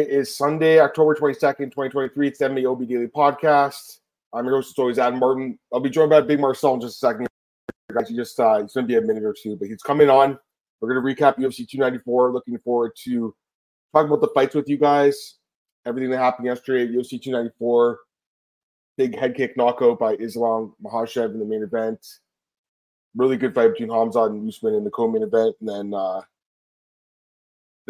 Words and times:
It 0.00 0.08
is 0.08 0.34
Sunday, 0.34 0.80
October 0.80 1.14
22nd, 1.14 1.72
2023. 1.72 2.28
It's 2.28 2.38
the 2.38 2.66
OB 2.66 2.88
Daily 2.88 3.06
Podcast. 3.06 3.98
I'm 4.32 4.46
your 4.46 4.54
host, 4.54 4.70
as 4.70 4.78
always, 4.78 4.98
Adam 4.98 5.20
Martin. 5.20 5.58
I'll 5.74 5.80
be 5.80 5.90
joined 5.90 6.08
by 6.08 6.22
Big 6.22 6.40
Marcel 6.40 6.72
in 6.72 6.80
just 6.80 6.94
a 6.94 7.06
second. 7.06 7.26
Guys, 7.92 8.08
he 8.08 8.16
just 8.16 8.40
uh, 8.40 8.62
it's 8.64 8.72
going 8.72 8.86
to 8.86 8.88
be 8.88 8.96
a 8.96 9.02
minute 9.02 9.24
or 9.24 9.34
two, 9.34 9.56
but 9.56 9.68
he's 9.68 9.82
coming 9.82 10.08
on. 10.08 10.38
We're 10.80 10.94
going 10.94 11.16
to 11.16 11.22
recap 11.22 11.36
UFC 11.36 11.68
294. 11.68 12.32
Looking 12.32 12.58
forward 12.60 12.92
to 13.04 13.34
talking 13.92 14.08
about 14.08 14.22
the 14.22 14.32
fights 14.32 14.54
with 14.54 14.70
you 14.70 14.78
guys, 14.78 15.34
everything 15.84 16.08
that 16.12 16.16
happened 16.16 16.46
yesterday 16.46 16.84
at 16.84 16.98
UFC 16.98 17.22
294. 17.22 17.98
Big 18.96 19.18
head 19.18 19.34
kick 19.34 19.54
knockout 19.58 19.98
by 19.98 20.14
Islam 20.14 20.72
Makhachev 20.82 21.34
in 21.34 21.40
the 21.40 21.44
main 21.44 21.62
event. 21.62 22.00
Really 23.14 23.36
good 23.36 23.54
fight 23.54 23.72
between 23.72 23.90
Hamza 23.90 24.22
and 24.22 24.48
Usman 24.48 24.76
in 24.76 24.84
the 24.84 24.90
co-main 24.90 25.24
event, 25.24 25.56
and 25.60 25.68
then 25.68 25.92
uh, 25.92 26.22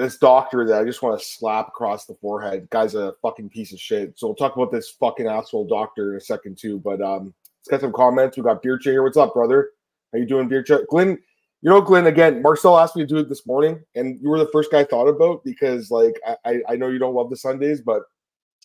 this 0.01 0.19
doctor 0.19 0.67
that 0.67 0.81
I 0.81 0.85
just 0.85 1.03
want 1.03 1.19
to 1.19 1.25
slap 1.25 1.69
across 1.69 2.07
the 2.07 2.15
forehead. 2.15 2.69
Guy's 2.71 2.95
a 2.95 3.15
fucking 3.23 3.51
piece 3.51 3.73
of 3.73 3.81
shit. 3.81 4.19
So 4.19 4.29
we'll 4.29 4.37
talk 4.37 4.57
about 4.57 4.73
this 4.73 4.91
fucking 4.99 5.27
asshole 5.27 5.67
doctor 5.67 6.13
in 6.13 6.17
a 6.17 6.21
second 6.21 6.59
too. 6.59 6.79
But 6.79 7.03
um, 7.03 7.35
let's 7.61 7.69
get 7.69 7.81
some 7.81 7.93
comments. 7.93 8.37
We 8.37 8.43
got 8.43 8.63
Beer 8.63 8.79
here. 8.83 9.03
What's 9.03 9.17
up, 9.17 9.35
brother? 9.35 9.71
How 10.13 10.19
you 10.19 10.27
doing, 10.27 10.49
Beer 10.49 10.65
Glenn, 10.89 11.19
you 11.63 11.71
know, 11.71 11.81
Glenn, 11.83 12.07
again, 12.07 12.41
Marcel 12.41 12.79
asked 12.79 12.97
me 12.97 13.03
to 13.03 13.07
do 13.07 13.19
it 13.19 13.29
this 13.29 13.47
morning, 13.47 13.81
and 13.95 14.19
you 14.21 14.31
were 14.31 14.39
the 14.39 14.49
first 14.51 14.73
guy 14.73 14.81
I 14.81 14.85
thought 14.85 15.09
about 15.09 15.45
because, 15.45 15.91
like, 15.91 16.19
I, 16.45 16.61
I 16.69 16.77
know 16.77 16.89
you 16.89 16.99
don't 16.99 17.15
love 17.15 17.29
the 17.29 17.37
Sundays, 17.37 17.83
but 17.83 18.03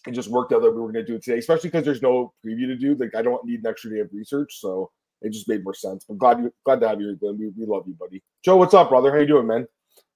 it 0.07 0.11
just 0.11 0.29
worked 0.29 0.53
out 0.53 0.61
that 0.61 0.71
we 0.71 0.79
were 0.79 0.91
going 0.91 1.05
to 1.05 1.11
do 1.11 1.15
it 1.15 1.23
today, 1.23 1.37
especially 1.37 1.69
because 1.69 1.83
there's 1.83 2.01
no 2.01 2.33
preview 2.45 2.67
to 2.67 2.77
do. 2.77 2.95
Like, 2.95 3.13
I 3.13 3.21
don't 3.21 3.43
need 3.45 3.59
an 3.59 3.67
extra 3.67 3.91
day 3.91 3.99
of 3.99 4.09
research, 4.13 4.59
so 4.61 4.91
it 5.21 5.33
just 5.33 5.49
made 5.49 5.63
more 5.63 5.73
sense. 5.73 6.05
But 6.07 6.17
glad 6.17 6.39
you 6.39 6.53
glad 6.63 6.79
to 6.79 6.87
have 6.87 7.01
you, 7.01 7.13
Glenn. 7.17 7.37
We, 7.37 7.49
we 7.49 7.65
love 7.65 7.83
you, 7.85 7.95
buddy. 7.95 8.23
Joe, 8.43 8.55
what's 8.55 8.73
up, 8.73 8.89
brother? 8.89 9.11
How 9.11 9.19
you 9.19 9.27
doing, 9.27 9.47
man? 9.47 9.67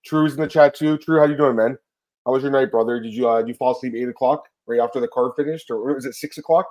True's 0.05 0.33
in 0.33 0.41
the 0.41 0.47
chat 0.47 0.75
too. 0.75 0.97
True, 0.97 1.19
how 1.19 1.25
you 1.25 1.37
doing, 1.37 1.55
man? 1.55 1.77
How 2.25 2.33
was 2.33 2.43
your 2.43 2.51
night, 2.51 2.71
brother? 2.71 2.99
Did 2.99 3.13
you 3.13 3.27
uh, 3.27 3.39
did 3.39 3.49
you 3.49 3.53
fall 3.55 3.75
asleep 3.75 3.93
eight 3.95 4.07
o'clock 4.07 4.45
right 4.67 4.79
after 4.79 4.99
the 4.99 5.07
card 5.07 5.31
finished, 5.35 5.69
or 5.69 5.93
was 5.93 6.05
it 6.05 6.15
six 6.15 6.37
o'clock? 6.37 6.67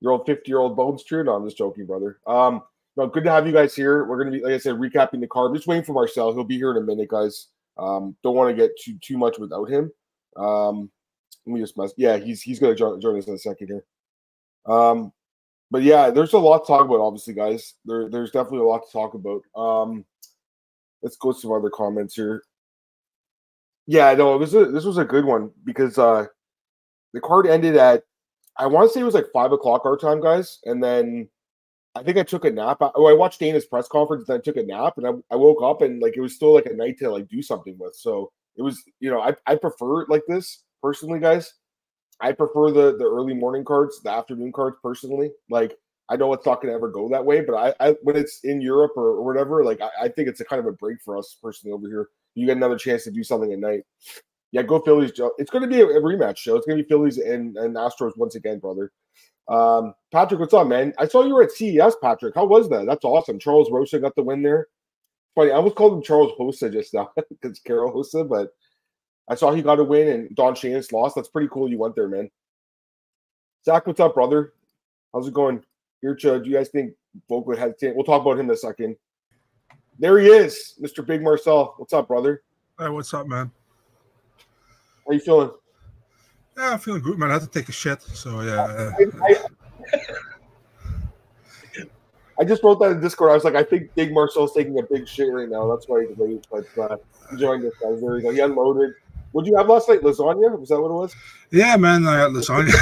Your 0.00 0.12
old 0.12 0.26
fifty 0.26 0.50
year 0.50 0.58
old 0.58 0.76
bones, 0.76 1.04
True. 1.04 1.24
No, 1.24 1.34
I'm 1.34 1.44
just 1.44 1.58
joking, 1.58 1.86
brother. 1.86 2.18
Um, 2.26 2.62
no, 2.96 3.06
good 3.06 3.24
to 3.24 3.30
have 3.30 3.46
you 3.46 3.52
guys 3.52 3.74
here. 3.74 4.04
We're 4.04 4.18
gonna 4.18 4.36
be, 4.36 4.42
like 4.42 4.54
I 4.54 4.58
said, 4.58 4.76
recapping 4.76 5.20
the 5.20 5.26
card. 5.26 5.54
Just 5.54 5.66
waiting 5.66 5.84
for 5.84 5.92
Marcel. 5.92 6.32
He'll 6.32 6.44
be 6.44 6.56
here 6.56 6.70
in 6.70 6.76
a 6.76 6.86
minute, 6.86 7.08
guys. 7.08 7.48
Um, 7.78 8.16
don't 8.22 8.34
want 8.34 8.54
to 8.54 8.60
get 8.60 8.78
too 8.78 8.98
too 9.00 9.16
much 9.16 9.38
without 9.38 9.70
him. 9.70 9.90
Um, 10.36 10.90
let 11.46 11.54
me 11.54 11.60
just 11.60 11.78
mess. 11.78 11.92
Yeah, 11.96 12.18
he's 12.18 12.42
he's 12.42 12.58
gonna 12.58 12.74
join, 12.74 13.00
join 13.00 13.18
us 13.18 13.26
in 13.26 13.34
a 13.34 13.38
second 13.38 13.68
here. 13.68 13.84
Um, 14.66 15.12
but 15.70 15.82
yeah, 15.82 16.10
there's 16.10 16.32
a 16.32 16.38
lot 16.38 16.58
to 16.60 16.66
talk 16.66 16.84
about. 16.84 17.00
Obviously, 17.00 17.34
guys, 17.34 17.74
there 17.84 18.08
there's 18.08 18.30
definitely 18.30 18.60
a 18.60 18.64
lot 18.64 18.84
to 18.86 18.92
talk 18.92 19.14
about. 19.14 19.42
Um, 19.56 20.04
let's 21.02 21.16
go 21.16 21.32
to 21.32 21.38
some 21.38 21.52
other 21.52 21.70
comments 21.70 22.14
here. 22.14 22.42
Yeah, 23.86 24.14
no, 24.14 24.34
it 24.34 24.38
was 24.38 24.54
a, 24.54 24.66
this 24.66 24.84
was 24.84 24.98
a 24.98 25.04
good 25.04 25.24
one 25.24 25.50
because 25.64 25.98
uh 25.98 26.26
the 27.12 27.20
card 27.20 27.46
ended 27.46 27.76
at 27.76 28.04
I 28.56 28.66
want 28.66 28.88
to 28.88 28.92
say 28.92 29.00
it 29.00 29.04
was 29.04 29.14
like 29.14 29.32
five 29.32 29.52
o'clock 29.52 29.84
our 29.84 29.96
time, 29.96 30.20
guys, 30.20 30.58
and 30.64 30.82
then 30.82 31.28
I 31.94 32.02
think 32.02 32.18
I 32.18 32.22
took 32.22 32.44
a 32.44 32.50
nap. 32.50 32.78
Oh, 32.80 33.06
I 33.06 33.12
watched 33.12 33.40
Dana's 33.40 33.64
press 33.64 33.88
conference, 33.88 34.28
and 34.28 34.38
I 34.38 34.40
took 34.40 34.56
a 34.56 34.62
nap, 34.62 34.94
and 34.96 35.06
I, 35.06 35.10
I 35.32 35.36
woke 35.36 35.62
up 35.62 35.82
and 35.82 36.00
like 36.00 36.16
it 36.16 36.20
was 36.20 36.34
still 36.34 36.54
like 36.54 36.66
a 36.66 36.74
night 36.74 36.98
to 36.98 37.10
like 37.10 37.28
do 37.28 37.42
something 37.42 37.76
with. 37.78 37.94
So 37.96 38.30
it 38.56 38.62
was, 38.62 38.82
you 39.00 39.10
know, 39.10 39.20
I 39.20 39.34
I 39.46 39.56
prefer 39.56 40.06
like 40.06 40.22
this 40.28 40.62
personally, 40.82 41.20
guys. 41.20 41.54
I 42.20 42.32
prefer 42.32 42.70
the 42.70 42.96
the 42.96 43.04
early 43.04 43.34
morning 43.34 43.64
cards, 43.64 44.00
the 44.02 44.10
afternoon 44.10 44.52
cards 44.52 44.76
personally. 44.82 45.32
Like 45.48 45.76
I 46.10 46.16
know 46.16 46.32
it's 46.32 46.44
not 46.44 46.60
going 46.60 46.72
to 46.72 46.74
ever 46.74 46.90
go 46.90 47.08
that 47.08 47.24
way, 47.24 47.40
but 47.40 47.54
I, 47.54 47.74
I 47.88 47.96
when 48.02 48.16
it's 48.16 48.40
in 48.42 48.60
Europe 48.60 48.92
or, 48.96 49.10
or 49.10 49.24
whatever, 49.24 49.64
like 49.64 49.80
I, 49.80 50.06
I, 50.06 50.08
think 50.08 50.28
it's 50.28 50.40
a 50.40 50.44
kind 50.44 50.58
of 50.58 50.66
a 50.66 50.72
break 50.72 51.00
for 51.02 51.16
us 51.16 51.36
personally 51.40 51.72
over 51.72 51.86
here. 51.86 52.08
You 52.34 52.46
get 52.46 52.56
another 52.56 52.76
chance 52.76 53.04
to 53.04 53.12
do 53.12 53.22
something 53.22 53.52
at 53.52 53.60
night. 53.60 53.82
Yeah, 54.50 54.62
go 54.62 54.80
Phillies, 54.80 55.12
Joe. 55.12 55.30
It's 55.38 55.50
going 55.50 55.62
to 55.62 55.68
be 55.68 55.80
a, 55.80 55.86
a 55.86 56.00
rematch 56.00 56.38
show. 56.38 56.56
It's 56.56 56.66
going 56.66 56.78
to 56.78 56.82
be 56.82 56.88
Phillies 56.88 57.18
and, 57.18 57.56
and 57.56 57.76
Astros 57.76 58.16
once 58.16 58.34
again, 58.34 58.58
brother. 58.58 58.90
Um, 59.48 59.94
Patrick, 60.12 60.40
what's 60.40 60.54
up, 60.54 60.66
man? 60.66 60.92
I 60.98 61.06
saw 61.06 61.24
you 61.24 61.34
were 61.34 61.44
at 61.44 61.52
CES, 61.52 61.96
Patrick. 62.02 62.34
How 62.34 62.44
was 62.44 62.68
that? 62.70 62.86
That's 62.86 63.04
awesome. 63.04 63.38
Charles 63.38 63.70
Rosa 63.70 64.00
got 64.00 64.16
the 64.16 64.22
win 64.24 64.42
there. 64.42 64.66
Funny, 65.36 65.52
I 65.52 65.56
almost 65.56 65.76
called 65.76 65.94
him 65.94 66.02
Charles 66.02 66.32
Hosa 66.38 66.72
just 66.72 66.92
now 66.92 67.10
because 67.30 67.60
Carol 67.60 67.92
Hosa, 67.92 68.28
but 68.28 68.50
I 69.28 69.36
saw 69.36 69.52
he 69.52 69.62
got 69.62 69.78
a 69.78 69.84
win 69.84 70.08
and 70.08 70.34
Don 70.34 70.54
Shainis 70.54 70.92
lost. 70.92 71.14
That's 71.14 71.28
pretty 71.28 71.48
cool. 71.52 71.70
You 71.70 71.78
went 71.78 71.94
there, 71.94 72.08
man. 72.08 72.30
Zach, 73.64 73.86
what's 73.86 74.00
up, 74.00 74.14
brother? 74.14 74.54
How's 75.12 75.28
it 75.28 75.34
going? 75.34 75.62
Chud, 76.02 76.44
do 76.44 76.50
you 76.50 76.56
guys 76.56 76.68
think 76.68 76.94
Volk 77.28 77.46
would 77.46 77.58
hesitate? 77.58 77.94
We'll 77.94 78.04
talk 78.04 78.22
about 78.22 78.38
him 78.38 78.46
in 78.46 78.50
a 78.50 78.56
second. 78.56 78.96
There 79.98 80.18
he 80.18 80.28
is, 80.28 80.74
Mr. 80.80 81.04
Big 81.04 81.22
Marcel. 81.22 81.74
What's 81.76 81.92
up, 81.92 82.08
brother? 82.08 82.42
Hey, 82.78 82.88
what's 82.88 83.12
up, 83.12 83.26
man? 83.26 83.50
How 85.06 85.12
you 85.12 85.20
feeling? 85.20 85.50
Yeah, 86.56 86.72
I'm 86.72 86.78
feeling 86.78 87.02
good, 87.02 87.18
man. 87.18 87.30
I 87.30 87.34
had 87.34 87.42
to 87.42 87.48
take 87.48 87.68
a 87.68 87.72
shit, 87.72 88.00
so 88.02 88.40
yeah. 88.40 88.92
I, 88.98 89.04
I, 89.26 89.36
I 92.38 92.44
just 92.44 92.62
wrote 92.62 92.80
that 92.80 92.92
in 92.92 93.00
Discord. 93.00 93.30
I 93.30 93.34
was 93.34 93.44
like, 93.44 93.54
I 93.54 93.62
think 93.62 93.94
Big 93.94 94.14
Marcel's 94.14 94.54
taking 94.54 94.78
a 94.78 94.82
big 94.82 95.06
shit 95.06 95.30
right 95.30 95.48
now. 95.48 95.68
That's 95.68 95.86
why 95.86 96.06
he's 96.06 96.16
late. 96.16 96.46
But 96.50 96.66
uh, 96.78 96.96
enjoying 97.30 97.60
this, 97.60 97.74
guys. 97.82 98.00
There 98.00 98.14
we 98.14 98.22
go. 98.22 98.30
He 98.30 98.40
unloaded. 98.40 98.94
What 99.32 99.44
did 99.44 99.52
you 99.52 99.56
have 99.56 99.68
last 99.68 99.88
night? 99.88 100.00
Lasagna? 100.00 100.58
Was 100.58 100.70
that 100.70 100.80
what 100.80 100.90
it 100.90 100.94
was? 100.94 101.16
Yeah, 101.52 101.76
man, 101.76 102.06
I 102.06 102.18
had 102.18 102.30
lasagna. 102.30 102.72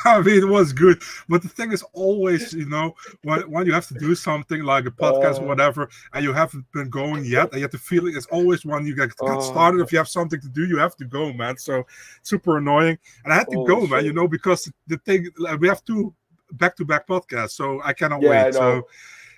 I 0.04 0.20
mean, 0.22 0.42
it 0.42 0.48
was 0.48 0.72
good. 0.72 1.02
But 1.28 1.42
the 1.42 1.48
thing 1.48 1.72
is, 1.72 1.82
always, 1.92 2.52
you 2.54 2.66
know, 2.66 2.94
when, 3.22 3.40
when 3.50 3.66
you 3.66 3.72
have 3.72 3.86
to 3.88 3.94
do 3.94 4.14
something 4.14 4.62
like 4.62 4.86
a 4.86 4.90
podcast 4.90 5.38
uh, 5.38 5.42
or 5.42 5.48
whatever, 5.48 5.90
and 6.14 6.24
you 6.24 6.32
haven't 6.32 6.64
been 6.72 6.88
going 6.88 7.24
yet, 7.24 7.50
and 7.50 7.56
you 7.56 7.62
have 7.62 7.70
the 7.70 7.78
feeling 7.78 8.16
it's 8.16 8.26
always 8.26 8.64
when 8.64 8.86
you 8.86 8.94
get, 8.94 9.14
get 9.16 9.28
uh, 9.28 9.40
started, 9.40 9.80
if 9.80 9.92
you 9.92 9.98
have 9.98 10.08
something 10.08 10.40
to 10.40 10.48
do, 10.48 10.66
you 10.66 10.78
have 10.78 10.96
to 10.96 11.04
go, 11.04 11.32
man. 11.32 11.56
So 11.58 11.86
super 12.22 12.58
annoying. 12.58 12.98
And 13.24 13.32
I 13.32 13.36
had 13.36 13.50
to 13.50 13.66
go, 13.66 13.80
shit. 13.82 13.90
man, 13.90 14.04
you 14.04 14.12
know, 14.12 14.28
because 14.28 14.72
the 14.86 14.96
thing, 14.98 15.28
we 15.58 15.68
have 15.68 15.84
two 15.84 16.14
back 16.52 16.76
to 16.76 16.84
back 16.84 17.06
podcasts, 17.06 17.52
so 17.52 17.80
I 17.84 17.92
cannot 17.92 18.22
yeah, 18.22 18.30
wait. 18.30 18.38
I 18.38 18.50
so 18.50 18.86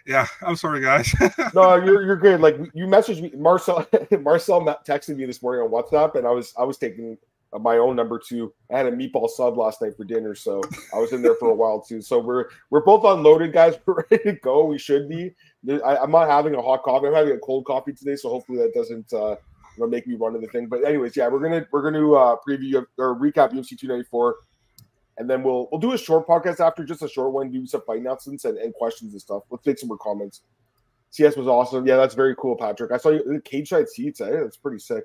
yeah, 0.07 0.27
I'm 0.43 0.57
sorry, 0.57 0.81
guys. 0.81 1.13
no, 1.55 1.77
you're 1.77 2.03
you're 2.05 2.17
good. 2.17 2.41
Like 2.41 2.57
you 2.75 2.87
messaged 2.87 3.23
me, 3.23 3.33
Marcel. 3.37 3.87
Marcel 4.21 4.61
texted 4.87 5.17
me 5.17 5.27
this 5.27 5.43
morning 5.43 5.63
on 5.63 5.71
WhatsApp, 5.71 6.17
and 6.17 6.27
I 6.27 6.31
was 6.31 6.53
I 6.59 6.65
was 6.65 6.79
taking 6.79 7.19
my 7.61 7.77
own 7.77 7.97
number 7.97 8.19
two. 8.19 8.53
I 8.73 8.79
had 8.79 8.87
a 8.87 8.93
meatball 8.93 9.29
sub 9.29 9.59
last 9.59 9.83
night 9.83 9.97
for 9.97 10.05
dinner, 10.05 10.35
so 10.35 10.63
I 10.95 10.99
was 10.99 11.13
in 11.13 11.23
there 11.23 11.35
for 11.35 11.51
a 11.51 11.55
while 11.55 11.81
too. 11.81 12.01
So 12.01 12.19
we're 12.19 12.47
we're 12.71 12.85
both 12.85 13.05
unloaded, 13.05 13.53
guys. 13.53 13.75
We're 13.87 14.05
ready 14.11 14.25
to 14.25 14.33
go. 14.33 14.65
We 14.65 14.79
should 14.79 15.09
be. 15.09 15.35
I, 15.85 15.97
am 15.97 16.11
not 16.11 16.29
having 16.29 16.55
a 16.55 16.63
hot 16.63 16.83
coffee. 16.83 17.09
I'm 17.09 17.15
having 17.15 17.35
a 17.35 17.39
cold 17.39 17.67
coffee 17.67 17.93
today, 17.93 18.17
so 18.17 18.31
hopefully 18.31 18.59
that 18.59 18.75
doesn't 18.75 19.13
uh, 19.13 19.37
make 19.79 20.07
me 20.07 20.15
run 20.15 20.33
to 20.33 20.39
the 20.39 20.47
thing. 20.49 20.67
But 20.67 20.85
anyways, 20.85 21.17
yeah, 21.17 21.29
we're 21.29 21.41
gonna 21.41 21.67
we're 21.71 21.83
gonna 21.83 22.13
uh, 22.13 22.37
preview 22.47 22.85
or 22.99 23.15
recap 23.17 23.53
UFC 23.53 23.79
294 23.79 24.37
and 25.23 25.31
then 25.31 25.45
we'll 25.45 25.69
we'll 25.71 25.81
do 25.81 25.93
a 25.93 25.99
short 25.99 26.27
podcast 26.27 26.59
after, 26.59 26.85
just 26.85 27.01
a 27.03 27.09
short 27.09 27.33
one, 27.33 27.51
do 27.51 27.65
some 27.65 27.83
fight 27.87 28.01
announcements 28.01 28.45
and, 28.45 28.59
and 28.59 28.75
questions 28.75 29.13
and 29.13 29.23
stuff. 29.23 29.45
Let's 29.51 29.65
take 29.65 29.79
some 29.79 29.87
more 29.89 29.99
comments. 29.99 30.43
CS 31.11 31.37
was 31.37 31.47
awesome. 31.47 31.87
Yeah, 31.87 31.97
that's 31.97 32.15
very 32.15 32.35
cool, 32.37 32.57
Patrick. 32.57 32.91
I 32.91 32.97
saw 32.97 33.11
you 33.11 33.23
the 33.25 33.41
cage 33.41 33.69
side 33.69 33.89
seats. 33.89 34.21
Eh? 34.21 34.31
That's 34.31 34.57
pretty 34.57 34.81
sick. 34.81 35.05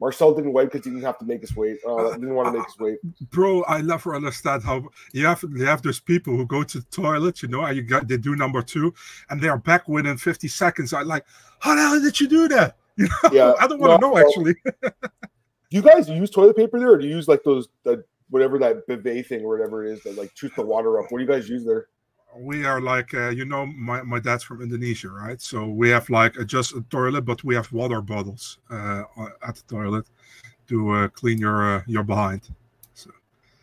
Marcel 0.00 0.34
didn't 0.34 0.52
wait 0.52 0.70
because 0.70 0.84
he 0.84 0.90
didn't 0.90 1.04
have 1.04 1.18
to 1.18 1.26
make 1.26 1.42
his 1.42 1.54
weight. 1.54 1.78
Uh, 1.86 2.12
didn't 2.12 2.34
want 2.34 2.48
to 2.48 2.58
make 2.58 2.66
his 2.66 2.78
weight. 2.78 2.98
Bro, 3.30 3.64
I 3.66 3.82
never 3.82 4.14
understand 4.14 4.62
how 4.62 4.88
you 5.12 5.26
have 5.26 5.44
you 5.54 5.66
have 5.66 5.82
those 5.82 6.00
people 6.00 6.34
who 6.34 6.46
go 6.46 6.62
to 6.62 6.78
the 6.78 6.86
toilet, 6.86 7.42
you 7.42 7.48
know, 7.48 7.62
and 7.62 7.76
you 7.76 7.82
got 7.82 8.08
they 8.08 8.16
do 8.16 8.36
number 8.36 8.62
two, 8.62 8.94
and 9.28 9.40
they 9.40 9.48
are 9.48 9.58
back 9.58 9.86
within 9.86 10.16
50 10.16 10.48
seconds. 10.48 10.94
I 10.94 11.02
like, 11.02 11.26
how 11.60 11.74
the 11.74 11.82
hell 11.82 12.00
did 12.00 12.18
you 12.18 12.28
do 12.28 12.48
that? 12.48 12.78
You 12.98 13.08
know, 13.08 13.30
yeah, 13.30 13.52
I 13.60 13.66
don't 13.66 13.78
want 13.78 14.00
to 14.00 14.06
no, 14.06 14.14
know 14.14 14.18
actually. 14.18 14.54
do 14.54 14.72
you 15.70 15.82
guys 15.82 16.08
use 16.08 16.30
toilet 16.30 16.56
paper 16.56 16.78
there, 16.78 16.92
or 16.92 16.96
do 16.96 17.06
you 17.06 17.14
use 17.14 17.28
like 17.28 17.42
those 17.44 17.68
the 17.84 18.02
whatever 18.30 18.58
that 18.58 18.86
bivet 18.86 19.26
thing 19.26 19.42
or 19.44 19.56
whatever 19.56 19.84
it 19.84 19.92
is 19.92 20.02
that 20.02 20.16
like 20.16 20.30
shoots 20.34 20.56
the 20.56 20.62
water 20.62 20.98
up. 20.98 21.10
What 21.10 21.18
do 21.18 21.24
you 21.24 21.30
guys 21.30 21.48
use 21.48 21.64
there? 21.64 21.86
We 22.38 22.66
are 22.66 22.82
like, 22.82 23.14
uh, 23.14 23.30
you 23.30 23.46
know, 23.46 23.64
my, 23.64 24.02
my 24.02 24.20
dad's 24.20 24.44
from 24.44 24.60
Indonesia, 24.60 25.08
right? 25.08 25.40
So 25.40 25.66
we 25.66 25.88
have 25.90 26.10
like 26.10 26.36
a, 26.36 26.44
just 26.44 26.74
a 26.74 26.82
toilet, 26.90 27.22
but 27.22 27.42
we 27.44 27.54
have 27.54 27.72
water 27.72 28.02
bottles 28.02 28.58
uh, 28.68 29.04
at 29.46 29.56
the 29.56 29.62
toilet 29.68 30.06
to 30.68 30.90
uh, 30.90 31.08
clean 31.08 31.38
your 31.38 31.76
uh, 31.76 31.82
your 31.86 32.02
behind. 32.02 32.42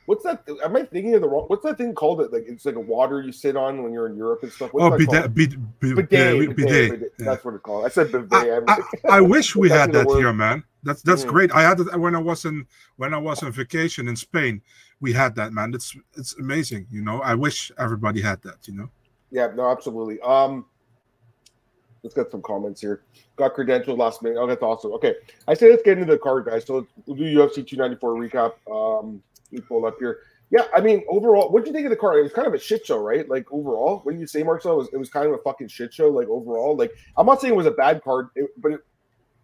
What's 0.06 0.24
that? 0.24 0.44
Am 0.64 0.76
I 0.76 0.84
thinking 0.84 1.16
of 1.16 1.22
the 1.22 1.30
wrong? 1.30 1.46
What's 1.48 1.64
that 1.64 1.78
thing 1.78 1.94
called? 1.94 2.22
It 2.22 2.34
like 2.34 2.44
it's 2.48 2.66
like 2.66 2.76
a 2.76 2.80
water 2.80 3.22
you 3.22 3.32
sit 3.32 3.56
on 3.56 3.84
when 3.84 3.94
you're 3.94 4.08
in 4.08 4.18
Europe 4.18 4.44
and 4.44 4.52
stuff. 4.52 4.74
What's 4.74 4.94
oh, 4.94 4.98
bidet, 4.98 5.34
bidet, 5.34 5.80
bidet, 5.80 6.10
bidet, 6.10 6.56
bidet, 6.56 6.92
bidet. 6.92 7.12
That's 7.18 7.46
what 7.46 7.54
it's 7.54 7.64
called. 7.64 7.86
I 7.86 7.90
said 7.90 8.12
bidet. 8.12 8.32
I, 8.32 8.60
I, 8.68 8.78
I 9.18 9.22
wish 9.22 9.56
we 9.56 9.70
had 9.70 9.94
that 9.94 10.08
here, 10.08 10.34
man. 10.34 10.64
That's 10.84 11.02
that's 11.02 11.24
mm. 11.24 11.30
great. 11.30 11.52
I 11.54 11.62
had 11.62 11.80
it 11.80 11.98
when 11.98 12.16
I 12.16 12.20
was 12.20 12.44
in 12.44 12.68
when 12.98 13.14
I 13.14 13.18
was 13.18 13.44
on 13.44 13.52
vacation 13.54 14.10
in 14.10 14.16
Spain. 14.18 14.62
We 15.00 15.14
had 15.14 15.36
that, 15.36 15.54
man. 15.54 15.74
It's 15.74 15.96
it's 16.18 16.38
amazing. 16.38 16.88
You 16.92 17.02
know, 17.02 17.22
I 17.22 17.36
wish 17.36 17.72
everybody 17.78 18.22
had 18.22 18.42
that. 18.44 18.68
You 18.68 18.76
know. 18.76 18.90
Yeah. 19.32 19.52
No. 19.56 19.72
Absolutely. 19.72 20.20
Um. 20.22 20.66
Let's 22.04 22.14
get 22.14 22.30
some 22.30 22.42
comments 22.42 22.82
here. 22.82 23.04
Got 23.38 23.54
credentials 23.54 23.98
last 23.98 24.22
minute. 24.22 24.38
Oh, 24.38 24.46
that's 24.46 24.62
awesome. 24.62 24.92
Okay, 24.92 25.16
I 25.48 25.54
say 25.54 25.70
let's 25.70 25.84
get 25.84 25.98
into 25.98 26.12
the 26.12 26.20
card, 26.20 26.46
guys. 26.46 26.66
So 26.66 26.86
we'll 27.06 27.16
do 27.16 27.24
UFC 27.24 27.66
294 27.66 28.16
recap. 28.16 28.54
Um, 28.70 29.24
we 29.54 29.62
pull 29.62 29.86
up 29.86 29.96
here. 30.00 30.20
Yeah, 30.50 30.66
I 30.76 30.82
mean, 30.82 31.04
overall, 31.10 31.52
what 31.52 31.64
do 31.64 31.70
you 31.70 31.74
think 31.74 31.86
of 31.86 31.90
the 31.90 31.96
card? 31.96 32.18
It 32.20 32.24
was 32.24 32.34
kind 32.34 32.48
of 32.48 32.54
a 32.54 32.60
shit 32.60 32.86
show, 32.86 32.98
right? 32.98 33.28
Like 33.28 33.52
overall, 33.52 34.02
when 34.04 34.20
you 34.20 34.28
say 34.28 34.44
Marcel, 34.44 34.74
it 34.74 34.78
was, 34.78 34.90
it 34.94 34.98
was 34.98 35.10
kind 35.10 35.26
of 35.28 35.34
a 35.34 35.38
fucking 35.40 35.68
shit 35.68 35.94
show. 35.94 36.10
Like 36.10 36.28
overall, 36.28 36.76
like 36.76 36.92
I'm 37.18 37.26
not 37.26 37.42
saying 37.42 37.54
it 37.54 37.58
was 37.58 37.66
a 37.66 37.72
bad 37.72 38.04
card, 38.04 38.28
it, 38.36 38.50
but 38.58 38.74
it, 38.74 38.80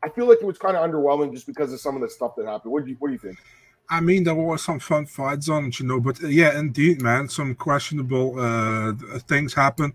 I 0.03 0.09
feel 0.09 0.27
like 0.27 0.39
it 0.41 0.45
was 0.45 0.57
kind 0.57 0.77
of 0.77 0.88
underwhelming 0.88 1.33
just 1.33 1.47
because 1.47 1.73
of 1.73 1.79
some 1.79 1.95
of 1.95 2.01
the 2.01 2.09
stuff 2.09 2.35
that 2.38 2.45
happened. 2.45 2.71
What 2.71 2.85
do 2.85 2.91
you 2.91 2.97
What 3.00 3.07
do 3.07 3.13
you 3.13 3.19
think? 3.19 3.38
I 3.91 4.01
mean, 4.01 4.23
there 4.23 4.35
were 4.35 4.57
some 4.59 4.77
fun 4.77 5.07
fights 5.07 5.50
on 5.50 5.65
it, 5.65 5.79
you 5.79 5.88
know, 5.88 6.00
but 6.00 6.23
uh, 6.23 6.27
yeah, 6.27 6.57
indeed, 6.59 7.01
man, 7.01 7.27
some 7.27 7.55
questionable 7.55 8.39
uh, 8.39 8.94
things 9.21 9.53
happen. 9.55 9.94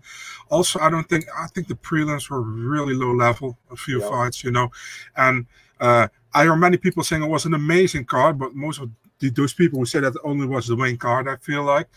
Also, 0.49 0.79
I 0.79 0.89
don't 0.89 1.07
think 1.07 1.25
I 1.37 1.47
think 1.47 1.69
the 1.69 1.75
prelims 1.75 2.29
were 2.29 2.41
really 2.41 2.93
low 2.93 3.13
level. 3.13 3.57
A 3.71 3.77
few 3.77 4.01
yeah. 4.01 4.09
fights, 4.09 4.43
you 4.43 4.51
know, 4.51 4.69
and 5.15 5.45
uh, 5.79 6.09
I 6.33 6.43
hear 6.43 6.55
many 6.57 6.75
people 6.75 7.03
saying 7.03 7.23
it 7.23 7.29
was 7.29 7.45
an 7.45 7.53
amazing 7.53 8.03
card, 8.03 8.37
but 8.37 8.53
most 8.53 8.81
of 8.81 8.89
those 9.19 9.53
people 9.53 9.79
who 9.79 9.85
say 9.85 9.99
that 9.99 10.13
only 10.23 10.45
was 10.45 10.67
the 10.67 10.75
main 10.75 10.97
card. 10.97 11.27
I 11.27 11.37
feel 11.37 11.63
like. 11.63 11.87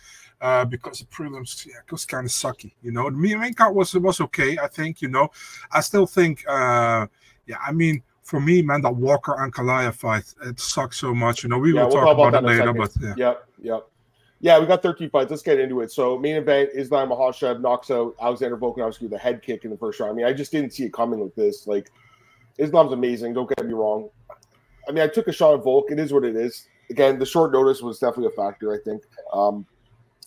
Uh, 0.41 0.65
because 0.65 1.01
the 1.01 1.05
prelims 1.07 1.67
yeah, 1.67 1.73
it 1.85 1.91
was 1.91 2.05
kind 2.05 2.25
of 2.25 2.31
sucky, 2.31 2.71
you 2.81 2.93
know. 2.93 3.11
The 3.11 3.17
main 3.17 3.55
card 3.55 3.75
was 3.75 3.93
was 3.95 4.21
okay, 4.21 4.57
I 4.57 4.69
think, 4.69 5.03
you 5.03 5.09
know. 5.09 5.31
I 5.73 5.81
still 5.81 6.07
think, 6.07 6.45
uh, 6.49 7.09
yeah, 7.45 7.57
I 7.61 7.73
mean, 7.73 8.05
for 8.23 8.41
me, 8.41 8.63
man, 8.63 8.83
that 8.83 8.95
Walker 8.95 9.33
Ankalaev 9.33 9.95
fight, 9.95 10.33
it 10.45 10.61
sucks 10.61 10.99
so 10.99 11.13
much. 11.13 11.43
You 11.43 11.49
know, 11.49 11.59
we 11.59 11.75
yeah, 11.75 11.85
will 11.85 11.89
we'll 11.89 12.05
talk, 12.05 12.15
about, 12.15 12.29
about 12.29 12.45
it 12.45 12.59
later, 12.59 12.73
but 12.73 12.93
yeah. 13.01 13.15
Yep, 13.17 13.49
yep. 13.63 13.89
Yeah, 14.41 14.59
we 14.61 14.67
got 14.67 14.83
13 14.83 15.11
fights. 15.11 15.31
Let's 15.31 15.43
get 15.43 15.59
into 15.59 15.81
it. 15.81 15.91
So, 15.91 16.17
main 16.19 16.37
event 16.37 16.71
Islam 16.75 17.09
knocks 17.09 17.91
out 17.91 18.15
Alexander 18.21 18.57
Volkanovski 18.57 19.03
with 19.03 19.13
a 19.15 19.19
head 19.19 19.43
kick 19.43 19.65
in 19.65 19.71
the 19.71 19.77
first 19.77 19.99
round. 19.99 20.13
I 20.13 20.15
mean, 20.15 20.27
I 20.27 20.33
just 20.33 20.53
didn't 20.53 20.73
see 20.73 20.85
it 20.85 20.93
coming 20.93 21.21
like 21.21 21.35
this. 21.35 21.67
Like, 21.67 21.91
Islam's 22.59 22.93
amazing. 22.93 23.35
Don't 23.35 23.49
get 23.49 23.67
me 23.67 23.73
wrong. 23.73 24.11
I 24.89 24.93
mean, 24.93 25.03
I 25.03 25.09
took 25.09 25.27
a 25.27 25.33
shot 25.33 25.55
at 25.55 25.65
Volk. 25.65 25.91
It 25.91 25.99
is 25.99 26.13
what 26.13 26.25
it 26.25 26.37
is. 26.37 26.69
Again, 26.91 27.19
the 27.19 27.27
short 27.27 27.53
notice 27.53 27.83
was 27.83 27.99
definitely 27.99 28.27
a 28.27 28.37
factor, 28.37 28.73
I 28.73 28.79
think. 28.79 29.03
Um, 29.33 29.67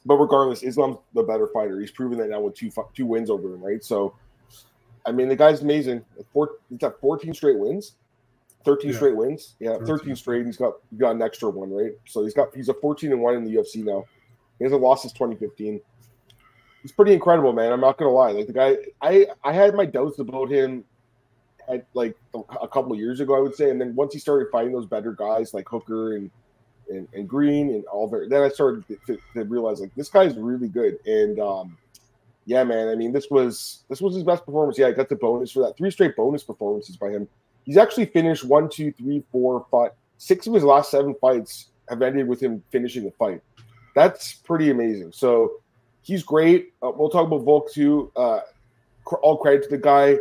but 0.06 0.16
regardless, 0.16 0.64
Islam's 0.64 0.98
the 1.14 1.24
better 1.24 1.48
fighter. 1.48 1.80
He's 1.80 1.92
proven 1.92 2.18
that 2.20 2.30
now 2.30 2.42
with 2.42 2.56
two 2.56 2.72
two 2.94 3.06
wins 3.06 3.30
over 3.30 3.54
him, 3.54 3.64
right? 3.64 3.84
So, 3.84 4.16
I 5.06 5.12
mean, 5.12 5.30
the 5.30 5.36
guy's 5.36 5.62
amazing. 5.62 6.04
Four, 6.34 6.52
he's 6.70 6.80
got 6.80 7.00
14 7.00 7.34
straight 7.34 7.60
wins, 7.60 7.94
13 8.66 8.90
yeah. 8.90 8.96
straight 8.96 9.16
wins. 9.16 9.56
Yeah, 9.60 9.78
13. 9.78 9.86
13 9.86 10.16
straight. 10.16 10.46
He's 10.46 10.58
got 10.58 10.74
he 10.90 10.98
got 10.98 11.16
an 11.16 11.22
extra 11.22 11.50
one, 11.50 11.72
right? 11.72 11.92
So 12.06 12.24
he's 12.24 12.34
got 12.34 12.56
he's 12.56 12.70
a 12.70 12.74
14 12.74 13.12
and 13.12 13.22
one 13.22 13.36
in 13.36 13.44
the 13.44 13.56
UFC 13.56 13.84
now. 13.84 14.06
He 14.58 14.66
hasn't 14.66 14.82
lost 14.82 15.04
since 15.04 15.14
2015. 15.14 15.82
He's 16.82 16.92
pretty 16.92 17.14
incredible, 17.14 17.54
man. 17.54 17.72
I'm 17.72 17.82
not 17.82 17.98
gonna 17.98 18.12
lie. 18.12 18.32
Like 18.32 18.48
the 18.48 18.54
guy, 18.54 18.78
I 19.02 19.28
I 19.44 19.54
had 19.54 19.76
my 19.76 19.86
doubts 19.86 20.20
about 20.20 20.52
him 20.52 20.84
at 21.68 21.86
like 21.94 22.16
a 22.34 22.68
couple 22.68 22.92
of 22.92 23.00
years 23.00 23.20
ago, 23.20 23.36
I 23.36 23.40
would 23.40 23.56
say, 23.56 23.70
and 23.70 23.80
then 23.80 23.96
once 23.96 24.14
he 24.14 24.20
started 24.20 24.48
fighting 24.52 24.74
those 24.74 24.88
better 24.88 25.14
guys 25.14 25.54
like 25.54 25.70
Hooker 25.70 26.16
and 26.16 26.32
and, 26.92 27.08
and 27.14 27.28
Green 27.28 27.70
and 27.70 27.86
all 27.86 28.08
that, 28.10 28.30
then 28.30 28.42
I 28.42 28.50
started 28.50 28.86
to, 29.08 29.18
to 29.34 29.44
realize 29.46 29.80
like 29.80 29.94
this 29.96 30.10
guy's 30.10 30.36
really 30.36 30.68
good. 30.68 30.98
And 31.06 31.40
um, 31.40 31.78
yeah, 32.46 32.64
man. 32.64 32.90
I 32.90 32.96
mean, 32.96 33.12
this 33.12 33.30
was 33.30 33.84
this 33.90 34.02
was 34.02 34.16
his 34.16 34.24
best 34.24 34.46
performance. 34.46 34.78
Yeah, 34.78 34.88
I 34.88 34.92
got 34.92 35.10
the 35.10 35.16
bonus 35.16 35.52
for 35.52 35.60
that. 35.62 35.78
Three 35.78 35.92
straight 35.92 36.16
bonus 36.16 36.44
performances 36.44 36.98
by 36.98 37.10
him. 37.10 37.28
He's 37.64 37.78
actually 37.78 38.08
finished 38.08 38.44
one, 38.44 38.70
two, 38.70 38.92
three, 38.92 39.24
four, 39.32 39.66
five, 39.70 39.92
six 40.18 40.48
of 40.48 40.54
his 40.54 40.64
last 40.64 40.92
seven 40.92 41.16
fights 41.22 41.68
have 41.90 42.02
ended 42.02 42.28
with 42.28 42.42
him 42.42 42.64
finishing 42.72 43.04
the 43.04 43.12
fight. 43.12 43.42
That's 43.96 44.34
pretty 44.34 44.72
amazing. 44.72 45.12
So 45.12 45.62
he's 46.02 46.24
great. 46.24 46.74
Uh, 46.82 46.92
we'll 46.96 47.10
talk 47.10 47.28
about 47.28 47.44
Volk 47.44 47.72
too. 47.72 48.12
Uh, 48.16 48.42
all 49.22 49.38
credit 49.38 49.64
to 49.64 49.70
the 49.70 49.78
guy. 49.78 50.18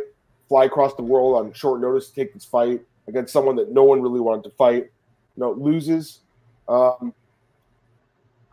Fly 0.49 0.65
across 0.65 0.93
the 0.95 1.03
world 1.03 1.37
on 1.37 1.53
short 1.53 1.79
notice 1.81 2.09
to 2.09 2.15
take 2.15 2.33
this 2.33 2.43
fight 2.43 2.81
against 3.07 3.31
someone 3.31 3.55
that 3.55 3.71
no 3.71 3.83
one 3.83 4.01
really 4.01 4.19
wanted 4.19 4.43
to 4.43 4.49
fight. 4.51 4.83
You 5.35 5.37
know, 5.37 5.51
loses. 5.53 6.19
Um, 6.71 7.13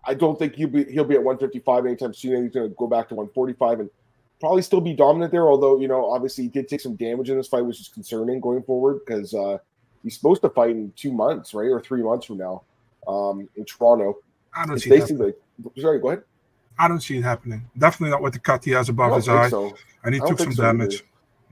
I 0.05 0.15
don't 0.15 0.39
think 0.39 0.55
he'll 0.55 0.69
be 0.69 0.85
he'll 0.85 1.05
be 1.05 1.15
at 1.15 1.23
155 1.23 1.87
anytime 1.87 2.15
soon. 2.15 2.45
He's 2.45 2.53
going 2.53 2.69
to 2.69 2.75
go 2.77 2.87
back 2.87 3.09
to 3.11 3.15
145 3.15 3.81
and 3.81 3.91
probably 4.41 4.63
still 4.63 4.81
be 4.81 4.95
dominant 4.95 5.31
there. 5.31 5.49
Although 5.49 5.79
you 5.81 5.87
know, 5.87 6.11
obviously, 6.11 6.45
he 6.45 6.51
did 6.51 6.67
take 6.67 6.81
some 6.81 6.97
damage 6.97 7.31
in 7.31 7.37
this 7.37 7.47
fight, 7.47 7.65
which 7.65 7.81
is 7.81 7.89
concerning 7.89 8.41
going 8.41 8.63
forward 8.63 9.01
because 9.07 9.35
uh, 9.35 9.59
he's 10.03 10.17
supposed 10.17 10.43
to 10.43 10.51
fight 10.51 10.71
in 10.71 10.93
two 10.97 11.13
months, 11.13 11.55
right, 11.55 11.69
or 11.69 11.81
three 11.81 12.03
months 12.03 12.27
from 12.27 12.39
now, 12.39 12.63
um, 13.07 13.49
in 13.57 13.65
Toronto. 13.65 14.19
I 14.55 14.67
don't 14.67 14.77
it's 14.77 14.85
see 14.85 14.91
basically. 14.91 15.35
Sorry, 15.77 16.01
go 16.01 16.09
ahead. 16.09 16.23
I 16.79 16.89
don't 16.89 17.01
see 17.01 17.19
it 17.19 17.23
happening. 17.23 17.69
Definitely 17.77 18.11
not 18.11 18.23
with 18.23 18.33
the 18.33 18.39
cut 18.39 18.65
he 18.65 18.71
has 18.73 18.89
above 18.89 19.15
his 19.15 19.29
eye, 19.29 19.49
so. 19.49 19.77
and 20.05 20.15
he 20.15 20.21
took 20.21 20.39
some 20.39 20.53
so 20.53 20.63
damage. 20.63 21.05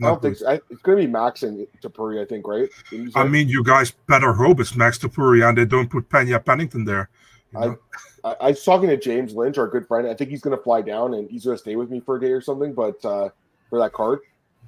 I 0.02 0.06
don't 0.06 0.22
think 0.22 0.37
so. 0.37 0.48
I, 0.48 0.54
it's 0.70 0.82
going 0.82 0.98
to 0.98 1.06
be 1.06 1.10
Max 1.10 1.43
and 1.43 1.66
Topuria, 1.82 2.22
I 2.22 2.26
think, 2.26 2.46
right? 2.46 2.69
I 3.14 3.25
mean, 3.25 3.48
you 3.48 3.64
guys 3.64 3.90
better 3.90 4.32
hope 4.32 4.60
it's 4.60 4.76
Max 4.76 4.98
Topuria 4.98 5.48
and 5.48 5.58
they 5.58 5.64
don't 5.64 5.88
put 5.88 6.08
Pena 6.08 6.38
Pennington 6.38 6.84
there. 6.84 7.08
I, 7.56 7.75
I, 8.22 8.37
I, 8.40 8.48
was 8.48 8.62
talking 8.62 8.88
to 8.88 8.96
James 8.96 9.34
Lynch, 9.34 9.56
our 9.56 9.69
good 9.69 9.87
friend. 9.87 10.06
I 10.06 10.14
think 10.14 10.31
he's 10.31 10.43
going 10.43 10.56
to 10.56 10.62
fly 10.62 10.82
down 10.82 11.14
and 11.14 11.31
he's 11.31 11.44
going 11.44 11.56
to 11.56 11.60
stay 11.60 11.76
with 11.76 11.90
me 11.90 12.00
for 12.00 12.16
a 12.16 12.20
day 12.20 12.32
or 12.32 12.43
something, 12.43 12.75
but 12.75 13.02
uh, 13.04 13.31
for 13.70 13.78
that 13.78 13.93
card. 13.93 14.20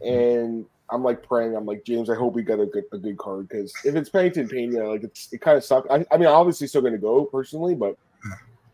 And 0.03 0.65
I'm 0.91 1.03
like 1.03 1.23
praying. 1.23 1.55
I'm 1.55 1.67
like 1.67 1.85
James. 1.85 2.09
I 2.09 2.15
hope 2.15 2.35
we 2.35 2.43
get 2.43 2.61
a 2.61 2.67
good 2.67 2.85
a 2.93 2.99
good 2.99 3.19
card 3.19 3.49
because 3.49 3.73
if 3.85 3.95
it's 3.95 4.09
Pennington 4.09 4.49
Pena, 4.49 4.89
like 4.89 5.03
it's 5.03 5.31
it 5.33 5.41
kind 5.41 5.57
of 5.57 5.65
sucks. 5.65 5.91
I, 5.91 6.07
I 6.11 6.17
mean, 6.17 6.29
obviously 6.29 6.67
still 6.67 6.81
going 6.81 6.95
to 6.95 6.99
go 6.99 7.25
personally, 7.25 7.75
but 7.75 7.99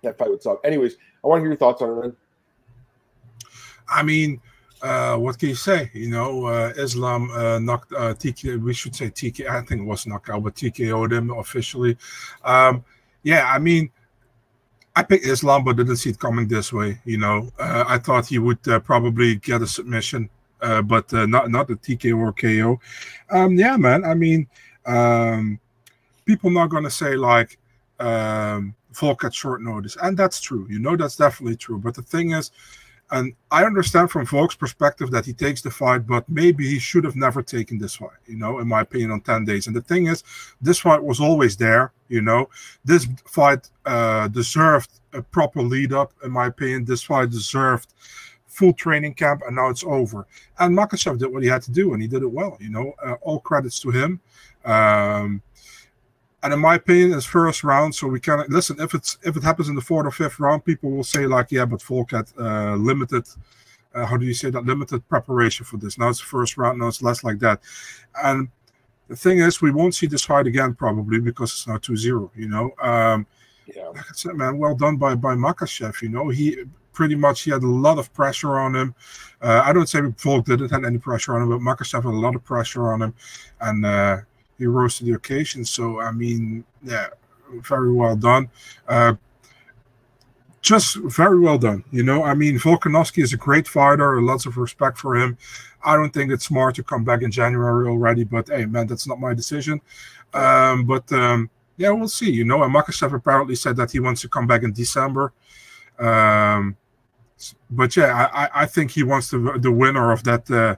that 0.03 0.19
fight 0.19 0.31
would 0.31 0.43
suck. 0.43 0.61
Anyways, 0.65 0.97
I 1.25 1.27
want 1.27 1.39
to 1.39 1.43
hear 1.43 1.51
your 1.51 1.59
thoughts 1.59 1.83
on 1.83 1.91
it. 1.91 2.01
Man. 2.03 2.17
I 3.89 4.03
mean, 4.03 4.41
uh, 4.85 5.17
what 5.17 5.39
can 5.39 5.49
you 5.49 5.55
say? 5.55 5.91
You 5.95 6.11
know, 6.11 6.45
uh, 6.45 6.73
Islam 6.77 7.31
uh, 7.31 7.59
knocked 7.59 7.93
uh, 7.95 8.13
TK. 8.13 8.61
We 8.61 8.75
should 8.75 8.95
say 8.95 9.07
TK. 9.07 9.49
I 9.49 9.63
think 9.63 9.81
it 9.81 9.85
was 9.85 10.07
knockout, 10.07 10.45
but 10.45 10.55
TKO'd 10.55 11.11
him 11.11 11.31
officially. 11.31 11.97
Um, 12.45 12.85
yeah, 13.23 13.51
I 13.51 13.59
mean, 13.59 13.91
I 14.95 15.03
picked 15.03 15.25
Islam, 15.25 15.65
but 15.65 15.77
didn't 15.77 15.97
see 15.97 16.11
it 16.11 16.19
coming 16.19 16.47
this 16.47 16.71
way. 16.71 17.01
You 17.07 17.17
know, 17.17 17.51
uh, 17.59 17.85
I 17.89 17.97
thought 17.97 18.27
he 18.27 18.39
would 18.39 18.63
probably 18.85 19.37
get 19.37 19.63
a 19.63 19.67
submission, 19.67 20.29
but 20.61 21.11
not 21.13 21.51
not 21.51 21.71
a 21.71 21.77
TKO 21.77 22.19
or 22.19 22.33
KO. 22.35 22.79
Um, 23.31 23.57
yeah, 23.57 23.79
man. 23.79 24.05
I 24.05 24.13
mean, 24.13 24.47
um, 24.85 25.59
people 26.27 26.51
not 26.51 26.69
gonna 26.69 26.91
say 26.91 27.17
like 27.17 27.59
um, 28.01 28.75
Volk 28.93 29.25
at 29.25 29.33
short 29.33 29.63
notice, 29.63 29.97
and 30.03 30.15
that's 30.15 30.43
true. 30.43 30.67
You 30.69 30.79
know, 30.79 30.95
that's 30.95 31.17
definitely 31.17 31.57
true. 31.57 31.79
But 31.79 31.95
the 31.95 32.03
thing 32.03 32.33
is, 32.33 32.51
and 33.15 33.33
I 33.53 33.65
understand 33.65 34.11
from 34.11 34.27
Volk's 34.27 34.57
perspective 34.57 35.13
that 35.13 35.25
he 35.25 35.33
takes 35.33 35.63
the 35.63 35.71
fight, 35.71 36.05
but 36.05 36.29
maybe 36.29 36.69
he 36.69 36.81
should 36.81 37.05
have 37.05 37.15
never 37.15 37.45
taken 37.45 37.79
this 37.79 37.95
fight, 37.95 38.19
you 38.27 38.35
know, 38.35 38.59
in 38.59 38.67
my 38.67 38.81
opinion, 38.81 39.13
on 39.13 39.21
10 39.21 39.45
days. 39.45 39.69
And 39.69 39.77
the 39.77 39.83
thing 39.83 40.09
is, 40.09 40.25
this 40.61 40.81
fight 40.81 41.01
was 41.01 41.21
always 41.21 41.57
there, 41.57 41.93
you 42.09 42.23
know. 42.23 42.49
This 42.85 43.07
fight 43.25 43.71
uh, 43.87 44.27
deserved 44.27 44.91
a 45.13 45.23
proper 45.23 45.63
lead 45.63 45.93
up, 45.93 46.13
in 46.25 46.33
my 46.33 46.47
opinion. 46.47 46.87
This 46.87 47.05
fight 47.05 47.31
deserved 47.31 47.95
full 48.49 48.73
training 48.73 49.15
camp, 49.15 49.43
and 49.47 49.55
now 49.55 49.69
it's 49.69 49.85
over. 49.85 50.27
And 50.59 50.77
Makhachev 50.77 51.17
did 51.19 51.33
what 51.33 51.45
he 51.45 51.49
had 51.49 51.63
to 51.63 51.71
do, 51.71 51.93
and 51.93 52.03
he 52.03 52.09
did 52.09 52.25
it 52.25 52.33
well, 52.33 52.59
you 52.61 52.71
know. 52.71 52.95
Uh, 53.01 53.15
all 53.23 53.39
credits 53.39 53.79
to 53.83 53.93
him. 53.93 54.21
Um, 54.65 55.41
and 56.44 56.52
in 56.52 56.61
my 56.61 56.75
opinion, 56.75 57.14
it's 57.14 57.25
first 57.25 57.64
round, 57.64 57.94
so 57.94 58.06
we 58.06 58.20
can 58.20 58.44
listen. 58.50 58.79
If 58.79 58.93
it's 58.93 59.17
if 59.23 59.35
it 59.35 59.43
happens 59.43 59.70
in 59.70 59.75
the 59.75 59.81
fourth 59.81 60.06
or 60.06 60.10
fifth 60.10 60.39
round, 60.39 60.63
people 60.63 60.91
will 60.91 61.03
say 61.03 61.27
like, 61.27 61.51
yeah, 61.51 61.65
but 61.65 61.82
Volk 61.82 62.10
had 62.10 62.31
uh, 62.39 62.74
limited. 62.74 63.27
Uh, 63.94 64.05
how 64.05 64.19
do 64.19 64.27
you 64.27 64.34
say 64.34 64.51
that? 64.51 64.67
Limited 64.67 65.08
preparation 65.08 65.65
for 65.65 65.79
this. 65.79 65.96
Now 65.96 66.10
it's 66.10 66.20
the 66.20 66.27
first 66.27 66.58
round. 66.58 66.79
Now 66.79 66.89
it's 66.89 67.01
less 67.01 67.24
like 67.24 67.39
that. 67.39 67.63
And 68.22 68.48
the 69.08 69.17
thing 69.17 69.39
is, 69.39 69.63
we 69.63 69.70
won't 69.70 69.94
see 69.94 70.06
this 70.06 70.24
fight 70.24 70.46
again 70.46 70.74
probably 70.74 71.19
because 71.19 71.51
it's 71.53 71.67
now 71.67 71.79
2-0, 71.79 72.31
You 72.34 72.48
know. 72.48 72.74
Um, 72.82 73.27
yeah. 73.74 73.89
Like 73.89 74.10
I 74.10 74.13
said, 74.13 74.34
man, 74.34 74.58
well 74.58 74.74
done 74.74 74.98
by 74.98 75.15
by 75.15 75.34
Makhachev. 75.34 76.03
You 76.03 76.10
know, 76.10 76.29
he 76.29 76.65
pretty 76.93 77.15
much 77.15 77.41
he 77.41 77.53
had 77.53 77.63
a 77.63 77.67
lot 77.67 77.98
of 77.98 78.13
pressure 78.13 78.58
on 78.58 78.77
him. 78.77 78.94
Uh, 79.41 79.63
I 79.65 79.72
don't 79.72 79.89
say 79.89 80.01
Volk 80.01 80.44
didn't 80.44 80.70
have 80.70 80.84
any 80.84 80.98
pressure 80.98 81.34
on 81.34 81.43
him, 81.43 81.48
but 81.48 81.60
Makhachev 81.60 82.05
had 82.05 82.13
a 82.13 82.24
lot 82.27 82.34
of 82.34 82.44
pressure 82.44 82.93
on 82.93 83.01
him, 83.01 83.15
and 83.63 83.86
uh, 83.86 84.19
he 84.58 84.67
rose 84.67 84.99
to 84.99 85.05
the 85.05 85.13
occasion. 85.13 85.65
So 85.65 86.01
I 86.01 86.13
mean, 86.13 86.65
yeah, 86.82 87.08
very 87.51 87.93
well 87.93 88.17
done. 88.17 88.51
Uh, 88.89 89.15
just 90.63 90.96
very 90.96 91.39
well 91.39 91.58
done. 91.58 91.84
You 91.91 92.03
know, 92.03 92.25
I 92.25 92.34
mean, 92.34 92.58
Volkanovski 92.58 93.23
is 93.23 93.34
a 93.34 93.37
great 93.37 93.69
fighter. 93.69 94.20
Lots 94.23 94.46
of 94.46 94.56
respect 94.56 94.96
for 94.96 95.15
him. 95.15 95.37
I 95.84 95.94
don't 95.94 96.11
think 96.11 96.32
it's 96.32 96.46
smart 96.46 96.75
to 96.77 96.82
come 96.82 97.05
back 97.05 97.20
in 97.20 97.31
January 97.31 97.87
already, 97.87 98.25
but 98.25 98.49
hey, 98.49 98.65
man, 98.65 98.87
that's 98.87 99.06
not 99.06 99.20
my 99.20 99.34
decision. 99.34 99.82
Um, 100.32 100.87
but 100.87 101.13
um, 101.13 101.51
yeah, 101.77 101.91
we'll 101.91 102.08
see. 102.08 102.31
You 102.31 102.44
know, 102.44 102.63
and 102.63 102.75
apparently 102.75 103.55
said 103.55 103.77
that 103.77 103.93
he 103.93 104.01
wants 104.01 104.23
to 104.23 104.29
come 104.29 104.46
back 104.46 104.63
in 104.63 104.73
December. 104.73 105.32
Um, 105.99 106.77
but 107.70 107.96
yeah, 107.96 108.29
I, 108.32 108.63
I 108.63 108.67
think 108.67 108.91
he 108.91 109.03
wants 109.03 109.31
the 109.31 109.58
the 109.58 109.72
winner 109.72 110.13
of 110.13 110.24
that 110.24 110.51
uh, 110.51 110.77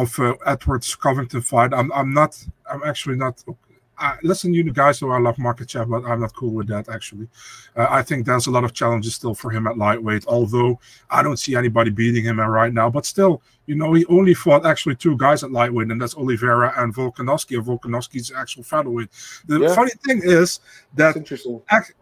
of 0.00 0.18
uh, 0.18 0.34
Edwards 0.46 0.94
Covington 0.94 1.42
fight. 1.42 1.72
I'm 1.72 1.92
I'm 1.92 2.12
not. 2.12 2.32
I'm 2.70 2.82
actually 2.84 3.16
not. 3.16 3.42
I, 4.00 4.16
listen, 4.22 4.54
you 4.54 4.64
guys 4.72 5.02
know 5.02 5.10
I 5.10 5.18
love 5.18 5.36
Makhachev, 5.36 5.90
but 5.90 6.10
I'm 6.10 6.20
not 6.20 6.34
cool 6.34 6.52
with 6.52 6.68
that. 6.68 6.88
Actually, 6.88 7.28
uh, 7.76 7.86
I 7.90 8.02
think 8.02 8.24
there's 8.24 8.46
a 8.46 8.50
lot 8.50 8.64
of 8.64 8.72
challenges 8.72 9.14
still 9.14 9.34
for 9.34 9.50
him 9.50 9.66
at 9.66 9.76
lightweight. 9.76 10.24
Although 10.26 10.80
I 11.10 11.22
don't 11.22 11.38
see 11.38 11.54
anybody 11.54 11.90
beating 11.90 12.24
him 12.24 12.40
right 12.40 12.72
now, 12.72 12.88
but 12.88 13.04
still, 13.04 13.42
you 13.66 13.74
know, 13.74 13.92
he 13.92 14.06
only 14.06 14.32
fought 14.32 14.64
actually 14.64 14.96
two 14.96 15.16
guys 15.18 15.44
at 15.44 15.52
lightweight, 15.52 15.90
and 15.90 16.00
that's 16.00 16.16
Oliveira 16.16 16.72
and 16.78 16.94
Volkanovski. 16.94 17.58
And 17.58 17.66
Volkanovski's 17.66 18.32
actual 18.32 18.62
featherweight. 18.62 19.10
The 19.46 19.60
yeah. 19.60 19.74
funny 19.74 19.92
thing 20.06 20.22
is 20.24 20.60
that 20.94 21.16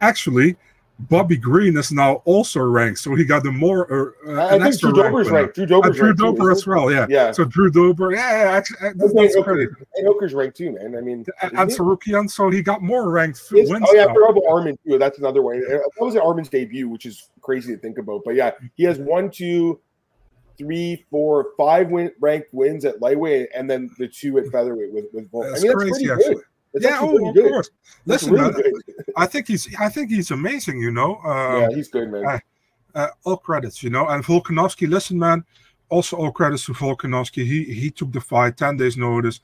actually 0.00 0.56
Bobby 1.00 1.36
Green 1.36 1.76
is 1.76 1.92
now 1.92 2.14
also 2.24 2.60
ranked, 2.60 2.98
so 2.98 3.14
he 3.14 3.24
got 3.24 3.44
the 3.44 3.52
more. 3.52 3.86
Uh, 4.26 4.42
I 4.46 4.50
think 4.50 4.64
extra 4.64 4.92
Drew 4.92 5.02
Dober's 5.04 5.30
ranked. 5.30 5.54
Drew 5.54 5.64
Uh, 5.64 5.66
Drew 5.66 6.06
ranked 6.06 6.18
too, 6.18 6.24
Dober 6.24 6.50
isn't 6.50 6.62
as 6.62 6.66
well, 6.66 6.90
yeah. 6.90 7.06
Yeah. 7.08 7.30
So 7.30 7.44
Drew 7.44 7.70
Dober, 7.70 8.12
yeah, 8.12 8.42
yeah 8.44 8.50
actually, 8.50 8.88
uh, 8.88 8.92
that's, 8.96 9.14
that's 9.14 9.34
Hooker. 9.36 9.54
great. 9.54 9.68
And 9.94 10.06
Hooker's 10.08 10.34
ranked 10.34 10.56
too, 10.56 10.72
man. 10.72 10.96
I 10.96 11.00
mean, 11.00 11.24
And, 11.40 11.52
isn't 11.52 11.58
and 11.58 11.70
it? 11.70 11.78
Tsarukyan, 11.78 12.28
so 12.28 12.50
he 12.50 12.62
got 12.62 12.82
more 12.82 13.10
ranked 13.10 13.40
Yes. 13.52 13.70
wins 13.70 13.86
Oh 13.88 13.94
yeah, 13.94 14.06
now. 14.06 14.14
Arman 14.14 14.76
too. 14.84 14.98
That's 14.98 15.18
another 15.18 15.40
one. 15.40 15.58
Uh, 15.64 15.70
That 15.70 15.90
was 16.00 16.16
Arman's 16.16 16.48
debut, 16.48 16.88
which 16.88 17.06
is 17.06 17.30
crazy 17.42 17.74
to 17.76 17.80
think 17.80 17.98
about. 17.98 18.22
But 18.24 18.34
yeah, 18.34 18.50
he 18.74 18.82
has 18.82 18.98
one, 18.98 19.30
two, 19.30 19.78
three, 20.58 21.06
four, 21.12 21.50
five 21.56 21.90
win 21.90 22.10
ranked 22.18 22.52
wins 22.52 22.84
at 22.84 23.00
lightweight, 23.00 23.50
and 23.54 23.70
then 23.70 23.88
the 23.98 24.08
two 24.08 24.36
at 24.38 24.48
featherweight 24.48 24.92
with 24.92 25.04
with 25.12 25.30
Volk. 25.30 25.44
That's 25.44 25.60
I 25.60 25.68
mean, 25.68 25.78
that's 25.78 25.84
crazy, 25.90 26.06
pretty 26.08 26.10
actually. 26.10 26.34
good. 26.34 26.44
That's 26.80 26.90
yeah, 26.92 27.02
actually 27.02 27.08
oh, 27.08 27.16
pretty 27.16 27.28
of 27.28 27.34
good. 27.34 27.50
course. 27.50 27.70
That's 28.06 28.22
Listen, 28.22 28.32
really 28.32 28.52
man, 28.52 28.62
good. 28.62 29.04
I 29.16 29.26
think 29.26 29.48
he's, 29.48 29.74
I 29.78 29.88
think 29.88 30.10
he's 30.10 30.30
amazing. 30.30 30.80
You 30.80 30.90
know, 30.90 31.16
um, 31.24 31.62
yeah, 31.62 31.68
he's 31.74 31.88
good, 31.88 32.10
man. 32.10 32.24
uh, 32.24 32.38
uh, 32.94 33.08
all 33.24 33.36
credits, 33.36 33.82
you 33.82 33.90
know. 33.90 34.06
And 34.08 34.24
Volkanovski, 34.24 34.88
listen, 34.88 35.18
man. 35.18 35.44
Also, 35.88 36.16
all 36.16 36.30
credits 36.30 36.66
to 36.66 36.72
Volkanovski. 36.72 37.44
He 37.44 37.64
he 37.64 37.90
took 37.90 38.12
the 38.12 38.20
fight 38.20 38.56
ten 38.56 38.76
days 38.76 38.96
notice, 38.96 39.40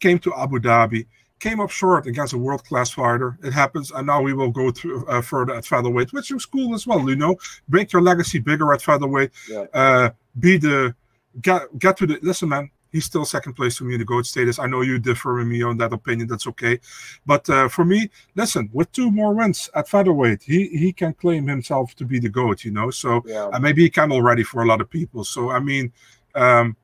came 0.00 0.18
to 0.20 0.34
Abu 0.34 0.58
Dhabi, 0.58 1.06
came 1.38 1.60
up 1.60 1.70
short 1.70 2.06
against 2.06 2.32
a 2.32 2.38
world 2.38 2.64
class 2.64 2.90
fighter. 2.90 3.38
It 3.42 3.52
happens, 3.52 3.90
and 3.90 4.06
now 4.06 4.22
we 4.22 4.32
will 4.32 4.50
go 4.50 4.70
through 4.70 5.06
uh, 5.06 5.20
further 5.20 5.54
at 5.54 5.64
featherweight, 5.64 6.12
which 6.12 6.30
is 6.30 6.46
cool 6.46 6.74
as 6.74 6.86
well. 6.86 7.08
You 7.08 7.16
know, 7.16 7.36
make 7.68 7.92
your 7.92 8.02
legacy 8.02 8.38
bigger 8.38 8.72
at 8.72 8.82
featherweight. 8.82 9.30
Yeah. 9.48 9.66
Uh, 9.72 10.10
be 10.38 10.56
the 10.56 10.94
get 11.40 11.78
get 11.78 11.96
to 11.98 12.06
the 12.06 12.18
listen, 12.22 12.48
man. 12.48 12.70
He's 12.94 13.06
still 13.06 13.24
second 13.24 13.54
place 13.54 13.76
for 13.76 13.82
me 13.84 13.94
in 13.94 13.98
the 13.98 14.04
GOAT 14.04 14.24
status. 14.24 14.60
I 14.60 14.66
know 14.68 14.82
you 14.82 15.00
differ 15.00 15.34
with 15.34 15.48
me 15.48 15.62
on 15.64 15.76
that 15.78 15.92
opinion. 15.92 16.28
That's 16.28 16.46
okay. 16.46 16.78
But 17.26 17.50
uh, 17.50 17.68
for 17.68 17.84
me, 17.84 18.08
listen, 18.36 18.70
with 18.72 18.92
two 18.92 19.10
more 19.10 19.34
wins 19.34 19.68
at 19.74 19.88
featherweight, 19.88 20.44
he 20.44 20.68
he 20.68 20.92
can 20.92 21.12
claim 21.14 21.48
himself 21.48 21.96
to 21.96 22.04
be 22.04 22.20
the 22.20 22.28
GOAT, 22.28 22.64
you 22.64 22.70
know. 22.70 22.90
So 22.92 23.24
yeah. 23.26 23.50
and 23.52 23.60
maybe 23.60 23.82
he 23.82 23.90
can 23.90 24.12
already 24.12 24.44
for 24.44 24.62
a 24.62 24.66
lot 24.66 24.80
of 24.80 24.88
people. 24.88 25.24
So 25.24 25.50
I 25.50 25.58
mean, 25.58 25.92
um, 26.36 26.76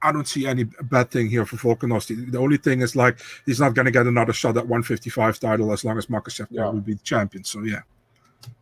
I 0.00 0.12
don't 0.12 0.26
see 0.26 0.46
any 0.46 0.64
bad 0.64 1.10
thing 1.10 1.28
here 1.28 1.44
for 1.44 1.56
Volkanovski. 1.56 2.32
The 2.32 2.38
only 2.38 2.56
thing 2.56 2.80
is 2.80 2.96
like 2.96 3.18
he's 3.44 3.60
not 3.60 3.74
going 3.74 3.84
to 3.86 3.90
get 3.90 4.06
another 4.06 4.32
shot 4.32 4.56
at 4.56 4.66
155 4.66 5.38
title 5.40 5.72
as 5.72 5.84
long 5.84 5.98
as 5.98 6.06
Makhachev 6.06 6.46
Yeah. 6.50 6.70
will 6.70 6.80
be 6.80 6.94
the 6.94 7.02
champion. 7.02 7.44
So 7.44 7.60
yeah, 7.64 7.80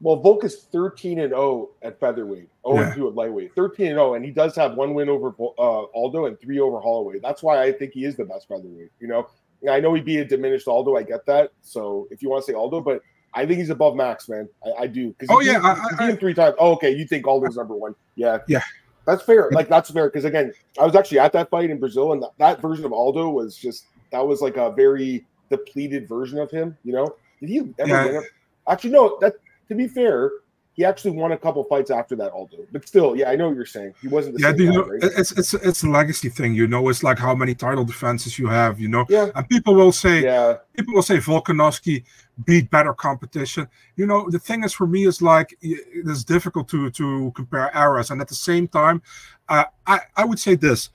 Well, 0.00 0.16
Volk 0.16 0.44
is 0.44 0.64
13 0.72 1.20
and 1.20 1.30
0 1.30 1.70
at 1.82 1.98
featherweight, 2.00 2.48
0 2.66 2.76
Yeah. 2.78 2.86
and 2.88 2.94
2 2.94 3.08
at 3.08 3.14
lightweight, 3.14 3.54
13 3.54 3.86
and 3.88 3.96
0, 3.96 4.14
and 4.14 4.24
he 4.24 4.30
does 4.30 4.54
have 4.56 4.74
one 4.74 4.94
win 4.94 5.08
over 5.08 5.34
uh, 5.38 5.82
Aldo 5.94 6.26
and 6.26 6.38
three 6.40 6.58
over 6.60 6.80
Holloway. 6.80 7.18
That's 7.20 7.42
why 7.42 7.62
I 7.62 7.72
think 7.72 7.92
he 7.92 8.04
is 8.04 8.16
the 8.16 8.24
best 8.24 8.48
featherweight. 8.48 8.90
You 9.00 9.08
know, 9.08 9.28
I 9.70 9.80
know 9.80 9.94
he'd 9.94 10.04
be 10.04 10.18
a 10.18 10.24
diminished 10.24 10.68
Aldo. 10.68 10.96
I 10.96 11.02
get 11.02 11.24
that. 11.26 11.50
So 11.62 12.06
if 12.10 12.22
you 12.22 12.28
want 12.30 12.44
to 12.44 12.52
say 12.52 12.54
Aldo, 12.56 12.80
but 12.82 13.02
I 13.32 13.46
think 13.46 13.58
he's 13.58 13.70
above 13.70 13.96
Max, 13.96 14.28
man. 14.28 14.48
I, 14.64 14.82
I 14.82 14.86
do. 14.86 15.14
Because 15.18 15.28
Oh, 15.34 15.40
yeah, 15.40 15.60
I- 15.62 15.96
beat 15.98 16.10
him 16.10 16.16
three 16.18 16.34
times. 16.34 16.54
Oh, 16.58 16.72
okay. 16.74 16.90
You 16.90 17.06
think 17.06 17.26
Aldo's 17.26 17.56
number 17.56 17.74
one? 17.74 17.94
Yeah, 18.14 18.38
Yeah. 18.48 18.62
That's 19.06 19.22
fair. 19.22 19.50
Like 19.52 19.68
that's 19.68 19.90
fair. 19.90 20.08
Because 20.08 20.24
again, 20.24 20.52
I 20.80 20.86
was 20.86 20.94
actually 20.96 21.18
at 21.18 21.32
that 21.34 21.50
fight 21.50 21.68
in 21.68 21.78
Brazil, 21.78 22.12
and 22.14 22.22
that, 22.22 22.30
that 22.38 22.62
version 22.62 22.86
of 22.86 22.92
Aldo 22.94 23.28
was 23.28 23.54
just 23.54 23.84
that 24.12 24.26
was 24.26 24.40
like 24.40 24.56
a 24.56 24.70
very 24.72 25.26
depleted 25.50 26.08
version 26.08 26.38
of 26.38 26.50
him. 26.50 26.74
You 26.84 26.94
know, 26.94 27.16
did 27.40 27.50
he 27.50 27.58
ever 27.78 27.88
Yeah. 27.90 28.04
win? 28.06 28.22
Actually, 28.66 28.90
no. 28.92 29.18
That 29.20 29.34
to 29.68 29.74
be 29.74 29.88
fair, 29.88 30.30
he 30.74 30.84
actually 30.84 31.12
won 31.12 31.30
a 31.30 31.38
couple 31.38 31.62
fights 31.64 31.90
after 31.90 32.16
that 32.16 32.32
Aldo. 32.32 32.66
But 32.72 32.86
still, 32.86 33.14
yeah, 33.14 33.30
I 33.30 33.36
know 33.36 33.46
what 33.46 33.56
you're 33.56 33.64
saying. 33.64 33.94
He 34.02 34.08
wasn't 34.08 34.36
the 34.36 34.42
yeah. 34.42 34.50
same 34.50 34.60
you 34.60 34.66
guy, 34.66 34.74
know, 34.74 34.82
right? 34.82 35.00
it's 35.02 35.30
it's 35.32 35.54
it's 35.54 35.84
a 35.84 35.88
legacy 35.88 36.28
thing. 36.28 36.52
You 36.54 36.66
know, 36.66 36.88
it's 36.88 37.04
like 37.04 37.18
how 37.18 37.34
many 37.34 37.54
title 37.54 37.84
defenses 37.84 38.38
you 38.38 38.48
have. 38.48 38.80
You 38.80 38.88
know, 38.88 39.06
Yeah, 39.08 39.30
and 39.36 39.48
people 39.48 39.74
will 39.74 39.92
say 39.92 40.24
yeah, 40.24 40.56
people 40.76 40.94
will 40.94 41.02
say 41.02 41.18
Volkanovski 41.18 42.02
beat 42.44 42.70
better 42.70 42.92
competition. 42.92 43.68
You 43.94 44.06
know, 44.06 44.28
the 44.28 44.40
thing 44.40 44.64
is 44.64 44.72
for 44.72 44.88
me 44.88 45.06
is 45.06 45.22
like 45.22 45.56
it's 45.62 46.24
difficult 46.24 46.68
to 46.70 46.90
to 46.90 47.32
compare 47.36 47.70
eras, 47.74 48.10
and 48.10 48.20
at 48.20 48.26
the 48.26 48.34
same 48.34 48.66
time, 48.66 49.00
uh, 49.48 49.64
I 49.86 50.00
I 50.16 50.24
would 50.24 50.40
say 50.40 50.56
this: 50.56 50.90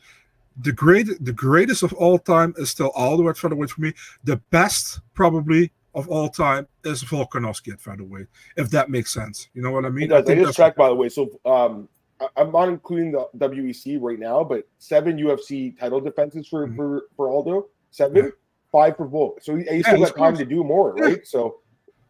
the 0.62 0.74
great 0.74 1.08
the 1.24 1.34
greatest 1.34 1.84
of 1.84 1.94
all 1.94 2.20
time 2.20 2.54
is 2.58 2.70
still 2.70 2.92
Aldo 2.96 3.30
at 3.30 3.38
featherweight 3.38 3.70
for 3.70 3.82
me. 3.82 3.94
The 4.26 4.38
best 4.52 5.00
probably 5.14 5.72
of 5.96 6.08
all 6.08 6.30
time 6.30 6.68
is 6.84 7.04
Volkanovski 7.04 7.74
at 7.74 7.82
featherweight, 7.82 8.28
if 8.58 8.70
that 8.72 8.90
makes 8.90 9.12
sense. 9.14 9.50
You 9.54 9.62
know 9.62 9.72
what 9.72 9.86
I 9.86 9.90
mean? 9.90 10.12
I 10.14 10.22
think 10.22 10.40
just 10.42 10.58
checked, 10.58 10.78
by 10.78 10.88
the 10.90 10.96
way. 10.96 11.10
So 11.10 11.30
um, 11.46 11.90
I- 12.22 12.28
I'm 12.38 12.52
not 12.52 12.70
including 12.70 13.12
the 13.12 13.28
WEC 13.38 13.98
right 14.00 14.20
now, 14.20 14.44
but 14.44 14.68
seven 14.78 15.18
UFC 15.18 15.78
title 15.80 16.00
defenses 16.00 16.48
for 16.48 16.68
Mhm. 16.68 16.76
for, 16.76 17.04
for 17.16 17.30
Aldo, 17.30 17.68
seven, 17.92 18.26
Yeah. 18.26 18.30
five 18.72 18.98
for 18.98 19.08
Volk. 19.08 19.40
So 19.42 19.56
he, 19.56 19.64
he's 19.64 19.86
Yeah, 19.88 19.94
still 19.94 20.00
got 20.06 20.16
time 20.18 20.38
to 20.38 20.46
do 20.46 20.64
more, 20.64 20.94
Yeah. 20.98 21.04
right? 21.06 21.28
So 21.28 21.60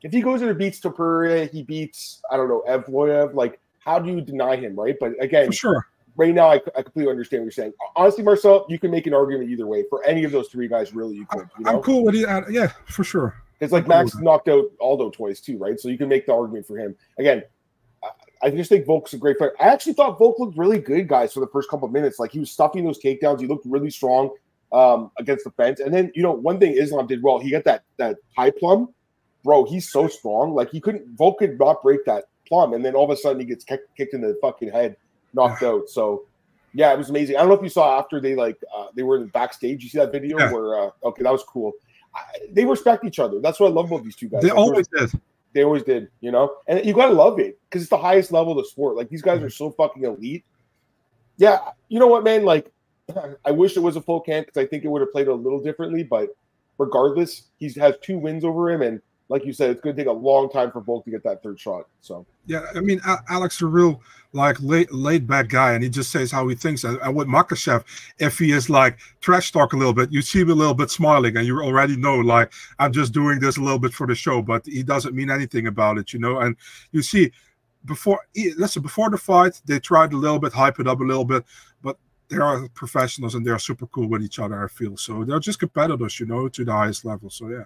if 0.04 0.12
he 0.12 0.22
goes 0.22 0.42
in 0.42 0.50
and 0.50 0.58
beats 0.58 0.80
Topuria, 0.82 1.50
he 1.50 1.64
beats 1.64 2.22
I 2.32 2.38
don't 2.38 2.50
know 2.50 2.64
Evloev. 2.68 3.34
Like, 3.34 3.60
how 3.80 3.98
do 4.00 4.12
you 4.12 4.20
deny 4.22 4.56
him, 4.58 4.76
right? 4.78 4.96
But 5.00 5.14
again, 5.24 5.48
for 5.48 5.54
sure. 5.54 5.88
right 6.18 6.34
now, 6.34 6.50
I, 6.50 6.56
I 6.76 6.82
completely 6.82 7.10
understand 7.12 7.42
what 7.44 7.46
you're 7.46 7.52
saying. 7.52 7.74
Honestly, 7.96 8.24
Marcel, 8.26 8.66
you 8.68 8.78
can 8.78 8.92
make 8.92 9.08
an 9.08 9.14
argument 9.14 9.50
either 9.50 9.66
way 9.68 9.86
for 9.90 10.04
any 10.06 10.26
of 10.26 10.32
those 10.34 10.50
three 10.50 10.68
guys. 10.68 10.94
Really, 10.94 11.16
you 11.16 11.26
could. 11.26 11.48
You 11.60 11.66
I'm 11.66 11.82
cool 11.82 12.04
with 12.04 12.16
it. 12.16 12.28
yeah, 12.52 12.68
for 12.88 13.04
sure. 13.06 13.36
It's 13.60 13.74
like 13.74 13.88
Max 13.88 14.16
knocked 14.18 14.48
out 14.48 14.66
Aldo 14.80 15.10
twice 15.12 15.42
too, 15.42 15.58
right? 15.58 15.80
So 15.80 15.90
you 15.90 15.98
can 15.98 16.08
make 16.10 16.26
the 16.26 16.34
argument 16.34 16.66
for 16.68 16.78
him. 16.78 16.96
Again, 17.18 17.44
I- 18.04 18.10
I 18.42 18.50
just 18.52 18.70
think 18.70 18.86
Volk's 18.86 19.14
a 19.14 19.18
great 19.18 19.38
fighter. 19.38 19.56
I 19.60 19.66
actually 19.66 19.94
thought 19.94 20.18
Volk 20.18 20.40
looked 20.40 20.58
really 20.58 20.80
good, 20.80 21.08
guys, 21.10 21.34
for 21.34 21.42
the 21.42 21.48
first 21.48 21.70
couple 21.70 21.86
of 21.86 21.92
minutes. 21.92 22.20
Like 22.20 22.32
he 22.32 22.40
was 22.40 22.50
stuffing 22.50 22.86
those 22.86 23.00
takedowns. 23.02 23.42
He 23.42 23.48
looked 23.48 23.66
really 23.66 23.90
strong 23.90 24.30
um, 24.72 25.12
against 25.18 25.44
the 25.44 25.52
fence. 25.52 25.80
And 25.82 25.94
then, 25.94 26.12
you 26.16 26.24
know, 26.24 26.32
one 26.32 26.60
thing 26.60 26.74
Islam 26.78 27.06
did 27.08 27.22
well, 27.22 27.40
he 27.40 27.50
got 27.50 27.66
that 27.66 27.84
that 27.98 28.18
high 28.38 28.52
plum. 28.52 28.94
Bro, 29.44 29.66
he's 29.66 29.90
so 29.92 30.08
strong. 30.08 30.54
Like 30.54 30.70
he 30.70 30.80
couldn't 30.80 31.08
Volk 31.18 31.40
could 31.40 31.58
not 31.60 31.82
break 31.82 32.06
that 32.06 32.26
plum. 32.48 32.74
And 32.74 32.84
then 32.86 32.96
all 32.96 33.04
of 33.04 33.10
a 33.10 33.18
sudden 33.18 33.40
he 33.40 33.46
gets 33.46 33.64
kicked, 33.66 33.96
kicked 33.98 34.14
in 34.14 34.22
the 34.22 34.38
fucking 34.42 34.70
head, 34.72 34.96
knocked 35.34 35.64
out. 35.64 35.90
So 35.90 36.24
yeah, 36.74 36.94
it 36.94 36.98
was 36.98 37.10
amazing. 37.10 37.36
I 37.36 37.40
don't 37.40 37.50
know 37.50 37.56
if 37.56 37.64
you 37.64 37.70
saw 37.70 37.98
after 38.00 38.22
they 38.22 38.36
like 38.36 38.58
uh, 38.76 38.88
they 38.96 39.04
were 39.04 39.16
in 39.18 39.24
the 39.24 39.30
backstage. 39.30 39.84
You 39.84 39.90
see 39.90 39.98
that 39.98 40.12
video 40.12 40.38
Yeah. 40.40 40.52
where 40.54 40.80
uh, 40.80 40.90
okay, 41.04 41.24
that 41.24 41.32
was 41.32 41.44
cool. 41.44 41.74
I, 42.14 42.22
they 42.52 42.66
respect 42.66 43.06
each 43.06 43.20
other. 43.20 43.40
That's 43.40 43.60
what 43.60 43.68
I 43.68 43.74
love 43.74 43.92
about 43.92 44.04
these 44.04 44.16
two 44.16 44.30
guys. 44.30 44.42
They 44.42 44.50
always 44.50 44.88
did. 44.88 45.12
they 45.54 45.64
always 45.64 45.84
did, 45.84 46.10
you 46.22 46.32
know. 46.32 46.56
And 46.68 46.84
you 46.86 46.94
gotta 46.94 47.14
love 47.14 47.40
it 47.40 47.60
because 47.66 47.82
it's 47.82 47.90
the 47.90 47.98
highest 47.98 48.32
level 48.32 48.52
of 48.54 48.58
the 48.58 48.70
sport. 48.70 48.96
Like 48.96 49.10
these 49.10 49.22
guys 49.22 49.42
are 49.42 49.50
so 49.50 49.72
fucking 49.72 50.04
elite. 50.04 50.44
Yeah, 51.38 51.60
you 51.88 52.00
know 52.00 52.08
what, 52.08 52.24
man? 52.24 52.44
Like, 52.44 52.72
I 53.46 53.52
wish 53.52 53.78
it 53.78 53.82
was 53.82 53.96
a 53.96 54.02
full 54.02 54.22
camp 54.22 54.48
because 54.48 54.62
I 54.62 54.68
think 54.68 54.84
it 54.84 54.88
would 54.90 55.02
have 55.02 55.12
played 55.12 55.28
a 55.28 55.34
little 55.34 55.62
differently. 55.62 56.04
But 56.04 56.30
regardless, 56.78 57.44
he 57.58 57.72
has 57.80 57.96
two 58.02 58.18
wins 58.18 58.44
over 58.44 58.70
him, 58.70 58.82
and 58.82 59.02
like 59.30 59.46
you 59.46 59.54
said, 59.54 59.70
it's 59.70 59.80
going 59.80 59.96
to 59.96 60.02
take 60.02 60.10
a 60.10 60.12
long 60.12 60.50
time 60.50 60.72
for 60.72 60.82
Volk 60.82 61.06
to 61.06 61.12
get 61.12 61.24
that 61.24 61.42
third 61.44 61.60
shot. 61.60 61.88
So 62.02 62.26
Yeah, 62.48 62.66
I 62.76 62.82
mean, 62.82 63.00
Alex 63.30 63.62
a 63.62 63.68
real 63.68 64.02
like 64.34 64.58
laid, 64.60 64.92
laid 64.92 65.28
back 65.28 65.50
guy, 65.50 65.74
and 65.74 65.84
he 65.84 65.90
just 65.90 66.12
says 66.12 66.32
how 66.32 66.48
he 66.48 66.56
thinks. 66.56 66.84
And, 66.84 67.00
and 67.02 67.16
with 67.16 67.28
Makhachev, 67.28 67.84
if 68.18 68.40
he 68.40 68.52
is 68.52 68.70
like 68.72 68.98
trash 69.22 69.52
talk 69.52 69.74
a 69.74 69.78
little 69.78 69.94
bit, 69.94 70.12
you 70.12 70.24
see 70.24 70.42
him 70.42 70.50
a 70.50 70.56
little 70.56 70.74
bit 70.74 70.90
smiling, 70.90 71.38
and 71.38 71.46
you 71.46 71.62
already 71.62 71.96
know 71.96 72.16
like 72.16 72.52
I'm 72.80 72.92
just 72.92 73.14
doing 73.14 73.40
this 73.40 73.58
a 73.58 73.62
little 73.62 73.80
bit 73.80 73.94
for 73.94 74.08
the 74.08 74.16
show, 74.16 74.42
but 74.42 74.66
he 74.66 74.82
doesn't 74.82 75.16
mean 75.16 75.30
anything 75.30 75.68
about 75.68 76.00
it, 76.00 76.12
you 76.12 76.20
know. 76.20 76.40
And 76.40 76.56
you 76.92 77.04
see, 77.04 77.32
before 77.86 78.22
listen, 78.58 78.82
before 78.82 79.12
the 79.12 79.18
fight, 79.18 79.62
they 79.66 79.80
tried 79.80 80.12
a 80.14 80.18
little 80.18 80.40
bit 80.40 80.54
hype 80.54 80.80
it 80.80 80.88
up 80.88 81.02
a 81.02 81.04
little 81.04 81.26
bit, 81.26 81.46
but 81.84 81.98
they 82.30 82.38
are 82.38 82.68
professionals 82.70 83.36
and 83.36 83.46
they 83.46 83.52
are 83.52 83.60
super 83.60 83.86
cool 83.88 84.10
with 84.10 84.24
each 84.24 84.40
other. 84.40 84.64
I 84.64 84.68
feel 84.68 84.98
so 84.98 85.24
they're 85.24 85.40
just 85.40 85.60
competitors, 85.60 86.20
you 86.20 86.26
know, 86.26 86.50
to 86.50 86.66
the 86.66 86.72
highest 86.72 87.06
level. 87.06 87.30
So 87.30 87.50
yeah, 87.50 87.64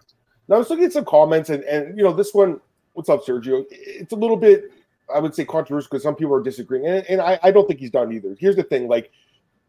now 0.48 0.56
I 0.56 0.60
was 0.60 0.70
looking 0.70 0.86
at 0.86 0.94
some 0.94 1.06
comments, 1.06 1.50
and 1.50 1.64
and 1.64 1.98
you 1.98 2.04
know 2.04 2.14
this 2.14 2.34
one. 2.34 2.60
What's 2.94 3.10
up, 3.10 3.26
Sergio? 3.26 3.66
It's 3.72 4.14
a 4.14 4.16
little 4.16 4.38
bit, 4.38 4.72
I 5.14 5.20
would 5.20 5.34
say, 5.34 5.46
controversial 5.46 5.90
because 5.90 6.04
some 6.04 6.16
people 6.16 6.36
are 6.36 6.44
disagreeing, 6.44 6.86
and, 6.86 7.04
and 7.08 7.22
I, 7.22 7.40
I 7.42 7.50
don't 7.52 7.68
think 7.68 7.80
he's 7.80 7.90
done 7.90 8.12
either. 8.14 8.36
Here's 8.40 8.56
the 8.56 8.64
thing: 8.64 8.88
like 8.88 9.12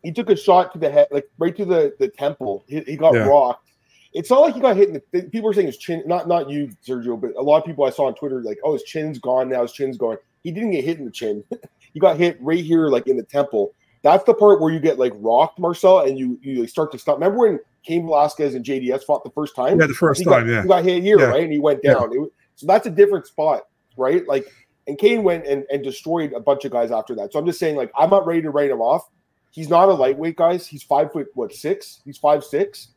he 0.02 0.12
took 0.12 0.30
a 0.30 0.36
shot 0.36 0.72
to 0.72 0.78
the 0.78 0.90
head, 0.90 1.08
like 1.10 1.28
right 1.38 1.56
to 1.56 1.64
the 1.64 1.94
the 1.98 2.08
temple. 2.08 2.64
He, 2.68 2.80
he 2.80 2.96
got 2.96 3.14
Yeah. 3.14 3.26
rocked. 3.26 3.70
It's 4.12 4.30
not 4.30 4.42
like 4.42 4.54
he 4.54 4.60
got 4.60 4.76
hit 4.76 4.88
in 4.88 5.02
the. 5.12 5.22
People 5.22 5.50
are 5.50 5.52
saying 5.54 5.66
his 5.66 5.78
chin, 5.78 6.02
not 6.06 6.28
not 6.28 6.48
you, 6.50 6.70
Sergio, 6.86 7.20
but 7.20 7.30
a 7.36 7.42
lot 7.42 7.58
of 7.58 7.64
people 7.64 7.84
I 7.84 7.90
saw 7.90 8.06
on 8.06 8.14
Twitter 8.14 8.42
like, 8.42 8.58
oh, 8.62 8.74
his 8.74 8.84
chin's 8.84 9.18
gone 9.18 9.48
now. 9.48 9.62
His 9.62 9.72
chin's 9.72 9.96
gone. 9.96 10.18
He 10.44 10.52
didn't 10.52 10.70
get 10.72 10.84
hit 10.84 10.98
in 10.98 11.04
the 11.04 11.10
chin. 11.10 11.42
he 11.94 11.98
got 11.98 12.16
hit 12.16 12.36
right 12.40 12.62
here, 12.62 12.88
like 12.88 13.06
in 13.08 13.16
the 13.16 13.24
temple. 13.24 13.72
That's 14.04 14.22
the 14.24 14.34
part 14.34 14.60
where 14.60 14.70
you 14.70 14.78
get 14.80 14.98
like 14.98 15.14
rocked, 15.16 15.58
Marcel, 15.58 16.00
and 16.00 16.18
you 16.18 16.38
you 16.42 16.66
start 16.66 16.92
to 16.92 16.98
stop. 16.98 17.16
Remember 17.16 17.38
when 17.38 17.58
Cain 17.84 18.04
Velasquez 18.04 18.54
and 18.54 18.62
JDS 18.62 19.02
fought 19.02 19.24
the 19.24 19.30
first 19.30 19.56
time? 19.56 19.80
yeah, 19.80 19.86
the 19.86 19.94
first 19.94 20.18
he 20.18 20.26
got, 20.26 20.40
time, 20.40 20.48
yeah, 20.50 20.62
he 20.62 20.68
got 20.68 20.84
hit 20.84 21.02
here, 21.02 21.18
Yeah. 21.18 21.24
right? 21.26 21.42
And 21.44 21.52
he 21.52 21.58
went 21.58 21.80
Yeah. 21.82 21.94
down. 21.94 22.10
It 22.12 22.30
so 22.54 22.66
that's 22.66 22.86
a 22.86 22.90
different 22.90 23.26
spot, 23.26 23.62
right? 23.96 24.28
Like, 24.28 24.46
and 24.86 24.98
Cain 24.98 25.24
went 25.24 25.46
and, 25.46 25.64
and 25.72 25.82
destroyed 25.82 26.34
a 26.34 26.40
bunch 26.40 26.66
of 26.66 26.70
guys 26.70 26.90
after 26.90 27.14
that. 27.16 27.32
So 27.32 27.38
I'm 27.38 27.46
just 27.46 27.58
saying, 27.58 27.76
like, 27.76 27.90
I'm 27.98 28.10
not 28.10 28.26
ready 28.26 28.42
to 28.42 28.50
write 28.50 28.70
him 28.70 28.82
off. 28.82 29.08
He's 29.50 29.70
not 29.70 29.88
a 29.88 29.94
lightweight, 29.94 30.36
guys. 30.36 30.66
He's 30.66 30.82
five 30.82 31.10
foot 31.10 31.28
what 31.34 31.52
six? 31.54 32.02
He's 32.04 32.18
five 32.18 32.44
six. 32.44 32.88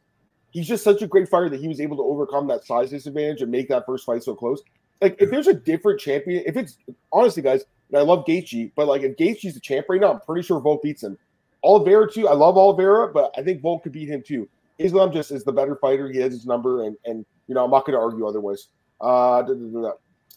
He's 0.52 0.68
just 0.68 0.84
such 0.84 1.02
a 1.02 1.08
great 1.08 1.30
fighter 1.30 1.50
that 1.50 1.62
he 1.62 1.70
was 1.70 1.80
able 1.80 1.96
to 1.98 2.04
overcome 2.04 2.48
that 2.50 2.66
size 2.66 2.90
disadvantage 2.90 3.42
and 3.42 3.50
make 3.50 3.70
that 3.70 3.86
first 3.86 4.06
fight 4.06 4.24
so 4.24 4.36
close. 4.36 4.62
Like, 5.02 5.16
if 5.20 5.30
there's 5.32 5.48
a 5.48 5.54
different 5.54 6.02
champion, 6.02 6.44
if 6.46 6.58
it's 6.58 6.78
honestly, 7.14 7.42
guys, 7.44 7.64
and 7.90 7.98
I 7.98 8.02
love 8.02 8.26
Gaethje, 8.26 8.72
but 8.76 8.88
like 8.88 9.02
if 9.02 9.16
Gaethje's 9.18 9.54
the 9.54 9.60
champ 9.60 9.88
right 9.90 10.02
now, 10.02 10.14
I'm 10.14 10.20
pretty 10.22 10.46
sure 10.46 10.60
Volk 10.60 10.84
beats 10.84 11.04
him. 11.04 11.18
Oliveira 11.64 12.12
too. 12.12 12.28
I 12.28 12.34
love 12.34 12.58
Oliveira, 12.58 13.12
but 13.12 13.34
I 13.38 13.44
think 13.44 13.62
Volk 13.62 13.84
could 13.84 13.92
beat 13.92 14.10
him 14.10 14.24
too. 14.26 14.48
Islam 14.78 15.12
just 15.12 15.32
is 15.32 15.44
the 15.44 15.52
better 15.52 15.76
fighter. 15.76 16.10
He 16.10 16.20
has 16.20 16.34
his 16.34 16.46
number, 16.46 16.84
and 16.84 16.96
and 17.06 17.26
you 17.48 17.56
know 17.56 17.64
I'm 17.64 17.72
not 17.72 17.86
going 17.86 17.98
to 17.98 18.02
argue 18.02 18.28
otherwise. 18.28 18.68
Uh, 19.02 19.42
da, 19.42 19.54
da, 19.54 19.82
da, 19.82 19.92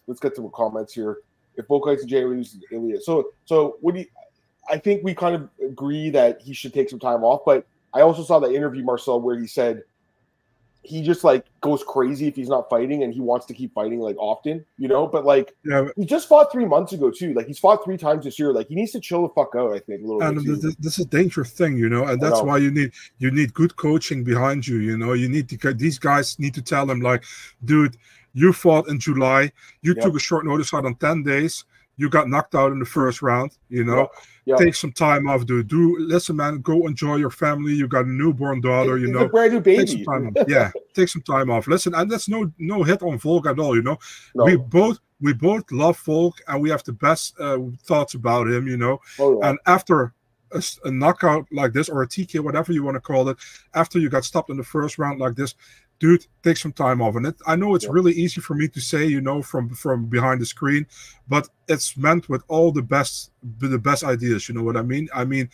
let's 0.06 0.20
get 0.20 0.34
the 0.34 0.48
comments 0.50 0.92
here. 0.92 1.18
If 1.56 1.66
Volkite 1.66 2.00
and 2.00 2.08
Jay 2.08 2.24
loses 2.24 2.62
so 3.04 3.30
so 3.44 3.76
what 3.80 3.94
do 3.94 4.00
you? 4.00 4.06
I 4.68 4.78
think 4.78 5.02
we 5.02 5.14
kind 5.14 5.34
of 5.34 5.48
agree 5.62 6.10
that 6.10 6.40
he 6.40 6.52
should 6.52 6.72
take 6.72 6.88
some 6.88 7.00
time 7.00 7.24
off, 7.24 7.42
but 7.44 7.66
I 7.92 8.02
also 8.02 8.22
saw 8.22 8.38
that 8.38 8.52
interview 8.52 8.84
Marcel 8.84 9.20
where 9.20 9.38
he 9.38 9.46
said 9.46 9.82
he 10.82 11.02
just 11.02 11.24
like 11.24 11.44
goes 11.60 11.84
crazy 11.84 12.26
if 12.26 12.34
he's 12.34 12.48
not 12.48 12.70
fighting 12.70 13.02
and 13.02 13.12
he 13.12 13.20
wants 13.20 13.44
to 13.46 13.52
keep 13.54 13.72
fighting 13.74 14.00
like 14.00 14.16
often, 14.18 14.64
you 14.78 14.88
know. 14.88 15.06
But 15.06 15.26
like, 15.26 15.54
Yeah, 15.64 15.88
he 15.96 16.06
just 16.06 16.26
fought 16.26 16.50
three 16.50 16.64
months 16.64 16.92
ago 16.92 17.10
too. 17.10 17.34
Like 17.34 17.46
he's 17.46 17.58
fought 17.58 17.84
three 17.84 17.98
times 17.98 18.24
this 18.24 18.38
year. 18.38 18.52
Like 18.52 18.68
he 18.68 18.74
needs 18.74 18.92
to 18.92 19.00
chill 19.00 19.22
the 19.22 19.28
fuck 19.34 19.54
out. 19.56 19.72
I 19.72 19.78
think 19.80 20.02
a 20.02 20.06
little 20.06 20.22
and 20.22 20.38
this, 20.40 20.74
this- 20.78 20.98
is 20.98 21.04
a 21.04 21.08
dangerous 21.08 21.50
thing, 21.50 21.76
you 21.76 21.88
know, 21.90 22.06
and 22.06 22.20
that's 22.20 22.38
know. 22.38 22.44
why 22.44 22.56
you 22.58 22.70
need 22.70 22.92
you 23.18 23.30
need 23.30 23.52
good 23.52 23.76
coaching 23.76 24.24
behind 24.24 24.66
you. 24.66 24.78
You 24.78 24.96
know, 24.96 25.12
you 25.12 25.28
need 25.28 25.48
to 25.50 25.74
these 25.74 25.98
guys 25.98 26.38
need 26.38 26.54
to 26.54 26.62
tell 26.62 26.90
him 26.90 27.00
like, 27.00 27.24
dude, 27.64 27.96
you 28.32 28.52
fought 28.52 28.88
in 28.88 28.98
July, 28.98 29.52
you 29.82 29.92
Yep. 29.94 30.02
took 30.04 30.16
a 30.16 30.20
short 30.20 30.46
notice 30.46 30.72
out 30.72 30.86
on 30.86 30.94
ten 30.94 31.22
days, 31.22 31.64
you 32.00 32.08
got 32.08 32.28
knocked 32.30 32.54
out 32.54 32.72
in 32.72 32.78
the 32.78 32.86
first 32.86 33.20
round. 33.20 33.50
You 33.68 33.84
know, 33.84 34.08
Yeah. 34.46 34.56
take 34.56 34.74
some 34.74 34.90
time 34.90 35.28
off, 35.28 35.44
dude. 35.44 35.68
Do 35.68 35.98
listen, 35.98 36.36
man. 36.36 36.60
Go 36.62 36.86
enjoy 36.86 37.16
your 37.16 37.30
family. 37.30 37.74
You 37.74 37.86
got 37.88 38.06
a 38.06 38.08
newborn 38.10 38.62
daughter. 38.62 38.96
You 38.96 39.08
know, 39.08 39.20
a 39.20 39.28
brand 39.28 39.52
new 39.52 39.60
take 39.60 39.86
some 39.88 40.04
time 40.04 40.28
off. 40.28 40.48
Yeah, 40.48 40.70
take 40.94 41.08
some 41.08 41.20
time 41.22 41.50
off. 41.50 41.66
Listen, 41.68 41.94
and 41.94 42.10
that's 42.10 42.26
no 42.28 42.50
no 42.58 42.82
hit 42.82 43.02
on 43.02 43.18
Volk 43.18 43.46
at 43.46 43.58
all. 43.58 43.76
You 43.76 43.82
know, 43.82 43.98
No. 44.34 44.44
we 44.44 44.56
both 44.56 44.98
we 45.20 45.34
both 45.34 45.64
love 45.70 45.98
Volk 45.98 46.40
and 46.48 46.62
we 46.62 46.70
have 46.70 46.82
the 46.84 46.94
best 46.94 47.38
uh, 47.38 47.58
thoughts 47.84 48.14
about 48.14 48.48
him. 48.48 48.66
You 48.66 48.78
know, 48.78 48.98
Oh, 49.18 49.38
yeah. 49.38 49.50
and 49.50 49.58
after 49.66 50.14
a 50.52 50.90
knockout 50.90 51.46
like 51.52 51.72
this 51.74 51.88
or 51.88 52.02
a 52.02 52.08
TK, 52.08 52.40
whatever 52.40 52.72
you 52.72 52.82
want 52.82 52.96
to 52.96 53.00
call 53.00 53.28
it, 53.28 53.36
after 53.74 53.98
you 54.00 54.08
got 54.08 54.24
stopped 54.24 54.50
in 54.50 54.56
the 54.56 54.64
first 54.64 54.98
round 54.98 55.20
like 55.20 55.36
this, 55.36 55.54
dude, 56.00 56.26
take 56.42 56.56
some 56.56 56.72
time 56.72 57.00
off. 57.00 57.14
And 57.14 57.26
it, 57.26 57.36
I 57.46 57.54
know 57.56 57.74
it's 57.76 57.84
Yeah. 57.84 57.92
really 57.92 58.12
easy 58.12 58.40
for 58.40 58.54
me 58.54 58.66
to 58.68 58.80
say, 58.80 59.06
you 59.06 59.20
know, 59.20 59.42
from 59.42 59.68
from 59.70 60.06
behind 60.06 60.40
the 60.40 60.46
screen, 60.46 60.86
but 61.28 61.48
it's 61.68 61.96
meant 61.96 62.28
with 62.28 62.42
all 62.48 62.72
the 62.72 62.82
best 62.82 63.30
the 63.58 63.78
best 63.78 64.02
ideas. 64.02 64.48
You 64.48 64.54
know 64.56 64.64
what 64.64 64.76
I 64.76 64.82
mean? 64.82 65.08
I 65.14 65.24
mean, 65.24 65.48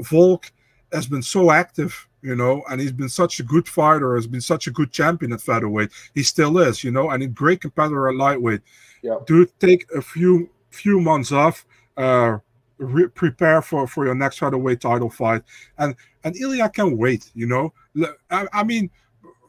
Volk 0.00 0.52
has 0.92 1.06
been 1.06 1.22
so 1.22 1.50
active. 1.50 2.04
You 2.20 2.34
know, 2.34 2.64
and 2.68 2.80
he's 2.80 2.90
been 2.90 3.08
such 3.08 3.38
a 3.38 3.44
good 3.44 3.68
fighter, 3.68 4.16
has 4.16 4.26
been 4.26 4.40
such 4.40 4.66
a 4.66 4.72
good 4.72 4.90
champion 4.90 5.32
at 5.32 5.40
featherweight. 5.40 5.90
He 6.16 6.24
still 6.24 6.58
is, 6.58 6.82
you 6.82 6.90
know, 6.90 7.10
and 7.10 7.22
a 7.22 7.28
great 7.28 7.60
competitor 7.60 8.08
at 8.08 8.16
lightweight. 8.16 8.60
Yeah. 9.02 9.18
Dude, 9.24 9.52
take 9.60 9.86
a 9.94 10.02
few 10.02 10.50
few 10.70 10.98
months 11.00 11.30
off, 11.30 11.64
uh, 11.96 12.38
re- 12.78 13.06
prepare 13.06 13.62
for 13.62 13.86
for 13.86 14.04
your 14.04 14.16
next 14.16 14.38
featherweight 14.40 14.80
title 14.80 15.10
fight, 15.10 15.42
and 15.78 15.94
and 16.24 16.36
Ilya 16.36 16.70
can 16.70 16.96
wait. 16.98 17.30
You 17.36 17.46
know, 17.46 17.72
I 18.32 18.64
mean, 18.64 18.90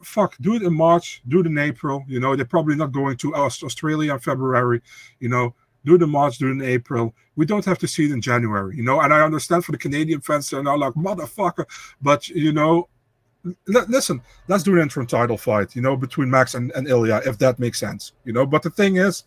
fuck, 0.02 0.36
do 0.40 0.54
it 0.54 0.62
in 0.62 0.74
March, 0.74 1.22
do 1.28 1.40
it 1.40 1.46
in 1.46 1.58
April. 1.58 2.04
You 2.08 2.20
know, 2.20 2.36
they're 2.36 2.44
probably 2.44 2.76
not 2.76 2.92
going 2.92 3.16
to 3.18 3.34
Australia 3.34 4.12
in 4.12 4.18
February. 4.18 4.80
You 5.18 5.28
know, 5.28 5.54
do 5.84 5.94
it 5.94 6.02
in 6.02 6.10
March, 6.10 6.38
do 6.38 6.48
it 6.48 6.52
in 6.52 6.62
April. 6.62 7.14
We 7.36 7.46
don't 7.46 7.64
have 7.64 7.78
to 7.78 7.88
see 7.88 8.06
it 8.06 8.12
in 8.12 8.20
January. 8.20 8.76
You 8.76 8.82
know, 8.82 9.00
and 9.00 9.12
I 9.12 9.20
understand 9.22 9.64
for 9.64 9.72
the 9.72 9.78
Canadian 9.78 10.20
fans, 10.20 10.50
they're 10.50 10.62
now 10.62 10.76
like 10.76 10.94
motherfucker, 10.94 11.64
but 12.00 12.28
you 12.28 12.52
know. 12.52 12.88
listen, 13.66 14.20
let's 14.48 14.62
do 14.62 14.74
an 14.74 14.82
interim 14.82 15.06
title 15.06 15.38
fight, 15.38 15.74
you 15.74 15.80
know, 15.80 15.96
between 15.96 16.30
Max 16.30 16.54
and, 16.54 16.70
and 16.72 16.86
Ilya, 16.86 17.22
if 17.24 17.38
that 17.38 17.58
makes 17.58 17.80
sense, 17.80 18.12
you 18.24 18.34
know. 18.34 18.44
But 18.44 18.62
the 18.62 18.68
thing 18.68 18.96
is, 18.96 19.24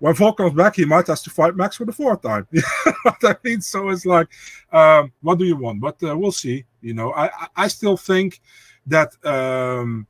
when 0.00 0.14
Volk 0.14 0.36
comes 0.36 0.54
back, 0.54 0.76
he 0.76 0.84
might 0.84 1.06
have 1.06 1.20
to 1.22 1.30
fight 1.30 1.56
Max 1.56 1.76
for 1.76 1.84
the 1.84 1.92
fourth 1.92 2.22
time. 2.22 2.46
I 3.22 3.36
mean? 3.42 3.60
So 3.60 3.88
it's 3.88 4.06
like, 4.06 4.28
um, 4.72 5.12
what 5.22 5.38
do 5.38 5.44
you 5.44 5.56
want? 5.56 5.80
But 5.80 6.02
uh, 6.02 6.16
we'll 6.16 6.32
see. 6.32 6.64
You 6.80 6.94
know, 6.94 7.12
I, 7.14 7.30
I 7.56 7.68
still 7.68 7.96
think 7.96 8.40
that 8.88 9.14
um, 9.24 10.06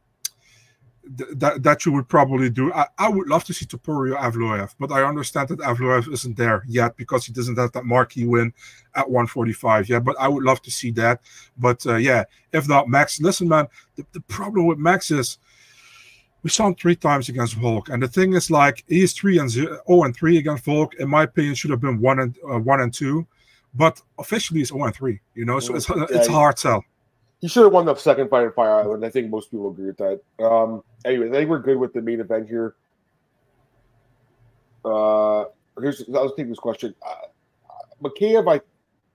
th- 1.17 1.31
that 1.37 1.63
that 1.63 1.87
you 1.87 1.93
would 1.93 2.09
probably 2.09 2.51
do. 2.51 2.73
I, 2.73 2.87
I 2.99 3.09
would 3.09 3.29
love 3.29 3.45
to 3.45 3.55
see 3.55 3.67
Topuria 3.67 4.17
Evloev, 4.19 4.75
but 4.79 4.93
I 4.93 5.03
understand 5.03 5.49
that 5.49 5.61
Evloev 5.61 6.13
isn't 6.13 6.37
there 6.37 6.63
yet 6.67 6.97
because 6.97 7.27
he 7.27 7.33
doesn't 7.33 7.59
have 7.59 7.73
that 7.73 7.85
marquee 7.85 8.27
win 8.27 8.53
at 8.95 9.09
145 9.09 9.89
yet. 9.89 10.05
But 10.05 10.17
I 10.19 10.29
would 10.29 10.45
love 10.45 10.63
to 10.63 10.71
see 10.71 10.91
that. 10.93 11.21
But 11.57 11.87
uh, 11.87 11.97
yeah, 11.97 12.25
if 12.53 12.69
not 12.69 12.89
Max, 12.89 13.21
listen, 13.21 13.49
man, 13.49 13.69
the, 13.97 14.07
the 14.13 14.21
problem 14.23 14.67
with 14.67 14.79
Max 14.79 15.11
is 15.11 15.39
we 16.43 16.51
saw 16.51 16.69
him 16.69 16.75
three 16.75 16.97
times 16.97 17.29
against 17.29 17.55
Volk, 17.55 17.89
and 17.89 18.03
the 18.03 18.09
thing 18.09 18.33
is, 18.35 18.51
like, 18.51 18.85
he's 18.87 19.13
three 19.13 19.39
and 19.39 19.51
zero, 19.51 19.81
oh 19.89 20.05
and 20.05 20.15
three 20.15 20.39
against 20.39 20.65
Volk. 20.65 20.95
In 20.95 21.09
my 21.09 21.25
opinion, 21.25 21.55
should 21.55 21.71
have 21.71 21.81
been 21.81 22.01
one 22.01 22.21
and 22.21 22.37
uh, 22.49 22.59
one 22.59 22.81
and 22.81 22.95
two, 22.95 23.27
but 23.75 24.01
officially 24.19 24.61
it's 24.61 24.73
oh 24.73 24.85
and 24.85 24.95
three. 24.95 25.21
You 25.35 25.45
know, 25.45 25.59
so 25.61 25.75
it's 25.75 25.91
it's 25.91 26.29
a 26.29 26.33
hard 26.33 26.59
sell. 26.59 26.85
He 27.41 27.49
should 27.49 27.63
have 27.65 27.73
won 27.73 27.87
the 27.87 27.95
second 27.95 28.31
fight 28.31 28.47
at 28.47 28.55
Fight 28.55 28.69
Island. 28.69 29.05
I 29.05 29.11
think 29.11 29.31
most 29.31 29.51
people 29.51 29.71
agree 29.71 29.87
with 29.87 29.99
that. 29.99 30.21
Um, 30.45 30.83
anyway, 31.05 31.29
I 31.29 31.33
think 31.33 31.51
we're 31.51 31.61
good 31.61 31.79
with 31.79 31.93
the 31.93 32.03
main 32.03 32.21
event 32.21 32.49
here. 32.49 32.75
Uh, 34.85 35.45
here's 35.81 36.03
I'll 36.15 36.35
take 36.35 36.49
this 36.49 36.59
question. 36.59 36.95
Uh, 37.07 37.29
Mokaev, 38.03 38.51
I, 38.51 38.61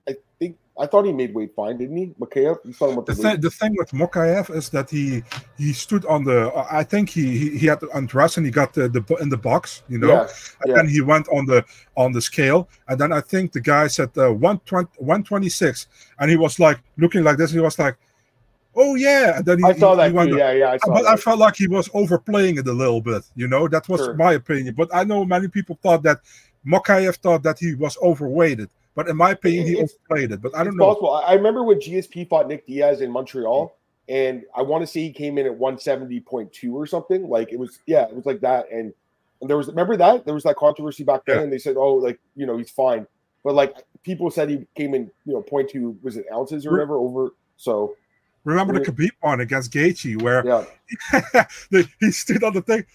I 0.10 0.16
think 0.40 0.58
I 0.80 0.86
thought 0.86 1.06
he 1.06 1.12
made 1.12 1.34
weight 1.34 1.54
fine, 1.56 1.78
didn't 1.78 1.98
he? 1.98 2.08
Mokaev, 2.20 2.60
he's 2.66 2.78
talking 2.78 2.94
about 2.94 3.06
The, 3.08 3.14
the, 3.14 3.24
th- 3.24 3.42
the 3.42 3.52
thing 3.52 3.76
with 3.78 3.92
Mokaev 3.92 4.56
is 4.56 4.70
that 4.70 4.90
he 4.90 5.24
he 5.58 5.74
stood 5.74 6.06
on 6.06 6.24
the. 6.24 6.52
I 6.72 6.84
think 6.84 7.10
he 7.10 7.38
he, 7.38 7.58
he 7.58 7.68
had 7.68 7.80
to 7.82 7.90
undress 7.90 8.38
and 8.38 8.46
he 8.46 8.52
got 8.52 8.74
the, 8.74 8.88
the 8.88 9.04
in 9.20 9.30
the 9.30 9.38
box, 9.38 9.84
you 9.90 9.98
know. 9.98 10.08
Yeah, 10.08 10.22
and 10.62 10.68
yeah. 10.68 10.76
then 10.76 10.88
he 10.88 11.02
went 11.02 11.28
on 11.30 11.46
the 11.46 11.66
on 11.98 12.12
the 12.14 12.22
scale, 12.22 12.70
and 12.88 13.00
then 13.00 13.12
I 13.12 13.22
think 13.22 13.52
the 13.52 13.62
guy 13.62 13.88
said 13.88 14.10
uh, 14.18 14.32
120, 14.32 14.90
126, 14.98 15.88
and 16.20 16.30
he 16.30 16.38
was 16.38 16.60
like 16.60 16.80
looking 16.98 17.24
like 17.24 17.38
this. 17.38 17.52
He 17.52 17.60
was 17.60 17.78
like, 17.78 17.98
"Oh 18.76 18.96
yeah," 18.96 19.38
and 19.38 19.46
then 19.46 19.60
he, 19.60 19.66
I 19.66 19.74
saw 19.74 19.92
he- 19.92 20.12
that 20.12 20.24
he 20.26 20.30
too. 20.32 20.38
Yeah, 20.38 20.52
yeah, 20.52 20.72
I 20.72 20.78
saw 20.78 20.94
but 20.94 21.06
I 21.06 21.16
felt 21.16 21.40
like 21.40 21.56
he 21.56 21.68
was 21.68 21.90
overplaying 21.94 22.58
it 22.58 22.68
a 22.68 22.74
little 22.74 23.02
bit. 23.02 23.24
You 23.36 23.48
know, 23.48 23.68
that 23.68 23.88
was 23.90 24.02
Sure. 24.02 24.14
my 24.16 24.34
opinion. 24.34 24.76
But 24.76 24.90
I 24.94 25.04
know 25.04 25.24
many 25.26 25.48
people 25.48 25.78
thought 25.82 26.04
that 26.04 26.20
Mokaev 26.66 27.16
thought 27.18 27.44
that 27.44 27.60
he 27.60 27.76
was 27.76 27.98
overweighted. 28.02 28.70
But 28.96 29.08
in 29.10 29.18
my 29.18 29.32
opinion, 29.32 29.66
he 29.66 29.74
It's- 29.74 29.90
overplayed 29.96 30.32
it. 30.34 30.42
But 30.42 30.56
I 30.56 30.64
don't 30.64 30.78
know. 30.78 30.86
possible. 30.86 31.12
I 31.12 31.22
I 31.22 31.34
remember 31.34 31.64
when 31.64 31.80
GSP 31.80 32.26
fought 32.30 32.48
Nick 32.48 32.66
Diaz 32.68 33.02
in 33.02 33.10
Montreal, 33.12 33.76
and 34.08 34.44
I 34.56 34.62
want 34.62 34.82
to 34.84 34.88
say 34.88 35.02
he 35.02 35.12
came 35.12 35.38
in 35.40 35.46
at 35.48 35.58
170.2 35.58 36.74
or 36.74 36.86
something. 36.86 37.28
Like 37.28 37.52
it 37.52 37.58
was, 37.60 37.80
yeah, 37.86 38.04
it 38.04 38.16
was 38.16 38.26
like 38.26 38.40
that. 38.42 38.70
And, 38.72 38.94
and 39.42 39.50
there 39.50 39.58
was, 39.58 39.68
remember 39.68 39.98
that? 39.98 40.26
There 40.26 40.34
was 40.34 40.44
that 40.44 40.56
controversy 40.58 41.04
back 41.04 41.26
then, 41.26 41.38
Yeah. 41.38 41.44
and 41.44 41.52
they 41.52 41.58
said, 41.58 41.76
oh, 41.78 41.96
like, 41.96 42.20
you 42.36 42.46
know, 42.46 42.58
he's 42.58 42.70
fine. 42.70 43.08
But 43.44 43.56
like 43.56 43.76
people 44.04 44.30
said 44.32 44.50
he 44.50 44.66
came 44.76 44.94
in, 44.94 45.10
you 45.26 45.34
know, 45.34 45.42
0.2, 45.42 45.96
was 46.04 46.16
it 46.18 46.26
ounces 46.32 46.66
or 46.66 46.72
whatever 46.72 46.96
over? 46.98 47.32
So, 47.58 47.96
Remember 48.46 48.74
the 48.74 48.80
Yeah. 48.80 48.86
Khabib 48.86 49.12
one 49.22 49.40
against 49.42 49.72
Gaethje, 49.72 50.22
where 50.22 50.46
yeah. 50.46 50.66
the- 51.70 51.88
he 52.00 52.12
stood 52.12 52.44
on 52.44 52.54
the 52.54 52.62
thing, 52.62 52.86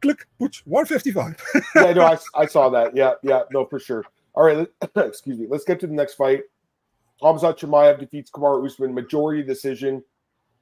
click, 0.00 0.26
pooch, 0.38 0.62
155. 0.64 1.64
Yeah, 1.76 1.92
no, 1.92 2.02
I, 2.02 2.18
I 2.34 2.46
saw 2.46 2.68
that. 2.70 2.96
Yeah, 2.96 3.14
yeah, 3.22 3.42
no, 3.52 3.66
for 3.66 3.78
sure. 3.78 4.04
All 4.34 4.44
right, 4.44 4.56
let, 4.56 5.06
excuse 5.06 5.38
me. 5.38 5.46
Let's 5.48 5.64
get 5.64 5.80
to 5.80 5.86
the 5.86 5.92
next 5.92 6.14
fight. 6.14 6.42
Hamzat 7.22 7.58
Chimaev 7.58 8.00
defeats 8.00 8.30
Kamaru 8.30 8.64
Usman, 8.64 8.94
majority 8.94 9.42
decision. 9.42 10.02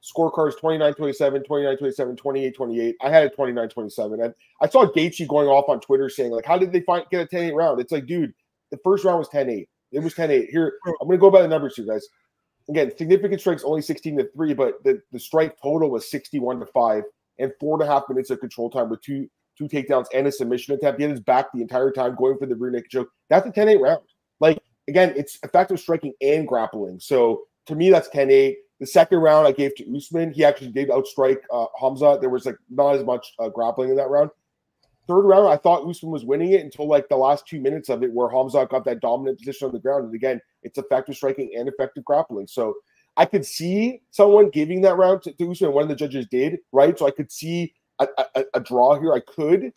Scorecards 0.01 0.57
29 0.57 0.93
27, 0.93 1.43
29 1.43 1.77
27, 1.77 2.15
28 2.15 2.55
28. 2.55 2.95
I 3.01 3.09
had 3.09 3.23
a 3.25 3.29
29 3.29 3.69
27. 3.69 4.21
And 4.21 4.33
I 4.61 4.69
saw 4.69 4.85
Gaethje 4.85 5.27
going 5.27 5.47
off 5.47 5.67
on 5.67 5.81
Twitter 5.81 6.09
saying, 6.09 6.31
like, 6.31 6.45
how 6.45 6.57
did 6.57 6.71
they 6.71 6.81
find 6.81 7.05
get 7.11 7.21
a 7.21 7.25
10 7.25 7.43
8 7.49 7.53
round? 7.53 7.81
It's 7.81 7.91
like, 7.91 8.05
dude, 8.05 8.33
the 8.71 8.77
first 8.77 9.03
round 9.03 9.19
was 9.19 9.27
10 9.27 9.49
8. 9.49 9.69
It 9.91 9.99
was 9.99 10.13
10 10.13 10.31
8. 10.31 10.49
Here, 10.49 10.73
I'm 10.85 11.07
going 11.07 11.17
to 11.17 11.21
go 11.21 11.29
by 11.29 11.41
the 11.41 11.49
numbers 11.49 11.75
here, 11.75 11.85
guys. 11.85 12.07
Again, 12.69 12.91
significant 12.95 13.41
strikes 13.41 13.63
only 13.63 13.81
16 13.81 14.17
to 14.17 14.29
3, 14.35 14.53
but 14.53 14.83
the, 14.83 15.01
the 15.11 15.19
strike 15.19 15.59
total 15.61 15.89
was 15.89 16.09
61 16.11 16.59
to 16.59 16.65
5 16.67 17.03
and 17.39 17.51
four 17.59 17.81
and 17.81 17.89
a 17.89 17.91
half 17.91 18.03
minutes 18.09 18.29
of 18.29 18.39
control 18.39 18.69
time 18.69 18.89
with 18.89 19.01
two 19.01 19.27
two 19.57 19.65
takedowns 19.65 20.05
and 20.13 20.25
a 20.25 20.31
submission 20.31 20.73
attempt. 20.73 20.99
He 20.99 21.03
had 21.03 21.11
his 21.11 21.19
back 21.19 21.47
the 21.53 21.61
entire 21.61 21.91
time 21.91 22.15
going 22.15 22.37
for 22.37 22.45
the 22.45 22.55
rear 22.55 22.71
naked 22.71 22.91
choke. 22.91 23.09
That's 23.29 23.45
a 23.45 23.51
10 23.51 23.67
8 23.67 23.81
round. 23.81 23.99
Like, 24.39 24.59
again, 24.87 25.13
it's 25.17 25.37
effective 25.43 25.79
striking 25.79 26.13
and 26.21 26.47
grappling. 26.47 26.99
So 26.99 27.43
to 27.65 27.75
me, 27.75 27.89
that's 27.89 28.09
10 28.09 28.31
8. 28.31 28.57
The 28.79 28.87
second 28.87 29.19
round 29.19 29.45
I 29.45 29.51
gave 29.51 29.75
to 29.75 29.97
Usman. 29.97 30.31
He 30.31 30.45
actually 30.45 30.71
did 30.71 30.89
outstrike 30.89 31.41
uh, 31.51 31.65
Hamza. 31.79 32.17
There 32.21 32.29
was 32.29 32.45
like 32.45 32.55
not 32.69 32.95
as 32.95 33.03
much 33.03 33.33
uh, 33.37 33.49
grappling 33.49 33.89
in 33.89 33.97
that 33.97 34.09
round. 34.09 34.29
Third 35.09 35.21
round, 35.21 35.47
I 35.47 35.57
thought 35.57 35.89
Usman 35.89 36.11
was 36.11 36.23
winning 36.23 36.51
it 36.51 36.61
until 36.61 36.87
like 36.87 37.09
the 37.09 37.17
last 37.17 37.47
two 37.47 37.59
minutes 37.59 37.89
of 37.89 38.03
it, 38.03 38.13
where 38.13 38.29
Hamza 38.29 38.67
got 38.69 38.85
that 38.85 38.99
dominant 38.99 39.39
position 39.39 39.65
on 39.65 39.73
the 39.73 39.79
ground. 39.79 40.05
And 40.05 40.13
again, 40.13 40.39
it's 40.61 40.77
effective 40.77 41.15
striking 41.15 41.49
and 41.57 41.67
effective 41.67 42.05
grappling. 42.05 42.45
So 42.45 42.75
I 43.17 43.25
could 43.25 43.43
see 43.43 44.03
someone 44.11 44.51
giving 44.51 44.81
that 44.81 44.97
round 44.97 45.23
to, 45.23 45.33
to 45.33 45.51
Usman. 45.51 45.73
One 45.73 45.81
of 45.81 45.89
the 45.89 45.95
judges 45.95 46.27
did, 46.27 46.59
right? 46.71 46.97
So 46.97 47.07
I 47.07 47.11
could 47.11 47.31
see 47.31 47.73
a, 47.97 48.07
a, 48.35 48.43
a 48.53 48.59
draw 48.59 48.99
here. 48.99 49.11
I 49.11 49.21
could, 49.21 49.73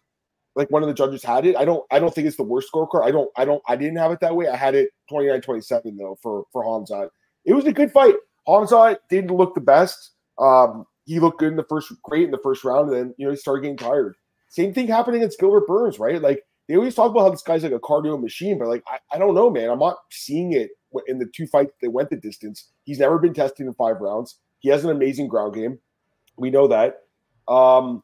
like 0.54 0.70
one 0.70 0.82
of 0.82 0.88
the 0.88 0.94
judges 0.94 1.24
had 1.24 1.46
it. 1.46 1.56
I 1.56 1.64
don't. 1.64 1.82
I 1.90 1.98
don't 1.98 2.14
think 2.14 2.26
it's 2.26 2.36
the 2.36 2.42
worst 2.42 2.70
scorecard. 2.70 3.06
I 3.06 3.10
don't. 3.10 3.30
I 3.34 3.46
don't. 3.46 3.62
I 3.66 3.74
didn't 3.74 3.96
have 3.96 4.12
it 4.12 4.20
that 4.20 4.36
way. 4.36 4.48
I 4.48 4.56
had 4.56 4.74
it 4.74 4.90
29-27 5.10 5.96
though 5.96 6.18
for 6.22 6.44
for 6.52 6.62
Hamzat. 6.62 7.08
It 7.46 7.54
was 7.54 7.64
a 7.64 7.72
good 7.72 7.90
fight. 7.90 8.16
Hamzat 8.46 8.98
didn't 9.08 9.34
look 9.34 9.54
the 9.54 9.62
best. 9.62 10.10
Um, 10.38 10.84
he 11.06 11.20
looked 11.20 11.40
good 11.40 11.52
in 11.52 11.56
the 11.56 11.64
first, 11.64 11.90
great 12.02 12.24
in 12.24 12.30
the 12.30 12.40
first 12.42 12.64
round, 12.64 12.90
and 12.90 12.98
then 12.98 13.14
you 13.16 13.24
know 13.24 13.30
he 13.30 13.36
started 13.38 13.62
getting 13.62 13.78
tired. 13.78 14.14
Same 14.52 14.74
thing 14.74 14.86
happening 14.86 15.22
against 15.22 15.40
Gilbert 15.40 15.66
Burns, 15.66 15.98
right? 15.98 16.20
Like 16.20 16.44
they 16.68 16.76
always 16.76 16.94
talk 16.94 17.10
about 17.10 17.22
how 17.22 17.30
this 17.30 17.40
guy's 17.40 17.62
like 17.62 17.72
a 17.72 17.80
cardio 17.80 18.20
machine, 18.20 18.58
but 18.58 18.68
like 18.68 18.82
I, 18.86 18.98
I 19.10 19.18
don't 19.18 19.34
know, 19.34 19.48
man. 19.48 19.70
I'm 19.70 19.78
not 19.78 19.96
seeing 20.10 20.52
it 20.52 20.72
in 21.06 21.18
the 21.18 21.24
two 21.34 21.46
fights 21.46 21.72
that 21.80 21.90
went 21.90 22.10
the 22.10 22.16
distance. 22.16 22.68
He's 22.84 22.98
never 22.98 23.18
been 23.18 23.32
tested 23.32 23.66
in 23.66 23.72
five 23.72 23.96
rounds. 24.02 24.40
He 24.58 24.68
has 24.68 24.84
an 24.84 24.90
amazing 24.90 25.28
ground 25.28 25.54
game. 25.54 25.78
We 26.36 26.50
know 26.50 26.68
that. 26.68 26.98
Um, 27.48 28.02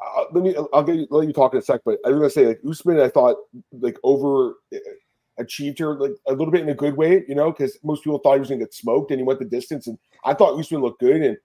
uh, 0.00 0.26
let 0.32 0.44
me. 0.44 0.54
I'll 0.72 0.84
get 0.84 0.94
you, 0.94 1.08
let 1.10 1.26
you 1.26 1.32
talk 1.32 1.54
in 1.54 1.58
a 1.58 1.62
sec, 1.62 1.80
but 1.84 1.98
I 2.06 2.10
was 2.10 2.18
gonna 2.18 2.30
say 2.30 2.46
like 2.46 2.60
Usman. 2.68 3.00
I 3.00 3.08
thought 3.08 3.38
like 3.72 3.98
over 4.04 4.54
uh, 4.72 4.78
achieved 5.38 5.78
here 5.78 5.94
like 5.94 6.12
a 6.28 6.32
little 6.32 6.52
bit 6.52 6.60
in 6.60 6.68
a 6.68 6.74
good 6.74 6.96
way, 6.96 7.24
you 7.26 7.34
know, 7.34 7.50
because 7.50 7.76
most 7.82 8.04
people 8.04 8.18
thought 8.20 8.34
he 8.34 8.38
was 8.38 8.48
gonna 8.48 8.60
get 8.60 8.74
smoked, 8.74 9.10
and 9.10 9.18
he 9.18 9.24
went 9.24 9.40
the 9.40 9.44
distance. 9.44 9.88
And 9.88 9.98
I 10.24 10.34
thought 10.34 10.56
Usman 10.56 10.82
looked 10.82 11.00
good, 11.00 11.20
and 11.20 11.36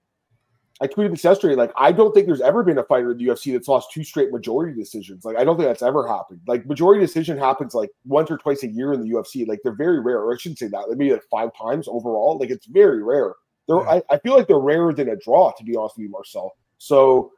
I 0.80 0.86
tweeted 0.86 1.10
this 1.10 1.24
yesterday. 1.24 1.54
Like, 1.54 1.72
I 1.76 1.90
don't 1.90 2.12
think 2.12 2.26
there's 2.26 2.42
ever 2.42 2.62
been 2.62 2.78
a 2.78 2.84
fighter 2.84 3.12
in 3.12 3.18
the 3.18 3.24
UFC 3.24 3.52
that's 3.52 3.68
lost 3.68 3.92
two 3.92 4.04
straight 4.04 4.30
majority 4.30 4.78
decisions. 4.78 5.24
Like, 5.24 5.36
I 5.36 5.44
don't 5.44 5.56
think 5.56 5.68
that's 5.68 5.82
ever 5.82 6.06
happened. 6.06 6.40
Like, 6.46 6.66
majority 6.66 7.00
decision 7.00 7.38
happens 7.38 7.74
like 7.74 7.90
once 8.04 8.30
or 8.30 8.36
twice 8.36 8.62
a 8.62 8.68
year 8.68 8.92
in 8.92 9.00
the 9.00 9.08
UFC. 9.08 9.46
Like, 9.46 9.60
they're 9.62 9.74
very 9.74 10.00
rare. 10.00 10.20
Or 10.20 10.34
I 10.34 10.36
shouldn't 10.36 10.58
say 10.58 10.68
that. 10.68 10.84
Maybe 10.90 11.12
like 11.12 11.22
five 11.30 11.50
times 11.56 11.88
overall. 11.88 12.36
Like, 12.38 12.50
it's 12.50 12.66
very 12.66 13.02
rare. 13.02 13.34
They're, 13.66 13.78
yeah. 13.78 14.00
I, 14.10 14.14
I 14.14 14.18
feel 14.18 14.36
like 14.36 14.48
they're 14.48 14.58
rarer 14.58 14.92
than 14.92 15.08
a 15.08 15.16
draw, 15.16 15.52
to 15.56 15.64
be 15.64 15.76
honest 15.76 15.96
with 15.96 16.04
you, 16.04 16.10
Marcel. 16.10 16.52
So 16.78 17.32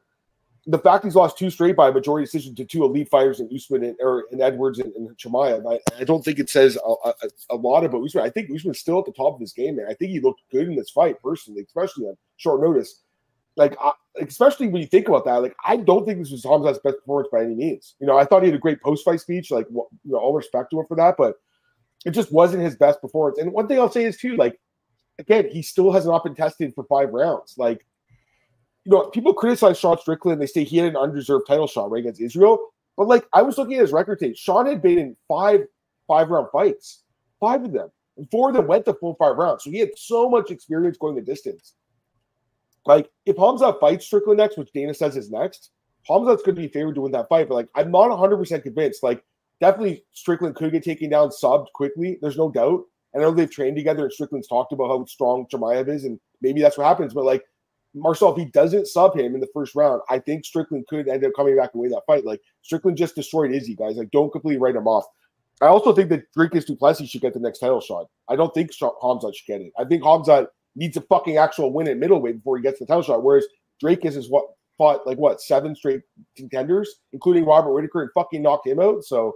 the 0.67 0.79
fact 0.79 1.05
he's 1.05 1.15
lost 1.15 1.39
two 1.39 1.49
straight 1.49 1.77
by 1.77 1.89
a 1.89 1.93
majority 1.93 2.27
decision 2.27 2.55
to 2.57 2.65
two 2.65 2.85
elite 2.85 3.09
fighters 3.09 3.41
in 3.41 3.49
Usman 3.55 3.85
and, 3.85 3.97
or 4.01 4.25
in 4.33 4.43
Edwards 4.43 4.79
and, 4.79 4.93
and 4.95 5.17
Chimaev, 5.17 5.65
I, 5.73 5.79
I, 5.99 6.05
don't 6.05 6.23
think 6.23 6.39
it 6.39 6.51
says 6.51 6.77
a, 6.85 6.91
a, 7.09 7.15
a, 7.51 7.57
lot 7.57 7.85
about 7.85 8.05
Usman. 8.05 8.25
I 8.25 8.29
think 8.29 8.51
Usman's 8.55 8.79
still 8.79 8.99
at 8.99 9.07
the 9.07 9.13
top 9.13 9.35
of 9.35 9.41
his 9.41 9.55
game, 9.55 9.77
man. 9.77 9.87
I 9.89 9.95
think 9.95 10.11
he 10.11 10.21
looked 10.21 10.43
good 10.51 10.69
in 10.69 10.77
this 10.77 10.91
fight 10.91 11.23
personally, 11.23 11.63
especially 11.63 12.05
on 12.05 12.17
short 12.37 12.61
notice. 12.61 13.03
Like, 13.59 13.77
especially 14.21 14.69
when 14.69 14.81
you 14.81 14.89
think 14.89 15.09
about 15.09 15.25
that, 15.27 15.43
like 15.43 15.57
I 15.67 15.77
don't 15.77 16.07
think 16.07 16.19
this 16.19 16.31
was 16.31 16.45
Hamzat's 16.45 16.79
best 16.79 16.99
performance 16.99 17.29
by 17.31 17.43
any 17.43 17.55
means. 17.55 17.97
You 18.01 18.07
know, 18.07 18.17
I 18.17 18.25
thought 18.25 18.43
he 18.43 18.49
had 18.49 18.57
a 18.57 18.61
great 18.61 18.81
post-fight 18.81 19.21
speech, 19.21 19.51
like 19.51 19.67
you 19.71 19.87
know, 20.05 20.19
all 20.19 20.33
respect 20.33 20.71
to 20.71 20.81
him 20.81 20.87
for 20.87 20.97
that, 20.97 21.17
but 21.19 21.35
it 22.07 22.13
just 22.13 22.33
wasn't 22.33 22.63
his 22.63 22.77
best 22.77 23.01
performance. 23.01 23.39
And 23.39 23.53
one 23.53 23.67
thing 23.67 23.79
I'll 23.79 23.91
say 23.91 24.05
is 24.05 24.17
too, 24.17 24.37
like, 24.37 24.59
again, 25.19 25.49
he 25.51 25.61
still 25.61 25.93
has 25.93 26.07
not 26.07 26.25
been 26.25 26.37
tested 26.37 26.73
for 26.75 26.85
five 26.85 27.11
rounds. 27.11 27.55
Like 27.59 27.85
you 28.89 28.93
know, 28.93 29.11
people 29.11 29.35
criticize 29.35 29.79
Sean 29.79 29.99
Strickland. 29.99 30.41
They 30.41 30.47
say 30.47 30.65
he 30.65 30.79
had 30.79 30.89
an 30.89 30.97
undeserved 30.97 31.47
title 31.47 31.67
shot 31.67 31.91
right 31.91 32.01
against 32.01 32.23
Israel. 32.23 32.59
But 32.97 33.07
like 33.07 33.27
I 33.35 33.43
was 33.43 33.59
looking 33.59 33.75
at 33.75 33.83
his 33.83 33.93
record 33.93 34.19
tape, 34.19 34.37
Sean 34.37 34.65
had 34.65 34.81
been 34.81 34.99
in 34.99 35.17
five 35.29 35.61
five 36.07 36.31
round 36.31 36.49
fights, 36.51 37.03
five 37.39 37.65
of 37.65 37.73
them, 37.73 37.91
and 38.17 38.27
four 38.31 38.49
of 38.49 38.57
them 38.57 38.67
went 38.67 38.87
the 38.87 38.95
full 38.95 39.15
five 39.17 39.37
rounds. 39.37 39.65
So 39.65 39.71
he 39.71 39.79
had 39.79 39.91
so 39.97 40.29
much 40.31 40.51
experience 40.51 40.97
going 40.97 41.17
the 41.17 41.21
distance. 41.21 41.75
Like 42.87 43.11
if 43.27 43.37
Hamzat 43.37 43.81
fights 43.81 44.07
Strickland 44.07 44.39
next, 44.39 44.57
which 44.57 44.73
Dana 44.73 44.95
says 44.95 45.17
is 45.17 45.31
next, 45.31 45.71
Hamzat's 46.09 46.43
going 46.43 46.57
to 46.57 46.63
be 46.63 46.69
favored 46.69 46.95
to 46.95 47.03
win 47.03 47.13
that 47.13 47.29
fight. 47.29 47.49
But 47.49 47.57
like 47.57 47.69
I'm 47.75 47.91
not 47.91 48.11
100 48.11 48.37
percent 48.37 48.63
convinced. 48.63 49.03
Like 49.03 49.23
definitely 49.61 50.05
Strickland 50.13 50.55
could 50.55 50.73
get 50.73 50.83
taken 50.83 51.11
down, 51.11 51.31
subbed 51.31 51.73
quickly. 51.75 52.19
There's 52.21 52.39
no 52.39 52.51
doubt. 52.51 52.85
And 53.15 53.23
I 53.23 53.27
know 53.27 53.33
they've 53.33 53.51
trained 53.51 53.77
together, 53.77 54.05
and 54.05 54.13
Strickland's 54.13 54.49
talked 54.49 54.73
about 54.73 54.89
how 54.89 55.05
strong 55.07 55.47
Chimaev 55.47 55.89
is, 55.89 56.05
and 56.05 56.21
maybe 56.43 56.61
that's 56.61 56.77
what 56.77 56.87
happens. 56.87 57.15
But 57.15 57.25
like 57.25 57.43
Marcel, 57.95 58.33
if 58.33 58.39
he 58.39 58.45
doesn't 58.47 58.87
sub 58.87 59.17
him 59.17 59.35
in 59.35 59.41
the 59.41 59.49
first 59.55 59.75
round, 59.75 60.03
I 60.11 60.19
think 60.19 60.45
Strickland 60.45 60.87
could 60.89 61.09
end 61.09 61.25
up 61.25 61.33
coming 61.35 61.57
back 61.57 61.71
and 61.73 61.81
win 61.81 61.91
that 61.91 62.07
fight. 62.07 62.25
Like 62.25 62.41
Strickland 62.63 62.97
just 62.97 63.15
destroyed 63.15 63.53
Izzy, 63.53 63.75
guys. 63.75 63.97
Like 63.97 64.11
don't 64.11 64.31
completely 64.31 64.61
write 64.61 64.77
him 64.77 64.87
off. 64.87 65.05
I 65.61 65.67
also 65.67 65.93
think 65.93 66.09
that 66.11 66.33
Dricus 66.37 66.67
Du 66.67 66.77
Plessis 66.77 67.09
should 67.09 67.21
get 67.21 67.35
the 67.35 67.41
next 67.41 67.59
title 67.59 67.81
shot. 67.81 68.07
I 68.29 68.37
don't 68.37 68.55
think 68.55 68.71
Hamzat 68.73 69.35
should 69.35 69.47
get 69.47 69.61
it. 69.61 69.73
I 69.79 69.85
think 69.85 70.03
Hamzat 70.03 70.49
needs 70.77 70.97
a 70.97 71.01
fucking 71.03 71.37
actual 71.37 71.73
win 71.73 71.89
at 71.89 71.97
middleweight 71.97 72.37
before 72.37 72.57
he 72.57 72.63
gets 72.63 72.79
the 72.79 72.87
title 72.87 73.03
shot. 73.03 73.23
Whereas 73.23 73.47
Dricus 73.83 74.17
is 74.17 74.31
what 74.31 74.47
fought 74.77 75.07
like 75.07 75.19
what 75.19 75.41
seven 75.41 75.75
straight 75.75 76.03
contenders, 76.37 76.97
including 77.13 77.45
Robert 77.45 77.73
Whitaker, 77.73 78.03
and 78.03 78.11
fucking 78.15 78.43
knocked 78.43 78.67
him 78.67 78.81
out. 78.81 79.05
So 79.05 79.35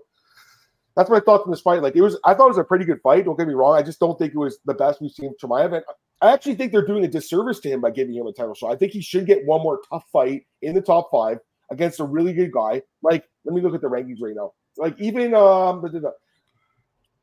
that's 0.97 1.11
my 1.11 1.21
thoughts 1.21 1.45
on 1.45 1.51
this 1.51 1.61
fight. 1.61 1.83
Like 1.83 1.97
it 1.97 2.03
was, 2.03 2.19
I 2.25 2.35
thought 2.35 2.47
it 2.47 2.51
was 2.51 2.59
a 2.59 2.65
pretty 2.65 2.85
good 2.85 3.01
fight. 3.03 3.25
Don't 3.25 3.39
get 3.39 3.49
me 3.49 3.55
wrong. 3.55 3.77
I 3.77 3.83
just 3.83 4.01
don't 4.01 4.19
think 4.19 4.35
it 4.35 4.39
was 4.39 4.59
the 4.67 4.75
best 4.75 5.01
we've 5.01 5.11
seen 5.11 5.33
from 5.39 5.51
Chimaev. 5.51 5.75
And 5.75 5.85
I 6.21 6.33
actually 6.33 6.55
think 6.55 6.71
they're 6.71 6.87
doing 6.87 7.05
a 7.05 7.09
disservice 7.09 7.61
to 7.61 7.71
him 7.71 7.81
by 7.81 7.91
giving 7.91 8.15
him 8.15 8.27
a 8.27 8.33
title 8.33 8.55
shot. 8.55 8.73
I 8.73 8.77
think 8.77 8.93
he 8.93 9.01
should 9.01 9.27
get 9.27 9.45
one 9.45 9.63
more 9.63 9.81
tough 9.91 10.05
fight 10.13 10.47
in 10.61 10.75
the 10.75 10.81
top 10.81 11.11
five 11.11 11.39
against 11.71 12.01
a 12.01 12.05
really 12.05 12.33
good 12.33 12.53
guy. 12.53 12.83
Like, 13.03 13.25
let 13.45 13.55
me 13.55 13.61
look 13.61 13.75
at 13.75 13.81
the 13.81 13.89
rankings 13.89 14.19
right 14.21 14.37
now. 14.37 14.53
Like, 14.77 14.99
even 15.01 15.35
um, 15.35 15.83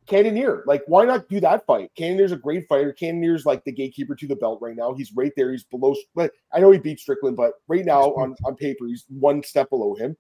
Cannonier. 0.10 0.64
Like, 0.66 0.84
why 0.88 1.06
not 1.06 1.30
do 1.30 1.40
that 1.40 1.66
fight? 1.66 1.92
Cannonier's 1.96 2.32
a 2.32 2.38
great 2.38 2.68
fighter. 2.68 2.92
Cannonier's 2.92 3.46
like 3.46 3.64
the 3.64 3.72
gatekeeper 3.72 4.16
to 4.16 4.28
the 4.28 4.36
belt 4.36 4.60
right 4.62 4.76
now. 4.76 4.94
He's 4.94 5.14
right 5.14 5.32
there. 5.38 5.52
He's 5.52 5.64
below. 5.64 5.96
But 6.16 6.32
I 6.52 6.60
know 6.60 6.72
he 6.72 6.80
beat 6.80 7.00
Strickland, 7.00 7.38
but 7.38 7.54
right 7.68 7.86
now 7.86 8.02
on, 8.16 8.36
on 8.44 8.56
paper, 8.56 8.88
he's 8.88 9.06
one 9.08 9.44
step 9.44 9.70
below 9.70 9.96
him. 9.96 10.18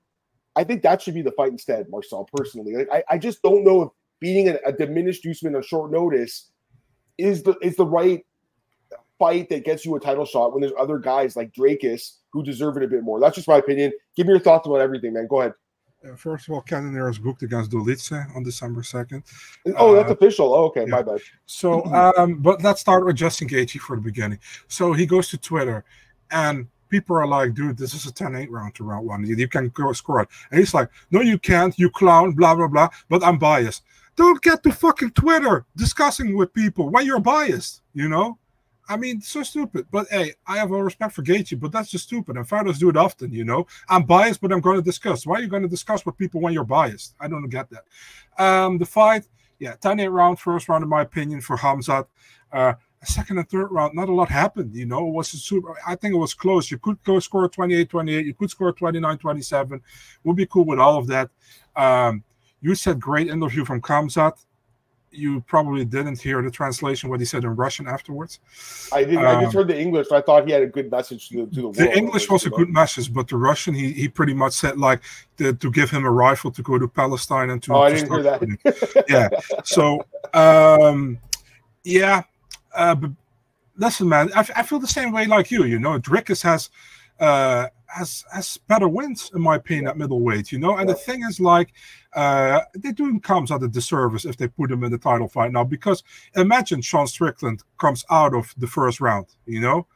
I 0.55 0.63
think 0.63 0.83
that 0.83 1.01
should 1.01 1.13
be 1.13 1.21
the 1.21 1.31
fight 1.31 1.51
instead, 1.51 1.89
Marcel. 1.89 2.29
Personally, 2.33 2.75
like 2.75 2.89
I, 2.91 3.03
I 3.09 3.17
just 3.17 3.41
don't 3.41 3.63
know 3.63 3.81
if 3.81 3.89
beating 4.19 4.49
a, 4.49 4.57
a 4.65 4.71
diminished 4.71 5.25
Usman 5.25 5.55
on 5.55 5.63
short 5.63 5.91
notice 5.91 6.51
is 7.17 7.43
the 7.43 7.55
is 7.61 7.75
the 7.75 7.85
right 7.85 8.25
fight 9.17 9.49
that 9.49 9.65
gets 9.65 9.85
you 9.85 9.95
a 9.95 9.99
title 9.99 10.25
shot 10.25 10.53
when 10.53 10.61
there's 10.61 10.73
other 10.79 10.97
guys 10.97 11.35
like 11.35 11.51
Dricus 11.51 12.17
who 12.31 12.43
deserve 12.43 12.77
it 12.77 12.83
a 12.83 12.87
bit 12.87 13.03
more. 13.03 13.19
That's 13.19 13.35
just 13.35 13.47
my 13.47 13.57
opinion. 13.57 13.91
Give 14.15 14.27
me 14.27 14.33
your 14.33 14.39
thoughts 14.39 14.67
about 14.67 14.81
everything, 14.81 15.13
man. 15.13 15.27
Go 15.27 15.41
ahead. 15.41 15.53
Uh, 16.03 16.15
first 16.15 16.47
of 16.47 16.53
all, 16.53 16.61
Cannonier 16.61 17.09
is 17.09 17.17
booked 17.17 17.43
against 17.43 17.71
Dolidze 17.71 18.35
on 18.35 18.43
December 18.43 18.81
2nd. 18.81 19.23
Oh, 19.75 19.95
that's 19.95 20.09
uh, 20.09 20.13
official. 20.13 20.53
Oh, 20.53 20.65
okay, 20.65 20.81
yeah. 20.81 20.87
my 20.87 21.01
bad. 21.01 21.19
So, 21.45 21.83
um, 21.85 22.41
but 22.41 22.63
let's 22.63 22.79
start 22.79 23.05
with 23.05 23.17
Justin 23.17 23.49
Gaethje 23.49 23.79
for 23.79 23.97
the 23.97 24.01
beginning. 24.01 24.39
So 24.67 24.93
he 24.93 25.05
goes 25.05 25.29
to 25.29 25.37
Twitter, 25.37 25.83
and 26.31 26.67
people 26.87 27.17
are 27.17 27.27
like, 27.27 27.53
dude, 27.53 27.77
this 27.77 27.93
is 27.93 28.05
a 28.05 28.13
10-8 28.13 28.47
round 28.49 28.75
to 28.75 28.83
round 28.83 29.07
one. 29.07 29.25
You, 29.25 29.35
you 29.35 29.47
can 29.47 29.69
go 29.69 29.91
score 29.91 30.21
it. 30.21 30.29
And 30.51 30.59
he's 30.59 30.73
like, 30.73 30.89
no, 31.11 31.21
you 31.21 31.37
can't, 31.37 31.77
you 31.77 31.89
clown, 31.89 32.31
blah, 32.31 32.55
blah, 32.55 32.67
blah, 32.67 32.89
but 33.09 33.23
I'm 33.23 33.37
biased. 33.37 33.83
Don't 34.15 34.41
get 34.41 34.63
to 34.63 34.71
fucking 34.71 35.11
Twitter 35.11 35.65
discussing 35.75 36.35
with 36.35 36.53
people 36.53 36.89
when 36.89 37.05
you're 37.05 37.19
biased, 37.19 37.81
you 37.93 38.09
know? 38.09 38.37
I 38.89 38.97
mean, 38.97 39.21
so 39.21 39.43
stupid. 39.43 39.85
But 39.91 40.07
hey, 40.09 40.33
I 40.47 40.57
have 40.57 40.71
a 40.71 40.83
respect 40.83 41.13
for 41.13 41.21
Gaethje, 41.21 41.59
but 41.59 41.71
that's 41.71 41.89
just 41.89 42.05
stupid. 42.05 42.35
And 42.35 42.49
fighters 42.49 42.79
do 42.79 42.89
it 42.89 42.97
often, 42.97 43.31
you 43.31 43.45
know. 43.45 43.67
I'm 43.87 44.03
biased, 44.03 44.41
but 44.41 44.51
I'm 44.51 44.61
going 44.61 44.77
to 44.77 44.83
discuss. 44.83 45.27
Why 45.27 45.35
are 45.35 45.41
you 45.41 45.47
going 45.47 45.61
to 45.61 45.69
discuss 45.69 46.05
with 46.05 46.17
people 46.17 46.41
when 46.41 46.53
you're 46.53 46.63
biased? 46.63 47.13
I 47.19 47.27
don't 47.27 47.47
get 47.49 47.69
that. 47.69 48.43
Um, 48.43 48.79
the 48.79 48.85
fight, 48.85 49.27
yeah, 49.59 49.75
10-8 49.75 50.11
round, 50.11 50.39
first 50.39 50.67
round, 50.67 50.83
in 50.83 50.89
my 50.89 51.01
opinion, 51.03 51.39
for 51.39 51.55
Hamzat. 51.55 52.07
Uh, 52.51 52.73
second 53.03 53.37
and 53.37 53.47
third 53.47 53.71
round, 53.71 53.93
not 53.93 54.09
a 54.09 54.13
lot 54.13 54.27
happened. 54.27 54.75
You 54.75 54.87
know, 54.87 55.07
it 55.07 55.13
was 55.13 55.29
super. 55.29 55.75
I 55.85 55.95
think 55.95 56.15
it 56.15 56.17
was 56.17 56.33
close. 56.33 56.71
You 56.71 56.79
could 56.79 57.01
go 57.03 57.19
score 57.19 57.47
28-28. 57.47 58.25
You 58.25 58.33
could 58.33 58.49
score 58.49 58.73
29-27. 58.73 59.81
We'll 60.23 60.35
be 60.35 60.47
cool 60.47 60.65
with 60.65 60.79
all 60.79 60.97
of 60.97 61.05
that. 61.07 61.29
Um, 61.75 62.23
you 62.61 62.73
said 62.73 62.99
great 62.99 63.27
interview 63.27 63.65
from 63.65 63.81
Khamzat 63.81 64.33
you 65.11 65.41
probably 65.41 65.85
didn't 65.85 66.19
hear 66.19 66.41
the 66.41 66.51
translation 66.51 67.09
what 67.09 67.19
he 67.19 67.25
said 67.25 67.43
in 67.43 67.55
Russian 67.55 67.87
afterwards. 67.87 68.39
I 68.91 69.03
didn't. 69.03 69.19
Um, 69.19 69.25
I 69.25 69.41
just 69.41 69.55
um, 69.55 69.61
heard 69.61 69.67
the 69.67 69.79
English. 69.79 70.11
I 70.11 70.21
thought 70.21 70.45
he 70.45 70.51
had 70.51 70.63
a 70.63 70.67
good 70.67 70.91
message 70.91 71.29
to, 71.29 71.47
to 71.47 71.55
the 71.55 71.61
world. 71.63 71.75
The 71.75 71.95
English 71.97 72.29
was 72.29 72.45
a 72.45 72.49
good 72.49 72.69
message, 72.69 73.13
but 73.13 73.27
the 73.27 73.37
Russian, 73.37 73.73
he, 73.73 73.91
he 73.91 74.07
pretty 74.07 74.33
much 74.33 74.53
said 74.53 74.77
like 74.77 75.01
the, 75.37 75.53
to 75.53 75.71
give 75.71 75.89
him 75.89 76.05
a 76.05 76.11
rifle 76.11 76.51
to 76.51 76.61
go 76.61 76.77
to 76.77 76.87
Palestine 76.87 77.49
and 77.49 77.61
to. 77.63 77.73
Oh, 77.73 77.81
I 77.81 77.93
didn't 77.93 78.11
hear 78.11 78.23
that. 78.23 79.05
yeah. 79.09 79.29
So, 79.63 80.05
um, 80.33 81.19
yeah, 81.83 82.23
uh, 82.75 82.95
but 82.95 83.11
listen, 83.77 84.07
man, 84.07 84.29
I, 84.35 84.47
I 84.55 84.63
feel 84.63 84.79
the 84.79 84.87
same 84.87 85.11
way 85.11 85.25
like 85.25 85.51
you. 85.51 85.63
You 85.65 85.79
know, 85.79 85.99
Dricus 85.99 86.43
has. 86.43 86.69
Uh, 87.19 87.67
has 87.87 88.23
has 88.31 88.57
better 88.67 88.87
wins 88.87 89.31
in 89.33 89.41
my 89.41 89.55
opinion 89.55 89.87
at 89.87 89.97
middleweight, 89.97 90.51
you 90.51 90.59
know. 90.59 90.77
And 90.77 90.87
yeah. 90.87 90.93
the 90.93 90.99
thing 90.99 91.23
is, 91.23 91.39
like, 91.39 91.73
uh, 92.13 92.61
they're 92.75 92.93
doing 92.93 93.19
Khamzat 93.19 93.63
a 93.63 93.67
disservice 93.67 94.25
if 94.25 94.37
they 94.37 94.47
put 94.47 94.71
him 94.71 94.83
in 94.83 94.91
the 94.91 94.97
title 94.97 95.27
fight 95.27 95.51
now. 95.51 95.63
Because 95.63 96.03
imagine 96.35 96.81
Sean 96.81 97.07
Strickland 97.07 97.63
comes 97.79 98.05
out 98.09 98.33
of 98.33 98.53
the 98.57 98.67
first 98.67 99.01
round, 99.01 99.25
you 99.45 99.59
know, 99.59 99.87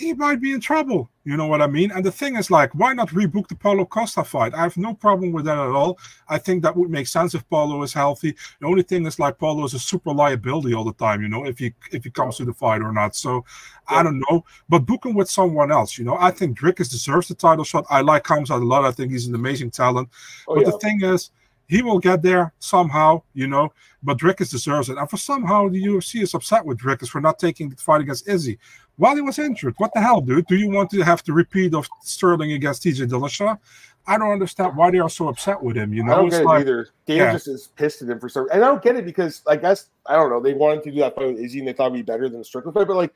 he 0.00 0.14
might 0.14 0.40
be 0.40 0.52
in 0.52 0.60
trouble. 0.60 1.10
You 1.24 1.36
know 1.36 1.46
what 1.46 1.60
I 1.60 1.66
mean? 1.66 1.90
And 1.90 2.02
the 2.02 2.10
thing 2.10 2.36
is, 2.36 2.50
like, 2.50 2.74
why 2.74 2.94
not 2.94 3.10
rebook 3.10 3.48
the 3.48 3.54
Paulo 3.54 3.84
Costa 3.84 4.24
fight? 4.24 4.54
I 4.54 4.62
have 4.62 4.78
no 4.78 4.94
problem 4.94 5.30
with 5.32 5.44
that 5.44 5.58
at 5.58 5.74
all. 5.80 5.98
I 6.28 6.38
think 6.38 6.62
that 6.62 6.74
would 6.74 6.88
make 6.88 7.06
sense 7.06 7.34
if 7.34 7.48
Paulo 7.50 7.82
is 7.82 7.92
healthy. 7.92 8.34
The 8.60 8.66
only 8.66 8.82
thing 8.82 9.04
is, 9.04 9.18
like, 9.18 9.38
Paulo 9.38 9.64
is 9.64 9.74
a 9.74 9.78
super 9.78 10.12
liability 10.14 10.72
all 10.72 10.84
the 10.84 10.94
time. 10.94 11.20
You 11.20 11.28
know, 11.28 11.44
if 11.44 11.58
he 11.58 11.74
if 11.92 12.04
he 12.04 12.10
comes 12.10 12.38
to 12.38 12.46
the 12.46 12.54
fight 12.54 12.80
or 12.80 12.92
not. 12.92 13.14
So 13.14 13.44
yeah. 13.90 13.98
I 13.98 14.02
don't 14.02 14.22
know. 14.30 14.46
But 14.70 14.86
booking 14.86 15.14
with 15.14 15.30
someone 15.30 15.70
else, 15.70 15.98
you 15.98 16.04
know, 16.04 16.16
I 16.18 16.30
think 16.30 16.58
Dricus 16.58 16.90
deserves 16.90 17.28
the 17.28 17.34
title 17.34 17.64
shot. 17.64 17.84
I 17.90 18.00
like 18.00 18.24
Khamzat 18.24 18.62
a 18.62 18.64
lot. 18.64 18.86
I 18.86 18.90
think 18.90 19.12
he's 19.12 19.26
an 19.26 19.34
amazing 19.34 19.72
talent. 19.72 20.08
Oh, 20.48 20.54
but 20.54 20.64
yeah. 20.64 20.70
the 20.70 20.78
thing 20.78 21.02
is, 21.02 21.30
he 21.70 21.82
will 21.82 22.00
get 22.00 22.20
there 22.20 22.52
somehow, 22.58 23.22
you 23.32 23.46
know. 23.46 23.72
But 24.02 24.18
Dricus 24.18 24.50
deserves 24.50 24.88
it. 24.88 24.98
And 24.98 25.08
for 25.08 25.16
somehow 25.16 25.68
the 25.68 25.80
UFC 25.80 26.20
is 26.20 26.34
upset 26.34 26.66
with 26.66 26.78
Dricus 26.78 27.08
for 27.08 27.20
not 27.20 27.38
taking 27.38 27.70
the 27.70 27.76
fight 27.76 28.00
against 28.00 28.28
Izzy 28.28 28.58
while 28.96 29.14
he 29.14 29.20
was 29.20 29.38
injured. 29.38 29.74
What 29.78 29.94
the 29.94 30.00
hell, 30.00 30.20
dude? 30.20 30.46
Do 30.46 30.56
you 30.56 30.68
want 30.68 30.90
to 30.90 31.02
have 31.02 31.22
the 31.22 31.32
repeat 31.32 31.72
of 31.72 31.88
Sterling 32.02 32.52
against 32.52 32.82
TJ 32.82 33.08
Dillashaw? 33.08 33.56
I 34.04 34.18
don't 34.18 34.32
understand 34.32 34.76
why 34.76 34.90
they 34.90 34.98
are 34.98 35.08
so 35.08 35.28
upset 35.28 35.62
with 35.62 35.76
him. 35.76 35.94
You 35.94 36.02
know, 36.02 36.12
I 36.12 36.16
don't 36.16 36.30
get 36.30 36.44
like, 36.44 36.58
it 36.58 36.62
either. 36.62 36.88
Dana 37.06 37.24
yeah. 37.24 37.32
just 37.32 37.46
is 37.46 37.68
pissed 37.76 38.02
at 38.02 38.08
him 38.08 38.18
for 38.18 38.28
some. 38.28 38.48
And 38.52 38.64
I 38.64 38.66
don't 38.66 38.82
get 38.82 38.96
it 38.96 39.04
because 39.04 39.42
I 39.46 39.54
guess 39.54 39.90
I 40.06 40.16
don't 40.16 40.28
know. 40.28 40.40
They 40.40 40.54
wanted 40.54 40.82
to 40.82 40.90
do 40.90 40.98
that 40.98 41.14
fight 41.14 41.28
with 41.28 41.38
Izzy 41.38 41.60
and 41.60 41.68
they 41.68 41.72
thought 41.72 41.92
it'd 41.92 42.04
be 42.04 42.12
better 42.12 42.28
than 42.28 42.40
the 42.40 42.44
Strickland 42.44 42.74
fight, 42.74 42.88
but 42.88 42.96
like 42.96 43.14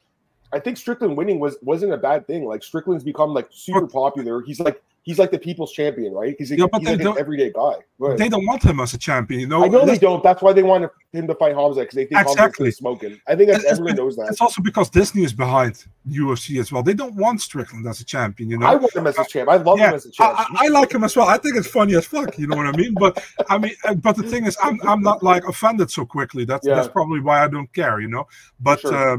I 0.52 0.60
think 0.60 0.76
Strickland 0.76 1.16
winning 1.16 1.40
was 1.40 1.56
wasn't 1.60 1.92
a 1.92 1.96
bad 1.96 2.28
thing. 2.28 2.44
Like 2.44 2.62
Strickland's 2.62 3.02
become 3.02 3.34
like 3.34 3.48
super 3.50 3.88
popular. 3.88 4.42
He's 4.42 4.60
like 4.60 4.80
he's 5.04 5.18
like 5.18 5.30
the 5.30 5.38
people's 5.38 5.70
champion, 5.72 6.12
right? 6.12 6.30
Because 6.32 6.48
he, 6.50 6.56
Yeah, 6.56 6.66
but 6.72 6.80
he's 6.80 6.88
they 6.98 7.04
like 7.04 7.14
an 7.16 7.20
everyday 7.20 7.52
guy. 7.52 7.74
Ahead. 8.02 8.18
They 8.18 8.28
don't 8.28 8.44
want 8.46 8.62
him 8.62 8.80
as 8.80 8.92
a 8.92 8.98
champion, 8.98 9.40
you 9.40 9.46
know. 9.46 9.62
I 9.64 9.68
know 9.68 9.86
they 9.86 9.96
don't. 9.98 10.22
That's 10.22 10.42
why 10.42 10.52
they 10.52 10.62
want 10.62 10.90
him 11.12 11.26
to 11.28 11.34
fight 11.36 11.54
Hamza 11.54 11.80
because 11.80 11.94
they 11.94 12.06
think 12.06 12.20
Exactly. 12.20 12.66
Hamza's 12.66 12.78
smoking. 12.78 13.20
I 13.28 13.36
think 13.36 13.50
that's, 13.50 13.60
It's- 13.62 13.72
everyone 13.78 13.96
knows 13.96 14.16
that. 14.16 14.28
It's 14.30 14.40
also 14.40 14.60
because 14.62 14.90
Disney 14.90 15.22
is 15.22 15.32
behind 15.32 15.84
UFC 16.08 16.58
as 16.58 16.72
well. 16.72 16.82
They 16.82 16.94
don't 16.94 17.14
want 17.14 17.40
Strickland 17.40 17.86
as 17.86 18.00
a 18.00 18.04
champion, 18.04 18.50
you 18.50 18.58
know. 18.58 18.66
I 18.66 18.74
want 18.74 18.94
him 18.96 19.06
as 19.06 19.18
a 19.18 19.24
champ. 19.24 19.48
I 19.48 19.56
love 19.56 19.78
Yeah, 19.78 19.90
him 19.90 19.94
as 19.94 20.06
a 20.06 20.10
champ. 20.10 20.34
I, 20.38 20.42
I, 20.42 20.64
I 20.64 20.68
like 20.68 20.92
him 20.92 21.04
as 21.04 21.14
well. 21.16 21.28
I 21.28 21.38
think 21.38 21.56
it's 21.56 21.68
funny 21.68 21.94
as 21.94 22.04
fuck. 22.06 22.36
You 22.38 22.46
know 22.48 22.56
what 22.56 22.66
I 22.66 22.72
mean? 22.76 22.94
But 22.94 23.22
I 23.48 23.58
mean, 23.58 23.74
uh, 23.84 23.94
but 23.94 24.16
the 24.16 24.22
thing 24.24 24.44
is, 24.46 24.56
I'm 24.62 24.80
I'm 24.88 25.02
not 25.02 25.22
like 25.22 25.46
offended 25.46 25.90
so 25.90 26.04
quickly. 26.04 26.44
That's 26.44 26.66
Yeah. 26.66 26.74
that's 26.76 26.88
probably 26.88 27.20
why 27.20 27.44
I 27.44 27.48
don't 27.48 27.72
care. 27.72 28.00
You 28.00 28.08
know. 28.08 28.26
But 28.60 28.80
Sure. 28.80 29.14
uh, 29.14 29.18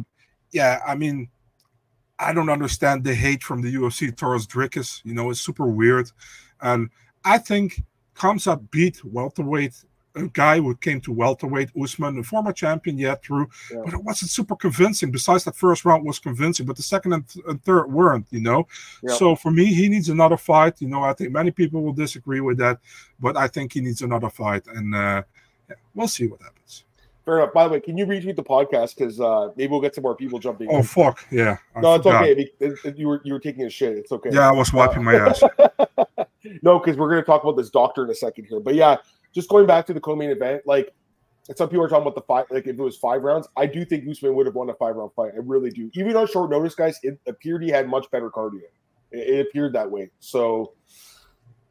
yeah, 0.52 0.80
I 0.86 0.96
mean, 0.96 1.30
I 2.20 2.34
don't 2.34 2.50
understand 2.50 3.04
the 3.04 3.14
hate 3.14 3.44
from 3.44 3.62
the 3.62 3.74
UFC 3.74 4.16
towards 4.16 4.48
Dricus. 4.48 5.02
You 5.04 5.14
know, 5.14 5.30
it's 5.30 5.42
super 5.42 5.68
weird, 5.68 6.12
and 6.62 6.90
I 7.24 7.38
think 7.38 7.84
Khamzat 8.16 8.72
beat 8.72 9.04
welterweight. 9.04 9.74
A 10.18 10.28
guy 10.28 10.62
who 10.62 10.74
came 10.78 11.02
to 11.02 11.12
welterweight, 11.12 11.72
Usman, 11.78 12.18
a 12.20 12.24
former 12.24 12.54
champion, 12.54 12.98
yet 12.98 13.22
through, 13.22 13.50
Yeah. 13.70 13.82
but 13.84 13.94
it 13.94 14.02
wasn't 14.02 14.32
super 14.32 14.56
convincing. 14.56 15.12
Besides, 15.12 15.44
that 15.44 15.58
first 15.58 15.84
round 15.84 16.06
was 16.06 16.20
convincing, 16.20 16.66
but 16.66 16.78
the 16.78 16.84
second 16.84 17.12
and, 17.12 17.28
th- 17.28 17.44
and 17.50 17.62
third 17.66 17.92
weren't, 17.92 18.26
you 18.30 18.40
know. 18.40 18.66
Yeah. 19.04 19.14
So 19.16 19.36
for 19.36 19.52
me, 19.52 19.66
he 19.74 19.90
needs 19.90 20.08
another 20.08 20.38
fight. 20.38 20.80
You 20.80 20.88
know, 20.88 21.04
I 21.04 21.12
think 21.12 21.32
many 21.34 21.52
people 21.52 21.82
will 21.84 21.92
disagree 21.92 22.40
with 22.40 22.58
that, 22.60 22.80
but 23.20 23.36
I 23.36 23.50
think 23.50 23.74
he 23.74 23.82
needs 23.82 24.02
another 24.04 24.30
fight, 24.30 24.66
and 24.74 24.96
uh, 24.96 25.24
yeah, 25.70 25.76
we'll 25.94 26.08
see 26.08 26.28
what 26.28 26.42
happens. 26.42 26.86
Fair 27.26 27.40
enough. 27.40 27.54
By 27.54 27.64
the 27.64 27.72
way, 27.72 27.80
can 27.80 27.98
you 27.98 28.06
retweet 28.06 28.36
the 28.36 28.44
podcast 28.44 28.96
because 28.96 29.20
uh, 29.20 29.50
maybe 29.58 29.72
we'll 29.72 29.82
get 29.82 29.96
some 29.96 30.04
more 30.04 30.16
people 30.16 30.38
jumping. 30.38 30.68
Oh 30.70 30.78
in. 30.78 30.84
fuck, 30.84 31.26
yeah. 31.32 31.58
I 31.76 31.82
no, 31.82 31.96
it's 31.96 32.06
okay. 32.06 32.94
You 32.96 33.08
were 33.08 33.22
you 33.26 33.34
were 33.34 33.40
taking 33.40 33.66
a 33.66 33.70
shit. 33.70 33.98
It's 33.98 34.12
okay. 34.12 34.30
Yeah, 34.32 34.48
I 34.48 34.52
was 34.52 34.72
wiping 34.72 35.04
my 35.04 35.16
ass. 35.16 35.42
no, 36.62 36.78
because 36.78 36.98
we're 36.98 37.10
going 37.10 37.22
to 37.22 37.26
talk 37.26 37.42
about 37.42 37.58
this 37.58 37.72
doctor 37.72 38.04
in 38.04 38.12
a 38.12 38.16
second 38.16 38.46
here. 38.46 38.60
But 38.60 38.76
yeah, 38.76 38.98
just 39.34 39.50
going 39.50 39.66
back 39.66 39.88
to 39.88 39.94
the 39.94 40.00
co-main 40.00 40.30
event, 40.30 40.62
like 40.68 40.94
some 41.56 41.68
people 41.68 41.84
are 41.84 41.90
talking 41.90 42.04
about 42.04 42.16
the 42.16 42.22
five, 42.22 42.46
like 42.52 42.68
if 42.68 42.78
it 42.78 42.82
was 42.82 42.98
five 42.98 43.24
rounds, 43.24 43.48
I 43.58 43.66
do 43.66 43.86
think 43.86 44.08
Usman 44.08 44.36
would 44.36 44.46
have 44.46 44.56
won 44.56 44.70
a 44.70 44.76
five 44.76 44.96
round 44.96 45.12
fight. 45.16 45.32
I 45.34 45.40
really 45.40 45.72
do. 45.72 45.90
Even 45.96 46.16
on 46.16 46.28
short 46.28 46.52
notice, 46.52 46.76
guys, 46.76 47.00
it 47.02 47.20
appeared 47.28 47.64
he 47.64 47.70
had 47.70 47.88
much 47.88 48.10
better 48.12 48.30
cardio. 48.30 48.62
It, 49.12 49.28
it 49.28 49.48
appeared 49.48 49.74
that 49.74 49.90
way. 49.90 50.12
So 50.20 50.74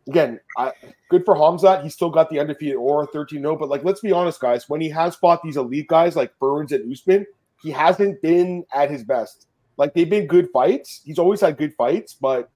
again, 0.08 0.40
I, 0.58 0.72
good 1.08 1.24
for 1.24 1.34
Hamzat. 1.34 1.82
He 1.82 1.88
still 1.88 2.10
got 2.10 2.30
the 2.30 2.38
undefeated 2.38 2.76
or 2.76 3.06
13 3.06 3.40
0. 3.40 3.56
But 3.56 3.68
like, 3.68 3.84
let's 3.84 4.00
be 4.00 4.12
honest, 4.12 4.40
guys, 4.40 4.68
when 4.68 4.80
he 4.80 4.88
has 4.90 5.16
fought 5.16 5.42
these 5.42 5.56
elite 5.56 5.88
guys 5.88 6.16
like 6.16 6.38
Burns 6.38 6.72
and 6.72 6.90
Usman, 6.90 7.26
he 7.62 7.70
hasn't 7.70 8.20
been 8.22 8.64
at 8.74 8.90
his 8.90 9.02
best. 9.02 9.46
Like 9.76 9.94
they've 9.94 10.08
been 10.08 10.26
good 10.26 10.48
fights. 10.52 11.00
He's 11.04 11.18
always 11.18 11.40
had 11.40 11.56
good 11.56 11.74
fights, 11.74 12.14
but 12.14 12.50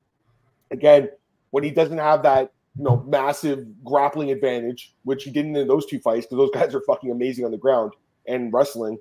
again, 0.70 1.08
when 1.50 1.64
he 1.64 1.70
doesn't 1.70 1.98
have 1.98 2.22
that 2.22 2.52
you 2.76 2.84
know 2.84 3.02
massive 3.08 3.66
grappling 3.84 4.30
advantage, 4.30 4.94
which 5.02 5.24
he 5.24 5.30
didn't 5.30 5.56
in 5.56 5.66
those 5.66 5.86
two 5.86 5.98
fights, 5.98 6.26
because 6.26 6.38
those 6.38 6.50
guys 6.54 6.74
are 6.74 6.82
fucking 6.82 7.10
amazing 7.10 7.44
on 7.44 7.50
the 7.50 7.56
ground 7.56 7.92
and 8.26 8.52
wrestling. 8.52 8.98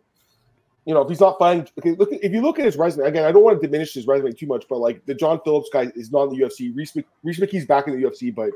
You 0.87 0.93
know, 0.93 1.01
if 1.01 1.09
he's 1.09 1.19
not 1.19 1.37
fighting, 1.37 1.67
okay, 1.77 1.91
look 1.91 2.09
if 2.11 2.31
you 2.31 2.41
look 2.41 2.59
at 2.59 2.65
his 2.65 2.77
resume 2.77 3.05
again, 3.05 3.25
I 3.25 3.31
don't 3.33 3.43
want 3.43 3.61
to 3.61 3.67
diminish 3.67 3.93
his 3.93 4.07
resume 4.07 4.31
too 4.31 4.47
much, 4.47 4.65
but 4.69 4.77
like 4.77 5.05
the 5.05 5.13
John 5.13 5.39
Phillips 5.43 5.69
guy 5.71 5.91
is 5.95 6.11
not 6.11 6.29
in 6.29 6.29
the 6.29 6.45
UFC. 6.45 6.73
Reese, 6.73 6.95
Rhys 7.23 7.39
McKee's 7.39 7.65
back 7.65 7.87
in 7.87 7.99
the 7.99 8.07
UFC, 8.07 8.33
but 8.33 8.51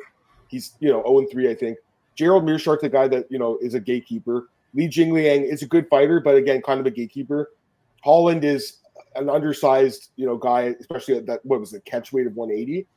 he's 0.48 0.74
you 0.80 0.89
know 0.89 1.04
0 1.04 1.28
3, 1.30 1.50
I 1.52 1.56
think. 1.56 1.78
Gerald 2.15 2.46
Meerschaert's 2.46 2.84
a 2.84 2.89
guy 2.89 3.08
that 3.10 3.30
you 3.30 3.38
know 3.38 3.58
is 3.62 3.74
a 3.74 3.82
gatekeeper. 3.82 4.48
Li 4.74 4.88
Jingliang 4.88 5.44
is 5.44 5.62
a 5.62 5.67
good 5.67 5.88
fighter, 5.89 6.22
but 6.22 6.36
again, 6.36 6.62
kind 6.62 6.80
of 6.80 6.86
a 6.86 6.91
gatekeeper. 6.91 7.52
Holland 8.02 8.46
is 8.46 8.78
an 9.15 9.30
undersized, 9.30 10.10
you 10.15 10.26
know, 10.26 10.38
guy, 10.38 10.76
especially 10.80 11.17
at 11.17 11.26
that 11.26 11.46
what 11.46 11.60
was 11.60 11.74
it, 11.74 11.84
catch 11.86 12.13
weight 12.13 12.28
of 12.28 12.36
180. 12.36 12.88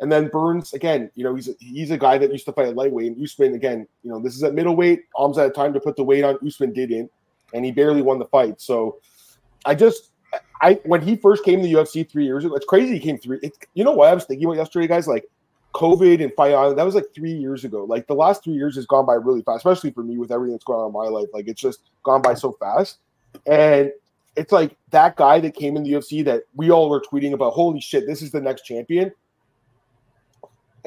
And 0.00 0.10
then 0.10 0.28
Burns, 0.28 0.72
again, 0.72 1.10
you 1.14 1.24
know, 1.24 1.34
he's 1.34 1.48
a, 1.48 1.52
he's 1.58 1.90
a 1.90 1.98
guy 1.98 2.16
that 2.16 2.32
used 2.32 2.46
to 2.46 2.52
fight 2.52 2.68
at 2.68 2.76
lightweight. 2.76 3.12
And 3.12 3.22
Usman, 3.22 3.54
again, 3.54 3.86
you 4.02 4.10
know, 4.10 4.18
this 4.18 4.34
is 4.34 4.42
at 4.42 4.54
middleweight. 4.54 5.02
Alms 5.14 5.36
had 5.36 5.54
time 5.54 5.74
to 5.74 5.80
put 5.80 5.96
the 5.96 6.02
weight 6.02 6.24
on. 6.24 6.38
Usman 6.46 6.72
didn't, 6.72 7.10
and 7.52 7.64
he 7.64 7.72
barely 7.72 8.02
won 8.02 8.18
the 8.18 8.26
fight. 8.26 8.60
So 8.60 8.98
I 9.64 9.74
just, 9.74 10.10
I 10.60 10.74
when 10.84 11.02
he 11.02 11.16
first 11.16 11.44
came 11.44 11.60
to 11.60 11.66
the 11.66 11.72
UFC 11.74 12.08
three 12.08 12.24
years 12.24 12.44
ago, 12.44 12.54
it's 12.54 12.66
crazy 12.66 12.94
he 12.94 13.00
came 13.00 13.18
three. 13.18 13.38
It, 13.42 13.52
you 13.74 13.84
know 13.84 13.92
what 13.92 14.08
I 14.08 14.14
was 14.14 14.24
thinking 14.24 14.46
about 14.46 14.56
yesterday, 14.56 14.86
guys? 14.86 15.06
Like 15.06 15.26
COVID 15.74 16.22
and 16.22 16.32
Fight 16.34 16.52
Island, 16.52 16.78
that 16.78 16.84
was 16.84 16.94
like 16.94 17.06
three 17.14 17.32
years 17.32 17.64
ago. 17.64 17.84
Like 17.84 18.06
the 18.06 18.14
last 18.14 18.44
three 18.44 18.54
years 18.54 18.76
has 18.76 18.86
gone 18.86 19.06
by 19.06 19.14
really 19.14 19.42
fast, 19.42 19.58
especially 19.58 19.90
for 19.90 20.02
me 20.02 20.18
with 20.18 20.32
everything 20.32 20.52
that's 20.52 20.64
going 20.64 20.80
on 20.80 20.86
in 20.86 20.92
my 20.92 21.08
life. 21.08 21.28
Like 21.32 21.48
it's 21.48 21.60
just 21.60 21.80
gone 22.02 22.22
by 22.22 22.34
so 22.34 22.52
fast. 22.52 22.98
And 23.46 23.92
it's 24.36 24.52
like 24.52 24.76
that 24.90 25.16
guy 25.16 25.40
that 25.40 25.54
came 25.54 25.76
in 25.76 25.82
the 25.82 25.92
UFC 25.92 26.24
that 26.24 26.44
we 26.54 26.70
all 26.70 26.88
were 26.88 27.00
tweeting 27.00 27.32
about, 27.32 27.52
holy 27.52 27.80
shit, 27.80 28.06
this 28.06 28.22
is 28.22 28.30
the 28.30 28.40
next 28.40 28.62
champion. 28.62 29.12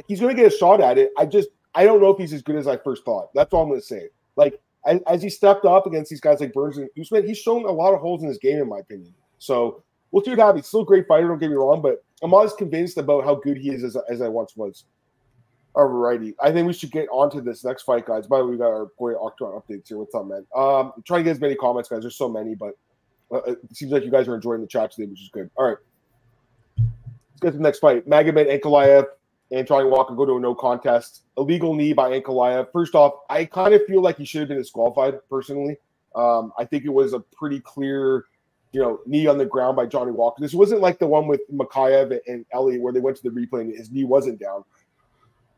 He's 0.08 0.20
gonna 0.20 0.34
get 0.34 0.48
a 0.48 0.56
shot 0.56 0.82
at 0.82 0.98
it. 0.98 1.12
I 1.18 1.26
just 1.26 1.50
I 1.76 1.86
don't 1.86 2.02
know 2.02 2.10
if 2.10 2.18
he's 2.18 2.34
as 2.34 2.42
good 2.42 2.56
as 2.56 2.68
I 2.68 2.78
first 2.78 3.06
thought. 3.06 3.34
That's 3.34 3.54
all 3.54 3.64
I'm 3.64 3.70
gonna 3.70 3.82
say. 3.82 4.10
Like 4.36 4.60
as, 4.86 5.00
as 5.08 5.24
he 5.24 5.30
stepped 5.30 5.66
up 5.66 5.86
against 5.86 6.10
these 6.10 6.22
guys 6.22 6.40
like 6.40 6.54
Burns 6.54 6.78
and 6.78 6.90
Usman, 7.00 7.26
he's 7.26 7.38
shown 7.38 7.66
a 7.66 7.72
lot 7.72 7.94
of 7.94 8.00
holes 8.00 8.22
in 8.22 8.28
his 8.28 8.38
game, 8.38 8.60
in 8.60 8.68
my 8.68 8.80
opinion. 8.80 9.14
So 9.40 9.84
we'll 10.12 10.24
see 10.24 10.32
what 10.32 10.40
happens. 10.40 10.68
Still 10.68 10.82
a 10.82 10.86
great 10.86 11.08
fighter, 11.08 11.28
don't 11.28 11.40
get 11.40 11.50
me 11.50 11.56
wrong, 11.56 11.82
but 11.82 12.04
I'm 12.22 12.34
as 12.34 12.54
convinced 12.54 12.98
about 12.98 13.24
how 13.24 13.36
good 13.36 13.58
he 13.58 13.70
is 13.70 13.84
as, 13.84 13.98
as 14.10 14.22
I 14.22 14.28
once 14.28 14.56
was. 14.56 14.86
Alrighty. 15.76 16.36
I 16.40 16.52
think 16.52 16.68
we 16.68 16.74
should 16.74 16.92
get 16.92 17.08
on 17.12 17.32
to 17.32 17.42
this 17.42 17.64
next 17.64 17.84
fight, 17.84 18.06
guys. 18.06 18.28
By 18.28 18.38
the 18.38 18.46
way, 18.46 18.52
we 18.52 18.58
got 18.58 18.68
our 18.68 18.88
boy 18.98 19.14
Octron 19.14 19.60
updates 19.60 19.88
here. 19.88 19.98
What's 19.98 20.14
up, 20.14 20.28
man? 20.28 20.46
Um, 20.56 20.94
trying 21.04 21.22
to 21.22 21.24
get 21.24 21.32
as 21.32 21.40
many 21.42 21.56
comments, 21.56 21.90
guys. 21.90 22.02
There's 22.02 22.16
so 22.16 22.30
many, 22.30 22.54
but 22.54 22.78
uh, 23.32 23.42
it 23.48 23.58
seems 23.74 23.92
like 23.92 24.04
you 24.04 24.12
guys 24.12 24.28
are 24.28 24.36
enjoying 24.36 24.62
the 24.62 24.68
chat 24.68 24.92
today, 24.92 25.08
which 25.08 25.22
is 25.22 25.30
good. 25.34 25.50
All 25.56 25.66
right. 25.66 25.78
Let's 26.78 27.42
get 27.42 27.52
to 27.52 27.58
the 27.58 27.64
next 27.64 27.80
fight. 27.80 28.08
Magomed 28.08 28.62
Ankalaev 28.62 29.06
and 29.54 29.68
Johnny 29.68 29.88
Walker 29.88 30.16
go 30.16 30.26
to 30.26 30.38
a 30.38 30.40
no 30.40 30.56
contest. 30.56 31.22
Illegal 31.38 31.76
knee 31.76 31.94
by 31.94 32.20
Ankalaev. 32.20 32.72
First 32.74 32.96
off, 32.96 33.14
I 33.30 33.46
kind 33.46 33.74
of 33.74 33.86
feel 33.86 34.02
like 34.02 34.18
he 34.18 34.26
should 34.26 34.42
have 34.42 34.48
been 34.48 34.58
disqualified, 34.58 35.20
personally. 35.30 35.78
Um, 36.16 36.52
I 36.58 36.66
think 36.66 36.86
it 36.86 36.90
was 36.90 37.14
a 37.14 37.20
pretty 37.20 37.60
clear, 37.60 38.26
you 38.72 38.82
know, 38.82 39.00
knee 39.06 39.28
on 39.28 39.38
the 39.38 39.46
ground 39.46 39.76
by 39.76 39.86
Johnny 39.86 40.12
Walker. 40.12 40.42
This 40.42 40.56
wasn't 40.56 40.82
like 40.82 40.98
the 40.98 41.06
one 41.06 41.28
with 41.28 41.42
Mokaev 41.54 42.20
and 42.28 42.46
Elliott 42.52 42.82
where 42.82 42.92
they 42.92 43.00
went 43.00 43.16
to 43.18 43.24
the 43.24 43.30
replay 43.30 43.62
and 43.62 43.78
his 43.78 43.92
knee 43.92 44.06
wasn't 44.06 44.40
down. 44.40 44.64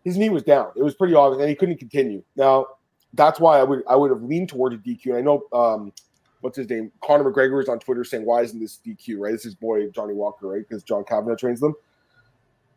His 0.04 0.18
knee 0.18 0.30
was 0.30 0.44
down. 0.44 0.72
It 0.76 0.84
was 0.84 0.94
pretty 0.94 1.14
obvious, 1.14 1.40
and 1.40 1.50
he 1.50 1.56
couldn't 1.56 1.78
continue. 1.78 2.22
Now, 2.36 2.68
that's 3.14 3.40
why 3.40 3.60
I 3.60 3.64
would 3.64 3.84
I 3.88 3.96
would 3.96 4.12
have 4.12 4.24
leaned 4.24 4.50
toward 4.50 4.74
a 4.74 4.78
DQ. 4.78 5.06
And 5.06 5.18
I 5.18 5.22
know 5.22 5.44
um, 5.54 5.94
what's 6.42 6.58
his 6.58 6.70
name? 6.70 6.92
Conor 7.02 7.32
McGregor 7.32 7.64
is 7.64 7.70
on 7.70 7.80
Twitter 7.80 8.04
saying, 8.04 8.26
"Why 8.26 8.42
isn't 8.42 8.60
this 8.60 8.80
DQ?" 8.86 9.20
Right? 9.20 9.32
This 9.32 9.46
is 9.46 9.56
boy 9.56 9.88
Johnny 9.88 10.14
Walker, 10.14 10.50
right? 10.50 10.64
Because 10.68 10.84
John 10.84 11.06
Kavanagh 11.06 11.38
trains 11.38 11.62
them. 11.62 11.74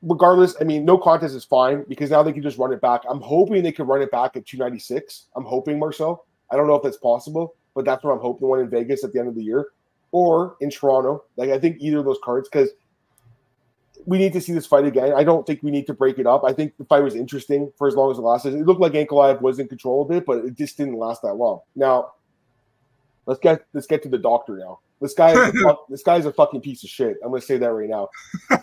Regardless, 0.02 0.54
I 0.60 0.64
mean, 0.64 0.84
no 0.84 0.96
contest 0.96 1.34
is 1.34 1.44
fine 1.44 1.84
because 1.88 2.10
now 2.10 2.22
they 2.22 2.32
can 2.32 2.42
just 2.42 2.56
run 2.56 2.72
it 2.72 2.80
back. 2.80 3.02
I'm 3.08 3.20
hoping 3.20 3.62
they 3.62 3.72
can 3.72 3.86
run 3.86 4.00
it 4.00 4.10
back 4.12 4.36
at 4.36 4.46
296. 4.46 5.26
I'm 5.34 5.44
hoping 5.44 5.78
Marcel. 5.78 6.26
I 6.50 6.56
don't 6.56 6.68
know 6.68 6.76
if 6.76 6.82
that's 6.82 6.98
possible, 6.98 7.56
but 7.74 7.84
that's 7.84 8.04
what 8.04 8.12
I'm 8.12 8.20
hoping. 8.20 8.40
The 8.40 8.46
one 8.46 8.60
in 8.60 8.70
Vegas 8.70 9.02
at 9.02 9.12
the 9.12 9.18
end 9.18 9.28
of 9.28 9.34
the 9.34 9.42
year 9.42 9.68
or 10.12 10.56
in 10.60 10.70
Toronto. 10.70 11.24
Like 11.36 11.50
I 11.50 11.58
think 11.58 11.78
either 11.80 11.98
of 11.98 12.04
those 12.04 12.18
cards 12.22 12.48
because 12.48 12.70
we 14.06 14.18
need 14.18 14.32
to 14.32 14.40
see 14.40 14.52
this 14.52 14.66
fight 14.66 14.86
again. 14.86 15.12
I 15.14 15.24
don't 15.24 15.46
think 15.46 15.62
we 15.62 15.70
need 15.70 15.86
to 15.86 15.94
break 15.94 16.18
it 16.18 16.26
up. 16.26 16.44
I 16.44 16.52
think 16.52 16.76
the 16.78 16.84
fight 16.84 17.02
was 17.02 17.14
interesting 17.14 17.72
for 17.76 17.88
as 17.88 17.94
long 17.94 18.10
as 18.10 18.18
it 18.18 18.22
lasted. 18.22 18.54
It 18.54 18.64
looked 18.64 18.80
like 18.80 18.92
Ankalaev 18.92 19.42
was 19.42 19.58
in 19.58 19.68
control 19.68 20.02
of 20.02 20.10
it, 20.10 20.24
but 20.24 20.44
it 20.44 20.54
just 20.56 20.76
didn't 20.76 20.98
last 20.98 21.22
that 21.22 21.34
long. 21.34 21.60
Now, 21.76 22.12
let's 23.26 23.40
get 23.40 23.64
let's 23.74 23.86
get 23.86 24.02
to 24.04 24.08
the 24.08 24.18
doctor 24.18 24.56
now. 24.56 24.80
This 25.00 25.14
guy, 25.14 25.30
is 25.32 25.54
a 25.54 25.58
fuck, 25.64 25.86
this 25.88 26.02
guy's 26.02 26.26
a 26.26 26.32
fucking 26.32 26.60
piece 26.60 26.82
of 26.84 26.90
shit. 26.90 27.16
I'm 27.24 27.30
gonna 27.30 27.40
say 27.40 27.56
that 27.58 27.70
right 27.72 27.88
now. 27.88 28.08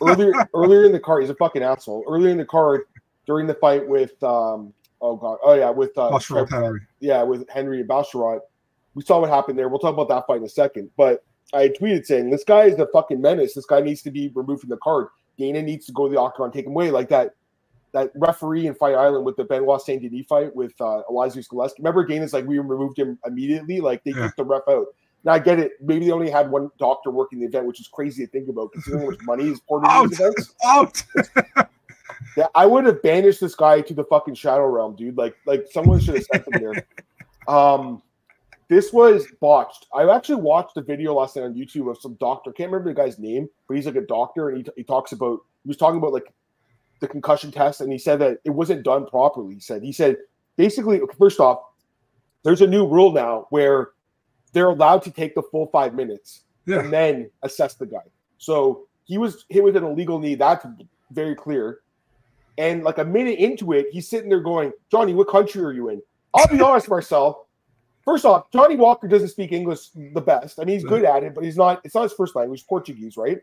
Earlier, 0.01 0.33
earlier 0.53 0.85
in 0.85 0.91
the 0.91 0.99
card, 0.99 1.23
he's 1.23 1.29
a 1.29 1.35
fucking 1.35 1.63
asshole. 1.63 2.03
Earlier 2.07 2.29
in 2.31 2.37
the 2.37 2.45
card, 2.45 2.81
during 3.25 3.47
the 3.47 3.53
fight 3.55 3.87
with, 3.87 4.21
um, 4.23 4.73
oh 5.01 5.15
god, 5.15 5.37
oh 5.43 5.53
yeah, 5.53 5.69
with 5.69 5.97
uh, 5.97 6.17
Henry. 6.49 6.81
yeah, 6.99 7.23
with 7.23 7.47
Henry 7.49 7.79
and 7.81 7.89
Basharat. 7.89 8.39
We 8.93 9.03
saw 9.03 9.19
what 9.19 9.29
happened 9.29 9.57
there. 9.59 9.67
We'll 9.69 9.79
talk 9.79 9.93
about 9.93 10.07
that 10.09 10.25
fight 10.27 10.37
in 10.37 10.43
a 10.45 10.49
second. 10.49 10.89
But 10.97 11.23
I 11.53 11.69
tweeted 11.69 12.05
saying 12.05 12.29
this 12.29 12.43
guy 12.43 12.63
is 12.65 12.77
the 12.77 12.87
fucking 12.93 13.21
menace. 13.21 13.53
This 13.53 13.65
guy 13.65 13.81
needs 13.81 14.01
to 14.03 14.11
be 14.11 14.31
removed 14.35 14.61
from 14.61 14.69
the 14.69 14.77
card. 14.77 15.07
Dana 15.37 15.61
needs 15.61 15.85
to 15.87 15.91
go 15.91 16.07
to 16.07 16.13
the 16.13 16.19
octagon, 16.19 16.51
take 16.51 16.65
him 16.65 16.71
away 16.71 16.91
like 16.91 17.09
that. 17.09 17.35
That 17.91 18.11
referee 18.15 18.67
in 18.67 18.75
Fight 18.75 18.95
Island 18.95 19.25
with 19.25 19.37
the 19.37 19.45
Benoit 19.45 19.81
Saint 19.81 20.01
Denis 20.01 20.25
fight 20.27 20.53
with 20.53 20.73
uh, 20.81 21.01
Elias 21.09 21.35
Gillespie. 21.47 21.81
Remember, 21.81 22.05
Dana's 22.05 22.33
like 22.33 22.45
we 22.45 22.59
removed 22.59 22.99
him 22.99 23.17
immediately. 23.25 23.79
Like 23.79 24.03
they 24.03 24.11
Yeah. 24.11 24.25
kicked 24.27 24.37
the 24.37 24.43
ref 24.43 24.63
out. 24.69 24.87
Now 25.25 25.33
I 25.33 25.39
get 25.39 25.59
it. 25.59 25.73
Maybe 25.81 26.05
they 26.05 26.11
only 26.11 26.29
had 26.29 26.49
one 26.49 26.69
doctor 26.77 27.09
working 27.11 27.39
the 27.39 27.47
event, 27.47 27.65
which 27.65 27.81
is 27.81 27.88
crazy 27.88 28.25
to 28.25 28.31
think 28.31 28.47
about 28.47 28.71
considering 28.71 29.03
how 29.03 29.09
much 29.09 29.19
money 29.23 29.49
is 29.49 29.59
poured 29.59 29.83
into 29.83 29.95
Out, 29.95 30.09
these 30.09 30.19
events. 30.19 30.55
out. 30.65 31.03
Yeah, 32.38 32.47
I 32.53 32.65
would 32.65 32.85
have 32.85 33.01
banished 33.01 33.39
this 33.39 33.55
guy 33.55 33.81
to 33.81 33.93
the 33.93 34.03
fucking 34.03 34.35
shadow 34.35 34.65
realm, 34.67 34.95
dude. 34.95 35.17
Like, 35.17 35.35
like 35.45 35.67
someone 35.71 35.99
should 35.99 36.15
have 36.15 36.25
sent 36.25 36.47
him 36.47 36.61
there. 36.61 36.88
Um, 37.47 38.01
this 38.69 38.91
was 38.91 39.27
botched. 39.39 39.85
I 39.93 40.09
actually 40.09 40.41
watched 40.41 40.75
a 40.77 40.81
video 40.81 41.13
last 41.13 41.35
night 41.35 41.43
on 41.43 41.53
YouTube 41.53 41.91
of 41.91 42.01
some 42.01 42.15
doctor. 42.15 42.51
Can't 42.51 42.71
remember 42.71 42.91
the 42.91 42.99
guy's 42.99 43.19
name, 43.19 43.47
but 43.67 43.77
he's 43.77 43.85
like 43.85 43.97
a 43.97 44.01
doctor, 44.01 44.49
and 44.49 44.65
he, 44.65 44.71
he 44.77 44.83
talks 44.83 45.11
about 45.11 45.41
he 45.61 45.67
was 45.67 45.77
talking 45.77 45.99
about 45.99 46.11
like 46.11 46.33
the 47.01 47.07
concussion 47.07 47.51
test, 47.51 47.81
and 47.81 47.91
he 47.91 47.99
said 47.99 48.17
that 48.17 48.39
it 48.45 48.49
wasn't 48.49 48.81
done 48.81 49.05
properly. 49.05 49.53
He 49.53 49.59
said 49.59 49.83
he 49.83 49.91
said 49.91 50.17
basically 50.57 50.99
first 51.19 51.39
off, 51.39 51.59
there's 52.41 52.61
a 52.61 52.67
new 52.67 52.88
rule 52.88 53.11
now 53.11 53.45
where 53.51 53.89
they're 54.55 54.69
allowed 54.69 55.03
to 55.03 55.11
take 55.11 55.35
the 55.35 55.43
full 55.43 55.67
five 55.67 55.93
minutes 55.93 56.41
Yeah. 56.65 56.79
and 56.79 56.91
then 56.91 57.29
assess 57.43 57.75
the 57.75 57.85
guy. 57.85 58.05
So 58.37 58.87
he 59.03 59.17
was 59.17 59.45
hit 59.49 59.63
with 59.63 59.75
an 59.75 59.83
illegal 59.83 60.17
knee. 60.17 60.35
That's 60.35 60.65
very 61.11 61.35
clear. 61.35 61.81
And 62.57 62.83
like 62.85 62.97
a 62.97 63.03
minute 63.05 63.37
into 63.37 63.73
it, 63.73 63.87
he's 63.91 64.07
sitting 64.09 64.29
there 64.29 64.39
going, 64.39 64.71
Johnny, 64.89 65.13
what 65.13 65.27
country 65.27 65.61
are 65.61 65.73
you 65.73 65.89
in? 65.89 66.01
I'll 66.33 66.47
be 66.47 66.61
honest, 66.61 66.87
Marcel. 66.89 67.47
First 68.05 68.23
off, 68.23 68.49
Johnny 68.51 68.77
Walker 68.77 69.07
doesn't 69.09 69.27
speak 69.29 69.51
English 69.51 69.89
the 69.89 70.21
best. 70.21 70.57
I 70.59 70.63
mean, 70.63 70.75
he's 70.75 70.85
good 70.85 71.03
at 71.03 71.23
it, 71.23 71.35
but 71.35 71.43
he's 71.43 71.57
not. 71.57 71.81
It's 71.83 71.95
not 71.95 72.03
his 72.03 72.13
first 72.13 72.35
language, 72.35 72.65
Portuguese, 72.67 73.17
right? 73.17 73.39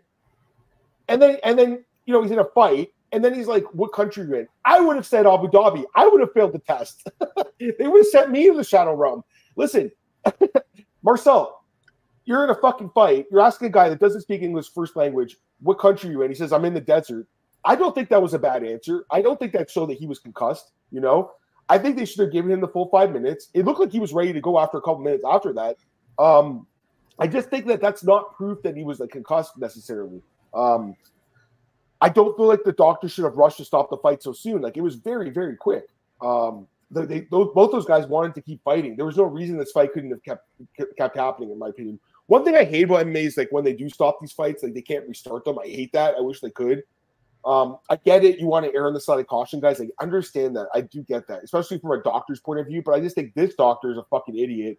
And 1.08 1.20
then, 1.20 1.36
and 1.42 1.58
then, 1.58 1.84
you 2.06 2.14
know, 2.14 2.22
he's 2.22 2.30
in 2.30 2.38
a 2.38 2.44
fight, 2.44 2.92
and 3.10 3.24
then 3.24 3.34
he's 3.34 3.48
like, 3.48 3.64
"What 3.74 3.92
country 3.92 4.22
are 4.22 4.26
you 4.26 4.34
in?" 4.36 4.48
I 4.64 4.78
would 4.80 4.94
have 4.94 5.04
said 5.06 5.26
Abu 5.26 5.48
Dhabi. 5.48 5.84
I 5.96 6.06
would 6.06 6.20
have 6.20 6.32
failed 6.32 6.52
the 6.52 6.60
test. 6.60 7.08
they 7.58 7.74
would 7.88 7.98
have 8.00 8.06
sent 8.06 8.30
me 8.30 8.48
to 8.50 8.56
the 8.56 8.62
Shadow 8.62 8.94
Realm. 8.94 9.24
Listen, 9.56 9.90
Marcel, 11.02 11.64
you're 12.24 12.44
in 12.44 12.50
a 12.50 12.54
fucking 12.54 12.90
fight. 12.90 13.26
You're 13.30 13.40
asking 13.40 13.68
a 13.68 13.70
guy 13.70 13.88
that 13.88 14.00
doesn't 14.00 14.22
speak 14.22 14.42
English 14.42 14.72
first 14.72 14.96
language, 14.96 15.36
"What 15.60 15.78
country 15.78 16.10
are 16.10 16.12
you 16.12 16.22
in?" 16.22 16.30
He 16.30 16.34
says, 16.34 16.52
"I'm 16.52 16.64
in 16.64 16.74
the 16.74 16.80
desert." 16.80 17.26
I 17.64 17.76
don't 17.76 17.94
think 17.94 18.08
that 18.08 18.20
was 18.20 18.34
a 18.34 18.38
bad 18.38 18.64
answer. 18.64 19.04
I 19.10 19.22
don't 19.22 19.38
think 19.38 19.52
that 19.52 19.70
showed 19.70 19.90
that 19.90 19.98
he 19.98 20.06
was 20.06 20.18
concussed. 20.18 20.72
You 20.90 21.00
know, 21.00 21.32
I 21.68 21.78
think 21.78 21.96
they 21.96 22.04
should 22.04 22.20
have 22.20 22.32
given 22.32 22.50
him 22.50 22.60
the 22.60 22.68
full 22.68 22.88
five 22.88 23.12
minutes. 23.12 23.48
It 23.54 23.64
looked 23.64 23.80
like 23.80 23.92
he 23.92 24.00
was 24.00 24.12
ready 24.12 24.32
to 24.32 24.40
go 24.40 24.58
after 24.58 24.78
a 24.78 24.82
couple 24.82 24.98
minutes 24.98 25.24
after 25.28 25.52
that. 25.54 25.76
Um, 26.18 26.66
I 27.18 27.26
just 27.26 27.50
think 27.50 27.66
that 27.66 27.80
that's 27.80 28.02
not 28.02 28.34
proof 28.34 28.62
that 28.62 28.76
he 28.76 28.84
was 28.84 29.00
like 29.00 29.10
concussed 29.10 29.58
necessarily. 29.58 30.22
Um, 30.54 30.96
I 32.00 32.08
don't 32.08 32.36
feel 32.36 32.46
like 32.46 32.64
the 32.64 32.72
doctor 32.72 33.08
should 33.08 33.24
have 33.24 33.36
rushed 33.36 33.58
to 33.58 33.64
stop 33.64 33.88
the 33.88 33.96
fight 33.96 34.22
so 34.22 34.32
soon. 34.32 34.60
Like 34.60 34.76
it 34.76 34.80
was 34.80 34.96
very, 34.96 35.30
very 35.30 35.56
quick. 35.56 35.84
Um, 36.20 36.66
they, 36.92 37.06
they 37.06 37.20
both 37.20 37.72
those 37.72 37.86
guys 37.86 38.06
wanted 38.06 38.34
to 38.34 38.42
keep 38.42 38.62
fighting. 38.62 38.96
There 38.96 39.06
was 39.06 39.16
no 39.16 39.24
reason 39.24 39.56
this 39.56 39.72
fight 39.72 39.92
couldn't 39.92 40.10
have 40.10 40.22
kept 40.22 40.46
kept 40.96 41.16
happening, 41.16 41.50
in 41.50 41.58
my 41.58 41.68
opinion. 41.68 41.98
One 42.26 42.44
thing 42.44 42.56
I 42.56 42.64
hate 42.64 42.84
about 42.84 43.06
MMA 43.06 43.26
is 43.26 43.36
like 43.36 43.50
when 43.50 43.64
they 43.64 43.72
do 43.72 43.88
stop 43.88 44.18
these 44.20 44.32
fights, 44.32 44.62
like 44.62 44.74
they 44.74 44.82
can't 44.82 45.08
restart 45.08 45.44
them. 45.44 45.58
I 45.58 45.66
hate 45.66 45.92
that. 45.92 46.14
I 46.16 46.20
wish 46.20 46.40
they 46.40 46.50
could. 46.50 46.82
Um, 47.44 47.78
I 47.90 47.96
get 47.96 48.24
it. 48.24 48.38
You 48.38 48.46
want 48.46 48.66
to 48.66 48.74
err 48.74 48.86
on 48.86 48.94
the 48.94 49.00
side 49.00 49.18
of 49.18 49.26
caution, 49.26 49.60
guys. 49.60 49.80
I 49.80 49.88
understand 50.00 50.56
that. 50.56 50.68
I 50.74 50.82
do 50.82 51.02
get 51.02 51.26
that, 51.28 51.42
especially 51.42 51.78
from 51.78 51.90
a 51.90 52.02
doctor's 52.02 52.40
point 52.40 52.60
of 52.60 52.66
view. 52.66 52.82
But 52.84 52.92
I 52.92 53.00
just 53.00 53.16
think 53.16 53.34
this 53.34 53.54
doctor 53.54 53.90
is 53.90 53.98
a 53.98 54.04
fucking 54.04 54.38
idiot. 54.38 54.78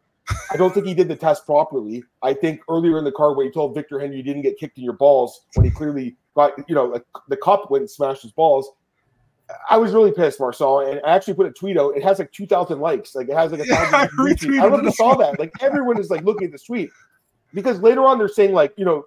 I 0.51 0.55
don't 0.55 0.73
think 0.73 0.85
he 0.85 0.93
did 0.93 1.09
the 1.09 1.15
test 1.15 1.45
properly. 1.45 2.03
I 2.21 2.33
think 2.33 2.61
earlier 2.69 2.97
in 2.97 3.03
the 3.03 3.11
card 3.11 3.35
when 3.35 3.45
he 3.47 3.51
told 3.51 3.75
Victor 3.75 3.99
Henry 3.99 4.17
you 4.17 4.23
didn't 4.23 4.43
get 4.43 4.57
kicked 4.57 4.77
in 4.77 4.83
your 4.83 4.93
balls 4.93 5.45
when 5.55 5.65
he 5.65 5.71
clearly 5.71 6.15
got, 6.35 6.53
you 6.69 6.75
know, 6.75 6.85
like 6.85 7.03
the 7.27 7.37
cup 7.37 7.69
went 7.69 7.81
and 7.81 7.91
smashed 7.91 8.21
his 8.21 8.31
balls. 8.31 8.71
I 9.69 9.77
was 9.77 9.93
really 9.93 10.11
pissed, 10.11 10.39
Marcel, 10.39 10.81
and 10.81 10.99
I 11.05 11.15
actually 11.15 11.35
put 11.35 11.45
a 11.45 11.51
tweet 11.51 11.77
out. 11.77 11.95
It 11.95 12.03
has 12.03 12.19
like 12.19 12.31
two 12.31 12.45
thousand 12.45 12.79
likes. 12.79 13.15
Like 13.15 13.29
it 13.29 13.35
has 13.35 13.51
like 13.51 13.61
a 13.61 13.65
thousand. 13.65 13.91
Yeah, 13.91 14.61
I, 14.61 14.65
I 14.65 14.69
don't 14.69 14.83
know 14.83 14.89
if 14.89 14.95
saw 14.95 15.15
that. 15.15 15.39
Like 15.39 15.51
everyone 15.61 15.99
is 15.99 16.09
like 16.09 16.23
looking 16.23 16.45
at 16.45 16.51
this 16.51 16.63
tweet 16.63 16.89
because 17.53 17.79
later 17.79 18.03
on 18.03 18.17
they're 18.17 18.27
saying 18.27 18.53
like, 18.53 18.73
you 18.77 18.85
know, 18.85 19.05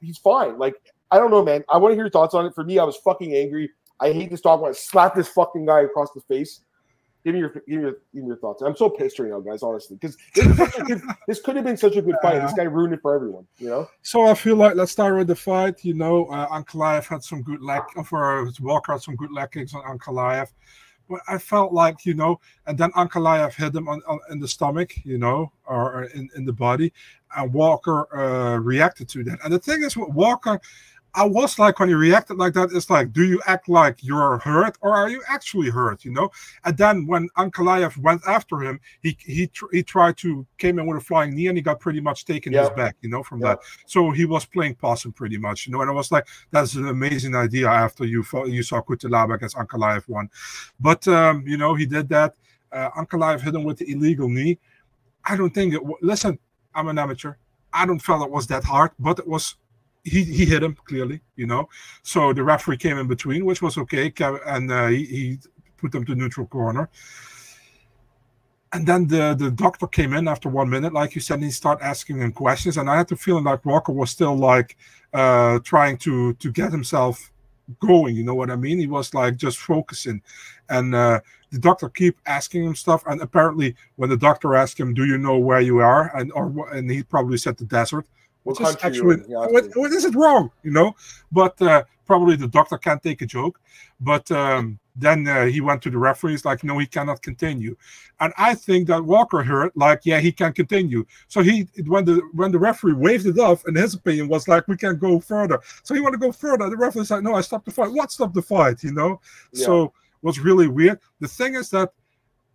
he's 0.00 0.18
fine. 0.18 0.58
Like 0.58 0.74
I 1.10 1.18
don't 1.18 1.30
know, 1.30 1.44
man. 1.44 1.64
I 1.68 1.78
want 1.78 1.92
to 1.92 1.96
hear 1.96 2.04
your 2.04 2.10
thoughts 2.10 2.34
on 2.34 2.46
it. 2.46 2.54
For 2.54 2.64
me, 2.64 2.78
I 2.78 2.84
was 2.84 2.96
fucking 2.96 3.34
angry. 3.34 3.70
I 4.00 4.12
hate 4.12 4.30
this 4.30 4.40
dog. 4.40 4.58
I 4.58 4.62
want 4.62 4.74
to 4.74 4.80
slap 4.80 5.14
this 5.14 5.28
fucking 5.28 5.66
guy 5.66 5.80
across 5.82 6.12
the 6.12 6.20
face. 6.22 6.60
Give 7.26 7.34
me 7.34 7.40
your 7.40 7.48
give 7.48 7.66
me 7.66 7.74
your, 7.74 7.90
give 8.14 8.22
me 8.22 8.26
your 8.28 8.36
thoughts. 8.36 8.62
I'm 8.62 8.76
so 8.76 8.88
pissed 8.88 9.18
right 9.18 9.28
now, 9.28 9.40
guys. 9.40 9.60
Honestly, 9.60 9.96
because 10.00 10.16
this, 10.32 10.46
this, 11.26 11.40
could 11.40 11.56
have 11.56 11.64
been 11.64 11.76
such 11.76 11.96
a 11.96 12.02
good 12.02 12.14
fight. 12.22 12.40
This 12.40 12.52
guy 12.52 12.62
ruined 12.62 12.94
it 12.94 13.00
for 13.02 13.16
everyone. 13.16 13.48
You 13.58 13.68
know. 13.68 13.88
So 14.02 14.28
I 14.28 14.34
feel 14.34 14.54
like 14.54 14.76
let's 14.76 14.92
start 14.92 15.16
with 15.16 15.26
the 15.26 15.34
fight. 15.34 15.84
You 15.84 15.94
know, 15.94 16.26
uh, 16.26 16.46
Ankalaev 16.50 17.04
had 17.08 17.24
some 17.24 17.42
good 17.42 17.60
leg, 17.60 17.82
for 18.04 18.48
Walker 18.60 18.92
had 18.92 19.02
some 19.02 19.16
good 19.16 19.32
leg 19.32 19.50
kicks 19.50 19.74
on 19.74 19.82
Ankalaev. 19.82 20.52
But 21.08 21.20
I 21.26 21.38
felt 21.38 21.72
like 21.72 22.06
you 22.06 22.14
know, 22.14 22.38
and 22.68 22.78
then 22.78 22.92
Ankalaev 22.92 23.54
hit 23.54 23.74
him 23.74 23.88
on, 23.88 24.02
on, 24.06 24.20
in 24.30 24.38
the 24.38 24.46
stomach, 24.46 24.92
you 25.04 25.18
know, 25.18 25.50
or 25.64 26.04
in, 26.04 26.28
in 26.36 26.44
the 26.44 26.52
body, 26.52 26.92
and 27.36 27.52
Walker 27.52 28.06
uh, 28.16 28.58
reacted 28.58 29.08
to 29.08 29.24
that. 29.24 29.40
And 29.42 29.52
the 29.52 29.58
thing 29.58 29.82
is, 29.82 29.96
with 29.96 30.10
Walker, 30.10 30.60
I 31.16 31.24
was 31.24 31.58
like, 31.58 31.80
when 31.80 31.88
you 31.88 31.96
reacted 31.96 32.36
like 32.36 32.52
that, 32.52 32.68
it's 32.72 32.90
like, 32.90 33.10
do 33.10 33.24
you 33.24 33.40
act 33.46 33.70
like 33.70 34.04
you're 34.04 34.36
hurt 34.38 34.76
or 34.82 34.94
are 34.94 35.08
you 35.08 35.22
actually 35.26 35.70
hurt? 35.70 36.04
You 36.04 36.12
know. 36.12 36.30
And 36.64 36.76
then 36.76 37.06
when 37.06 37.30
Ankalaev 37.38 37.96
went 37.96 38.20
after 38.26 38.58
him, 38.58 38.78
he 39.02 39.16
he 39.20 39.50
he 39.72 39.82
tried 39.82 40.18
to 40.18 40.46
came 40.58 40.78
in 40.78 40.86
with 40.86 40.98
a 40.98 41.00
flying 41.00 41.34
knee 41.34 41.46
and 41.46 41.56
he 41.56 41.62
got 41.62 41.80
pretty 41.80 42.00
much 42.00 42.26
taken 42.26 42.52
his 42.52 42.68
back. 42.70 42.96
You 43.00 43.08
know, 43.08 43.22
from 43.22 43.40
that. 43.40 43.60
So 43.86 44.10
he 44.10 44.26
was 44.26 44.44
playing 44.44 44.74
possum 44.74 45.12
pretty 45.12 45.38
much. 45.38 45.66
You 45.66 45.72
know, 45.72 45.80
and 45.80 45.90
I 45.90 45.94
was 45.94 46.12
like, 46.12 46.28
that's 46.50 46.74
an 46.74 46.86
amazing 46.86 47.34
idea. 47.34 47.68
After 47.68 48.04
you 48.04 48.22
you 48.46 48.62
saw 48.62 48.82
Cutelaba 48.82 49.34
against 49.36 49.56
Ankalaev 49.56 50.06
one, 50.08 50.28
but 50.78 51.08
um, 51.08 51.44
you 51.46 51.56
know 51.56 51.74
he 51.74 51.86
did 51.86 52.10
that. 52.10 52.34
Uh, 52.70 52.90
Ankalaev 52.90 53.40
hit 53.40 53.54
him 53.54 53.64
with 53.64 53.78
the 53.78 53.90
illegal 53.90 54.28
knee. 54.28 54.58
I 55.24 55.34
don't 55.34 55.54
think 55.54 55.72
it. 55.72 55.80
Listen, 56.02 56.38
I'm 56.74 56.88
an 56.88 56.98
amateur. 56.98 57.34
I 57.72 57.86
don't 57.86 58.00
feel 58.00 58.22
it 58.22 58.30
was 58.30 58.46
that 58.48 58.64
hard, 58.64 58.90
but 58.98 59.18
it 59.18 59.26
was 59.26 59.56
he, 60.06 60.22
he 60.22 60.44
hit 60.46 60.62
him 60.62 60.76
clearly, 60.84 61.20
you 61.34 61.46
know. 61.46 61.68
So 62.02 62.32
the 62.32 62.44
referee 62.44 62.76
came 62.76 62.96
in 62.96 63.08
between, 63.08 63.44
which 63.44 63.60
was 63.60 63.76
okay, 63.76 64.12
and 64.46 64.70
uh, 64.70 64.86
he, 64.86 65.04
he 65.04 65.38
put 65.76 65.90
them 65.90 66.04
to 66.06 66.14
neutral 66.14 66.46
corner. 66.46 66.88
And 68.72 68.86
then 68.86 69.06
the, 69.08 69.34
the 69.38 69.50
doctor 69.50 69.86
came 69.86 70.12
in 70.12 70.28
after 70.28 70.48
one 70.48 70.70
minute, 70.70 70.92
like 70.92 71.14
you 71.14 71.20
said, 71.20 71.34
and 71.34 71.44
he 71.44 71.50
started 71.50 71.84
asking 71.84 72.18
him 72.18 72.32
questions. 72.32 72.76
And 72.76 72.88
I 72.88 72.96
had 72.96 73.08
the 73.08 73.16
feeling 73.16 73.44
like 73.44 73.64
Walker 73.64 73.92
was 73.92 74.10
still 74.10 74.36
like 74.36 74.76
uh, 75.12 75.58
trying 75.60 75.98
to 75.98 76.34
to 76.34 76.52
get 76.52 76.70
himself 76.70 77.32
going. 77.80 78.14
You 78.14 78.22
know 78.22 78.34
what 78.34 78.50
I 78.50 78.56
mean? 78.56 78.78
He 78.78 78.86
was 78.86 79.14
like 79.14 79.36
just 79.36 79.58
focusing, 79.58 80.22
and 80.68 80.94
uh, 80.94 81.20
the 81.50 81.58
doctor 81.58 81.88
keep 81.88 82.18
asking 82.26 82.64
him 82.64 82.74
stuff. 82.74 83.02
And 83.06 83.20
apparently, 83.22 83.76
when 83.96 84.10
the 84.10 84.16
doctor 84.16 84.54
asked 84.54 84.78
him, 84.78 84.94
"Do 84.94 85.04
you 85.04 85.18
know 85.18 85.38
where 85.38 85.60
you 85.60 85.78
are?" 85.78 86.14
and 86.16 86.30
or 86.32 86.72
and 86.74 86.90
he 86.90 87.02
probably 87.02 87.38
said 87.38 87.56
the 87.56 87.64
desert 87.64 88.06
what 88.46 88.60
is 88.60 88.76
actually 88.82 89.16
what, 89.26 89.64
what 89.74 89.92
is 89.92 90.04
it 90.04 90.14
wrong, 90.14 90.50
you 90.62 90.70
know? 90.70 90.94
But 91.32 91.60
uh, 91.60 91.84
probably 92.06 92.36
the 92.36 92.48
doctor 92.48 92.78
can't 92.78 93.02
take 93.02 93.22
a 93.22 93.26
joke. 93.26 93.60
But 94.00 94.30
um, 94.30 94.78
then 94.94 95.26
uh, 95.26 95.46
he 95.46 95.60
went 95.60 95.82
to 95.82 95.90
the 95.90 95.98
referees 95.98 96.44
like, 96.44 96.62
no, 96.64 96.78
he 96.78 96.86
cannot 96.86 97.22
continue. 97.22 97.76
And 98.20 98.32
I 98.36 98.54
think 98.54 98.88
that 98.88 99.04
Walker 99.04 99.42
heard 99.42 99.72
like, 99.74 100.02
yeah, 100.04 100.20
he 100.20 100.32
can 100.32 100.52
continue. 100.52 101.04
So 101.28 101.42
he 101.42 101.66
when 101.86 102.04
the 102.04 102.20
when 102.32 102.52
the 102.52 102.58
referee 102.58 102.94
waved 102.94 103.26
it 103.26 103.38
off, 103.38 103.64
and 103.66 103.76
his 103.76 103.94
opinion 103.94 104.28
was 104.28 104.48
like, 104.48 104.68
we 104.68 104.76
can't 104.76 104.98
go 104.98 105.20
further. 105.20 105.60
So 105.82 105.94
he 105.94 106.00
want 106.00 106.14
to 106.14 106.18
go 106.18 106.32
further. 106.32 106.68
The 106.70 106.76
referee 106.76 107.04
said, 107.04 107.24
no, 107.24 107.34
I 107.34 107.40
stopped 107.40 107.66
the 107.66 107.72
fight. 107.72 107.92
What 107.92 108.12
stopped 108.12 108.34
the 108.34 108.42
fight? 108.42 108.82
You 108.82 108.92
know? 108.92 109.20
Yeah. 109.52 109.66
So 109.66 109.92
was 110.22 110.40
really 110.40 110.68
weird. 110.68 110.98
The 111.20 111.28
thing 111.28 111.54
is 111.54 111.70
that 111.70 111.92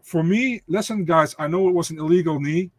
for 0.04 0.24
me, 0.24 0.62
listen, 0.68 1.06
guys, 1.06 1.36
I 1.40 1.48
know 1.48 1.70
it 1.70 1.74
was 1.74 1.90
an 1.90 2.00
illegal 2.00 2.40
knee. 2.40 2.72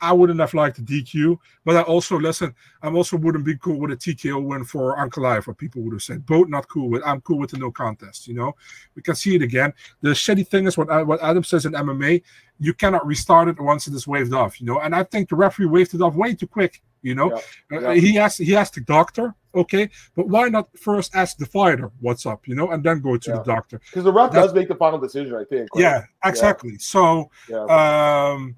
I 0.00 0.12
wouldn't 0.12 0.40
have 0.40 0.52
liked 0.52 0.76
the 0.76 0.82
DQ, 0.82 1.38
but 1.64 1.76
I 1.76 1.82
also 1.82 2.18
listen. 2.18 2.54
I'm 2.82 2.96
also 2.96 3.16
wouldn't 3.16 3.44
be 3.44 3.56
cool 3.56 3.80
with 3.80 3.92
a 3.92 3.96
TKO 3.96 4.42
win 4.44 4.64
for 4.64 4.96
Ankalaev. 4.96 5.46
What 5.46 5.56
people 5.56 5.82
would 5.82 5.94
have 5.94 6.02
said, 6.02 6.26
both 6.26 6.48
not 6.48 6.68
cool 6.68 6.90
with. 6.90 7.02
I'm 7.04 7.20
cool 7.22 7.38
with 7.38 7.50
the 7.50 7.58
no 7.58 7.70
contest. 7.70 8.28
You 8.28 8.34
know, 8.34 8.54
we 8.94 9.02
can 9.02 9.14
see 9.14 9.36
it 9.36 9.42
again. 9.42 9.72
The 10.02 10.10
shitty 10.10 10.48
thing 10.48 10.66
is 10.66 10.76
what 10.76 11.06
what 11.06 11.22
Adam 11.22 11.44
says 11.44 11.64
in 11.64 11.72
MMA, 11.72 12.22
you 12.58 12.74
cannot 12.74 13.06
restart 13.06 13.48
it 13.48 13.58
once 13.58 13.86
it 13.86 13.94
is 13.94 14.06
waved 14.06 14.34
off. 14.34 14.60
You 14.60 14.66
know, 14.66 14.80
and 14.80 14.94
I 14.94 15.02
think 15.02 15.28
the 15.28 15.36
referee 15.36 15.66
waved 15.66 15.94
it 15.94 16.02
off 16.02 16.14
way 16.14 16.34
too 16.34 16.46
quick. 16.46 16.82
You 17.02 17.14
know, 17.14 17.30
yeah, 17.70 17.80
yeah. 17.80 17.88
Uh, 17.88 17.92
he 17.92 18.18
asked 18.18 18.38
he 18.38 18.54
asked 18.56 18.74
the 18.74 18.80
doctor, 18.82 19.34
okay, 19.54 19.88
but 20.14 20.28
why 20.28 20.48
not 20.48 20.68
first 20.76 21.14
ask 21.14 21.36
the 21.38 21.46
fighter 21.46 21.90
what's 22.00 22.26
up, 22.26 22.46
you 22.46 22.54
know, 22.54 22.70
and 22.70 22.82
then 22.84 23.00
go 23.00 23.16
to 23.16 23.30
yeah. 23.30 23.36
the 23.38 23.44
doctor 23.44 23.78
because 23.78 24.04
the 24.04 24.12
ref 24.12 24.32
That's, 24.32 24.48
does 24.48 24.54
make 24.54 24.68
the 24.68 24.74
final 24.74 24.98
decision, 24.98 25.34
I 25.34 25.44
think. 25.44 25.74
Right? 25.74 25.82
Yeah, 25.82 26.04
exactly. 26.24 26.78
So, 26.78 27.30
um 27.68 28.56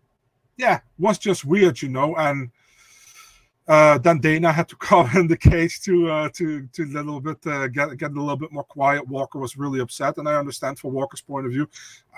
yeah, 0.58 0.80
was 0.98 1.18
just 1.18 1.44
weird, 1.44 1.80
you 1.80 1.88
know. 1.88 2.14
And 2.16 2.50
uh, 3.68 3.98
then 3.98 4.18
Dana 4.18 4.52
had 4.52 4.68
to 4.68 4.76
call 4.88 5.08
in 5.14 5.28
the 5.28 5.36
case 5.36 5.78
to 5.80 6.10
uh, 6.10 6.28
to 6.34 6.66
to 6.72 6.82
a 6.82 6.84
little 6.84 7.20
bit 7.20 7.38
uh, 7.46 7.68
get 7.68 7.96
get 7.96 8.10
a 8.10 8.20
little 8.20 8.36
bit 8.36 8.52
more 8.52 8.64
quiet. 8.64 9.06
Walker 9.06 9.38
was 9.38 9.56
really 9.56 9.80
upset, 9.80 10.18
and 10.18 10.28
I 10.28 10.34
understand 10.34 10.78
for 10.78 10.90
Walker's 10.90 11.20
point 11.20 11.46
of 11.46 11.52
view. 11.52 11.68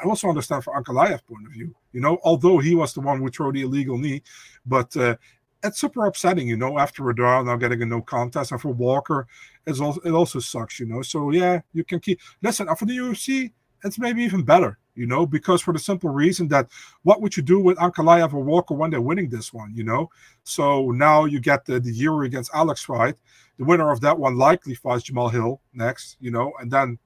I 0.02 0.08
also 0.08 0.28
understand 0.28 0.64
for 0.64 0.74
Ankalaev's 0.74 1.22
point 1.22 1.46
of 1.46 1.52
view. 1.52 1.74
You 1.92 2.00
know, 2.00 2.18
although 2.24 2.58
he 2.58 2.74
was 2.74 2.94
the 2.94 3.00
one 3.00 3.18
who 3.20 3.28
threw 3.28 3.52
the 3.52 3.62
illegal 3.62 3.98
knee, 3.98 4.22
but 4.64 4.96
uh, 4.96 5.16
it's 5.62 5.80
super 5.80 6.06
upsetting. 6.06 6.48
You 6.48 6.56
know, 6.56 6.78
after 6.78 7.08
a 7.10 7.14
draw, 7.14 7.42
now 7.42 7.56
getting 7.56 7.82
a 7.82 7.86
no 7.86 8.00
contest, 8.00 8.52
and 8.52 8.60
for 8.60 8.72
Walker, 8.72 9.26
it's 9.66 9.80
also 9.80 10.00
it 10.00 10.12
also 10.12 10.38
sucks. 10.38 10.80
You 10.80 10.86
know, 10.86 11.02
so 11.02 11.30
yeah, 11.30 11.60
you 11.74 11.84
can 11.84 12.00
keep 12.00 12.20
listen 12.42 12.74
for 12.76 12.86
the 12.86 12.96
UFC. 12.96 13.52
It's 13.84 13.98
maybe 13.98 14.22
even 14.22 14.42
better 14.42 14.78
you 15.00 15.06
know, 15.06 15.24
because 15.24 15.62
for 15.62 15.72
the 15.72 15.78
simple 15.78 16.10
reason 16.10 16.46
that 16.48 16.68
what 17.04 17.22
would 17.22 17.34
you 17.34 17.42
do 17.42 17.58
with 17.58 17.78
Ankalaev 17.78 18.34
or 18.34 18.44
Walker 18.44 18.74
when 18.74 18.90
they're 18.90 19.00
winning 19.00 19.30
this 19.30 19.50
one, 19.50 19.72
you 19.74 19.82
know? 19.82 20.10
So 20.44 20.90
now 20.90 21.24
you 21.24 21.40
get 21.40 21.64
the, 21.64 21.80
the 21.80 21.90
Yuri 21.90 22.26
against 22.26 22.50
Alex 22.52 22.84
fight. 22.84 23.16
The 23.58 23.64
winner 23.64 23.90
of 23.90 24.02
that 24.02 24.18
one 24.18 24.36
likely 24.36 24.74
fights 24.74 25.04
Jamal 25.04 25.30
Hill 25.30 25.58
next, 25.72 26.18
you 26.20 26.30
know, 26.30 26.52
and 26.60 26.70
then 26.70 26.98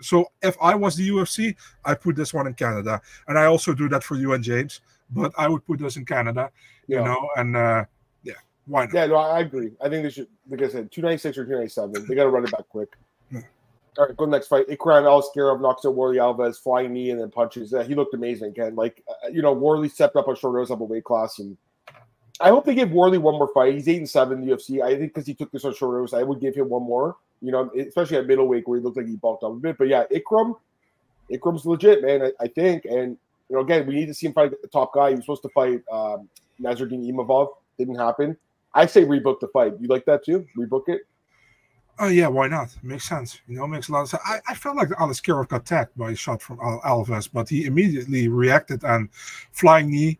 so 0.00 0.26
if 0.42 0.56
I 0.60 0.74
was 0.74 0.96
the 0.96 1.08
UFC, 1.08 1.54
I 1.84 1.94
put 1.94 2.16
this 2.16 2.34
one 2.34 2.48
in 2.48 2.54
Canada. 2.54 3.00
And 3.28 3.38
I 3.38 3.44
also 3.44 3.72
do 3.74 3.88
that 3.90 4.02
for 4.02 4.16
you 4.16 4.32
and 4.32 4.42
James, 4.42 4.80
but 5.10 5.32
I 5.38 5.48
would 5.48 5.64
put 5.64 5.78
this 5.78 5.96
in 5.96 6.04
Canada, 6.04 6.50
you 6.88 6.96
know, 6.96 7.28
and 7.36 7.56
uh 7.56 7.84
yeah, 8.24 8.40
why 8.66 8.86
not? 8.86 8.94
Yeah, 8.94 9.06
no, 9.06 9.16
I 9.18 9.38
agree. 9.40 9.70
I 9.80 9.88
think 9.88 10.02
they 10.02 10.10
should, 10.10 10.26
like 10.50 10.62
I 10.62 10.68
said, 10.68 10.90
296 10.90 11.38
or 11.38 11.44
297. 11.44 12.08
They 12.08 12.16
got 12.16 12.24
to 12.24 12.30
run 12.30 12.44
it 12.44 12.50
back 12.50 12.68
quick. 12.68 12.88
All 13.98 14.06
right, 14.06 14.16
go 14.16 14.26
next 14.26 14.48
fight. 14.48 14.68
Ikram 14.68 15.04
Aliskerov 15.04 15.60
knocks 15.60 15.86
out 15.86 15.94
Warlley 15.96 16.16
Alves, 16.16 16.62
flying 16.62 16.92
knee, 16.92 17.10
and 17.10 17.20
then 17.20 17.30
punches. 17.30 17.72
Uh, 17.72 17.82
he 17.82 17.94
looked 17.94 18.12
amazing 18.14 18.48
again. 18.48 18.76
Like, 18.76 19.02
uh, 19.08 19.28
you 19.28 19.40
know, 19.40 19.56
Warlley 19.56 19.90
stepped 19.90 20.16
up 20.16 20.28
on 20.28 20.36
short 20.36 20.54
notice 20.54 20.70
up 20.70 20.80
a 20.80 20.84
weight 20.84 21.04
class. 21.04 21.38
And 21.38 21.56
I 22.40 22.50
hope 22.50 22.66
they 22.66 22.74
give 22.74 22.90
Warlley 22.90 23.18
one 23.18 23.36
more 23.36 23.50
fight. 23.54 23.72
He's 23.72 23.88
8 23.88 23.96
and 23.98 24.08
7 24.08 24.38
in 24.38 24.46
the 24.46 24.54
UFC. 24.54 24.82
I 24.82 24.96
think 24.96 25.14
because 25.14 25.26
he 25.26 25.34
took 25.34 25.50
this 25.50 25.64
on 25.64 25.74
short 25.74 25.96
notice, 25.96 26.12
I 26.12 26.22
would 26.22 26.40
give 26.40 26.54
him 26.54 26.68
one 26.68 26.82
more, 26.82 27.16
You 27.40 27.52
know, 27.52 27.70
especially 27.78 28.18
at 28.18 28.26
middleweight 28.26 28.68
where 28.68 28.78
he 28.78 28.84
looked 28.84 28.98
like 28.98 29.06
he 29.06 29.16
bulked 29.16 29.44
up 29.44 29.52
a 29.52 29.56
bit. 29.56 29.78
But 29.78 29.88
yeah, 29.88 30.04
Ikram, 30.12 30.56
Ikram's 31.32 31.64
legit, 31.64 32.02
man. 32.02 32.22
I, 32.22 32.32
I 32.40 32.48
think, 32.48 32.84
and 32.84 33.16
you 33.48 33.56
know, 33.56 33.60
again, 33.60 33.86
we 33.86 33.94
need 33.94 34.06
to 34.06 34.14
see 34.14 34.26
him 34.26 34.34
fight 34.34 34.50
the 34.60 34.68
top 34.68 34.92
guy. 34.92 35.10
He 35.10 35.14
was 35.14 35.24
supposed 35.24 35.42
to 35.42 35.48
fight 35.50 35.80
um, 35.90 36.28
Nassourdine 36.60 37.10
Imavov. 37.10 37.48
Didn't 37.78 37.96
happen. 37.96 38.36
I 38.74 38.84
say 38.84 39.04
rebook 39.04 39.40
the 39.40 39.48
fight. 39.48 39.72
You 39.80 39.88
like 39.88 40.04
that 40.04 40.24
too? 40.24 40.46
Rebook 40.58 40.88
it. 40.88 41.02
Oh 41.98 42.08
yeah, 42.08 42.28
why 42.28 42.46
not? 42.46 42.76
Makes 42.82 43.08
sense. 43.08 43.40
You 43.48 43.56
know, 43.56 43.66
makes 43.66 43.88
a 43.88 43.92
lot 43.92 44.02
of 44.02 44.08
sense. 44.10 44.22
I, 44.26 44.40
I 44.48 44.54
felt 44.54 44.76
like 44.76 44.88
Aliskerov 44.90 45.48
got 45.48 45.64
tagged 45.64 45.96
by 45.96 46.10
a 46.10 46.14
shot 46.14 46.42
from 46.42 46.60
Al- 46.60 46.80
Alves, 46.82 47.28
but 47.32 47.48
he 47.48 47.64
immediately 47.64 48.28
reacted 48.28 48.84
and 48.84 49.08
flying 49.52 49.90
knee, 49.90 50.18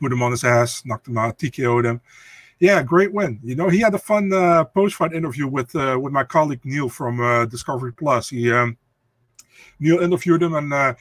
put 0.00 0.12
him 0.12 0.22
on 0.22 0.30
his 0.30 0.44
ass, 0.44 0.84
knocked 0.84 1.08
him 1.08 1.18
out, 1.18 1.38
TKO'd 1.38 1.84
him. 1.84 2.00
Yeah, 2.60 2.82
great 2.82 3.12
win. 3.12 3.40
You 3.42 3.56
know, 3.56 3.68
he 3.68 3.80
had 3.80 3.94
a 3.94 3.98
fun 3.98 4.32
uh, 4.32 4.64
post-fight 4.64 5.12
interview 5.12 5.48
with 5.48 5.74
uh, 5.74 5.98
with 6.00 6.12
my 6.12 6.24
colleague 6.24 6.64
Neil 6.64 6.88
from 6.88 7.20
uh, 7.20 7.46
Discovery 7.46 7.92
Plus. 7.92 8.30
He 8.30 8.52
um, 8.52 8.76
Neil 9.80 9.98
interviewed 9.98 10.42
him, 10.42 10.54
and 10.54 10.72
uh, 10.72 10.94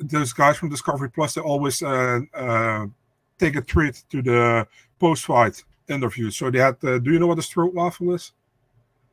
those 0.00 0.32
guys 0.32 0.56
from 0.56 0.68
Discovery 0.68 1.10
Plus 1.10 1.34
they 1.34 1.40
always 1.40 1.82
uh, 1.82 2.20
uh, 2.32 2.86
take 3.38 3.56
a 3.56 3.62
treat 3.62 4.04
to 4.10 4.22
the 4.22 4.66
post-fight 5.00 5.64
interview. 5.88 6.30
So 6.30 6.48
they 6.48 6.60
had. 6.60 6.78
do 6.80 7.00
you 7.04 7.18
know 7.18 7.26
what 7.26 7.38
a 7.38 7.42
stroop 7.42 7.72
waffle 7.72 8.14
is? 8.14 8.32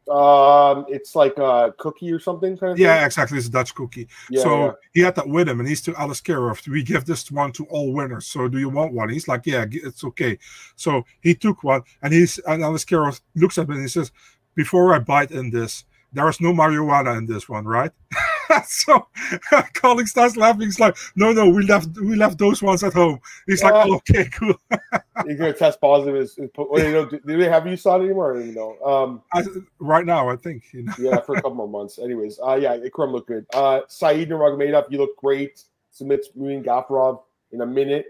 Um, 0.09 0.85
it's 0.89 1.15
like 1.15 1.37
a 1.37 1.73
cookie 1.77 2.11
or 2.11 2.19
something. 2.19 2.57
Kind 2.57 2.73
of 2.73 2.79
yeah, 2.79 2.97
thing? 2.97 3.05
exactly. 3.05 3.37
It's 3.37 3.47
a 3.47 3.51
Dutch 3.51 3.73
cookie. 3.73 4.07
Yeah, 4.29 4.43
so 4.43 4.65
yeah. 4.65 4.71
he 4.93 5.01
had 5.01 5.15
that 5.15 5.27
with 5.27 5.47
him, 5.47 5.59
and 5.59 5.69
he's 5.69 5.81
to 5.83 5.93
Aliskerov. 5.93 6.67
We 6.67 6.83
give 6.83 7.05
this 7.05 7.31
one 7.31 7.51
to 7.53 7.65
all 7.65 7.93
winners. 7.93 8.27
So 8.27 8.47
do 8.47 8.59
you 8.59 8.69
want 8.69 8.93
one? 8.93 9.09
He's 9.09 9.27
like, 9.27 9.45
yeah, 9.45 9.65
it's 9.69 10.03
okay. 10.03 10.37
So 10.75 11.05
he 11.21 11.35
took 11.35 11.63
one, 11.63 11.83
and 12.01 12.13
he's 12.13 12.37
and 12.39 12.61
Aliskerov 12.61 13.21
looks 13.35 13.57
at 13.57 13.67
me 13.69 13.75
and 13.75 13.83
he 13.83 13.89
says, 13.89 14.11
"Before 14.55 14.93
I 14.93 14.99
bite 14.99 15.31
in 15.31 15.51
this, 15.51 15.85
there 16.11 16.27
is 16.27 16.41
no 16.41 16.51
marijuana 16.53 17.17
in 17.17 17.25
this 17.25 17.47
one, 17.47 17.65
right?" 17.65 17.91
so 18.65 19.07
colleague 19.73 20.07
starts 20.07 20.35
laughing. 20.35 20.61
He's 20.63 20.79
like, 20.79 20.95
"No, 21.15 21.31
no, 21.31 21.49
we 21.49 21.65
left 21.65 21.89
we 21.97 22.15
left 22.15 22.37
those 22.37 22.61
ones 22.61 22.83
at 22.83 22.93
home." 22.93 23.19
He's 23.47 23.63
like, 23.63 23.73
Yeah. 23.73 23.95
"Okay, 23.95 24.29
cool." 24.29 24.55
You're 25.25 25.37
gonna 25.37 25.53
test 25.53 25.79
positive. 25.79 26.15
Is, 26.15 26.37
is 26.37 26.49
well, 26.57 26.83
you 26.83 26.91
know, 26.91 27.05
do, 27.05 27.19
do 27.25 27.37
they 27.37 27.49
have 27.49 27.67
you 27.67 27.77
saw 27.77 27.99
it 27.99 28.05
anymore? 28.05 28.35
I 28.35 28.39
don't 28.39 28.53
know. 28.53 28.77
Um, 28.81 29.21
I, 29.33 29.43
right 29.79 30.05
now, 30.05 30.29
I 30.29 30.35
think 30.35 30.65
you 30.73 30.83
know. 30.83 30.93
yeah, 30.99 31.19
for 31.21 31.33
a 31.33 31.41
couple 31.41 31.55
more 31.55 31.69
months. 31.69 31.99
Anyways, 31.99 32.39
uh, 32.45 32.55
yeah, 32.55 32.77
Ikram 32.77 33.11
looked 33.11 33.27
good. 33.27 33.45
Uh, 33.53 33.81
Saeed 33.87 34.29
Nurmagomedov, 34.29 34.91
you 34.91 34.97
look 34.97 35.15
great. 35.17 35.63
Submits 35.91 36.29
Muin 36.35 36.63
Gafurov 36.63 37.21
in 37.51 37.61
a 37.61 37.65
minute. 37.65 38.07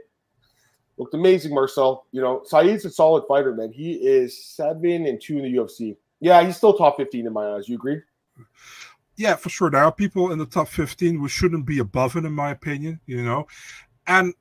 Looked 0.98 1.14
amazing, 1.14 1.54
Marcel. 1.54 2.06
You 2.12 2.22
know, 2.22 2.44
Saeed's 2.46 2.86
a 2.86 2.90
solid 2.90 3.26
fighter, 3.28 3.54
man. 3.54 3.72
He 3.72 3.94
is 3.94 4.46
seven 4.46 5.06
and 5.06 5.20
two 5.20 5.38
in 5.38 5.44
the 5.44 5.54
UFC. 5.54 5.98
Yeah, 6.20 6.44
he's 6.46 6.56
still 6.56 6.74
top 6.74 6.98
fifteen 6.98 7.28
in 7.28 7.34
my 7.34 7.56
eyes. 7.56 7.68
You 7.68 7.76
agree? 7.76 8.02
Yeah, 9.16 9.36
for 9.36 9.50
sure. 9.50 9.70
There 9.70 9.84
are 9.84 9.92
people 9.92 10.32
in 10.32 10.40
the 10.40 10.46
top 10.46 10.68
15 10.68 11.20
who 11.20 11.28
shouldn't 11.28 11.66
be 11.66 11.80
above 11.80 12.16
it, 12.16 12.26
in 12.26 12.34
my 12.34 12.52
opinion, 12.52 13.00
you 13.06 13.24
know. 13.24 13.48
And 14.08 14.34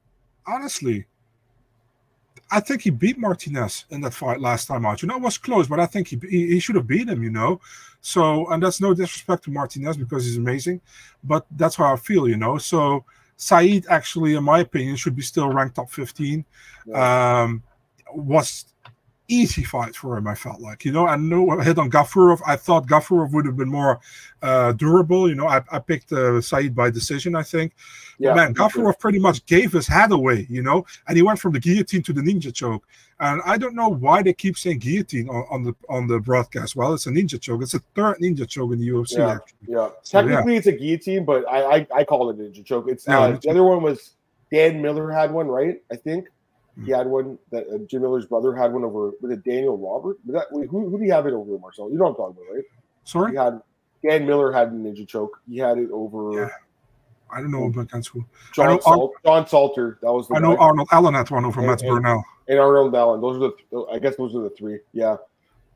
honestly, 0.46 1.06
I 2.50 2.60
think 2.60 2.82
he 2.82 2.90
beat 2.90 3.18
Martinez 3.18 3.86
in 3.90 4.00
that 4.02 4.14
fight 4.14 4.40
last 4.40 4.66
time 4.66 4.84
out. 4.84 5.02
You 5.02 5.08
know, 5.08 5.16
it 5.16 5.22
was 5.22 5.38
close, 5.38 5.66
but 5.68 5.80
I 5.80 5.86
think 5.86 6.08
he, 6.08 6.20
he, 6.28 6.46
he 6.48 6.60
should 6.60 6.76
have 6.76 6.86
beat 6.86 7.08
him, 7.08 7.22
you 7.22 7.30
know. 7.30 7.60
So, 8.00 8.46
and 8.48 8.62
that's 8.62 8.80
no 8.80 8.94
disrespect 8.94 9.44
to 9.44 9.50
Martinez 9.50 9.96
because 9.96 10.24
he's 10.24 10.36
amazing, 10.36 10.80
but 11.24 11.46
that's 11.52 11.76
how 11.76 11.92
I 11.92 11.96
feel, 11.96 12.28
you 12.28 12.36
know. 12.36 12.58
So, 12.58 13.04
Saeed 13.36 13.86
actually, 13.88 14.34
in 14.34 14.44
my 14.44 14.60
opinion, 14.60 14.96
should 14.96 15.16
be 15.16 15.22
still 15.22 15.48
ranked 15.48 15.76
top 15.76 15.90
15. 15.90 16.44
Um, 16.94 17.62
was 18.14 18.71
easy 19.28 19.62
fight 19.62 19.94
for 19.96 20.16
him. 20.16 20.26
I 20.26 20.34
felt 20.34 20.60
like 20.60 20.84
you 20.84 20.92
know, 20.92 21.06
I 21.06 21.16
know 21.16 21.50
I 21.50 21.64
hit 21.64 21.78
on 21.78 21.90
Gafurov. 21.90 22.40
I 22.46 22.56
thought 22.56 22.86
Gafurov 22.86 23.32
would 23.32 23.46
have 23.46 23.56
been 23.56 23.70
more 23.70 24.00
uh, 24.42 24.72
durable. 24.72 25.28
You 25.28 25.34
know, 25.34 25.48
I, 25.48 25.62
I 25.70 25.78
picked 25.78 26.12
uh, 26.12 26.40
Saeed 26.40 26.74
by 26.74 26.90
decision. 26.90 27.34
I 27.34 27.42
think. 27.42 27.74
yeah, 28.18 28.30
but 28.30 28.36
man. 28.36 28.54
Gafurov 28.54 28.98
pretty 28.98 29.18
much 29.18 29.44
gave 29.46 29.72
his 29.72 29.86
head 29.86 30.12
away. 30.12 30.46
You 30.48 30.62
know, 30.62 30.84
and 31.08 31.16
he 31.16 31.22
went 31.22 31.38
from 31.38 31.52
the 31.52 31.60
guillotine 31.60 32.02
to 32.02 32.12
the 32.12 32.20
ninja 32.20 32.52
choke. 32.52 32.86
And 33.20 33.40
I 33.44 33.56
don't 33.56 33.76
know 33.76 33.88
why 33.88 34.22
they 34.22 34.32
keep 34.32 34.58
saying 34.58 34.80
guillotine 34.80 35.28
on, 35.28 35.46
on 35.50 35.62
the 35.62 35.74
on 35.88 36.06
the 36.06 36.18
broadcast. 36.18 36.74
Well, 36.74 36.94
it's 36.94 37.06
a 37.06 37.10
ninja 37.10 37.40
choke. 37.40 37.62
It's 37.62 37.74
a 37.74 37.78
third 37.94 38.18
ninja 38.18 38.48
choke 38.48 38.72
in 38.72 38.80
the 38.80 38.88
UFC. 38.88 39.18
Yeah. 39.18 39.34
Actually. 39.34 39.58
Yeah, 39.68 39.88
So, 40.02 40.20
yeah. 40.20 40.26
technically 40.26 40.56
it's 40.56 40.66
a 40.66 40.72
guillotine, 40.72 41.24
but 41.24 41.48
I 41.48 41.76
I, 41.76 41.86
I 41.96 42.04
call 42.04 42.30
it 42.30 42.38
a 42.38 42.42
ninja 42.42 42.64
choke. 42.64 42.88
It's 42.88 43.06
Yeah, 43.06 43.20
uh, 43.20 43.38
the 43.40 43.50
other 43.50 43.62
one 43.62 43.82
was 43.82 44.12
Dan 44.50 44.82
Miller 44.82 45.10
had 45.10 45.32
one, 45.32 45.48
right? 45.48 45.80
I 45.90 45.96
think. 45.96 46.28
He 46.84 46.90
had 46.90 47.06
one 47.06 47.38
that 47.50 47.66
uh, 47.68 47.78
Jim 47.86 48.00
Miller's 48.02 48.24
brother 48.26 48.54
had 48.54 48.72
one 48.72 48.82
over. 48.84 49.10
with 49.20 49.30
a 49.32 49.36
Daniel 49.36 49.76
Robert? 49.76 50.16
Was 50.24 50.34
that 50.34 50.46
who 50.50 50.88
who 50.88 50.98
do 50.98 51.04
you 51.04 51.12
have 51.12 51.26
it 51.26 51.34
over, 51.34 51.58
Marcel? 51.58 51.90
You 51.90 51.98
know 51.98 52.04
what 52.04 52.10
I'm 52.10 52.16
talking 52.16 52.36
about, 52.42 52.54
right? 52.54 52.64
Sorry, 53.04 53.32
He 53.32 53.36
had 53.36 53.60
Dan 54.02 54.26
Miller 54.26 54.50
had 54.52 54.68
a 54.68 54.70
ninja 54.70 55.06
choke. 55.06 55.40
He 55.48 55.58
had 55.58 55.76
it 55.78 55.90
over 55.92 56.32
Yeah. 56.32 56.48
I 57.30 57.40
don't 57.40 57.50
know 57.50 57.64
about 57.66 57.90
that 57.90 58.04
school. 58.04 58.24
John 58.54 58.66
know 58.68 58.80
Sal- 58.80 59.12
John 59.24 59.46
Salter. 59.46 59.98
That 60.02 60.12
was 60.12 60.28
the 60.28 60.34
I 60.34 60.38
know 60.38 60.54
guy. 60.56 60.62
Arnold 60.62 60.88
Allen 60.92 61.14
had 61.14 61.30
one 61.30 61.44
over 61.44 61.60
And- 61.60 61.68
Mats 61.68 61.82
and- 61.82 61.90
Burnell. 61.90 62.24
and 62.48 62.58
Arnold 62.58 62.94
Allen. 62.94 63.20
Those 63.20 63.36
are 63.42 63.52
the 63.70 63.86
I 63.92 63.98
guess 63.98 64.16
those 64.16 64.34
are 64.34 64.40
the 64.42 64.50
three. 64.50 64.80
Yeah. 64.92 65.16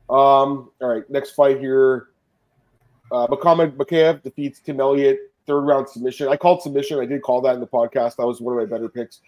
Um. 0.09 0.71
All 0.81 0.87
right. 0.89 1.07
Next 1.09 1.31
fight 1.31 1.59
here. 1.59 2.07
Uh, 3.11 3.27
Muhammad 3.29 3.77
Mokaev 3.77 4.21
defeats 4.23 4.59
Tim 4.59 4.79
Elliott 4.79 5.19
third 5.45 5.61
round 5.61 5.87
submission. 5.89 6.27
I 6.27 6.35
called 6.37 6.61
submission. 6.61 6.99
I 6.99 7.05
did 7.05 7.21
call 7.21 7.41
that 7.41 7.55
in 7.55 7.61
the 7.61 7.67
podcast. 7.67 8.17
That 8.17 8.25
was 8.27 8.41
one 8.41 8.57
of 8.57 8.59
my 8.59 8.65
better 8.75 8.89
picks. 8.89 9.21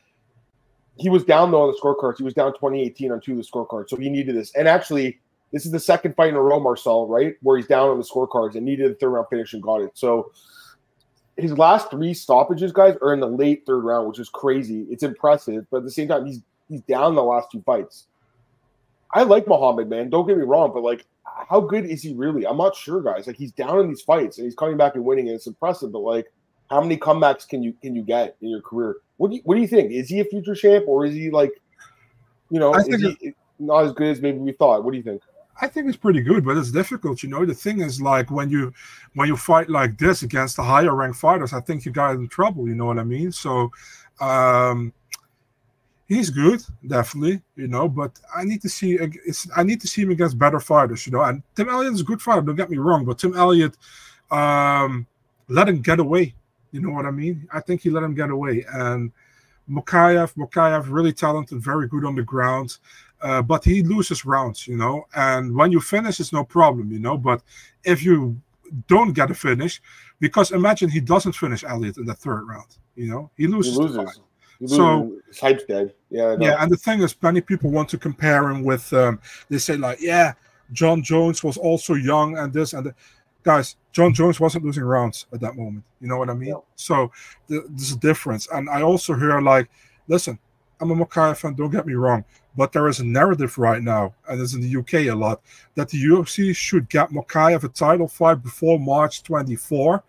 He 1.00 1.10
was 1.10 1.24
down 1.24 1.52
though 1.52 1.62
on 1.62 1.72
the 1.72 1.80
scorecards. 1.80 2.18
He 2.18 2.24
was 2.24 2.34
down 2.34 2.52
2018 2.54 3.12
on 3.12 3.22
two 3.22 3.32
of 3.32 3.38
the 3.38 3.44
scorecards, 3.44 3.90
so 3.90 3.96
he 3.96 4.10
needed 4.10 4.36
this. 4.36 4.54
And 4.56 4.68
actually, 4.68 5.20
this 5.52 5.66
is 5.66 5.72
the 5.72 5.80
second 5.80 6.16
fight 6.16 6.30
in 6.30 6.36
a 6.36 6.42
row, 6.42 6.60
Marcel, 6.60 7.08
right, 7.08 7.36
where 7.42 7.58
he's 7.58 7.68
down 7.68 7.90
on 7.90 7.98
the 7.98 8.04
scorecards 8.04 8.56
and 8.56 8.66
needed 8.66 8.92
a 8.92 8.96
third 8.96 9.10
round 9.10 9.28
finish 9.30 9.54
and 9.54 9.64
got 9.64 9.82
it. 9.82 9.92
So 9.94 10.32
his 11.38 11.58
last 11.58 11.90
three 11.90 12.14
stoppages, 12.14 12.72
guys, 12.72 12.96
are 13.02 13.14
in 13.14 13.20
the 13.20 13.28
late 13.28 13.64
third 13.66 13.84
round, 13.84 14.08
which 14.08 14.20
is 14.20 14.30
crazy. 14.30 14.86
It's 14.90 15.04
impressive, 15.04 15.66
but 15.72 15.78
at 15.78 15.84
the 15.84 15.92
same 15.92 16.08
time, 16.08 16.26
he's 16.26 16.42
he's 16.68 16.82
down 16.82 17.16
the 17.16 17.24
last 17.24 17.50
two 17.52 17.62
fights. 17.62 18.08
I 19.14 19.24
like 19.24 19.48
Muhammad, 19.48 19.90
man. 19.90 20.10
Don't 20.10 20.28
get 20.28 20.38
me 20.38 20.44
wrong, 20.44 20.72
but 20.74 20.84
like, 20.84 21.06
how 21.24 21.62
good 21.62 21.86
is 21.86 22.04
he 22.04 22.14
really? 22.14 22.46
I'm 22.46 22.58
not 22.58 22.76
sure, 22.76 23.02
guys. 23.02 23.26
Like, 23.26 23.38
he's 23.38 23.52
down 23.52 23.80
in 23.80 23.88
these 23.88 24.02
fights 24.02 24.38
and 24.38 24.46
he's 24.46 24.56
coming 24.56 24.78
back 24.78 24.96
and 24.96 25.04
winning, 25.04 25.28
and 25.28 25.36
it's 25.36 25.48
impressive. 25.48 25.92
But 25.92 26.00
like, 26.00 26.28
how 26.70 26.82
many 26.82 26.98
comebacks 26.98 27.48
can 27.48 27.64
you 27.64 27.74
can 27.82 27.96
you 27.96 28.04
get 28.04 28.38
in 28.42 28.50
your 28.50 28.62
career? 28.62 28.98
What 29.18 29.32
do 29.32 29.38
you, 29.38 29.42
what 29.44 29.56
do 29.56 29.62
you 29.62 29.68
think? 29.68 29.92
Is 29.92 30.10
he 30.10 30.20
a 30.20 30.26
future 30.26 30.56
champ 30.56 30.86
or 30.88 31.06
is 31.06 31.14
he 31.14 31.30
like, 31.30 31.52
you 32.50 32.60
know, 32.60 32.74
I 32.74 32.80
is 32.80 33.02
he 33.20 33.34
not 33.60 33.86
as 33.86 33.92
good 33.94 34.08
as 34.08 34.22
maybe 34.22 34.38
we 34.38 34.54
thought? 34.54 34.84
What 34.84 34.92
do 34.92 34.98
you 34.98 35.04
think? 35.04 35.22
I 35.62 35.68
think 35.68 35.88
it's 35.88 35.98
pretty 35.98 36.22
good, 36.22 36.46
but 36.46 36.56
it's 36.56 36.72
difficult. 36.72 37.22
You 37.22 37.30
know, 37.30 37.46
the 37.46 37.54
thing 37.54 37.82
is 37.82 38.02
like 38.02 38.32
when 38.32 38.50
you 38.50 38.74
when 39.16 39.28
you 39.28 39.36
fight 39.36 39.70
like 39.70 39.98
this 39.98 40.22
against 40.22 40.56
the 40.56 40.64
higher 40.64 40.96
ranked 40.96 41.18
fighters, 41.18 41.54
I 41.54 41.60
think 41.60 41.86
you 41.86 41.92
got 41.92 42.16
in 42.16 42.28
trouble. 42.30 42.68
You 42.68 42.76
know 42.76 42.86
what 42.86 43.00
I 43.00 43.04
mean? 43.04 43.32
So 43.32 43.72
um 44.22 44.94
he's 46.08 46.30
good, 46.30 46.62
definitely. 46.88 47.42
You 47.56 47.68
know, 47.68 47.90
but 47.90 48.18
I 48.34 48.46
need 48.46 48.62
to 48.62 48.70
see 48.70 48.94
it's 48.94 49.48
I 49.56 49.64
need 49.64 49.82
to 49.82 49.88
see 49.88 50.04
him 50.04 50.12
against 50.12 50.40
better 50.40 50.60
fighters. 50.60 51.06
You 51.06 51.12
know, 51.12 51.24
and 51.24 51.44
Tim 51.56 51.68
Elliott 51.68 51.94
is 51.94 52.02
a 52.02 52.06
good 52.06 52.22
fighter. 52.22 52.42
Don't 52.42 52.56
get 52.56 52.70
me 52.70 52.78
wrong, 52.78 53.04
but 53.04 53.20
Tim 53.20 53.36
Elliott 53.36 53.76
um 54.32 55.06
let 55.50 55.68
him 55.68 55.82
get 55.82 56.00
away. 56.00 56.36
You 56.72 56.82
know 56.82 56.92
what 56.92 57.06
I 57.06 57.12
mean? 57.12 57.48
I 57.52 57.60
think 57.60 57.82
he 57.82 57.90
let 57.90 58.04
him 58.04 58.16
get 58.16 58.30
away 58.30 58.66
and. 58.74 59.12
Mokaev, 59.70 60.34
Mokaev, 60.34 60.88
really 60.90 61.14
talented, 61.14 61.62
very 61.62 61.88
good 61.88 62.04
on 62.04 62.16
the 62.16 62.24
ground 62.24 62.80
uh, 63.22 63.42
but 63.42 63.64
he 63.64 63.84
loses 63.84 64.26
rounds, 64.26 64.68
you 64.68 64.78
know. 64.78 65.06
And 65.16 65.56
when 65.56 65.72
you 65.72 65.80
finish, 65.80 66.20
it's 66.20 66.34
no 66.34 66.44
problem, 66.44 66.92
you 66.92 67.00
know. 67.00 67.18
But 67.18 67.42
if 67.84 68.04
you 68.04 68.40
don't 68.88 69.14
get 69.14 69.32
a 69.32 69.34
finish, 69.34 69.82
because 70.20 70.52
imagine 70.52 70.90
he 70.90 71.00
doesn't 71.00 71.34
finish 71.34 71.64
Elliott 71.64 71.98
in 71.98 72.06
the 72.06 72.14
third 72.14 72.48
round, 72.48 72.78
you 72.96 73.10
know, 73.10 73.30
he 73.36 73.48
loses. 73.48 73.78
He 74.60 74.68
So- 74.68 75.00
loses. 75.00 75.24
his 75.28 75.40
hype's 75.40 75.64
dead. 75.64 75.94
Yeah, 76.10 76.36
Yeah, 76.40 76.62
and 76.62 76.72
the 76.72 76.78
thing 76.78 77.02
is, 77.02 77.16
many 77.22 77.42
people 77.42 77.72
want 77.72 77.90
to 77.90 77.98
compare 77.98 78.50
him 78.50 78.64
with. 78.64 78.92
Um, 78.94 79.20
they 79.50 79.58
say 79.58 79.78
like, 79.78 80.00
yeah, 80.02 80.34
Jon 80.72 81.02
Jones 81.02 81.44
was 81.44 81.58
also 81.58 81.94
young 81.94 82.38
and 82.38 82.52
this 82.54 82.74
and 82.74 82.88
that. 82.88 82.96
Guys, 83.44 83.78
Jon 83.92 84.14
Jones 84.14 84.40
wasn't 84.40 84.66
losing 84.66 84.84
rounds 84.84 85.26
at 85.34 85.40
that 85.42 85.56
moment. 85.56 85.84
You 86.02 86.08
know 86.08 86.18
what 86.18 86.30
I 86.30 86.34
mean? 86.34 86.50
Yeah. 86.50 86.56
So 86.76 87.12
th- 87.48 87.64
there's 87.70 87.94
a 87.94 87.98
difference. 87.98 88.48
And 88.52 88.70
I 88.70 88.82
also 88.82 89.14
hear 89.16 89.42
like, 89.42 89.70
listen, 90.08 90.38
I'm 90.82 90.92
a 90.92 90.96
Mokaev 90.96 91.38
fan. 91.38 91.56
Don't 91.56 91.72
get 91.72 91.86
me 91.86 91.94
wrong, 91.94 92.24
but 92.56 92.72
there 92.72 92.88
is 92.88 93.00
a 93.00 93.06
narrative 93.06 93.58
right 93.58 93.82
now, 93.82 94.14
and 94.28 94.42
it's 94.42 94.54
in 94.54 94.62
the 94.62 94.80
UK 94.80 94.94
a 95.08 95.12
lot, 95.12 95.42
that 95.76 95.90
the 95.90 96.02
UFC 96.02 96.56
should 96.56 96.90
get 96.90 97.10
Mokaev 97.10 97.64
a 97.64 97.70
title 97.70 98.08
fight 98.08 98.42
before 98.42 98.80
March 98.80 99.24
24, 99.24 100.04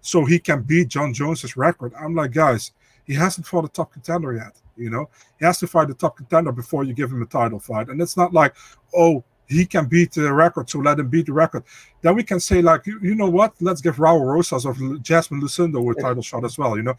so 0.00 0.24
he 0.24 0.38
can 0.38 0.62
beat 0.62 0.88
Jon 0.88 1.12
Jones's 1.12 1.56
record. 1.56 1.92
I'm 1.98 2.14
like, 2.14 2.32
guys, 2.32 2.72
he 3.04 3.14
hasn't 3.14 3.46
fought 3.46 3.64
a 3.64 3.68
top 3.68 3.92
contender 3.92 4.34
yet. 4.34 4.60
You 4.76 4.90
know, 4.90 5.08
he 5.38 5.44
has 5.44 5.58
to 5.60 5.66
fight 5.66 5.88
the 5.88 5.94
top 5.94 6.16
contender 6.16 6.52
before 6.52 6.84
you 6.84 6.94
give 6.94 7.10
him 7.10 7.22
a 7.22 7.26
title 7.26 7.60
fight. 7.60 7.88
And 7.88 8.00
it's 8.00 8.16
not 8.16 8.32
like, 8.32 8.54
oh, 8.96 9.22
he 9.48 9.66
can 9.66 9.86
beat 9.86 10.12
the 10.12 10.32
record, 10.32 10.70
so 10.70 10.78
let 10.78 10.98
him 10.98 11.08
beat 11.08 11.26
the 11.26 11.32
record. 11.32 11.64
Then 12.02 12.14
we 12.16 12.22
can 12.22 12.40
say, 12.40 12.62
like, 12.62 12.86
you, 12.86 12.98
you 13.02 13.14
know 13.14 13.28
what? 13.28 13.54
Let's 13.60 13.80
give 13.80 13.96
Raul 13.96 14.24
Rosas 14.24 14.64
or 14.64 14.74
Jasmine 14.98 15.40
Lucindo 15.40 15.90
a 15.90 16.00
title 16.00 16.22
shot 16.22 16.44
as 16.44 16.56
well. 16.58 16.76
You 16.76 16.82
know, 16.82 16.96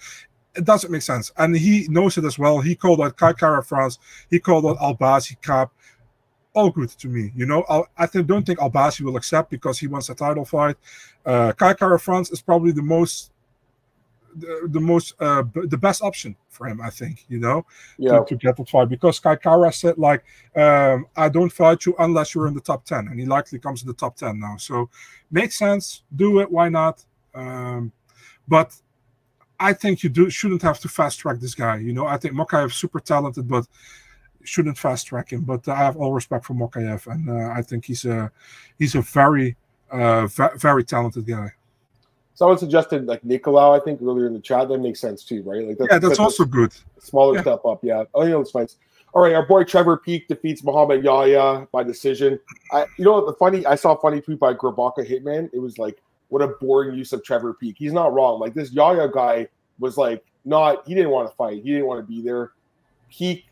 it 0.56 0.64
doesn't 0.64 0.92
make 0.92 1.02
sense. 1.02 1.32
And 1.38 1.56
he 1.56 1.88
knows 1.90 2.18
it 2.18 2.24
as 2.26 2.38
well. 2.40 2.60
He 2.62 2.76
called 2.76 3.02
out 3.02 3.18
Kai 3.18 3.34
Kara 3.34 3.64
France, 3.64 4.00
he 4.30 4.40
called 4.40 4.66
out 4.66 4.78
Albazi 4.80 5.42
Cap. 5.42 5.72
all 6.54 6.70
good 6.70 6.90
to 6.90 7.08
me. 7.10 7.32
You 7.36 7.46
know, 7.46 7.66
I 7.98 8.08
th- 8.08 8.26
don't 8.26 8.46
think 8.46 8.60
Albazi 8.60 9.02
will 9.02 9.18
accept 9.18 9.52
because 9.52 9.78
he 9.78 9.88
wants 9.88 10.10
a 10.10 10.16
title 10.16 10.46
fight. 10.46 10.78
Uh, 11.26 11.52
Kai 11.52 11.74
Kara 11.74 12.00
France 12.00 12.32
is 12.32 12.42
probably 12.42 12.72
the 12.72 12.82
most 12.82 13.32
the, 14.36 14.68
the 14.72 14.80
most 14.80 15.14
uh, 15.20 15.42
b- 15.44 15.68
the 15.68 15.78
best 15.78 16.02
option 16.02 16.36
for 16.50 16.68
him, 16.68 16.80
I 16.82 16.90
think. 16.90 17.26
You 17.28 17.40
know, 17.40 17.66
Yeah. 17.98 18.20
to, 18.20 18.26
to 18.26 18.36
get 18.36 18.56
that 18.58 18.70
fight 18.70 18.90
because 18.90 19.20
Kai 19.20 19.36
Kara 19.38 19.72
said 19.72 19.98
like, 19.98 20.24
um, 20.56 21.08
I 21.16 21.30
don't 21.30 21.52
fight 21.52 21.86
you 21.86 21.96
unless 22.00 22.34
you're 22.36 22.48
in 22.48 22.54
the 22.54 22.62
top 22.62 22.86
ten, 22.86 23.08
and 23.08 23.20
he 23.20 23.26
likely 23.26 23.60
comes 23.60 23.82
in 23.82 23.88
the 23.88 23.94
top 23.94 24.16
ten 24.16 24.40
now. 24.40 24.58
So 24.58 24.90
makes 25.32 25.58
sense. 25.58 26.04
Do 26.16 26.40
it. 26.42 26.52
Why 26.52 26.70
not? 26.70 27.04
Um, 27.34 27.92
but 28.48 28.76
I 29.60 29.74
think 29.74 30.04
you 30.04 30.10
do 30.10 30.30
shouldn't 30.30 30.62
have 30.64 30.80
to 30.82 30.90
fast 30.90 31.20
track 31.20 31.40
this 31.40 31.56
guy. 31.56 31.78
You 31.78 31.94
know, 31.94 32.06
I 32.08 32.18
think 32.18 32.34
Mokaev 32.34 32.68
is 32.68 32.76
super 32.76 33.00
talented, 33.00 33.48
but 33.48 33.66
shouldn't 34.44 34.78
fast 34.78 35.08
track 35.08 35.32
him. 35.32 35.42
But 35.42 35.68
I 35.68 35.76
have 35.78 35.98
all 35.98 36.14
respect 36.14 36.46
for 36.46 36.54
Mokaev, 36.54 37.08
and 37.12 37.30
uh, 37.30 37.54
I 37.58 37.62
think 37.62 37.86
he's 37.86 38.06
a 38.06 38.32
he's 38.78 38.96
a 38.96 39.02
very 39.02 39.56
uh, 39.92 40.28
ve- 40.28 40.58
very 40.58 40.84
talented 40.84 41.26
guy. 41.26 41.52
Someone 42.36 42.58
suggested 42.58 43.06
like 43.08 43.22
Nicolau, 43.24 43.80
I 43.80 43.84
think 43.84 44.02
earlier 44.02 44.28
in 44.28 44.34
the 44.34 44.40
chat. 44.40 44.68
That 44.68 44.80
makes 44.80 45.00
sense 45.00 45.24
too, 45.24 45.42
right? 45.44 45.68
Like 45.68 45.78
Yeah, 45.90 46.00
that's 46.00 46.20
also 46.20 46.46
good. 46.46 46.74
smaller 47.00 47.36
yeah. 47.36 47.42
step 47.42 47.66
up. 47.66 47.84
Yeah. 47.84 48.04
Oh, 48.14 48.26
yeah, 48.26 48.40
it's 48.40 48.52
fights. 48.52 48.78
All 49.14 49.24
right, 49.24 49.34
our 49.34 49.46
boy 49.46 49.64
Trevor 49.64 49.96
Peek 49.96 50.28
defeats 50.28 50.62
Muhammad 50.62 51.02
Yahya 51.02 51.70
by 51.72 51.84
decision. 51.84 52.38
I, 52.74 52.86
you 52.98 53.06
know, 53.06 53.26
the 53.26 53.32
funny, 53.34 53.66
I 53.66 53.76
saw 53.76 53.96
a 53.96 54.02
funny 54.02 54.20
tweet 54.20 54.40
by 54.40 54.54
Grabaka 54.54 55.10
Hitman. 55.10 55.50
It 55.54 55.60
was 55.60 55.78
like, 55.78 56.02
what 56.28 56.42
a 56.42 56.50
boring 56.60 56.98
use 56.98 57.14
of 57.14 57.24
Trevor 57.24 57.54
Peek. 57.54 57.78
He's 57.78 57.94
not 57.94 58.14
wrong. 58.14 58.42
Like 58.42 58.54
this 58.54 58.74
Yahya 58.74 59.10
guy 59.14 59.48
was 59.80 59.96
like, 59.96 60.26
not, 60.44 60.86
he 60.86 60.94
didn't 60.94 61.12
want 61.12 61.30
to 61.30 61.36
fight. 61.36 61.64
He 61.64 61.72
didn't 61.72 61.86
want 61.86 62.06
to 62.06 62.06
be 62.06 62.22
there. 62.22 62.52
Peek 63.10 63.46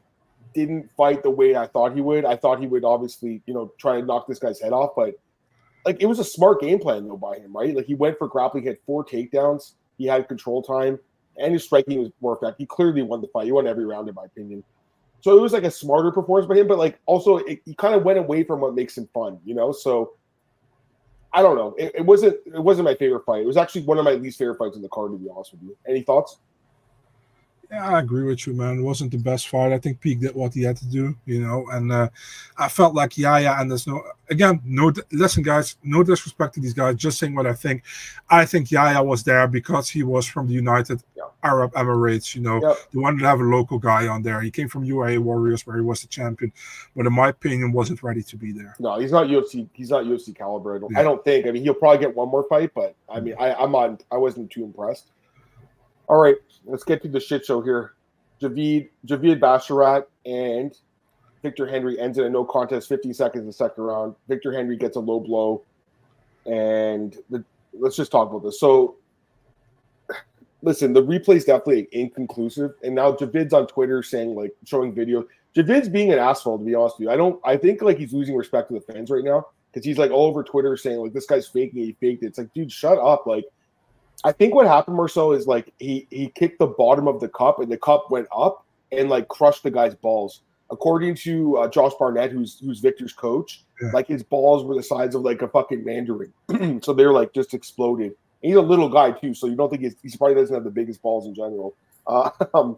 didn't 0.53 0.91
fight 0.97 1.23
the 1.23 1.29
way 1.29 1.55
I 1.55 1.67
thought 1.67 1.95
he 1.95 2.01
would. 2.01 2.25
I 2.25 2.36
thought 2.36 2.59
he 2.59 2.67
would 2.67 2.84
obviously, 2.84 3.41
you 3.45 3.53
know, 3.53 3.71
try 3.77 3.97
and 3.97 4.07
knock 4.07 4.27
this 4.27 4.39
guy's 4.39 4.59
head 4.59 4.73
off, 4.73 4.91
but 4.97 5.15
like 5.86 6.01
it 6.01 6.05
was 6.05 6.19
a 6.19 6.23
smart 6.23 6.61
game 6.61 6.79
plan 6.79 7.07
though 7.07 7.17
by 7.17 7.36
him, 7.38 7.55
right? 7.55 7.75
Like 7.75 7.86
he 7.86 7.95
went 7.95 8.17
for 8.17 8.27
grappling, 8.27 8.63
he 8.63 8.69
had 8.69 8.77
four 8.86 9.03
takedowns, 9.03 9.73
he 9.97 10.05
had 10.05 10.27
control 10.27 10.61
time, 10.61 10.99
and 11.38 11.53
his 11.53 11.63
striking 11.63 11.99
was 11.99 12.11
more 12.21 12.38
effective. 12.38 12.57
He 12.57 12.65
clearly 12.65 13.01
won 13.01 13.21
the 13.21 13.27
fight. 13.27 13.45
He 13.45 13.51
won 13.51 13.67
every 13.67 13.86
round, 13.86 14.07
in 14.09 14.15
my 14.15 14.25
opinion. 14.25 14.63
So 15.21 15.38
it 15.38 15.41
was 15.41 15.53
like 15.53 15.63
a 15.63 15.71
smarter 15.71 16.11
performance 16.11 16.47
by 16.47 16.55
him, 16.55 16.67
but 16.67 16.77
like 16.77 16.99
also 17.05 17.38
it, 17.38 17.61
he 17.65 17.73
kind 17.75 17.95
of 17.95 18.03
went 18.03 18.19
away 18.19 18.43
from 18.43 18.59
what 18.59 18.75
makes 18.75 18.97
him 18.97 19.07
fun, 19.13 19.39
you 19.45 19.55
know. 19.55 19.71
So 19.71 20.13
I 21.34 21.41
don't 21.41 21.55
know. 21.55 21.75
It, 21.77 21.93
it 21.95 22.05
wasn't 22.05 22.38
it 22.45 22.59
wasn't 22.59 22.86
my 22.86 22.95
favorite 22.95 23.25
fight. 23.25 23.41
It 23.41 23.47
was 23.47 23.57
actually 23.57 23.84
one 23.84 23.97
of 23.97 24.05
my 24.05 24.13
least 24.13 24.38
favorite 24.38 24.57
fights 24.57 24.75
in 24.75 24.81
the 24.81 24.89
card, 24.89 25.11
to 25.11 25.17
be 25.17 25.29
honest 25.34 25.53
with 25.53 25.63
you. 25.63 25.77
Any 25.88 26.01
thoughts? 26.01 26.39
Yeah, 27.74 27.89
I 27.89 27.99
agree 28.01 28.24
with 28.24 28.45
you, 28.45 28.53
man. 28.53 28.78
It 28.78 28.84
wasn't 28.84 29.11
the 29.11 29.17
best 29.17 29.47
fight. 29.47 29.71
I 29.74 29.80
think 29.80 29.99
Peek 29.99 30.19
did 30.19 30.36
what 30.36 30.53
he 30.53 30.61
had 30.61 30.78
to 30.78 30.86
do, 30.86 31.15
you 31.26 31.41
know, 31.41 31.65
and 31.71 31.91
uh, 31.91 32.09
I 32.55 32.69
felt 32.69 32.93
like 32.93 33.17
Yahya 33.17 33.55
and 33.59 33.71
there's 33.71 33.88
no 33.88 34.03
again, 34.30 34.61
no 34.63 34.93
listen, 35.11 35.41
guys, 35.41 35.78
no 35.84 36.03
disrespect 36.03 36.53
to 36.53 36.59
these 36.59 36.76
guys, 36.76 36.95
just 36.97 37.17
saying 37.17 37.34
what 37.34 37.47
I 37.47 37.53
think. 37.53 37.82
I 38.30 38.45
think 38.45 38.69
Yahya 38.69 39.01
was 39.01 39.24
there 39.24 39.47
because 39.47 39.89
he 39.89 40.03
was 40.03 40.28
from 40.28 40.47
the 40.47 40.53
United 40.53 41.01
Yeah. 41.17 41.24
Arab 41.43 41.74
Emirates, 41.74 42.36
you 42.36 42.41
know. 42.41 42.61
Yep. 42.61 42.78
They 42.93 42.99
wanted 42.99 43.19
to 43.21 43.28
have 43.28 43.39
a 43.39 43.43
local 43.43 43.80
guy 43.80 44.07
on 44.07 44.21
there. 44.21 44.39
He 44.41 44.51
came 44.51 44.69
from 44.69 44.86
UAE 44.86 45.17
Warriors 45.17 45.65
where 45.65 45.76
he 45.76 45.82
was 45.82 46.01
the 46.01 46.07
champion, 46.07 46.53
but 46.95 47.07
in 47.07 47.13
my 47.13 47.30
opinion, 47.30 47.71
wasn't 47.71 48.03
ready 48.03 48.21
to 48.21 48.36
be 48.38 48.51
there. 48.51 48.76
No, 48.80 48.99
he's 48.99 49.11
not 49.11 49.26
UFC. 49.28 49.67
He's 49.74 49.89
not 49.89 50.03
UFC 50.05 50.36
caliber. 50.36 50.76
I 50.76 50.80
don't, 50.80 50.91
Yeah. 50.91 50.99
I 50.99 51.03
don't 51.03 51.24
think. 51.26 51.47
I 51.47 51.51
mean, 51.51 51.63
he'll 51.63 51.74
probably 51.74 52.05
get 52.05 52.15
one 52.15 52.30
more 52.30 52.43
fight, 52.43 52.71
but 52.76 52.95
I 53.09 53.19
mean, 53.19 53.34
I, 53.39 53.55
I'm 53.55 53.74
on. 53.74 53.97
I 54.11 54.17
wasn't 54.17 54.51
too 54.51 54.63
impressed. 54.63 55.09
All 56.07 56.21
right, 56.21 56.35
let's 56.65 56.83
get 56.83 57.01
to 57.03 57.07
the 57.07 57.19
shit 57.19 57.45
show 57.45 57.61
here. 57.61 57.93
Javid 58.41 58.89
Javid 59.07 59.39
Basharat 59.39 60.05
and 60.25 60.75
Victor 61.41 61.67
Henry 61.67 61.99
ends 61.99 62.17
in 62.17 62.25
a 62.25 62.29
no 62.29 62.43
contest, 62.43 62.89
15 62.89 63.13
seconds 63.13 63.41
in 63.41 63.47
the 63.47 63.53
second 63.53 63.83
round. 63.83 64.15
Victor 64.27 64.51
Henry 64.53 64.77
gets 64.77 64.95
a 64.95 64.99
low 64.99 65.19
blow, 65.19 65.63
and 66.45 67.17
the, 67.29 67.43
let's 67.73 67.95
just 67.95 68.11
talk 68.11 68.29
about 68.29 68.43
this. 68.43 68.59
So, 68.59 68.95
listen, 70.61 70.93
the 70.93 71.03
replay 71.03 71.35
is 71.35 71.45
definitely 71.45 71.87
inconclusive, 71.91 72.73
and 72.83 72.95
now 72.95 73.11
Javid's 73.11 73.53
on 73.53 73.67
Twitter 73.67 74.03
saying 74.03 74.35
like 74.35 74.53
showing 74.65 74.93
video. 74.93 75.25
Javid's 75.55 75.89
being 75.89 76.11
an 76.11 76.19
asshole, 76.19 76.57
to 76.57 76.65
be 76.65 76.73
honest 76.73 76.97
with 76.97 77.05
you. 77.05 77.11
I 77.11 77.17
don't. 77.17 77.39
I 77.45 77.57
think 77.57 77.81
like 77.81 77.97
he's 77.97 78.13
losing 78.13 78.35
respect 78.35 78.69
to 78.69 78.73
the 78.73 78.81
fans 78.81 79.09
right 79.09 79.23
now 79.23 79.45
because 79.71 79.85
he's 79.85 79.97
like 79.97 80.11
all 80.11 80.25
over 80.25 80.43
Twitter 80.43 80.75
saying 80.77 80.97
like 80.97 81.13
this 81.13 81.25
guy's 81.25 81.47
faking 81.47 81.81
it. 81.81 81.85
He 81.85 81.91
faked 81.93 82.23
it. 82.23 82.27
It's 82.27 82.37
like, 82.37 82.53
dude, 82.53 82.71
shut 82.71 82.97
up. 82.97 83.25
Like, 83.25 83.45
I 84.24 84.32
think 84.32 84.55
what 84.55 84.67
happened 84.67 84.95
more 84.95 85.09
so 85.09 85.34
is 85.34 85.47
like 85.47 85.74
he 85.80 86.07
he 86.09 86.30
kicked 86.30 86.59
the 86.59 86.67
bottom 86.67 87.07
of 87.07 87.19
the 87.19 87.28
cup 87.30 87.59
and 87.59 87.71
the 87.71 87.78
cup 87.78 88.09
went 88.09 88.28
up 88.36 88.65
and 88.91 89.09
like 89.09 89.28
crushed 89.28 89.63
the 89.63 89.71
guy's 89.71 89.95
balls. 89.95 90.41
According 90.71 91.15
to 91.15 91.57
uh, 91.57 91.67
Josh 91.67 91.91
Barnett, 91.99 92.32
who's 92.32 92.59
who's 92.59 92.80
Victor's 92.80 93.13
coach, 93.13 93.63
Yeah. 93.82 93.89
like 93.93 94.07
his 94.07 94.24
balls 94.24 94.63
were 94.65 94.76
the 94.76 94.84
size 94.84 95.13
of 95.13 95.21
like 95.21 95.41
a 95.41 95.47
fucking 95.47 95.84
mandarin, 95.84 96.34
so 96.82 96.93
they're 96.93 97.11
like 97.13 97.34
just 97.34 97.53
exploded. 97.53 98.07
And 98.41 98.49
he's 98.49 98.55
a 98.55 98.61
little 98.61 98.89
guy 98.89 99.11
too, 99.11 99.34
so 99.34 99.47
you 99.47 99.55
don't 99.55 99.69
think 99.69 99.84
he's, 99.84 99.95
he 100.01 100.17
probably 100.17 100.36
doesn't 100.36 100.53
have 100.53 100.63
the 100.63 100.71
biggest 100.71 101.01
balls 101.01 101.28
in 101.28 101.36
general. 101.36 101.76
Uh, 102.07 102.30
um, 102.53 102.78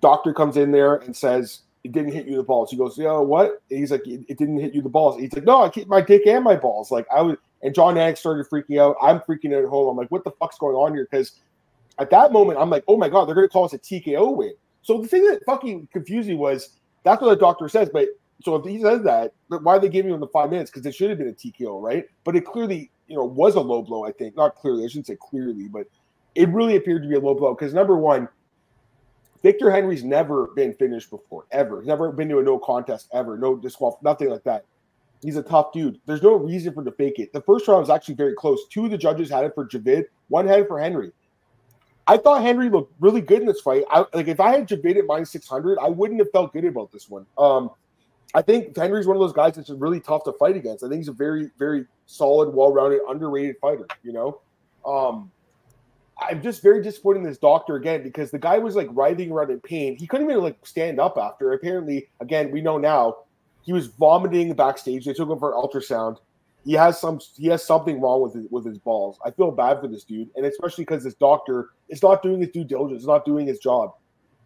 doctor 0.00 0.32
comes 0.32 0.56
in 0.56 0.70
there 0.72 0.96
and 0.96 1.14
says 1.14 1.60
it 1.82 1.92
didn't 1.92 2.12
hit 2.12 2.26
you 2.26 2.36
the 2.36 2.42
balls. 2.42 2.70
He 2.70 2.76
goes, 2.76 2.96
"Yeah, 2.96 3.18
what?" 3.18 3.60
And 3.70 3.78
he's 3.80 3.90
like, 3.90 4.06
"It 4.06 4.24
it 4.28 4.38
didn't 4.38 4.58
hit 4.58 4.74
you 4.74 4.80
the 4.82 4.88
balls." 4.88 5.20
He's 5.20 5.32
like, 5.34 5.44
"No, 5.44 5.62
I 5.62 5.68
kicked 5.68 5.88
my 5.88 6.00
dick 6.00 6.26
and 6.26 6.42
my 6.44 6.56
balls." 6.56 6.90
Like 6.90 7.06
I 7.14 7.20
was, 7.20 7.36
and 7.64 7.74
Jon 7.74 7.94
Anik 7.94 8.16
started 8.16 8.46
freaking 8.48 8.78
out. 8.78 8.96
I'm 9.02 9.18
freaking 9.20 9.52
out 9.56 9.64
at 9.64 9.68
home. 9.68 9.88
I'm 9.88 9.96
like, 9.96 10.10
"What 10.10 10.22
the 10.22 10.30
fuck's 10.32 10.58
going 10.58 10.76
on 10.76 10.94
here?" 10.94 11.08
Because 11.10 11.40
at 11.98 12.10
that 12.10 12.30
moment, 12.30 12.60
I'm 12.60 12.70
like, 12.70 12.84
"Oh 12.86 12.96
my 12.96 13.08
god, 13.08 13.24
they're 13.24 13.34
going 13.34 13.48
to 13.48 13.52
call 13.52 13.64
us 13.64 13.72
a 13.72 13.78
TKO 13.78 14.36
win." 14.36 14.52
So 14.82 15.00
the 15.00 15.08
thing 15.08 15.24
that 15.24 15.44
fucking 15.44 15.88
confused 15.92 16.28
me 16.28 16.34
was 16.36 16.78
that's 17.02 17.20
what 17.20 17.30
the 17.30 17.36
doctor 17.36 17.68
says, 17.68 17.90
but 17.92 18.08
so 18.44 18.56
if 18.56 18.66
he 18.66 18.80
says 18.80 19.02
that, 19.02 19.32
why 19.48 19.76
are 19.76 19.78
they 19.78 19.88
giving 19.88 20.12
him 20.12 20.20
the 20.20 20.26
five 20.28 20.50
minutes? 20.50 20.70
Because 20.70 20.84
it 20.84 20.94
should 20.94 21.08
have 21.08 21.18
been 21.18 21.28
a 21.28 21.32
TKO, 21.32 21.82
right? 21.82 22.04
But 22.24 22.36
it 22.36 22.44
clearly, 22.44 22.90
you 23.06 23.16
know, 23.16 23.24
was 23.24 23.54
a 23.54 23.60
low 23.60 23.82
blow. 23.82 24.04
I 24.04 24.12
think 24.12 24.36
not 24.36 24.54
clearly. 24.56 24.84
I 24.84 24.88
shouldn't 24.88 25.06
say 25.06 25.16
clearly, 25.20 25.68
but 25.68 25.86
it 26.34 26.48
really 26.50 26.76
appeared 26.76 27.02
to 27.02 27.08
be 27.08 27.14
a 27.14 27.20
low 27.20 27.34
blow 27.34 27.54
because 27.54 27.72
number 27.72 27.96
one, 27.96 28.28
Victor 29.42 29.70
Henry's 29.70 30.04
never 30.04 30.48
been 30.48 30.74
finished 30.74 31.10
before, 31.10 31.46
ever. 31.52 31.80
He's 31.80 31.88
never 31.88 32.10
been 32.12 32.28
to 32.30 32.38
a 32.38 32.42
no 32.42 32.58
contest 32.58 33.08
ever, 33.12 33.38
no 33.38 33.56
disqual, 33.56 33.98
nothing 34.02 34.30
like 34.30 34.44
that. 34.44 34.64
He's 35.24 35.36
a 35.36 35.42
tough 35.42 35.72
dude. 35.72 35.98
There's 36.04 36.22
no 36.22 36.34
reason 36.34 36.74
for 36.74 36.80
him 36.80 36.84
to 36.84 36.92
fake 36.92 37.18
it. 37.18 37.32
The 37.32 37.40
first 37.40 37.66
round 37.66 37.80
was 37.80 37.88
actually 37.88 38.16
very 38.16 38.34
close. 38.34 38.68
Two 38.68 38.84
of 38.84 38.90
the 38.90 38.98
judges 38.98 39.30
had 39.30 39.44
it 39.44 39.54
for 39.54 39.66
Javid, 39.66 40.04
one 40.28 40.46
had 40.46 40.60
it 40.60 40.68
for 40.68 40.78
Henry. 40.78 41.12
I 42.06 42.18
thought 42.18 42.42
Henry 42.42 42.68
looked 42.68 42.92
really 43.00 43.22
good 43.22 43.40
in 43.40 43.46
this 43.46 43.62
fight. 43.62 43.84
I, 43.90 44.04
like 44.12 44.28
if 44.28 44.38
I 44.38 44.50
had 44.50 44.68
Javid 44.68 44.98
at 44.98 45.06
minus 45.06 45.30
six 45.30 45.48
hundred, 45.48 45.78
I 45.80 45.88
wouldn't 45.88 46.20
have 46.20 46.30
felt 46.30 46.52
good 46.52 46.66
about 46.66 46.92
this 46.92 47.08
one. 47.08 47.24
Um, 47.38 47.70
I 48.34 48.42
think 48.42 48.76
Henry's 48.76 49.06
one 49.06 49.16
of 49.16 49.20
those 49.20 49.32
guys 49.32 49.54
that's 49.54 49.70
really 49.70 50.00
tough 50.00 50.24
to 50.24 50.32
fight 50.34 50.56
against. 50.56 50.84
I 50.84 50.88
think 50.88 50.98
he's 50.98 51.08
a 51.08 51.12
very, 51.12 51.50
very 51.58 51.86
solid, 52.04 52.54
well-rounded, 52.54 53.00
underrated 53.08 53.56
fighter. 53.62 53.86
You 54.02 54.12
know, 54.12 54.40
um, 54.84 55.30
I'm 56.18 56.42
just 56.42 56.62
very 56.62 56.82
disappointed 56.82 57.20
in 57.20 57.24
this 57.24 57.38
doctor 57.38 57.76
again 57.76 58.02
because 58.02 58.30
the 58.30 58.38
guy 58.38 58.58
was 58.58 58.76
like 58.76 58.88
writhing 58.90 59.32
around 59.32 59.50
in 59.50 59.60
pain. 59.60 59.96
He 59.96 60.06
couldn't 60.06 60.30
even 60.30 60.42
like 60.42 60.58
stand 60.66 61.00
up 61.00 61.16
after. 61.16 61.52
Apparently, 61.52 62.10
again, 62.20 62.50
we 62.50 62.60
know 62.60 62.76
now 62.76 63.16
he 63.64 63.72
was 63.72 63.86
vomiting 63.86 64.52
backstage. 64.54 65.04
They 65.04 65.14
took 65.14 65.30
him 65.30 65.38
for 65.38 65.52
an 65.52 65.60
ultrasound. 65.60 66.18
He 66.64 66.72
has 66.74 67.00
some. 67.00 67.18
He 67.36 67.48
has 67.48 67.64
something 67.64 68.00
wrong 68.00 68.22
with 68.22 68.34
his, 68.34 68.46
with 68.50 68.64
his 68.64 68.78
balls. 68.78 69.18
I 69.24 69.30
feel 69.30 69.50
bad 69.50 69.80
for 69.80 69.88
this 69.88 70.04
dude, 70.04 70.30
and 70.36 70.46
especially 70.46 70.84
because 70.84 71.04
this 71.04 71.14
doctor 71.14 71.70
is 71.88 72.02
not 72.02 72.22
doing 72.22 72.40
his 72.40 72.50
due 72.50 72.64
diligence. 72.64 73.04
Not 73.04 73.24
doing 73.24 73.46
his 73.46 73.58
job. 73.58 73.92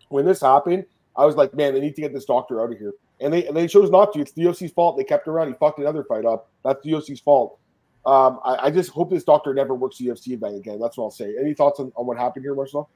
When 0.09 0.25
this 0.25 0.41
happened, 0.41 0.85
I 1.17 1.27
was 1.27 1.37
like, 1.37 1.55
man, 1.55 1.75
they 1.75 1.81
need 1.81 1.95
to 1.97 2.01
get 2.01 2.15
this 2.15 2.25
doctor 2.25 2.63
out 2.63 2.73
of 2.73 2.79
here. 2.79 2.95
And 3.21 3.33
they 3.33 3.47
and 3.47 3.57
they 3.57 3.67
chose 3.67 3.91
not 3.91 4.13
to. 4.15 4.21
It's 4.21 4.33
the 4.33 4.43
UFC's 4.43 4.73
fault. 4.73 4.97
They 4.97 5.05
kept 5.05 5.29
around. 5.29 5.49
He 5.49 5.55
fucked 5.55 5.79
another 5.79 6.05
fight 6.05 6.25
up. 6.25 6.51
That's 6.65 6.83
the 6.83 6.93
UFC's 6.93 7.21
fault. 7.21 7.59
Um, 8.07 8.41
I, 8.45 8.67
I 8.67 8.71
just 8.71 8.91
hope 8.91 9.11
this 9.11 9.25
doctor 9.25 9.53
never 9.53 9.75
works 9.75 9.99
the 9.99 10.07
UFC 10.07 10.29
event 10.29 10.57
again. 10.57 10.79
That's 10.81 10.97
what 10.97 11.05
I'll 11.05 11.11
say. 11.11 11.35
Any 11.39 11.55
thoughts 11.55 11.79
on, 11.79 11.93
on 11.97 12.07
what 12.07 12.17
happened 12.17 12.45
here, 12.45 12.55
Marcel? 12.55 12.89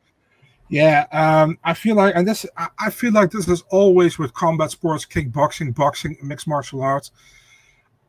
Yeah, 0.73 1.05
um, 1.13 1.59
I 1.65 1.75
feel 1.75 1.97
like, 1.97 2.15
and 2.17 2.27
this, 2.27 2.47
I, 2.79 2.89
feel 2.89 3.13
like 3.13 3.31
this 3.31 3.47
is 3.47 3.63
always 3.69 4.19
with 4.19 4.33
combat 4.33 4.71
sports, 4.71 5.05
kickboxing, 5.05 5.75
boxing, 5.75 6.17
mixed 6.23 6.49
martial 6.49 6.81
arts. 6.81 7.11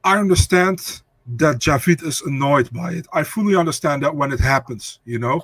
I 0.06 0.18
understand 0.18 1.02
that 1.36 1.58
Javid 1.58 2.02
is 2.06 2.22
annoyed 2.22 2.72
by 2.72 2.94
it. 2.94 3.08
I 3.12 3.24
fully 3.24 3.58
understand 3.58 4.02
that 4.04 4.16
when 4.16 4.32
it 4.32 4.40
happens, 4.40 5.02
you 5.04 5.20
know. 5.20 5.42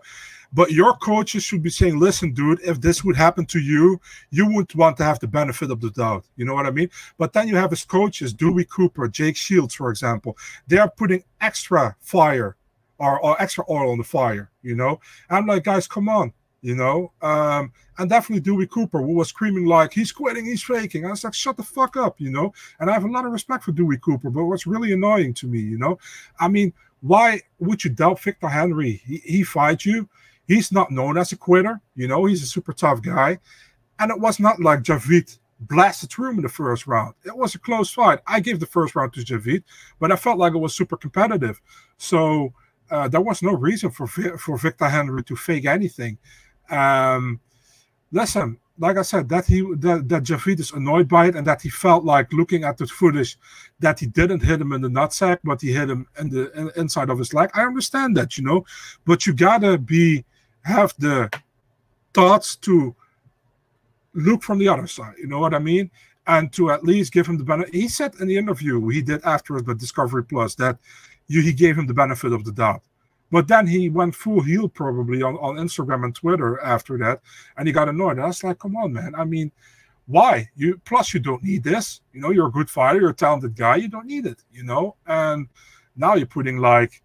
But 0.54 0.72
your 0.72 0.96
coaches 0.96 1.44
should 1.44 1.62
be 1.62 1.70
saying, 1.70 2.00
listen, 2.00 2.32
dude, 2.32 2.62
if 2.62 2.80
this 2.80 3.04
would 3.04 3.18
happen 3.18 3.46
to 3.48 3.60
you, 3.60 4.00
you 4.30 4.46
wouldn't 4.46 4.76
want 4.76 4.96
to 4.98 5.04
have 5.04 5.20
the 5.20 5.28
benefit 5.28 5.72
of 5.72 5.82
the 5.82 5.90
doubt. 5.90 6.24
You 6.38 6.46
know 6.46 6.54
what 6.54 6.68
I 6.68 6.72
mean? 6.72 6.90
But 7.18 7.34
then 7.34 7.50
you 7.50 7.58
have 7.58 7.72
his 7.72 7.84
coaches, 7.84 8.34
Dewey 8.34 8.64
Cooper, 8.64 9.10
Jake 9.10 9.36
Shields, 9.36 9.76
for 9.76 9.90
example. 9.90 10.38
They 10.68 10.78
are 10.78 10.90
putting 10.90 11.26
extra 11.42 11.98
fire 12.00 12.56
or, 12.98 13.20
or 13.20 13.42
extra 13.42 13.66
oil 13.70 13.92
on 13.92 13.98
the 13.98 14.06
fire, 14.06 14.52
you 14.62 14.76
know? 14.76 15.02
I'm 15.30 15.46
like, 15.48 15.66
guys, 15.66 15.86
come 15.86 16.08
on, 16.08 16.34
you 16.62 16.76
know? 16.76 17.12
Um, 17.22 17.72
and 17.98 18.10
definitely 18.10 18.42
Dewey 18.42 18.68
Cooper, 18.68 19.02
who 19.02 19.14
was 19.14 19.30
screaming 19.30 19.66
like, 19.66 19.94
he's 19.94 20.12
quitting, 20.12 20.46
he's 20.46 20.64
faking. 20.64 21.06
I 21.06 21.12
was 21.12 21.24
like, 21.24 21.34
shut 21.34 21.58
the 21.58 21.64
fuck 21.64 21.98
up, 21.98 22.20
you 22.20 22.32
know? 22.32 22.54
And 22.80 22.90
I 22.90 22.94
have 22.94 23.06
a 23.06 23.12
lot 23.12 23.26
of 23.26 23.32
respect 23.32 23.64
for 23.64 23.72
Dewey 23.72 23.98
Cooper, 23.98 24.30
but 24.30 24.46
what's 24.46 24.68
really 24.68 24.92
annoying 24.92 25.34
to 25.36 25.48
me, 25.48 25.60
you 25.60 25.78
know? 25.78 26.00
I 26.40 26.48
mean, 26.48 26.74
why 27.02 27.42
would 27.60 27.84
you 27.84 27.90
doubt 27.92 28.20
Victor 28.22 28.50
Henry? 28.50 29.02
He, 29.06 29.18
he 29.18 29.44
fight 29.44 29.86
you. 29.86 30.10
He's 30.48 30.72
not 30.72 30.92
known 30.92 31.18
as 31.18 31.32
a 31.32 31.38
quitter, 31.38 31.80
you 31.96 32.08
know, 32.08 32.26
he's 32.26 32.44
a 32.44 32.48
super 32.48 32.74
tough 32.74 33.02
guy. 33.02 33.40
And 34.00 34.12
it 34.12 34.20
was 34.20 34.40
not 34.40 34.60
like 34.60 34.84
Javid 34.84 35.38
blasted 35.60 36.10
through 36.10 36.30
him 36.30 36.38
in 36.38 36.44
the 36.44 36.50
first 36.50 36.88
round. 36.88 37.14
It 37.26 37.36
was 37.36 37.54
a 37.54 37.60
close 37.60 37.92
fight. 37.92 38.20
I 38.26 38.40
gave 38.40 38.60
the 38.60 38.66
first 38.66 38.96
round 38.96 39.14
to 39.14 39.22
Javid, 39.22 39.64
but 40.00 40.12
I 40.12 40.16
felt 40.16 40.38
like 40.40 40.54
it 40.54 40.60
was 40.60 40.74
super 40.74 40.98
competitive. 40.98 41.62
So 41.98 42.54
uh, 42.90 43.08
there 43.08 43.22
was 43.22 43.42
no 43.44 43.54
reason 43.54 43.92
for 43.92 44.08
for 44.08 44.58
Victor 44.58 44.90
Henry 44.90 45.24
to 45.24 45.36
fake 45.36 45.66
anything. 45.66 46.18
Um, 46.72 47.40
listen, 48.12 48.60
like 48.80 48.98
I 48.98 49.02
said, 49.02 49.28
that 49.30 49.46
he 49.46 49.62
that, 49.62 50.08
that 50.08 50.24
Javid 50.24 50.60
is 50.60 50.72
annoyed 50.72 51.08
by 51.10 51.28
it, 51.28 51.36
and 51.36 51.46
that 51.46 51.62
he 51.62 51.70
felt 51.70 52.06
like 52.06 52.32
looking 52.32 52.64
at 52.64 52.78
the 52.78 52.88
footage 52.88 53.38
that 53.80 54.00
he 54.00 54.06
didn't 54.06 54.42
hit 54.42 54.62
him 54.62 54.72
in 54.72 54.82
the 54.82 54.88
nutsack, 54.88 55.40
but 55.44 55.62
he 55.62 55.74
hit 55.74 55.90
him 55.90 56.08
in 56.18 56.30
the 56.30 56.52
in, 56.54 56.72
inside 56.78 57.10
of 57.10 57.20
his 57.20 57.34
leg. 57.34 57.50
I 57.54 57.64
understand 57.64 58.16
that, 58.18 58.38
you 58.38 58.44
know, 58.44 58.66
but 59.06 59.28
you 59.28 59.34
gotta 59.34 59.78
be 59.78 60.24
have 60.64 60.94
the 60.98 61.30
thoughts 62.14 62.56
to 62.58 62.96
look 64.14 64.44
from 64.44 64.60
the 64.60 64.70
other 64.70 64.88
side. 64.88 65.16
You 65.18 65.28
know 65.28 65.40
what 65.40 65.54
I 65.54 65.60
mean? 65.60 65.92
And 66.28 66.52
to 66.54 66.72
at 66.72 66.84
least 66.84 67.12
give 67.12 67.28
him 67.28 67.38
the 67.38 67.44
benefit. 67.44 67.74
He 67.74 67.88
said 67.88 68.16
in 68.20 68.28
the 68.28 68.38
interview 68.38 68.88
he 68.90 69.02
did 69.02 69.24
afterwards 69.24 69.66
but 69.66 69.78
Discovery 69.78 70.24
Plus 70.24 70.56
that 70.56 70.78
you, 71.28 71.42
he 71.42 71.54
gave 71.54 71.78
him 71.78 71.88
the 71.88 71.94
benefit 71.94 72.34
of 72.34 72.44
the 72.44 72.52
doubt. 72.52 72.82
But 73.32 73.48
then 73.48 73.68
he 73.68 73.90
went 73.90 74.16
full 74.16 74.42
heel 74.42 74.68
probably 74.68 75.22
on, 75.22 75.36
on 75.38 75.56
Instagram 75.58 76.04
and 76.04 76.16
Twitter 76.16 76.60
after 76.62 76.98
that, 76.98 77.22
and 77.58 77.68
he 77.68 77.74
got 77.74 77.90
annoyed. 77.90 78.14
And 78.14 78.22
I 78.22 78.28
was 78.28 78.44
like, 78.44 78.60
come 78.60 78.76
on, 78.76 78.94
man. 78.94 79.14
I 79.16 79.24
mean, 79.24 79.52
why? 80.08 80.50
You 80.56 80.82
plus 80.86 81.14
you 81.14 81.20
don't 81.20 81.44
need 81.44 81.64
this. 81.64 82.02
You 82.14 82.22
know, 82.22 82.32
you're 82.32 82.48
a 82.48 82.52
good 82.52 82.70
fighter, 82.70 83.00
you're 83.00 83.12
a 83.12 83.16
talented 83.16 83.56
guy, 83.56 83.76
you 83.76 83.88
don't 83.88 84.08
need 84.08 84.26
it, 84.26 84.44
you 84.52 84.64
know. 84.64 84.96
And 85.06 85.48
now 85.96 86.16
you're 86.16 86.26
putting 86.26 86.58
like 86.58 87.04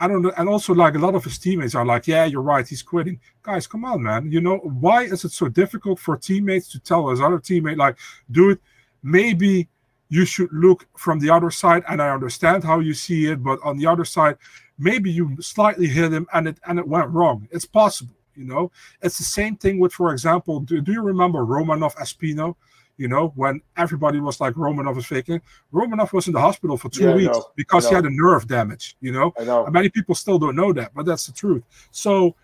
I 0.00 0.06
don't 0.06 0.22
know, 0.22 0.32
and 0.36 0.48
also 0.48 0.74
like 0.74 0.94
a 0.94 0.98
lot 0.98 1.14
of 1.14 1.24
his 1.24 1.38
teammates 1.38 1.74
are 1.74 1.84
like, 1.84 2.06
Yeah, 2.06 2.24
you're 2.24 2.42
right, 2.42 2.66
he's 2.66 2.82
quitting. 2.82 3.18
Guys, 3.42 3.66
come 3.66 3.84
on, 3.84 4.02
man. 4.02 4.30
You 4.30 4.40
know, 4.40 4.58
why 4.58 5.04
is 5.04 5.24
it 5.24 5.32
so 5.32 5.48
difficult 5.48 5.98
for 5.98 6.16
teammates 6.16 6.68
to 6.68 6.78
tell 6.78 7.08
his 7.08 7.20
other 7.20 7.38
teammate, 7.38 7.78
like, 7.78 7.96
dude, 8.30 8.60
maybe 9.02 9.68
you 10.08 10.24
should 10.24 10.52
look 10.52 10.86
from 10.96 11.18
the 11.18 11.30
other 11.30 11.50
side, 11.50 11.84
and 11.88 12.00
I 12.00 12.10
understand 12.10 12.64
how 12.64 12.80
you 12.80 12.94
see 12.94 13.26
it, 13.26 13.42
but 13.42 13.58
on 13.62 13.76
the 13.76 13.86
other 13.86 14.04
side, 14.04 14.36
maybe 14.78 15.10
you 15.10 15.36
slightly 15.40 15.86
hit 15.86 16.12
him 16.12 16.26
and 16.32 16.48
it 16.48 16.58
and 16.66 16.78
it 16.78 16.86
went 16.88 17.10
wrong. 17.10 17.48
It's 17.50 17.66
possible, 17.66 18.14
you 18.34 18.44
know. 18.44 18.70
It's 19.02 19.18
the 19.18 19.24
same 19.24 19.56
thing 19.56 19.78
with, 19.78 19.92
for 19.92 20.12
example, 20.12 20.60
do, 20.60 20.80
do 20.80 20.92
you 20.92 21.02
remember 21.02 21.40
Romanov 21.40 21.94
Espino? 21.96 22.54
You 22.96 23.06
know, 23.06 23.32
when 23.36 23.60
everybody 23.76 24.18
was 24.18 24.40
like 24.40 24.54
Romanov 24.54 24.96
is 24.98 25.06
faking, 25.06 25.40
Romanov 25.72 26.12
was 26.12 26.26
in 26.26 26.32
the 26.32 26.40
hospital 26.40 26.76
for 26.76 26.88
two 26.88 27.04
Yeah, 27.04 27.14
weeks 27.14 27.38
know. 27.38 27.44
because 27.54 27.88
he 27.88 27.94
had 27.94 28.04
a 28.04 28.10
nerve 28.10 28.48
damage. 28.48 28.96
You 29.00 29.12
know, 29.12 29.32
I 29.38 29.44
know. 29.44 29.64
and 29.64 29.72
many 29.72 29.88
people 29.88 30.16
still 30.16 30.38
don't 30.38 30.56
know 30.56 30.72
that, 30.72 30.92
but 30.94 31.06
that's 31.06 31.26
the 31.26 31.32
truth. 31.32 31.62
So 31.92 32.34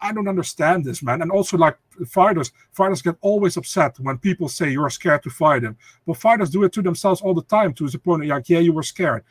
I 0.00 0.12
don't 0.12 0.28
understand 0.28 0.84
this, 0.84 1.02
man. 1.02 1.22
And 1.22 1.30
also, 1.30 1.56
like 1.56 1.76
fighters, 2.06 2.52
fighters 2.72 3.02
get 3.02 3.16
always 3.20 3.56
upset 3.56 3.98
when 3.98 4.18
people 4.18 4.48
say 4.48 4.70
you're 4.70 4.90
scared 4.90 5.22
to 5.22 5.30
fight 5.30 5.62
him. 5.62 5.76
But 6.06 6.18
fighters 6.18 6.50
do 6.50 6.64
it 6.64 6.72
to 6.74 6.82
themselves 6.82 7.20
all 7.20 7.34
the 7.34 7.42
time 7.42 7.72
to 7.74 7.84
his 7.84 7.94
opponent. 7.94 8.30
Like, 8.30 8.48
yeah, 8.48 8.58
you 8.58 8.72
were 8.72 8.82
scared. 8.82 9.24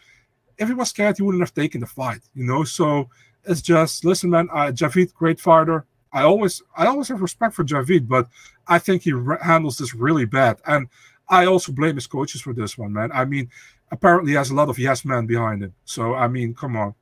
If 0.58 0.68
he 0.68 0.74
was 0.74 0.90
scared, 0.90 1.18
he 1.18 1.24
wouldn't 1.24 1.44
have 1.44 1.54
taken 1.54 1.82
the 1.82 1.88
fight, 1.88 2.22
you 2.34 2.46
know. 2.46 2.64
So 2.64 3.10
it's 3.44 3.62
just 3.62 4.06
listen, 4.06 4.30
man. 4.30 4.50
Uh, 4.52 4.72
Javid, 4.72 5.14
great 5.14 5.40
fighter. 5.40 5.86
I 6.12 6.24
always, 6.24 6.64
I 6.76 6.86
always 6.88 7.10
have 7.10 7.22
respect 7.22 7.54
for 7.54 7.66
Javid, 7.66 8.08
but 8.08 8.28
I 8.68 8.80
think 8.80 9.04
he 9.04 9.12
handles 9.42 9.78
this 9.78 9.94
really 9.94 10.26
bad. 10.26 10.58
And 10.66 10.88
I 11.28 11.46
also 11.46 11.74
blame 11.74 11.96
his 11.96 12.08
coaches 12.08 12.42
for 12.42 12.54
this 12.54 12.78
one, 12.78 12.94
man. 12.94 13.12
I 13.12 13.26
mean, 13.26 13.50
apparently 13.92 14.32
he 14.32 14.38
has 14.38 14.50
a 14.50 14.56
lot 14.56 14.70
of 14.70 14.80
yes 14.80 15.04
men 15.06 15.26
behind 15.26 15.64
him. 15.64 15.74
So 15.84 16.14
I 16.16 16.28
mean, 16.28 16.54
come 16.54 16.76
on. 16.76 16.96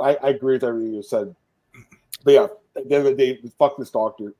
I, 0.00 0.16
I 0.16 0.28
agree 0.30 0.54
with 0.54 0.64
everything 0.64 0.94
you 0.94 1.02
said. 1.02 1.34
But 2.24 2.34
yeah, 2.34 2.46
at 2.76 2.88
the 2.88 2.94
end 2.96 3.06
of 3.06 3.16
the 3.16 3.34
day, 3.40 3.40
fuck 3.58 3.76
this 3.76 3.90
doctor. 3.90 4.32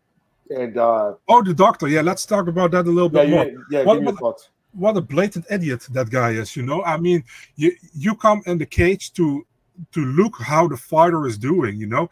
And 0.50 0.76
uh 0.76 1.14
Oh, 1.28 1.42
the 1.42 1.54
doctor. 1.54 1.88
Yeah, 1.88 2.02
let's 2.02 2.26
talk 2.26 2.46
about 2.48 2.70
that 2.72 2.86
a 2.86 2.90
little 2.90 3.10
yeah, 3.12 3.22
bit 3.22 3.30
more. 3.30 3.44
yeah, 3.46 3.78
yeah, 3.78 3.84
What- 3.84 4.02
what- 4.02 4.18
thoughts. 4.18 4.48
What 4.74 4.96
a 4.96 5.02
blatant 5.02 5.44
idiot 5.50 5.86
that 5.90 6.08
guy 6.08 6.30
is. 6.30 6.56
You 6.56 6.62
know, 6.62 6.82
I 6.82 6.96
mean, 6.96 7.24
you 7.56 7.72
you 7.94 8.14
come 8.14 8.42
in 8.46 8.56
the 8.56 8.64
cage 8.64 9.12
to 9.14 9.44
to 9.92 10.00
look 10.04 10.34
how 10.40 10.66
the 10.66 10.78
fighter 10.78 11.26
is 11.26 11.36
doing. 11.36 11.76
You 11.76 11.86
know, 11.88 12.08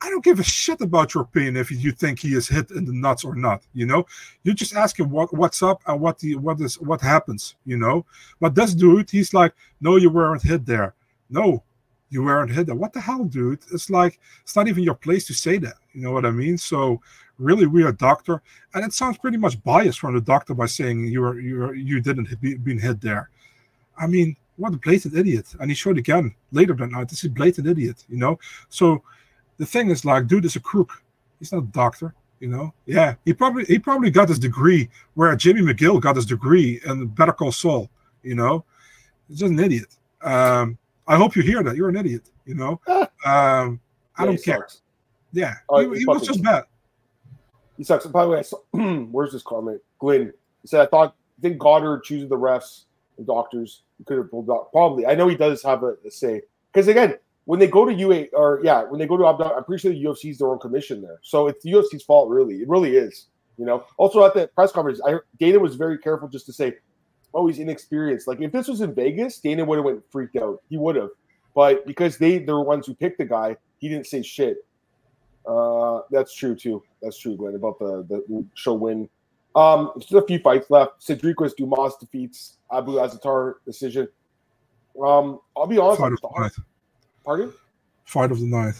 I 0.00 0.08
don't 0.10 0.22
give 0.22 0.38
a 0.38 0.44
shit 0.44 0.80
about 0.82 1.14
your 1.14 1.24
opinion 1.24 1.56
if 1.56 1.68
you 1.72 1.90
think 1.90 2.20
he 2.20 2.34
is 2.34 2.46
hit 2.46 2.70
in 2.70 2.84
the 2.84 2.92
nuts 2.92 3.24
or 3.24 3.34
not. 3.34 3.62
You 3.74 3.86
know, 3.86 4.06
you 4.44 4.54
just 4.54 4.76
ask 4.76 5.00
him 5.00 5.10
what 5.10 5.34
what's 5.34 5.64
up 5.64 5.82
and 5.88 6.00
what 6.00 6.20
the 6.20 6.36
what 6.36 6.60
is 6.60 6.78
what 6.80 7.00
happens. 7.00 7.56
You 7.64 7.76
know, 7.76 8.06
but 8.38 8.54
this 8.54 8.72
dude, 8.72 9.10
he's 9.10 9.34
like, 9.34 9.52
no, 9.80 9.96
you 9.96 10.08
weren't 10.08 10.42
hit 10.42 10.64
there. 10.64 10.94
No, 11.28 11.64
you 12.10 12.22
weren't 12.22 12.52
hit 12.52 12.66
there. 12.66 12.74
What 12.74 12.92
the 12.92 13.00
hell, 13.00 13.24
dude? 13.24 13.60
It's 13.72 13.90
like 13.90 14.20
it's 14.42 14.56
not 14.56 14.68
even 14.68 14.84
your 14.84 14.94
place 14.94 15.26
to 15.26 15.34
say 15.34 15.58
that. 15.58 15.76
You 15.92 16.02
know 16.02 16.12
what 16.12 16.26
I 16.26 16.30
mean? 16.30 16.56
So 16.58 17.00
really 17.38 17.66
we 17.66 17.82
weird 17.82 17.98
doctor, 17.98 18.42
and 18.74 18.84
it 18.84 18.92
sounds 18.92 19.18
pretty 19.18 19.36
much 19.36 19.62
biased 19.62 19.98
from 19.98 20.14
the 20.14 20.20
doctor 20.20 20.54
by 20.54 20.66
saying 20.66 21.06
you 21.06 21.20
were 21.20 21.40
you 21.40 21.58
were, 21.58 21.74
you 21.74 22.00
didn't 22.00 22.40
be, 22.40 22.54
been 22.54 22.78
hit 22.78 23.00
there. 23.00 23.30
I 23.98 24.06
mean, 24.06 24.36
what 24.56 24.74
a 24.74 24.76
blatant 24.76 25.16
idiot! 25.16 25.54
And 25.60 25.70
he 25.70 25.74
showed 25.74 25.98
again 25.98 26.34
later 26.52 26.74
that 26.74 26.90
night. 26.90 27.08
This 27.08 27.24
is 27.24 27.30
blatant 27.30 27.66
idiot, 27.66 28.04
you 28.08 28.18
know. 28.18 28.38
So 28.68 29.02
the 29.58 29.66
thing 29.66 29.90
is, 29.90 30.04
like, 30.04 30.26
dude 30.26 30.44
is 30.44 30.56
a 30.56 30.60
crook. 30.60 31.02
He's 31.38 31.52
not 31.52 31.64
a 31.64 31.66
doctor, 31.66 32.14
you 32.40 32.48
know. 32.48 32.72
Yeah, 32.86 33.14
he 33.24 33.32
probably 33.32 33.64
he 33.64 33.78
probably 33.78 34.10
got 34.10 34.28
his 34.28 34.38
degree 34.38 34.88
where 35.14 35.34
Jimmy 35.36 35.60
McGill 35.60 36.00
got 36.00 36.16
his 36.16 36.26
degree 36.26 36.80
in 36.86 37.06
Better 37.06 37.32
Call 37.32 37.52
Saul. 37.52 37.90
You 38.22 38.34
know, 38.34 38.64
he's 39.28 39.38
just 39.38 39.52
an 39.52 39.60
idiot. 39.60 39.96
Um, 40.22 40.78
I 41.08 41.16
hope 41.16 41.36
you 41.36 41.42
hear 41.42 41.62
that. 41.62 41.76
You're 41.76 41.88
an 41.88 41.96
idiot. 41.96 42.30
You 42.44 42.54
know. 42.54 42.80
Um, 43.24 43.80
I 44.16 44.22
Yeah, 44.22 44.26
don't 44.26 44.44
care. 44.44 44.56
sucks. 44.58 44.80
Yeah, 45.32 45.54
Oh, 45.68 45.80
he, 45.80 45.88
he 45.94 45.98
he 46.00 46.04
was 46.06 46.24
just 46.24 46.42
bad. 46.44 46.64
He 47.76 47.82
sucks. 47.82 48.06
By 48.06 48.24
the 48.24 48.30
way, 48.30 48.38
I 48.38 48.42
saw, 48.42 48.58
where's 49.10 49.32
this 49.32 49.42
comment? 49.42 49.80
Glenn 49.98 50.32
he 50.62 50.68
said, 50.68 50.80
I 50.80 50.86
thought, 50.86 51.14
I 51.38 51.42
think 51.42 51.58
Goddard 51.58 52.04
choosing 52.04 52.28
the 52.28 52.36
refs 52.36 52.84
and 53.18 53.26
doctors. 53.26 53.82
He 53.98 54.04
could 54.04 54.18
have 54.18 54.30
pulled 54.30 54.48
out. 54.50 54.70
Probably. 54.72 55.06
I 55.06 55.14
know 55.14 55.26
he 55.28 55.36
does 55.36 55.62
have 55.64 55.82
a, 55.82 55.96
a 56.06 56.10
say. 56.10 56.42
Because 56.72 56.88
again, 56.88 57.16
when 57.46 57.58
they 57.58 57.66
go 57.66 57.84
to 57.84 57.92
UA, 57.92 58.26
or 58.32 58.60
yeah, 58.62 58.84
when 58.84 58.98
they 59.00 59.06
go 59.06 59.16
to 59.16 59.26
Abu 59.26 59.42
Dhabi, 59.44 59.56
I'm 59.56 59.64
pretty 59.64 59.80
sure 59.80 59.92
the 59.92 60.04
UFC's 60.04 60.38
their 60.38 60.48
own 60.48 60.58
commission 60.58 61.02
there. 61.02 61.18
So 61.22 61.48
it's 61.48 61.62
the 61.64 61.72
UFC's 61.72 62.02
fault, 62.04 62.28
really. 62.30 62.56
It 62.56 62.68
really 62.68 62.96
is. 62.96 63.26
You 63.58 63.64
know. 63.66 63.84
Also 63.96 64.24
at 64.24 64.34
the 64.34 64.48
press 64.48 64.70
conference, 64.72 65.00
I 65.06 65.14
Dana 65.38 65.58
was 65.58 65.74
very 65.76 65.98
careful 65.98 66.28
just 66.28 66.46
to 66.46 66.52
say, 66.52 66.74
"Oh, 67.36 67.46
he's 67.46 67.58
inexperienced." 67.58 68.26
Like 68.26 68.40
if 68.40 68.52
this 68.52 68.68
was 68.68 68.80
in 68.80 68.94
Vegas, 68.94 69.38
Dana 69.38 69.64
would 69.64 69.76
have 69.76 69.84
went 69.84 70.02
freaked 70.10 70.36
out. 70.36 70.62
He 70.68 70.76
would 70.76 70.96
have, 70.96 71.10
but 71.54 71.86
because 71.86 72.18
they 72.18 72.38
they're 72.38 72.56
the 72.56 72.60
ones 72.60 72.86
who 72.86 72.94
picked 72.94 73.18
the 73.18 73.24
guy, 73.24 73.56
he 73.78 73.88
didn't 73.88 74.06
say 74.06 74.22
shit. 74.22 74.58
Uh, 75.46 76.00
that's 76.10 76.34
true 76.34 76.56
too. 76.56 76.82
That's 77.02 77.18
true, 77.18 77.36
Glenn, 77.36 77.54
about 77.54 77.78
the 77.78 78.04
the 78.08 78.44
show 78.54 78.74
win. 78.74 79.08
Um, 79.54 79.92
just 79.98 80.12
a 80.12 80.22
few 80.22 80.38
fights 80.38 80.70
left. 80.70 81.00
Sedriques 81.00 81.56
Dumas 81.56 81.96
defeats 81.96 82.58
Abu 82.70 82.92
Azaitar 82.92 83.54
decision. 83.64 84.08
Um, 85.02 85.40
I'll 85.56 85.66
be 85.66 85.78
honest. 85.78 86.00
Fight 86.00 86.12
of 86.12 86.20
the 86.20 86.40
night. 86.40 86.52
Pardon? 87.24 87.52
Fight 88.04 88.30
of 88.30 88.40
the 88.40 88.46
night. 88.46 88.74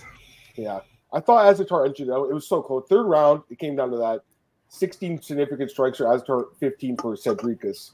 Yeah, 0.56 0.80
I 1.12 1.20
thought 1.20 1.54
Azaitar 1.54 1.86
entered. 1.86 2.08
It 2.08 2.34
was 2.34 2.48
so 2.48 2.62
close. 2.62 2.84
Third 2.88 3.04
round, 3.04 3.42
it 3.50 3.58
came 3.58 3.76
down 3.76 3.90
to 3.90 3.96
that. 3.98 4.20
16 4.68 5.22
significant 5.22 5.70
strikes 5.70 5.98
for 5.98 6.04
Azaitar, 6.04 6.46
15 6.58 6.96
for 6.96 7.14
Sedriques. 7.16 7.92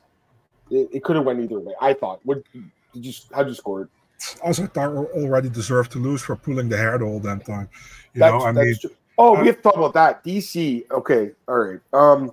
It, 0.72 0.88
it 0.92 1.04
could 1.04 1.16
have 1.16 1.24
went 1.24 1.40
either 1.40 1.60
way. 1.60 1.74
I 1.80 1.92
thought. 1.92 2.20
What 2.24 2.42
did 2.52 3.06
you? 3.06 3.12
How'd 3.34 3.48
you 3.48 3.54
score 3.54 3.82
it? 3.82 3.88
Also, 4.42 4.66
Tar 4.66 4.96
already 4.96 5.48
deserved 5.48 5.92
to 5.92 5.98
lose 5.98 6.22
for 6.22 6.36
pulling 6.36 6.68
the 6.68 6.76
hair 6.76 6.98
whole 6.98 7.20
damn 7.20 7.40
time. 7.40 7.68
You 8.14 8.20
That's, 8.20 8.32
know, 8.32 8.46
I 8.46 8.52
mean, 8.52 8.76
true. 8.80 8.90
Oh, 9.18 9.40
we 9.40 9.46
have 9.48 9.56
to 9.56 9.62
talk 9.62 9.76
about 9.76 9.94
that. 9.94 10.24
DC. 10.24 10.90
Okay, 10.90 11.32
all 11.48 11.58
right. 11.58 11.80
Um, 11.92 12.32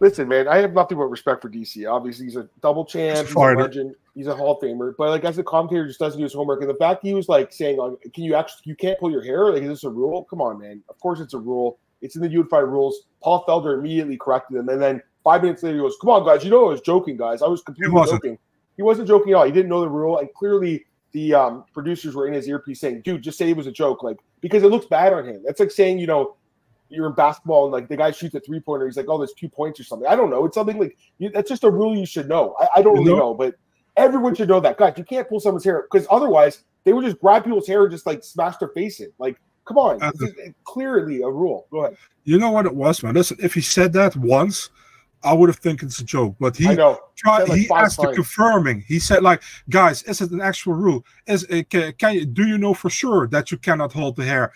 listen, 0.00 0.28
man, 0.28 0.48
I 0.48 0.58
have 0.58 0.72
nothing 0.72 0.98
but 0.98 1.04
respect 1.04 1.42
for 1.42 1.48
DC. 1.48 1.90
Obviously, 1.90 2.26
he's 2.26 2.36
a 2.36 2.48
double 2.60 2.84
champ, 2.84 3.16
He's 3.16 3.20
a 3.20 3.22
he's 3.22 3.30
a 3.30 3.34
fighter. 3.34 3.62
legend, 3.62 3.94
he's 4.14 4.26
a 4.26 4.36
Hall 4.36 4.56
of 4.56 4.62
Famer. 4.62 4.94
But 4.96 5.10
like 5.10 5.24
as 5.24 5.38
a 5.38 5.42
commentator, 5.42 5.86
just 5.86 5.98
doesn't 5.98 6.18
do 6.18 6.24
his 6.24 6.34
homework. 6.34 6.60
And 6.60 6.70
the 6.70 6.74
fact 6.74 7.04
he 7.04 7.14
was 7.14 7.28
like 7.28 7.52
saying, 7.52 7.80
uh, 7.80 7.90
"Can 8.12 8.24
you 8.24 8.34
actually? 8.34 8.62
You 8.64 8.76
can't 8.76 8.98
pull 8.98 9.10
your 9.10 9.22
hair? 9.22 9.52
Like, 9.52 9.62
is 9.62 9.68
this 9.68 9.84
a 9.84 9.90
rule? 9.90 10.24
Come 10.24 10.40
on, 10.40 10.58
man. 10.58 10.82
Of 10.88 10.98
course, 11.00 11.20
it's 11.20 11.34
a 11.34 11.38
rule. 11.38 11.78
It's 12.02 12.14
in 12.14 12.22
the 12.22 12.28
unified 12.28 12.64
rules." 12.64 13.06
Paul 13.22 13.44
Felder 13.46 13.78
immediately 13.78 14.16
corrected 14.16 14.58
him, 14.58 14.68
and 14.68 14.82
then 14.82 15.02
five 15.24 15.42
minutes 15.42 15.62
later, 15.62 15.76
he 15.76 15.82
goes, 15.82 15.96
"Come 16.00 16.10
on, 16.10 16.24
guys. 16.24 16.44
You 16.44 16.50
know 16.50 16.66
I 16.66 16.68
was 16.70 16.80
joking, 16.80 17.16
guys. 17.16 17.42
I 17.42 17.46
was 17.48 17.62
completely 17.62 17.92
wasn't. 17.94 18.22
joking. 18.22 18.38
He 18.76 18.82
wasn't 18.82 19.08
joking 19.08 19.32
at 19.32 19.36
all. 19.36 19.44
He 19.44 19.52
didn't 19.52 19.68
know 19.68 19.80
the 19.80 19.88
rule, 19.88 20.18
and 20.18 20.32
clearly." 20.34 20.84
The 21.12 21.34
um, 21.34 21.64
producers 21.74 22.14
were 22.14 22.26
in 22.26 22.32
his 22.32 22.48
earpiece 22.48 22.80
saying, 22.80 23.02
"Dude, 23.02 23.20
just 23.20 23.36
say 23.36 23.50
it 23.50 23.56
was 23.56 23.66
a 23.66 23.70
joke, 23.70 24.02
like 24.02 24.16
because 24.40 24.62
it 24.62 24.68
looks 24.68 24.86
bad 24.86 25.12
on 25.12 25.26
him." 25.26 25.42
That's 25.44 25.60
like 25.60 25.70
saying, 25.70 25.98
you 25.98 26.06
know, 26.06 26.36
you're 26.88 27.06
in 27.06 27.12
basketball 27.12 27.64
and 27.64 27.72
like 27.72 27.86
the 27.88 27.98
guy 27.98 28.10
shoots 28.12 28.34
a 28.34 28.40
three 28.40 28.60
pointer. 28.60 28.86
He's 28.86 28.96
like, 28.96 29.10
oh, 29.10 29.18
there's 29.18 29.34
two 29.34 29.50
points 29.50 29.78
or 29.78 29.84
something. 29.84 30.08
I 30.08 30.16
don't 30.16 30.30
know. 30.30 30.46
It's 30.46 30.54
something 30.54 30.78
like 30.78 30.96
you, 31.18 31.28
that's 31.28 31.50
just 31.50 31.64
a 31.64 31.70
rule 31.70 31.94
you 31.94 32.06
should 32.06 32.30
know. 32.30 32.56
I, 32.58 32.68
I 32.76 32.82
don't 32.82 32.96
You 32.96 33.02
really 33.02 33.12
know- 33.12 33.18
know, 33.18 33.34
but 33.34 33.56
everyone 33.98 34.34
should 34.34 34.48
know 34.48 34.58
that. 34.60 34.78
God, 34.78 34.96
you 34.96 35.04
can't 35.04 35.28
pull 35.28 35.38
someone's 35.38 35.64
hair 35.64 35.82
because 35.90 36.06
otherwise 36.10 36.64
they 36.84 36.94
would 36.94 37.04
just 37.04 37.20
grab 37.20 37.44
people's 37.44 37.66
hair 37.66 37.82
and 37.82 37.90
just 37.90 38.06
like 38.06 38.24
smash 38.24 38.56
their 38.56 38.68
face 38.70 39.00
in. 39.00 39.12
Like, 39.18 39.38
come 39.66 39.76
on, 39.76 40.00
Uh, 40.02 40.12
clearly 40.64 41.20
a 41.20 41.28
rule. 41.28 41.66
Go 41.70 41.84
ahead. 41.84 41.98
you 42.24 42.38
know 42.38 42.50
what 42.50 42.64
it 42.64 42.74
was, 42.74 43.02
man. 43.02 43.12
Listen, 43.14 43.36
if 43.38 43.52
he 43.52 43.60
said 43.60 43.92
that 43.92 44.16
once, 44.16 44.70
I 45.24 45.32
would 45.32 45.48
have 45.48 45.58
think 45.58 45.82
it's 45.82 45.98
a 45.98 46.04
joke. 46.04 46.36
But 46.40 46.56
he 46.56 46.74
tried. 47.16 47.48
like 47.48 47.58
he 47.58 47.70
asked 47.70 48.00
the 48.00 48.12
confirming. 48.12 48.84
He 48.86 48.98
said, 48.98 49.22
like, 49.22 49.42
guys, 49.70 50.02
is 50.04 50.20
it 50.20 50.30
an 50.30 50.40
actual 50.40 50.74
rule? 50.74 51.04
Is 51.26 51.44
uh, 51.44 51.56
it, 51.56 51.70
can, 51.70 51.92
can 51.94 52.14
you 52.14 52.26
do 52.26 52.46
you 52.46 52.58
know 52.58 52.74
for 52.74 52.90
sure 52.90 53.26
that 53.28 53.50
you 53.50 53.58
cannot 53.58 53.92
hold 53.92 54.16
the 54.16 54.24
hair? 54.24 54.52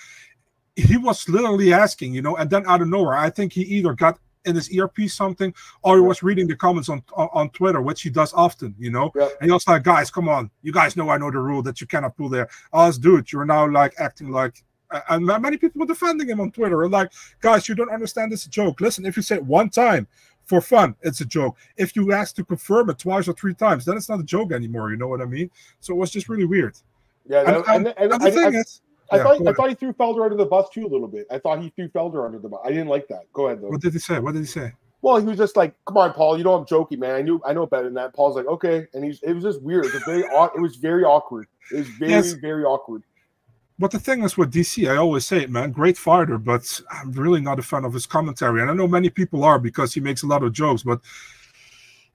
He 0.75 0.97
was 0.97 1.29
literally 1.29 1.73
asking, 1.73 2.15
you 2.15 2.23
know, 2.23 2.37
and 2.37 2.51
then 2.51 2.67
out 2.67 2.83
of 2.83 2.89
nowhere, 2.89 3.15
I 3.15 3.31
think 3.31 3.53
he 3.53 3.63
either 3.63 3.95
got 3.95 4.19
in 4.45 4.55
his 4.55 4.71
earpiece 4.71 5.15
something, 5.15 5.53
or 5.83 5.97
he 5.97 6.03
was 6.03 6.23
reading 6.23 6.47
the 6.47 6.55
comments 6.55 6.89
on, 6.89 7.03
on, 7.15 7.29
on 7.33 7.51
Twitter, 7.51 7.83
which 7.83 8.03
he 8.03 8.11
does 8.11 8.33
often, 8.33 8.75
you 8.79 8.91
know. 8.91 9.11
And 9.15 9.49
he 9.49 9.51
was 9.51 9.67
like, 9.67 9.83
"Guys, 9.83 10.11
come 10.11 10.29
on, 10.29 10.51
you 10.63 10.73
guys 10.73 10.97
know 10.97 11.09
I 11.11 11.19
know 11.19 11.31
the 11.31 11.39
rule 11.39 11.63
that 11.63 11.81
you 11.81 11.87
cannot 11.87 12.17
pull 12.17 12.29
there." 12.29 12.45
Us, 12.45 12.51
oh, 12.73 12.87
was, 12.87 12.99
dude, 12.99 13.33
you're 13.33 13.45
now 13.45 13.69
like 13.69 13.95
acting 13.99 14.31
like. 14.31 14.63
And 15.09 15.27
many 15.27 15.57
people 15.57 15.81
were 15.81 15.87
defending 15.87 16.29
him 16.29 16.41
on 16.41 16.53
Twitter, 16.53 16.85
and 16.85 16.93
like, 16.93 17.11
guys, 17.41 17.69
you 17.69 17.75
don't 17.75 17.91
understand 17.91 18.31
this 18.31 18.47
joke. 18.47 18.81
Listen, 18.81 19.05
if 19.05 19.17
you 19.17 19.23
say 19.23 19.35
it 19.35 19.45
one 19.45 19.69
time 19.69 20.07
for 20.47 20.61
fun, 20.61 20.95
it's 21.03 21.21
a 21.21 21.25
joke. 21.25 21.57
If 21.77 21.95
you 21.97 22.13
ask 22.13 22.35
to 22.37 22.45
confirm 22.45 22.89
it 22.91 22.99
twice 22.99 23.29
or 23.29 23.33
three 23.35 23.55
times, 23.55 23.85
then 23.85 23.97
it's 23.97 24.09
not 24.09 24.21
a 24.21 24.25
joke 24.25 24.53
anymore. 24.53 24.91
You 24.91 24.97
know 24.97 25.09
what 25.09 25.21
I 25.21 25.27
mean? 25.27 25.51
So 25.81 25.93
it 25.93 25.97
was 25.97 26.11
just 26.11 26.29
really 26.29 26.45
weird. 26.47 26.77
Yeah, 27.29 27.41
And, 27.41 27.57
and, 27.67 27.87
and, 27.99 28.13
and, 28.13 28.23
the 28.23 28.27
I, 28.27 28.31
thing 28.31 28.45
I, 28.57 28.59
is, 28.61 28.81
I 29.11 29.17
Yeah, 29.17 29.23
thought 29.25 29.47
I 29.49 29.53
thought 29.53 29.69
he 29.69 29.75
threw 29.75 29.93
Felder 29.93 30.25
under 30.25 30.37
the 30.37 30.47
bus 30.47 30.71
too 30.71 30.87
a 30.87 30.89
little 30.89 31.09
bit. 31.09 31.27
I 31.31 31.39
thought 31.39 31.61
he 31.61 31.71
threw 31.71 31.89
Felder 31.89 32.25
under 32.25 32.39
the 32.39 32.49
bus. 32.49 32.61
I 32.65 32.69
didn't 32.69 32.89
like 32.89 33.09
that. 33.09 33.31
Go 33.33 33.47
ahead 33.49 33.61
though. 33.61 33.69
what 33.69 33.81
did 33.81 33.93
he 33.93 33.99
say? 33.99 34.21
What 34.21 34.33
did 34.35 34.41
he 34.41 34.47
say? 34.47 34.73
Well, 35.03 35.19
he 35.19 35.27
was 35.27 35.37
just 35.37 35.57
like, 35.57 35.75
"Come 35.85 35.99
on, 35.99 36.13
Paul. 36.15 36.39
You 36.39 36.45
know 36.45 36.55
I'm 36.55 36.67
joking, 36.67 36.99
man. 36.99 37.15
I 37.15 37.23
knew 37.23 37.41
I 37.45 37.53
know 37.53 37.67
better 37.67 37.85
than 37.85 37.95
that." 37.95 38.15
Paul's 38.15 38.35
like, 38.35 38.47
"Okay," 38.47 38.87
and 38.95 39.05
he's 39.05 39.23
it 39.23 39.35
was 39.35 39.45
just 39.45 39.63
weird. 39.63 39.85
It 39.87 39.93
was 39.95 40.03
very 40.05 40.21
it 40.23 40.61
was 40.61 40.77
very 40.77 41.05
awkward. 41.05 41.47
It 41.73 41.77
was 41.79 41.89
very 41.91 42.13
Yes. 42.13 42.33
very 42.33 42.65
awkward. 42.65 43.03
But 43.79 43.91
the 43.91 43.99
thing 43.99 44.23
is 44.23 44.39
with 44.39 44.53
DC, 44.53 44.91
I 44.91 44.97
always 44.97 45.27
say 45.27 45.43
it, 45.43 45.51
man, 45.51 45.71
great 45.71 45.99
fighter, 45.99 46.39
but 46.39 46.81
I'm 46.91 47.13
really 47.13 47.43
not 47.43 47.59
a 47.59 47.63
fan 47.63 47.85
of 47.85 47.93
his 47.93 48.07
commentary. 48.07 48.63
And 48.63 48.71
I 48.71 48.75
know 48.75 48.89
many 48.89 49.11
people 49.11 49.45
are 49.45 49.59
because 49.59 49.93
he 49.93 50.01
makes 50.01 50.23
a 50.23 50.27
lot 50.27 50.43
of 50.43 50.53
jokes, 50.53 50.83
but 50.83 51.01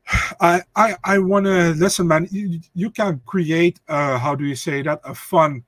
I 0.42 0.62
I, 0.76 0.96
I 1.04 1.20
want 1.20 1.46
to 1.46 1.74
listen, 1.74 2.08
man. 2.08 2.28
You, 2.32 2.60
you 2.74 2.90
can 2.90 3.22
create, 3.26 3.80
uh, 3.88 4.18
how 4.18 4.34
do 4.34 4.46
you 4.46 4.56
say 4.56 4.82
that, 4.82 5.02
a 5.04 5.14
fun 5.14 5.64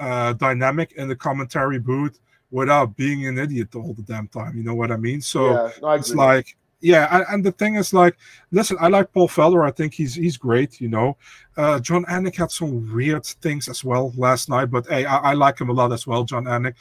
uh, 0.00 0.32
dynamic 0.32 0.92
in 0.92 1.08
the 1.08 1.16
commentary 1.16 1.78
booth 1.78 2.18
without 2.50 2.96
being 2.96 3.26
an 3.26 3.38
idiot 3.38 3.74
all 3.74 3.94
the 3.94 4.02
damn 4.02 4.28
time. 4.28 4.56
You 4.56 4.62
know 4.64 4.74
what 4.74 4.90
I 4.90 4.96
mean? 4.96 5.20
So 5.20 5.50
yeah, 5.50 5.70
no, 5.82 5.88
I 5.88 5.96
it's 5.96 6.14
like 6.14 6.56
yeah 6.80 7.08
and, 7.10 7.24
and 7.30 7.44
the 7.44 7.52
thing 7.52 7.74
is 7.74 7.92
like 7.92 8.16
listen 8.50 8.76
i 8.80 8.88
like 8.88 9.12
paul 9.12 9.28
felder 9.28 9.66
i 9.66 9.70
think 9.70 9.92
he's 9.94 10.14
he's 10.14 10.36
great 10.36 10.80
you 10.80 10.88
know. 10.88 11.16
Uh 11.56 11.78
jon 11.80 12.04
anik 12.04 12.36
had 12.36 12.50
some 12.50 12.92
weird 12.94 13.24
things 13.26 13.68
as 13.68 13.84
well 13.84 14.12
last 14.16 14.48
night 14.48 14.66
but 14.66 14.86
hey 14.86 15.04
i, 15.04 15.30
I 15.30 15.34
like 15.34 15.60
him 15.60 15.70
a 15.70 15.72
lot 15.72 15.92
as 15.92 16.06
well 16.06 16.24
jon 16.24 16.44
anik. 16.44 16.74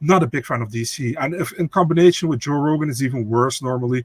Not 0.00 0.22
a 0.22 0.26
big 0.26 0.46
fan 0.46 0.62
of 0.62 0.70
dc 0.70 1.14
and 1.20 1.34
if 1.34 1.52
in 1.54 1.68
combination 1.68 2.28
with 2.28 2.40
joe 2.40 2.52
rogan 2.54 2.90
is 2.90 3.02
even 3.02 3.28
worse 3.28 3.62
normally. 3.62 4.04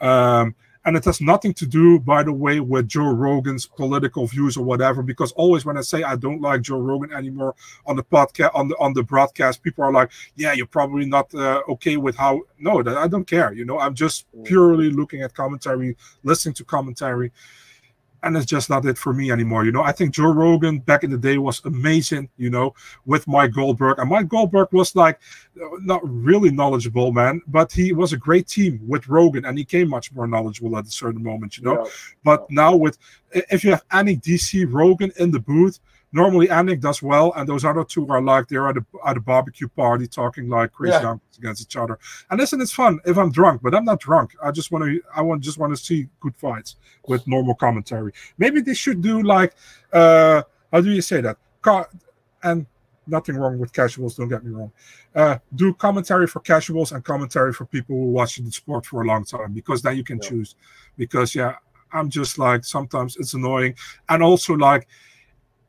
Um 0.00 0.54
and 0.84 0.96
it 0.96 1.04
has 1.04 1.20
nothing 1.20 1.52
to 1.54 1.66
do, 1.66 1.98
by 1.98 2.22
the 2.22 2.32
way, 2.32 2.60
with 2.60 2.88
Joe 2.88 3.12
Rogan's 3.12 3.66
political 3.66 4.26
views 4.26 4.56
or 4.56 4.64
whatever. 4.64 5.02
Because 5.02 5.32
always 5.32 5.64
when 5.64 5.76
I 5.76 5.82
say 5.82 6.02
I 6.02 6.16
don't 6.16 6.40
like 6.40 6.62
Joe 6.62 6.78
Rogan 6.78 7.12
anymore 7.12 7.54
on 7.86 7.96
the 7.96 8.04
podcast, 8.04 8.50
on 8.54 8.68
the 8.68 8.76
on 8.78 8.92
the 8.92 9.02
broadcast, 9.02 9.62
people 9.62 9.84
are 9.84 9.92
like, 9.92 10.10
"Yeah, 10.36 10.52
you're 10.52 10.66
probably 10.66 11.06
not 11.06 11.34
uh, 11.34 11.62
okay 11.68 11.96
with 11.96 12.16
how." 12.16 12.42
No, 12.58 12.82
that 12.82 12.96
I 12.96 13.08
don't 13.08 13.26
care. 13.26 13.52
You 13.52 13.64
know, 13.64 13.78
I'm 13.78 13.94
just 13.94 14.26
purely 14.44 14.90
looking 14.90 15.22
at 15.22 15.34
commentary, 15.34 15.96
listening 16.22 16.54
to 16.54 16.64
commentary, 16.64 17.32
and 18.28 18.36
it's 18.36 18.46
just 18.46 18.70
not 18.70 18.84
it 18.86 18.96
for 18.96 19.12
me 19.12 19.32
anymore. 19.32 19.64
You 19.64 19.72
know, 19.72 19.82
I 19.82 19.90
think 19.92 20.12
Joe 20.14 20.32
Rogan 20.32 20.78
back 20.78 21.02
in 21.02 21.10
the 21.10 21.18
day 21.18 21.38
was 21.38 21.60
amazing. 21.64 22.28
You 22.36 22.50
know, 22.50 22.74
with 23.06 23.26
Mike 23.26 23.52
Goldberg, 23.52 23.98
and 23.98 24.08
Mike 24.08 24.28
Goldberg 24.28 24.68
was 24.72 24.94
like 24.94 25.18
uh, 25.60 25.66
not 25.82 26.00
really 26.04 26.50
knowledgeable, 26.50 27.10
man, 27.12 27.42
but 27.48 27.72
he 27.72 27.92
was 27.92 28.12
a 28.12 28.16
great 28.16 28.46
team 28.46 28.80
with 28.86 29.08
Rogan, 29.08 29.44
and 29.44 29.58
he 29.58 29.64
came 29.64 29.88
much 29.88 30.12
more 30.12 30.26
knowledgeable 30.28 30.76
at 30.78 30.86
a 30.86 30.90
certain 30.90 31.22
moment. 31.22 31.58
You 31.58 31.64
know, 31.64 31.84
Yeah. 31.84 31.90
but 32.22 32.50
now 32.50 32.76
with 32.76 32.98
if 33.32 33.64
you 33.64 33.70
have 33.70 33.84
any 33.92 34.16
DC 34.16 34.66
Rogan 34.72 35.10
in 35.18 35.30
the 35.30 35.40
booth, 35.40 35.80
normally 36.12 36.48
Anik 36.48 36.80
does 36.80 37.02
well, 37.02 37.32
and 37.36 37.48
those 37.48 37.64
other 37.64 37.84
two 37.84 38.06
are 38.08 38.22
like 38.22 38.48
they're 38.48 38.68
at 38.68 38.76
a 38.76 38.84
at 39.06 39.16
a 39.16 39.20
barbecue 39.20 39.68
party 39.68 40.06
talking 40.06 40.48
like 40.48 40.72
crazy 40.72 40.92
Yeah. 41.02 41.16
against 41.38 41.62
each 41.62 41.76
other. 41.76 41.98
And 42.30 42.40
listen, 42.40 42.60
it's 42.60 42.72
fun 42.72 42.98
if 43.04 43.16
I'm 43.18 43.30
drunk, 43.30 43.62
but 43.62 43.74
I'm 43.74 43.84
not 43.84 44.00
drunk. 44.00 44.34
I 44.42 44.50
just 44.50 44.70
want 44.72 44.84
to 44.84 45.00
I 45.14 45.22
want 45.22 45.42
just 45.42 45.58
want 45.58 45.76
to 45.76 45.82
see 45.82 46.08
good 46.20 46.34
fights 46.36 46.76
with 47.06 47.26
normal 47.26 47.54
commentary. 47.54 48.12
Maybe 48.38 48.60
they 48.60 48.74
should 48.74 49.02
do 49.02 49.22
like 49.22 49.54
uh 49.92 50.42
how 50.72 50.80
do 50.80 50.90
you 50.90 51.02
say 51.02 51.20
that? 51.20 51.36
Ca- 51.62 51.88
and 52.42 52.66
nothing 53.06 53.36
wrong 53.36 53.58
with 53.58 53.72
casuals, 53.72 54.16
don't 54.16 54.28
get 54.28 54.44
me 54.44 54.52
wrong. 54.52 54.70
Uh, 55.14 55.38
do 55.54 55.72
commentary 55.72 56.26
for 56.26 56.40
casuals 56.40 56.92
and 56.92 57.02
commentary 57.02 57.54
for 57.54 57.64
people 57.64 57.96
who 57.96 58.04
watch 58.12 58.36
the 58.36 58.50
sport 58.52 58.84
for 58.84 59.00
a 59.02 59.06
long 59.06 59.24
time 59.24 59.52
because 59.54 59.80
then 59.80 59.96
you 59.96 60.04
can 60.04 60.18
Yeah. 60.22 60.28
choose. 60.28 60.54
Because 60.98 61.34
yeah, 61.34 61.54
I'm 61.90 62.10
just 62.10 62.38
like 62.38 62.64
sometimes 62.64 63.16
it's 63.16 63.32
annoying, 63.32 63.74
and 64.10 64.22
also 64.22 64.52
like 64.54 64.86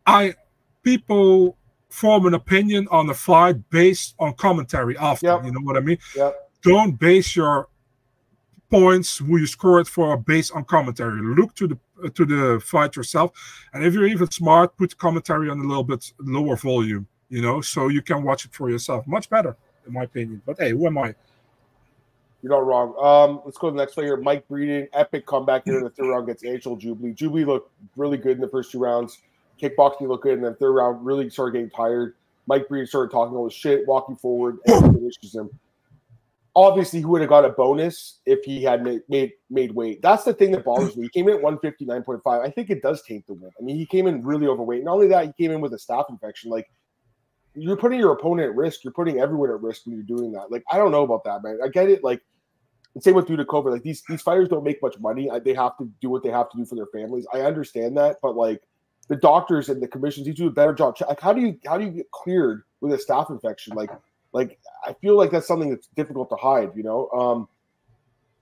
I 0.10 0.34
people 0.82 1.56
form 1.90 2.26
an 2.26 2.34
opinion 2.34 2.88
on 2.90 3.10
a 3.10 3.14
fight 3.14 3.70
based 3.70 4.16
on 4.20 4.34
commentary 4.34 4.98
often. 4.98 5.30
Yep. 5.30 5.46
You 5.46 5.52
know 5.52 5.62
what 5.62 5.78
I 5.78 5.82
mean? 5.82 6.00
Yep. 6.16 6.52
Don't 6.64 7.00
base 7.00 7.36
your 7.36 7.68
points 8.70 9.18
who 9.18 9.38
you 9.38 9.48
score 9.48 9.80
it 9.80 9.88
for 9.88 10.18
based 10.18 10.52
on 10.54 10.64
commentary. 10.66 11.22
Look 11.22 11.54
to 11.56 11.68
the 11.68 12.10
to 12.10 12.26
the 12.26 12.60
fight 12.60 12.96
yourself, 12.96 13.32
and 13.74 13.84
if 13.84 13.94
you're 13.94 14.08
even 14.08 14.30
smart, 14.32 14.76
put 14.78 14.98
commentary 14.98 15.50
on 15.50 15.60
a 15.60 15.64
little 15.64 15.84
bit 15.84 16.12
lower 16.20 16.56
volume. 16.56 17.08
You 17.30 17.44
know, 17.44 17.62
so 17.62 17.90
you 17.90 18.02
can 18.02 18.24
watch 18.24 18.46
it 18.46 18.54
for 18.54 18.72
yourself. 18.72 19.06
Much 19.06 19.30
better, 19.30 19.56
in 19.86 19.94
my 19.94 20.04
opinion. 20.04 20.42
But 20.44 20.58
hey, 20.60 20.72
who 20.72 20.88
am 20.88 20.98
I? 20.98 21.14
You're 22.42 22.52
not 22.52 22.66
wrong. 22.66 22.96
Um, 22.98 23.42
let's 23.46 23.58
go 23.58 23.68
to 23.70 23.76
the 23.76 23.78
next 23.78 23.94
player. 23.94 24.18
Mike 24.18 24.48
Breeden, 24.48 24.88
epic 24.94 25.26
comeback 25.28 25.66
here 25.66 25.78
in 25.78 25.84
the 25.84 25.90
third 25.90 26.10
round 26.10 26.24
against 26.24 26.44
Anshul 26.46 26.80
Jubli. 26.82 27.14
Jubli 27.16 27.46
looked 27.46 27.72
really 27.96 28.18
good 28.18 28.38
in 28.38 28.42
the 28.42 28.48
first 28.48 28.72
two 28.72 28.80
rounds. 28.80 29.20
Kickboxing 29.60 30.08
looked 30.08 30.24
good, 30.24 30.34
and 30.34 30.44
then 30.44 30.56
third 30.56 30.72
round 30.74 31.06
really 31.06 31.30
started 31.30 31.54
getting 31.54 31.70
tired. 31.70 32.16
Mike 32.48 32.68
Breeden 32.68 32.88
started 32.88 33.12
talking 33.12 33.36
all 33.36 33.46
his 33.46 33.54
shit, 33.54 33.88
walking 33.88 34.16
forward, 34.16 34.58
and 34.66 34.96
finishes 34.96 35.36
him. 35.36 35.50
Obviously, 36.56 37.00
he 37.00 37.06
would 37.06 37.22
have 37.22 37.30
got 37.30 37.46
a 37.46 37.50
bonus 37.50 38.20
if 38.26 38.44
he 38.44 38.64
had 38.64 38.84
made, 38.84 39.02
made 39.08 39.34
made 39.50 39.72
weight. 39.74 40.02
That's 40.02 40.24
the 40.24 40.34
thing 40.34 40.52
that 40.52 40.66
bothers 40.66 40.98
me. 40.98 41.04
He 41.04 41.10
came 41.10 41.30
in 41.30 41.36
at 41.36 41.42
159.5. 41.42 42.22
I 42.26 42.50
think 42.50 42.70
it 42.70 42.82
does 42.82 43.04
taint 43.04 43.28
the 43.28 43.34
win. 43.34 43.52
I 43.60 43.64
mean, 43.64 43.78
he 43.78 43.86
came 43.86 44.08
in 44.08 44.24
really 44.24 44.48
overweight. 44.48 44.84
Not 44.84 44.94
only 44.94 45.08
that, 45.10 45.26
he 45.26 45.44
came 45.44 45.52
in 45.52 45.62
with 45.62 45.74
a 45.74 45.78
staph 45.78 46.10
infection. 46.10 46.50
Like, 46.50 46.70
you're 47.54 47.78
putting 47.78 48.00
your 48.00 48.14
opponent 48.14 48.50
at 48.50 48.56
risk. 48.56 48.84
You're 48.84 48.94
putting 48.94 49.20
everyone 49.20 49.52
at 49.52 49.62
risk 49.62 49.86
when 49.86 49.96
you're 49.96 50.04
doing 50.04 50.32
that. 50.32 50.52
Like, 50.52 50.64
I 50.72 50.78
don't 50.78 50.92
know 50.92 51.04
about 51.04 51.24
that, 51.26 51.44
man. 51.44 51.60
I 51.64 51.68
get 51.68 51.90
it. 51.90 52.04
Like, 52.04 52.22
same 53.00 53.14
with 53.14 53.28
Dudakova. 53.28 53.72
Like 53.72 53.84
these 53.84 54.04
these 54.10 54.22
fighters 54.22 54.50
don't 54.50 54.64
make 54.64 54.82
much 54.82 55.00
money. 55.00 55.30
They 55.44 55.54
have 55.54 55.78
to 55.78 55.90
do 56.02 56.10
what 56.10 56.24
they 56.24 56.30
have 56.30 56.50
to 56.50 56.58
do 56.58 56.66
for 56.66 56.76
their 56.76 56.88
families. 56.88 57.26
I 57.34 57.42
understand 57.42 57.96
that, 57.98 58.18
but 58.22 58.36
like 58.36 58.62
the 59.10 59.16
doctors 59.16 59.70
and 59.70 59.82
the 59.82 59.88
commissions 59.88 60.26
need 60.26 60.38
to 60.38 60.44
do 60.44 60.48
a 60.48 60.52
better 60.52 60.74
job. 60.74 60.96
Like, 61.08 61.20
how 61.20 61.34
do 61.34 61.42
you 61.42 61.60
how 61.66 61.78
do 61.78 61.84
you 61.84 61.92
get 61.92 62.12
cleared 62.12 62.64
with 62.80 62.94
a 62.94 62.98
staph 62.98 63.30
infection? 63.30 63.76
Like, 63.76 63.90
like 64.32 64.60
I 64.86 64.94
feel 64.94 65.18
like 65.18 65.32
that's 65.32 65.48
something 65.48 65.70
that's 65.70 65.88
difficult 65.96 66.30
to 66.30 66.36
hide. 66.36 66.72
You 66.76 66.84
know. 66.84 67.10
Um, 67.10 67.48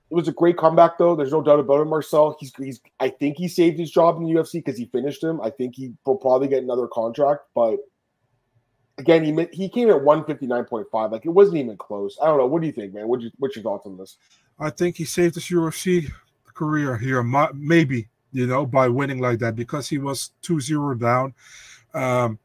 it 0.10 0.16
was 0.16 0.30
a 0.30 0.32
great 0.32 0.58
comeback, 0.58 0.98
though. 0.98 1.18
There's 1.18 1.34
no 1.34 1.42
doubt 1.42 1.60
about 1.60 1.82
it. 1.82 1.86
Marcel, 1.86 2.38
he's 2.40 2.54
he's. 2.56 2.80
I 3.00 3.10
think 3.10 3.38
he 3.38 3.50
saved 3.50 3.78
his 3.78 3.92
job 3.92 4.18
in 4.18 4.24
the 4.24 4.32
UFC 4.32 4.54
because 4.54 4.78
he 4.78 4.86
finished 4.86 5.22
him. 5.22 5.42
I 5.42 5.50
think 5.50 5.76
he 5.76 5.94
will 6.06 6.16
probably 6.16 6.48
get 6.48 6.64
another 6.64 6.88
contract, 6.88 7.42
but 7.54 7.80
again, 8.98 9.24
he 9.24 9.48
he 9.52 9.70
came 9.70 9.90
at 9.90 9.98
159.5. 9.98 11.12
Like 11.12 11.26
it 11.26 11.30
wasn't 11.30 11.58
even 11.58 11.78
close. 11.78 12.18
I 12.22 12.28
don't 12.28 12.38
know. 12.38 12.46
What 12.46 12.62
do 12.62 12.68
you 12.68 12.74
think, 12.74 12.94
man? 12.94 13.08
What 13.08 13.22
you 13.22 13.32
what's 13.38 13.56
your 13.56 13.64
thoughts 13.64 13.86
on 13.86 13.98
this? 13.98 14.18
I 14.60 14.70
think 14.70 14.96
he 14.96 15.06
saved 15.06 15.36
his 15.36 15.46
UFC 15.46 16.12
career 16.54 16.98
here, 16.98 17.22
mi- 17.22 17.54
maybe, 17.54 18.08
you 18.38 18.46
know, 18.46 18.68
by 18.68 18.88
winning 18.88 19.20
like 19.20 19.40
that 19.40 19.56
because 19.56 19.90
he 19.90 19.98
was 19.98 20.32
2 20.44 20.60
0 20.60 20.94
down. 20.94 21.34
Um, 21.96 22.38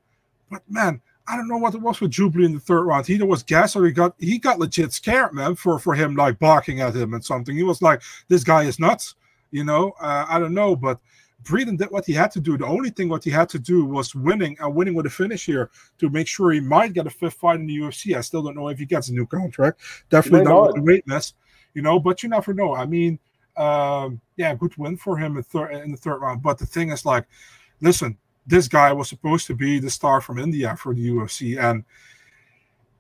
but 0.51 0.63
man, 0.69 1.03
I 1.29 1.37
don't 1.37 1.49
know 1.49 1.59
what 1.59 1.75
it 1.75 1.83
was 1.83 2.01
with 2.01 2.13
Jubli 2.13 2.47
in 2.47 2.55
the 2.55 2.61
third 2.61 2.85
round. 2.85 3.07
He 3.07 3.15
either 3.15 3.27
was 3.27 3.43
gas 3.43 3.77
or 3.77 3.85
he 3.85 3.93
got 3.93 4.15
he 4.19 4.39
got 4.39 4.59
legit 4.59 4.93
scared, 4.93 5.35
man, 5.35 5.55
for 5.55 5.79
for 5.79 5.95
him 5.95 6.17
like 6.17 6.39
barking 6.39 6.81
at 6.81 6.97
him 6.97 7.13
and 7.13 7.23
something. 7.23 7.55
He 7.55 7.63
was 7.63 7.83
like, 7.83 8.03
"This 8.29 8.43
guy 8.43 8.63
is 8.63 8.79
nuts," 8.79 9.15
you 9.51 9.65
know. 9.65 9.93
Uh, 10.01 10.25
I 10.27 10.39
don't 10.39 10.55
know, 10.55 10.75
but 10.75 10.99
Breeden 11.45 11.77
did 11.77 11.91
what 11.91 12.07
he 12.07 12.15
had 12.15 12.31
to 12.33 12.41
do. 12.41 12.57
The 12.57 12.67
only 12.67 12.89
thing 12.89 13.11
what 13.11 13.23
he 13.23 13.31
had 13.31 13.51
to 13.51 13.59
do 13.59 13.85
was 13.85 14.15
winning 14.15 14.57
and 14.61 14.75
winning 14.75 14.95
with 14.95 15.07
a 15.07 15.11
finish 15.11 15.45
here 15.45 15.71
to 15.99 16.09
make 16.09 16.27
sure 16.27 16.53
he 16.53 16.61
might 16.61 16.95
get 16.95 17.07
a 17.07 17.11
fifth 17.11 17.35
fight 17.35 17.61
in 17.61 17.67
the 17.67 17.77
UFC. 17.77 18.17
I 18.17 18.23
still 18.23 18.43
don't 18.43 18.57
know 18.57 18.69
if 18.69 18.79
he 18.79 18.87
gets 18.87 19.09
a 19.09 19.13
new 19.13 19.27
contract. 19.27 19.81
Definitely 20.09 20.45
not 20.45 20.69
with 20.69 20.77
the 20.77 20.83
weight 20.83 21.07
mess, 21.07 21.35
you 21.75 21.83
know. 21.83 22.01
But 22.01 22.23
you 22.23 22.31
never 22.31 22.55
know. 22.55 22.75
I 22.75 22.87
mean, 22.87 23.19
um, 23.57 24.21
yeah, 24.37 24.55
good 24.55 24.77
win 24.77 24.97
for 24.97 25.17
him 25.17 25.37
in, 25.37 25.43
thir- 25.43 25.71
in 25.71 25.91
the 25.91 25.97
third 25.97 26.19
round. 26.19 26.43
But 26.43 26.59
the 26.59 26.67
thing 26.67 26.91
is, 26.91 27.05
like, 27.05 27.27
listen, 27.81 28.17
this 28.47 28.69
guy 28.69 28.93
was 28.93 29.09
supposed 29.09 29.47
to 29.49 29.55
be 29.55 29.79
the 29.79 29.91
star 29.91 30.21
from 30.21 30.39
India 30.39 30.77
for 30.77 30.95
the 30.95 31.09
UFC, 31.09 31.61
and 31.63 31.85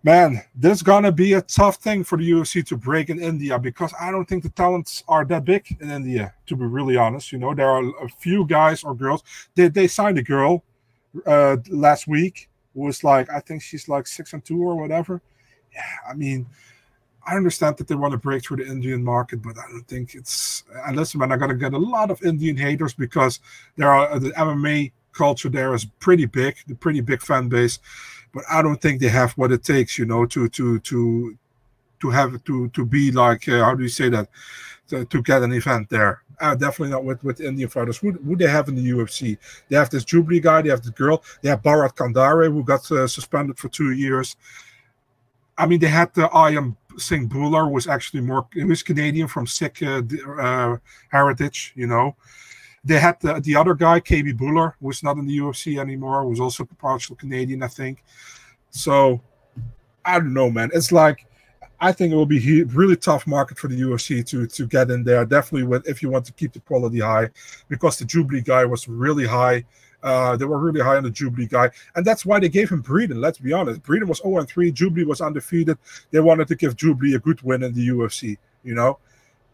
man, 0.02 0.42
this 0.54 0.78
is 0.78 0.82
gonna 0.82 1.12
be 1.12 1.34
a 1.34 1.42
tough 1.42 1.76
thing 1.76 2.04
for 2.04 2.18
the 2.18 2.30
UFC 2.30 2.64
to 2.66 2.76
break 2.76 3.10
in 3.10 3.20
India 3.20 3.58
because 3.58 3.92
I 4.00 4.10
don't 4.10 4.28
think 4.28 4.42
the 4.42 4.50
talents 4.50 5.02
are 5.08 5.24
that 5.26 5.44
big 5.44 5.76
in 5.80 5.90
India. 5.90 6.34
To 6.46 6.56
be 6.56 6.64
really 6.64 6.96
honest, 6.96 7.32
you 7.32 7.38
know, 7.38 7.54
there 7.54 7.70
are 7.70 7.84
a 8.04 8.08
few 8.08 8.46
guys 8.46 8.84
or 8.84 8.94
girls. 8.94 9.22
They 9.54 9.68
they 9.68 9.88
signed 9.88 10.18
a 10.18 10.22
girl 10.22 10.64
uh 11.26 11.56
last 11.68 12.08
week 12.08 12.48
was 12.74 13.04
like, 13.04 13.30
I 13.30 13.40
think 13.40 13.62
she's 13.62 13.88
like 13.88 14.06
six 14.06 14.32
and 14.32 14.44
two 14.44 14.62
or 14.62 14.76
whatever. 14.76 15.20
Yeah, 15.72 16.10
I 16.10 16.14
mean. 16.14 16.46
I 17.26 17.36
understand 17.36 17.76
that 17.76 17.86
they 17.88 17.94
want 17.94 18.12
to 18.12 18.18
break 18.18 18.44
through 18.44 18.58
the 18.58 18.66
Indian 18.66 19.02
market, 19.02 19.42
but 19.42 19.56
I 19.58 19.70
don't 19.70 19.86
think 19.86 20.14
it's. 20.14 20.64
And 20.86 20.96
listen, 20.96 21.20
man, 21.20 21.32
I'm 21.32 21.38
gonna 21.38 21.54
get 21.54 21.72
a 21.72 21.78
lot 21.78 22.10
of 22.10 22.22
Indian 22.22 22.56
haters 22.56 22.94
because 22.94 23.40
there 23.76 23.90
are 23.90 24.18
the 24.18 24.30
MMA 24.30 24.92
culture 25.12 25.48
there 25.48 25.74
is 25.74 25.84
pretty 26.00 26.26
big, 26.26 26.56
the 26.66 26.74
pretty 26.74 27.00
big 27.00 27.22
fan 27.22 27.48
base, 27.48 27.78
but 28.32 28.44
I 28.50 28.62
don't 28.62 28.80
think 28.80 29.00
they 29.00 29.08
have 29.08 29.32
what 29.32 29.52
it 29.52 29.62
takes, 29.62 29.98
you 29.98 30.04
know, 30.04 30.26
to 30.26 30.48
to 30.48 30.78
to 30.80 31.38
to 32.00 32.10
have 32.10 32.42
to 32.44 32.68
to 32.68 32.84
be 32.84 33.12
like 33.12 33.48
uh, 33.48 33.64
how 33.64 33.74
do 33.74 33.82
you 33.82 33.88
say 33.88 34.08
that 34.08 34.28
to, 34.88 35.04
to 35.04 35.22
get 35.22 35.42
an 35.42 35.52
event 35.52 35.88
there. 35.88 36.22
Uh, 36.40 36.56
definitely 36.56 36.90
not 36.90 37.04
with 37.04 37.22
with 37.22 37.40
Indian 37.40 37.68
fighters. 37.68 37.98
Who, 37.98 38.12
who 38.12 38.36
they 38.36 38.48
have 38.48 38.68
in 38.68 38.74
the 38.74 38.90
UFC? 38.90 39.38
They 39.68 39.76
have 39.76 39.90
this 39.90 40.04
Jubli 40.04 40.42
guy. 40.42 40.62
They 40.62 40.70
have 40.70 40.82
the 40.82 40.90
girl. 40.90 41.22
They 41.40 41.50
have 41.50 41.62
Bharat 41.62 41.94
Khandare 41.94 42.52
who 42.52 42.64
got 42.64 42.90
uh, 42.90 43.06
suspended 43.06 43.58
for 43.58 43.68
two 43.68 43.92
years. 43.92 44.36
I 45.56 45.66
mean, 45.66 45.78
they 45.78 45.88
had 45.88 46.12
the 46.14 46.28
I 46.30 46.50
Singh 46.98 47.28
Bhullar 47.28 47.70
was 47.70 47.86
actually 47.86 48.20
more. 48.20 48.46
He 48.52 48.64
was 48.64 48.82
Canadian 48.82 49.28
from 49.28 49.46
Sikh 49.46 49.82
uh, 49.82 50.02
uh, 50.38 50.76
heritage, 51.08 51.72
you 51.76 51.86
know. 51.86 52.16
They 52.84 52.98
had 52.98 53.20
the, 53.20 53.40
the 53.40 53.54
other 53.54 53.74
guy, 53.74 54.00
KB 54.00 54.36
Bhullar, 54.36 54.74
who's 54.80 55.02
not 55.02 55.16
in 55.16 55.26
the 55.26 55.38
UFC 55.38 55.78
anymore, 55.78 56.26
was 56.26 56.40
also 56.40 56.64
partial 56.78 57.14
Canadian, 57.14 57.62
I 57.62 57.68
think. 57.68 58.02
So 58.70 59.20
I 60.04 60.18
don't 60.18 60.34
know, 60.34 60.50
man. 60.50 60.70
It's 60.74 60.92
like 60.92 61.26
I 61.80 61.90
think 61.90 62.12
it 62.12 62.16
will 62.16 62.26
be 62.26 62.62
really 62.64 62.96
tough 62.96 63.26
market 63.26 63.58
for 63.58 63.68
the 63.68 63.80
UFC 63.80 64.24
to 64.26 64.46
to 64.46 64.66
get 64.66 64.90
in 64.90 65.02
there. 65.04 65.24
Definitely, 65.24 65.66
with 65.66 65.88
if 65.88 66.02
you 66.02 66.10
want 66.10 66.24
to 66.26 66.32
keep 66.32 66.52
the 66.52 66.60
quality 66.60 67.00
high, 67.00 67.30
because 67.68 67.98
the 67.98 68.04
Jubli 68.04 68.44
guy 68.44 68.64
was 68.64 68.88
really 68.88 69.26
high. 69.26 69.64
Uh, 70.02 70.36
they 70.36 70.44
were 70.44 70.58
really 70.58 70.80
high 70.80 70.96
on 70.96 71.04
the 71.04 71.10
Jubli 71.10 71.48
guy, 71.48 71.70
and 71.94 72.04
that's 72.04 72.26
why 72.26 72.40
they 72.40 72.48
gave 72.48 72.70
him 72.70 72.82
Breeden. 72.82 73.20
Let's 73.20 73.38
be 73.38 73.52
honest, 73.52 73.82
Breeden 73.82 74.08
was 74.08 74.18
0 74.18 74.42
3. 74.42 74.72
Jubli 74.72 75.06
was 75.06 75.20
undefeated. 75.20 75.78
They 76.10 76.20
wanted 76.20 76.48
to 76.48 76.56
give 76.56 76.76
Jubli 76.76 77.14
a 77.14 77.18
good 77.18 77.40
win 77.42 77.62
in 77.62 77.72
the 77.72 77.88
UFC, 77.88 78.36
you 78.64 78.74
know. 78.74 78.98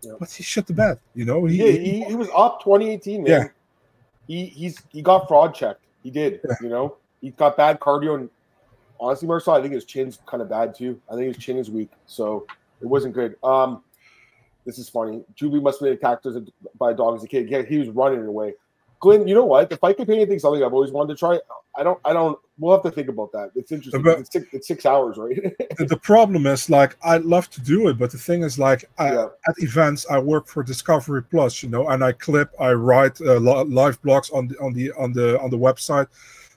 Yep. 0.03 0.17
But 0.21 0.31
he 0.31 0.43
shut 0.43 0.67
the 0.67 0.73
bed, 0.73 0.99
you 1.15 1.25
know. 1.25 1.45
He, 1.45 1.57
yeah, 1.57 1.73
he, 1.73 2.05
he 2.05 2.15
was 2.15 2.29
up 2.35 2.63
2018, 2.63 3.25
man. 3.25 3.31
Yeah. 3.31 3.49
He 4.27 4.47
he's 4.47 4.83
he 4.91 5.03
got 5.03 5.27
fraud 5.27 5.55
checked. 5.55 5.85
He 6.03 6.11
did, 6.11 6.41
yeah. 6.49 6.55
you 6.61 6.69
know. 6.69 6.97
He 7.21 7.31
got 7.31 7.57
bad 7.57 7.81
cardio 7.81 8.15
and 8.15 8.31
honestly, 9.01 9.29
Marcel, 9.29 9.55
I 9.55 9.61
think 9.61 9.75
his 9.75 9.85
chin's 9.85 10.19
kind 10.27 10.43
of 10.43 10.49
bad 10.49 10.75
too. 10.75 11.01
I 11.11 11.15
think 11.15 11.35
his 11.35 11.43
chin 11.43 11.57
is 11.57 11.71
weak, 11.71 11.91
so 12.07 12.47
it 12.81 12.87
wasn't 12.87 13.15
good. 13.15 13.37
Um, 13.43 13.83
this 14.65 14.79
is 14.79 14.89
funny. 14.89 15.25
Jubli 15.35 15.63
must 15.63 15.81
have 15.81 15.87
been 15.87 15.95
attacked 15.95 16.27
by 16.79 16.91
a 16.93 16.95
dog 16.95 17.17
as 17.17 17.25
a 17.25 17.29
kid. 17.29 17.49
Yeah, 17.49 17.63
he 17.63 17.79
was 17.79 17.89
running 17.89 18.25
away. 18.27 18.55
Glenn, 19.01 19.29
you 19.29 19.35
know 19.35 19.45
what? 19.45 19.71
The 19.71 19.77
fight 19.77 19.97
companion 19.97 20.29
thing 20.29 20.39
something 20.39 20.63
I've 20.63 20.73
always 20.73 20.91
wanted 20.91 21.15
to 21.15 21.19
try. 21.19 21.39
I 21.77 21.85
don't. 21.85 22.01
I 22.05 22.13
don't. 22.13 22.39
We'll 22.59 22.75
have 22.75 22.83
to 22.83 22.91
think 22.91 23.09
about 23.09 23.31
that. 23.33 23.53
It's 23.55 23.71
interesting. 23.71 24.03
But, 24.03 24.19
it's, 24.19 24.33
six, 24.33 24.47
it's 24.53 24.67
six 24.67 24.85
hours, 24.85 25.17
right? 25.17 25.39
the 25.79 25.97
problem 25.97 26.47
is, 26.47 26.69
like, 26.69 26.97
I'd 27.05 27.25
love 27.25 27.49
to 27.51 27.61
do 27.61 27.87
it, 27.89 27.99
but 27.99 28.11
the 28.11 28.19
thing 28.19 28.43
is, 28.43 28.59
like, 28.59 28.85
I, 28.99 29.13
yeah. 29.13 29.27
at 29.47 29.55
events, 29.59 30.05
I 30.11 30.19
work 30.19 30.49
for 30.49 30.65
Discovery 30.65 31.23
Plus, 31.23 31.63
you 31.63 31.69
know, 31.69 31.89
and 31.91 32.03
I 32.03 32.13
clip, 32.13 32.51
I 32.59 32.73
write 32.73 33.21
uh, 33.21 33.39
live 33.39 34.03
blogs 34.03 34.33
on 34.35 34.49
the 34.49 34.59
on 34.59 34.73
the 34.73 34.93
on 34.93 35.13
the 35.13 35.41
on 35.41 35.51
the 35.51 35.59
website. 35.59 36.09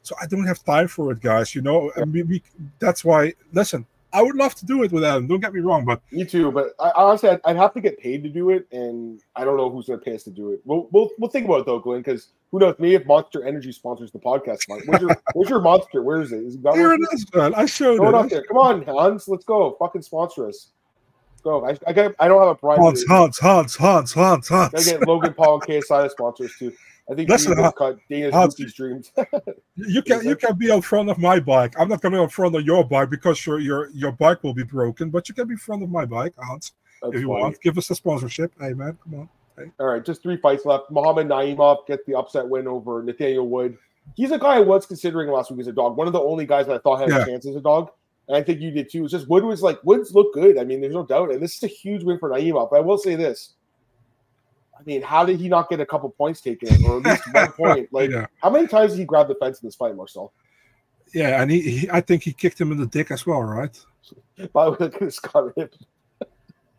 So 0.04 0.16
I 0.20 0.26
don't 0.26 0.48
have 0.48 0.64
time 0.64 0.88
for 0.88 1.12
it, 1.12 1.22
guys. 1.22 1.54
You 1.54 1.62
know, 1.62 1.92
yeah. 1.96 2.06
we, 2.06 2.24
we, 2.24 2.44
that's 2.80 3.06
why. 3.06 3.34
Listen, 3.54 3.86
I 4.14 4.22
would 4.22 4.36
love 4.36 4.56
to 4.56 4.66
do 4.66 4.84
it 4.84 4.92
with 4.92 5.04
Adam. 5.04 5.28
Don't 5.28 5.40
get 5.40 5.54
me 5.54 5.62
wrong, 5.62 5.86
but 5.86 6.02
me 6.12 6.26
too. 6.26 6.52
But 6.52 6.74
I, 6.80 6.92
honestly, 6.96 7.30
I'd, 7.30 7.40
I'd, 7.46 7.56
have 7.56 7.74
to 7.74 7.82
get 7.82 7.98
paid 7.98 8.24
to 8.24 8.30
do 8.30 8.50
it, 8.50 8.68
and 8.72 9.22
I 9.36 9.46
don't 9.46 9.58
know 9.58 9.70
who's 9.70 9.88
going 9.88 10.00
to 10.00 10.06
pay 10.06 10.16
us 10.16 10.24
to 10.24 10.32
do 10.32 10.52
it. 10.52 10.62
We'll 10.66 10.88
we'll, 10.92 11.10
we'll 11.18 11.30
think 11.30 11.46
about 11.46 11.62
it 11.62 11.66
though, 11.66 11.80
Glenn, 11.80 12.00
because 12.00 12.30
who 12.52 12.60
knows? 12.60 12.78
Me 12.80 12.96
if 12.96 13.06
Monster 13.06 13.46
Energy 13.46 13.72
sponsors 13.72 14.12
the 14.12 14.20
podcast. 14.20 14.60
Where's 14.68 15.02
your 15.02 15.18
Where's 15.34 15.50
your 15.50 15.62
Monster? 15.62 16.02
Where 16.02 16.22
is 16.22 16.32
it? 16.32 16.44
Is 16.44 16.56
it 16.56 16.74
Here 16.74 16.94
it 16.94 17.02
is, 17.14 17.26
man. 17.34 17.54
I 17.56 17.66
showed 17.66 17.98
Throw 17.98 18.10
it. 18.10 18.16
up 18.16 18.30
there. 18.30 18.44
Come 18.44 18.58
on, 18.58 18.84
Hans. 18.84 19.28
Let's 19.28 19.46
go. 19.46 19.76
Fucking 19.80 20.02
sponsor 20.02 20.48
us. 20.48 20.72
Let's 21.32 21.42
go. 21.44 21.66
I, 21.66 21.78
I 21.88 21.94
got. 21.94 22.14
I 22.20 22.28
don't 22.28 22.40
have 22.40 22.50
a 22.50 22.56
private. 22.56 22.82
Hans, 22.82 23.06
Hans, 23.08 23.40
Hans, 23.40 23.76
Hans, 23.76 24.14
Hans, 24.14 24.48
Hans. 24.48 24.74
I 24.76 24.84
get 24.84 25.08
Logan 25.08 25.34
Paul 25.34 25.56
and 25.56 25.64
KSI 25.64 26.10
sponsors 26.12 26.54
too. 26.58 26.74
I 27.10 27.16
think 27.16 27.30
Listen, 27.30 27.60
uh, 27.60 27.72
cut 27.72 27.98
Dana's 28.10 28.56
dreams. 28.74 29.12
you 29.76 30.02
can 30.02 30.24
you 30.26 30.36
can 30.36 30.56
be 30.56 30.72
in 30.72 30.82
front 30.82 31.10
of 31.10 31.18
my 31.18 31.40
bike. 31.40 31.74
I'm 31.78 31.90
not 31.90 32.02
coming 32.02 32.22
in 32.22 32.30
front 32.30 32.56
of 32.56 32.66
your 32.66 32.84
bike 32.84 33.10
because 33.10 33.46
your 33.46 33.60
your 33.60 33.90
your 33.90 34.12
bike 34.12 34.44
will 34.44 34.54
be 34.54 34.64
broken, 34.64 35.10
but 35.10 35.28
you 35.28 35.36
can 35.36 35.48
be 35.48 35.54
in 35.54 35.58
front 35.58 35.84
of 35.84 35.90
my 35.90 36.06
bike, 36.06 36.34
Hans. 36.38 36.74
That's 37.02 37.16
if 37.16 37.22
you 37.22 37.28
funny. 37.28 37.42
want, 37.42 37.62
give 37.62 37.78
us 37.78 37.90
a 37.90 37.96
sponsorship. 37.96 38.54
Hey 38.60 38.74
man, 38.74 38.98
come 39.04 39.22
on. 39.22 39.30
Hey. 39.58 39.72
All 39.80 39.88
right, 39.88 40.04
just 40.06 40.22
three 40.24 40.38
fights 40.38 40.66
left. 40.66 40.92
Muhammad 40.92 41.28
Naimov 41.28 41.86
gets 41.88 42.06
the 42.06 42.16
upset 42.16 42.48
win 42.48 42.68
over 42.68 43.04
Nathaniel 43.04 43.48
Wood. 43.48 43.78
He's 44.16 44.32
a 44.32 44.38
guy 44.38 44.58
I 44.58 44.60
was 44.62 44.86
considering 44.86 45.30
last 45.30 45.52
week 45.52 45.62
as 45.62 45.68
a 45.68 45.72
dog. 45.72 45.98
One 45.98 46.08
of 46.08 46.14
the 46.14 46.22
only 46.22 46.46
guys 46.46 46.68
that 46.68 46.76
I 46.76 46.80
thought 46.80 47.02
had 47.02 47.10
yeah. 47.10 47.24
a 47.24 47.26
chance 47.26 47.46
as 47.48 47.56
a 47.56 47.62
dog. 47.62 47.92
And 48.28 48.38
I 48.38 48.44
think 48.44 48.62
you 48.62 48.72
did 48.72 48.90
too. 48.90 49.04
It's 49.04 49.12
just 49.12 49.28
Wood 49.28 49.44
was 49.44 49.62
like 49.62 49.84
Woods 49.84 50.14
look 50.14 50.34
good. 50.34 50.58
I 50.58 50.64
mean, 50.64 50.80
there's 50.80 50.94
no 50.94 51.06
doubt. 51.06 51.32
And 51.32 51.42
this 51.42 51.56
is 51.56 51.64
a 51.64 51.68
huge 51.68 52.04
win 52.04 52.20
for 52.20 52.30
Naimov. 52.30 52.70
But 52.70 52.78
I 52.78 52.80
will 52.80 52.98
say 52.98 53.16
this. 53.16 53.56
I 54.82 54.84
mean, 54.86 55.02
how 55.04 55.24
did 55.24 55.40
he 55.40 55.48
not 55.48 55.70
get 55.70 55.80
a 55.80 55.86
couple 55.86 56.10
points 56.10 56.42
taken, 56.42 56.84
or 56.86 56.98
at 56.98 57.06
least 57.06 57.34
one 57.34 57.52
point? 57.58 57.94
Like, 57.94 58.10
yeah. 58.10 58.26
how 58.42 58.50
many 58.50 58.68
times 58.68 58.94
did 58.94 59.00
he 59.00 59.06
grab 59.06 59.28
the 59.28 59.36
fence 59.36 59.62
in 59.62 59.68
this 59.68 59.76
fight, 59.76 59.96
Marcel? 59.96 60.34
Yeah, 61.14 61.42
and 61.42 61.52
he, 61.52 61.62
he, 61.62 61.90
I 61.92 62.02
think 62.02 62.24
he 62.24 62.34
kicked 62.34 62.60
him 62.60 62.72
in 62.72 62.80
the 62.80 62.88
dick 62.88 63.12
as 63.12 63.26
well, 63.26 63.44
right? 63.44 63.78
By 64.54 64.66
the 64.66 64.72
way, 64.72 64.78
look 64.80 65.02
at 65.02 65.22
comment. 65.22 65.76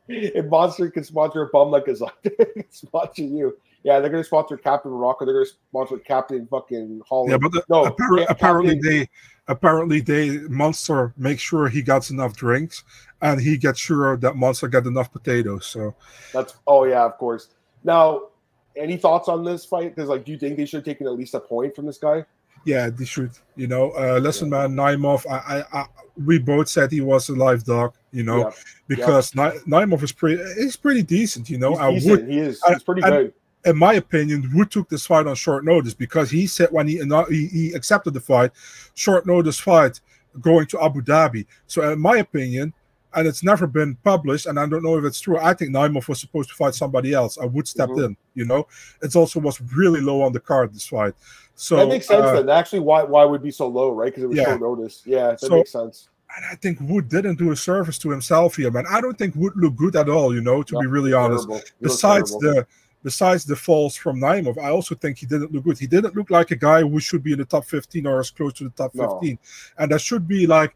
if 0.08 0.46
Monster 0.46 0.90
can 0.90 1.04
sponsor 1.04 1.42
a 1.42 1.48
bum 1.48 1.70
like 1.70 1.86
a 1.86 1.96
sponsor 2.70 3.22
you. 3.22 3.56
Yeah, 3.84 3.98
they're 3.98 4.10
gonna 4.10 4.24
sponsor 4.24 4.56
Captain 4.56 4.90
Morocco. 4.90 5.24
They're 5.24 5.34
gonna 5.34 5.46
sponsor 5.68 5.98
Captain 5.98 6.46
fucking 6.46 7.02
Holland. 7.08 7.32
Yeah, 7.32 7.38
but 7.38 7.52
the, 7.52 7.64
no, 7.68 7.84
appar- 7.84 8.26
apparently 8.28 8.78
they 8.80 9.08
apparently 9.48 10.00
they 10.00 10.38
Monster 10.48 11.12
make 11.16 11.40
sure 11.40 11.68
he 11.68 11.82
gets 11.82 12.10
enough 12.10 12.36
drinks, 12.36 12.84
and 13.20 13.40
he 13.40 13.56
gets 13.56 13.80
sure 13.80 14.16
that 14.18 14.36
Monster 14.36 14.68
get 14.68 14.86
enough 14.86 15.12
potatoes. 15.12 15.66
So 15.66 15.96
that's 16.32 16.54
oh 16.66 16.84
yeah, 16.84 17.04
of 17.04 17.18
course. 17.18 17.48
Now, 17.84 18.28
any 18.76 18.96
thoughts 18.96 19.28
on 19.28 19.44
this 19.44 19.64
fight? 19.64 19.94
Because 19.94 20.08
like, 20.08 20.24
do 20.24 20.32
you 20.32 20.38
think 20.38 20.56
they 20.56 20.66
should 20.66 20.78
have 20.78 20.84
taken 20.84 21.06
at 21.06 21.12
least 21.14 21.34
a 21.34 21.40
point 21.40 21.74
from 21.74 21.86
this 21.86 21.98
guy? 21.98 22.24
Yeah, 22.64 22.90
they 22.90 23.04
should. 23.04 23.32
You 23.56 23.66
know, 23.66 23.90
uh, 23.92 24.18
listen, 24.22 24.50
yeah. 24.50 24.66
man, 24.66 24.76
Naimov. 24.76 25.26
I, 25.30 25.58
I, 25.58 25.80
I, 25.80 25.86
we 26.24 26.38
both 26.38 26.68
said 26.68 26.92
he 26.92 27.00
was 27.00 27.28
a 27.28 27.34
live 27.34 27.64
dog. 27.64 27.94
You 28.12 28.22
know, 28.22 28.38
yeah. 28.38 28.50
because 28.86 29.34
yeah. 29.34 29.52
Naimov 29.66 30.02
is 30.02 30.12
pretty. 30.12 30.42
He's 30.54 30.76
pretty 30.76 31.02
decent. 31.02 31.50
You 31.50 31.58
know, 31.58 31.70
he's 31.70 31.80
I 31.80 31.90
decent. 31.92 32.10
would. 32.10 32.30
He 32.30 32.38
is. 32.38 32.62
He's 32.68 32.82
pretty 32.82 33.02
good. 33.02 33.34
In 33.64 33.78
my 33.78 33.94
opinion, 33.94 34.50
Wood 34.54 34.72
took 34.72 34.88
this 34.88 35.06
fight 35.06 35.26
on 35.26 35.36
short 35.36 35.64
notice 35.64 35.94
because 35.94 36.30
he 36.30 36.46
said 36.48 36.68
when 36.72 36.88
he 36.88 37.00
he, 37.28 37.46
he 37.46 37.72
accepted 37.74 38.12
the 38.12 38.20
fight, 38.20 38.50
short 38.94 39.24
notice 39.26 39.58
fight 39.58 40.00
going 40.40 40.66
to 40.66 40.82
Abu 40.82 41.02
Dhabi. 41.02 41.46
So, 41.66 41.92
in 41.92 42.00
my 42.00 42.16
opinion, 42.18 42.72
and 43.14 43.26
it's 43.26 43.42
never 43.42 43.66
been 43.66 43.96
published, 43.96 44.46
and 44.46 44.58
I 44.58 44.66
don't 44.66 44.82
know 44.82 44.98
if 44.98 45.04
it's 45.04 45.20
true. 45.20 45.38
I 45.38 45.54
think 45.54 45.72
Naimov 45.72 46.08
was 46.08 46.20
supposed 46.20 46.48
to 46.50 46.54
fight 46.54 46.74
somebody 46.74 47.12
else. 47.12 47.38
I 47.38 47.44
would 47.44 47.68
step 47.68 47.90
mm-hmm. 47.90 48.04
in, 48.04 48.16
you 48.34 48.44
know. 48.44 48.66
It 49.02 49.14
also 49.14 49.40
was 49.40 49.60
really 49.60 50.00
low 50.00 50.22
on 50.22 50.32
the 50.32 50.40
card 50.40 50.72
this 50.72 50.86
fight. 50.86 51.14
So 51.54 51.76
that 51.76 51.88
makes 51.88 52.06
sense. 52.06 52.24
Uh, 52.24 52.42
then 52.42 52.48
actually, 52.48 52.80
why 52.80 53.02
why 53.02 53.24
would 53.24 53.42
be 53.42 53.50
so 53.50 53.68
low, 53.68 53.90
right? 53.92 54.06
Because 54.06 54.24
it 54.24 54.28
was 54.28 54.38
yeah. 54.38 54.44
short 54.44 54.60
notice. 54.60 55.02
Yeah, 55.04 55.30
that 55.30 55.40
so, 55.40 55.56
makes 55.56 55.72
sense. 55.72 56.08
And 56.34 56.46
I 56.46 56.54
think 56.54 56.78
Wood 56.80 57.08
didn't 57.08 57.36
do 57.36 57.50
a 57.50 57.56
service 57.56 57.98
to 57.98 58.10
himself 58.10 58.56
here, 58.56 58.70
man. 58.70 58.84
I 58.88 59.02
don't 59.02 59.18
think 59.18 59.34
Wood 59.36 59.52
looked 59.56 59.76
good 59.76 59.96
at 59.96 60.08
all, 60.08 60.34
you 60.34 60.40
know. 60.40 60.62
To 60.62 60.74
no, 60.74 60.80
be 60.80 60.86
really 60.86 61.12
honest, 61.12 61.48
besides 61.80 62.32
the 62.38 62.66
besides 63.02 63.44
the 63.44 63.56
falls 63.56 63.96
from 63.96 64.18
Naimov, 64.18 64.58
I 64.58 64.70
also 64.70 64.94
think 64.94 65.18
he 65.18 65.26
didn't 65.26 65.52
look 65.52 65.64
good. 65.64 65.78
He 65.78 65.86
didn't 65.86 66.16
look 66.16 66.30
like 66.30 66.50
a 66.50 66.56
guy 66.56 66.82
who 66.82 67.00
should 67.00 67.22
be 67.22 67.32
in 67.32 67.38
the 67.38 67.44
top 67.44 67.64
15 67.64 68.06
or 68.06 68.20
as 68.20 68.30
close 68.30 68.52
to 68.54 68.64
the 68.64 68.70
top 68.70 68.92
15. 68.92 69.30
No. 69.32 69.38
And 69.78 69.90
that 69.90 70.00
should 70.00 70.26
be 70.26 70.46
like, 70.46 70.74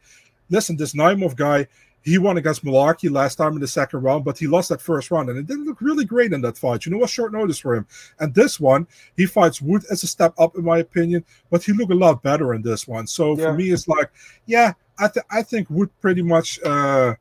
listen, 0.51 0.76
this 0.76 0.93
Naimov 0.93 1.37
guy, 1.37 1.66
he 2.07 2.18
won 2.18 2.38
against 2.38 2.64
Mullarkey 2.64 3.11
last 3.11 3.34
time 3.34 3.54
in 3.54 3.61
the 3.61 3.66
second 3.66 4.00
round, 4.02 4.24
but 4.24 4.38
he 4.38 4.46
lost 4.46 4.68
that 4.68 4.80
first 4.80 5.11
round, 5.11 5.28
and 5.28 5.36
it 5.36 5.48
didn't 5.48 5.66
look 5.66 5.80
really 5.80 6.04
great 6.04 6.32
in 6.32 6.40
that 6.42 6.57
fight. 6.57 6.86
You 6.86 6.92
know, 6.92 6.98
what 6.98 7.11
short 7.11 7.32
notice 7.32 7.59
for 7.59 7.74
him. 7.74 7.84
And 8.20 8.32
this 8.32 8.61
one, 8.61 8.86
he 9.16 9.26
fights 9.26 9.61
Wood 9.61 9.82
as 9.90 10.04
a 10.04 10.07
step 10.07 10.32
up, 10.38 10.57
in 10.57 10.64
my 10.64 10.78
opinion, 10.78 11.24
but 11.50 11.64
he 11.64 11.72
looked 11.72 11.90
a 11.90 11.96
lot 11.96 12.22
better 12.22 12.54
in 12.54 12.62
this 12.62 12.86
one. 12.86 13.09
So 13.09 13.36
yeah. 13.36 13.46
for 13.46 13.54
me, 13.54 13.72
it's 13.72 13.88
like, 13.88 14.12
yeah, 14.46 14.74
I, 15.00 15.09
th- 15.09 15.26
I 15.30 15.42
think 15.42 15.68
Wood 15.68 15.90
pretty 16.00 16.22
much 16.22 16.62
uh, 16.62 17.14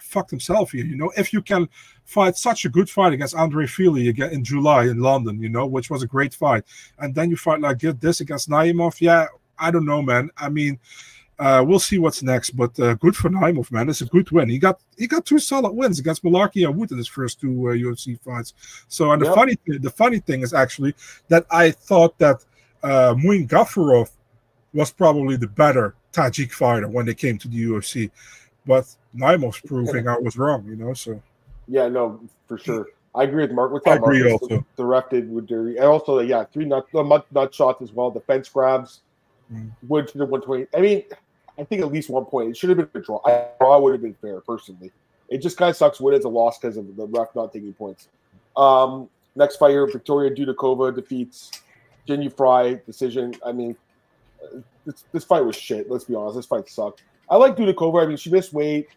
fucked 0.00 0.30
himself 0.30 0.70
here. 0.70 0.84
You 0.84 0.96
know, 0.96 1.12
if 1.16 1.32
you 1.32 1.42
can 1.42 1.68
fight 2.04 2.36
such 2.36 2.64
a 2.64 2.68
good 2.68 2.88
fight 2.88 3.12
against 3.12 3.34
Andre 3.34 3.66
Fili 3.66 4.08
again 4.08 4.30
in 4.30 4.44
July 4.44 4.84
in 4.84 5.00
London, 5.00 5.42
you 5.42 5.48
know, 5.48 5.66
which 5.66 5.90
was 5.90 6.04
a 6.04 6.06
great 6.06 6.32
fight, 6.32 6.62
and 7.00 7.12
then 7.12 7.28
you 7.28 7.36
fight 7.36 7.60
like 7.60 7.80
this 7.80 8.20
against 8.20 8.48
Naimov, 8.48 9.00
yeah, 9.00 9.26
I 9.58 9.72
don't 9.72 9.84
know, 9.84 10.00
man. 10.00 10.30
I 10.36 10.48
mean, 10.48 10.78
uh, 11.42 11.60
we'll 11.60 11.80
see 11.80 11.98
what's 11.98 12.22
next, 12.22 12.50
but 12.50 12.78
uh, 12.78 12.94
good 12.94 13.16
for 13.16 13.28
Naimov, 13.28 13.72
man. 13.72 13.88
It's 13.88 14.00
a 14.00 14.06
good 14.06 14.30
win. 14.30 14.48
He 14.48 14.58
got 14.58 14.80
he 14.96 15.08
got 15.08 15.26
two 15.26 15.40
solid 15.40 15.72
wins 15.72 15.98
against 15.98 16.22
Mullarkey 16.22 16.64
and 16.64 16.76
Wood 16.76 16.92
in 16.92 16.98
his 16.98 17.08
first 17.08 17.40
two 17.40 17.68
uh, 17.68 17.72
UFC 17.72 18.20
fights. 18.20 18.54
So, 18.86 19.10
and 19.10 19.20
the 19.20 19.26
yep. 19.26 19.34
funny 19.34 19.56
th- 19.56 19.82
the 19.82 19.90
funny 19.90 20.20
thing 20.20 20.42
is 20.42 20.54
actually 20.54 20.94
that 21.26 21.44
I 21.50 21.72
thought 21.72 22.16
that 22.18 22.44
uh, 22.84 23.14
Muin 23.18 23.48
Gafurov 23.48 24.10
was 24.72 24.92
probably 24.92 25.34
the 25.34 25.48
better 25.48 25.96
Tajik 26.12 26.52
fighter 26.52 26.86
when 26.86 27.06
they 27.06 27.14
came 27.14 27.38
to 27.38 27.48
the 27.48 27.64
UFC, 27.64 28.12
but 28.64 28.84
Naimov's 29.12 29.60
proving 29.62 30.06
I 30.06 30.18
was 30.18 30.38
wrong. 30.38 30.64
You 30.64 30.76
know, 30.76 30.94
so 30.94 31.20
yeah, 31.66 31.88
no, 31.88 32.20
for 32.46 32.56
sure. 32.56 32.86
I 33.16 33.24
agree 33.24 33.42
with 33.42 33.52
Mark. 33.52 33.72
With 33.72 33.88
I 33.88 33.96
agree 33.96 34.20
Marcus, 34.20 34.42
also. 34.42 34.66
The, 34.76 34.84
ref 34.84 35.10
did 35.10 35.28
with 35.28 35.48
dirty, 35.48 35.76
and 35.76 35.86
also 35.86 36.20
yeah, 36.20 36.44
three 36.44 36.66
nut, 36.66 36.86
nut, 36.94 37.26
nut 37.32 37.52
shots 37.52 37.82
as 37.82 37.92
well. 37.92 38.12
Defense 38.12 38.48
grabs. 38.48 39.00
Mm. 39.52 39.70
Wood 39.86 40.08
to 40.08 40.18
the 40.18 40.24
120. 40.24 40.66
I 40.74 40.80
mean, 40.80 41.04
I 41.58 41.64
think 41.64 41.82
at 41.82 41.92
least 41.92 42.08
one 42.10 42.24
point. 42.24 42.50
It 42.50 42.56
should 42.56 42.70
have 42.70 42.78
been 42.78 43.02
a 43.02 43.04
draw. 43.04 43.20
A 43.26 43.46
draw 43.58 43.78
would 43.80 43.92
have 43.92 44.02
been 44.02 44.14
fair, 44.14 44.40
personally. 44.40 44.90
It 45.28 45.38
just 45.38 45.56
kind 45.56 45.70
of 45.70 45.76
sucks 45.76 46.00
when 46.00 46.14
it's 46.14 46.24
a 46.24 46.28
loss 46.28 46.58
because 46.58 46.76
of 46.76 46.96
the 46.96 47.06
ref 47.06 47.28
not 47.34 47.52
taking 47.52 47.72
points. 47.72 48.08
Um, 48.56 49.08
next 49.34 49.56
fighter, 49.56 49.86
Victoria 49.86 50.30
Dudakova 50.34 50.94
defeats 50.94 51.50
Jinh 52.08 52.34
Frey 52.36 52.80
decision. 52.86 53.34
I 53.44 53.52
mean, 53.52 53.76
this, 54.84 55.04
this 55.12 55.24
fight 55.24 55.44
was 55.44 55.56
shit. 55.56 55.90
Let's 55.90 56.04
be 56.04 56.14
honest. 56.14 56.36
This 56.36 56.46
fight 56.46 56.68
sucked. 56.68 57.02
I 57.28 57.36
like 57.36 57.56
Dudakova. 57.56 58.02
I 58.02 58.06
mean, 58.06 58.16
she 58.16 58.30
missed 58.30 58.52
weight. 58.52 58.88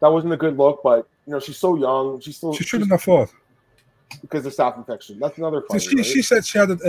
that 0.00 0.08
wasn't 0.08 0.32
a 0.32 0.36
good 0.36 0.56
look. 0.56 0.80
But 0.82 1.08
you 1.26 1.32
know, 1.32 1.40
she's 1.40 1.56
so 1.58 1.76
young. 1.76 2.20
She's 2.20 2.36
still 2.36 2.52
She 2.54 2.64
shouldn't 2.64 2.90
have 2.90 3.02
fought. 3.02 3.30
because 4.20 4.44
of 4.44 4.54
staph 4.54 4.76
infection. 4.76 5.18
That's 5.18 5.38
another 5.38 5.62
fight. 5.62 5.82
She, 5.82 6.02
she 6.02 6.22
said 6.22 6.44
she 6.44 6.58
had 6.58 6.70
it 6.70 6.80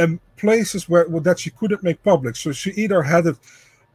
in 0.00 0.20
places 0.36 0.88
where 0.88 1.08
well, 1.08 1.20
that 1.20 1.38
she 1.38 1.50
couldn't 1.50 1.82
make 1.82 2.02
public. 2.02 2.36
So 2.36 2.52
she 2.52 2.70
either 2.72 3.02
had 3.02 3.26
it 3.26 3.36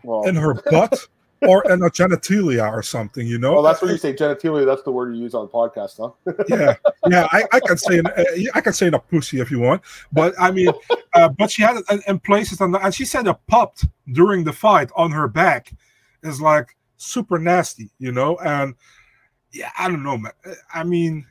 well, 0.03 0.23
in 0.23 0.35
her 0.35 0.53
butt 0.53 1.07
or 1.41 1.63
in 1.71 1.81
her 1.81 1.89
genitalia 1.89 2.71
or 2.71 2.81
something, 2.81 3.27
you 3.27 3.37
know? 3.37 3.53
well, 3.53 3.63
that's 3.63 3.81
what 3.81 3.91
you 3.91 3.97
say 3.97 4.13
genitalia. 4.13 4.65
That's 4.65 4.83
the 4.83 4.91
word 4.91 5.15
you 5.15 5.21
use 5.21 5.33
on 5.33 5.45
the 5.45 5.51
podcast, 5.51 5.97
huh? 5.97 6.33
yeah, 6.49 6.75
yeah. 7.07 7.27
I, 7.31 7.43
I 7.51 7.59
can 7.59 7.77
say 7.77 7.97
in, 7.97 8.07
uh, 8.07 8.23
I 8.53 8.61
can 8.61 8.73
say 8.73 8.87
in 8.87 8.93
a 8.93 8.99
pussy 8.99 9.39
if 9.39 9.51
you 9.51 9.59
want, 9.59 9.81
but 10.11 10.33
I 10.39 10.51
mean, 10.51 10.69
uh, 11.13 11.29
but 11.29 11.51
she 11.51 11.61
had 11.61 11.77
it 11.77 11.85
in, 11.89 12.01
in 12.07 12.19
places, 12.19 12.61
and, 12.61 12.75
and 12.75 12.93
she 12.93 13.05
said 13.05 13.27
it 13.27 13.37
popped 13.47 13.85
during 14.11 14.43
the 14.43 14.53
fight 14.53 14.89
on 14.95 15.11
her 15.11 15.27
back. 15.27 15.73
Is 16.23 16.41
like 16.41 16.75
super 16.97 17.37
nasty, 17.37 17.91
you 17.99 18.11
know. 18.11 18.37
And 18.37 18.73
yeah, 19.51 19.69
I 19.77 19.87
don't 19.87 20.01
know, 20.01 20.17
man. 20.17 20.33
I 20.73 20.83
mean, 20.83 21.25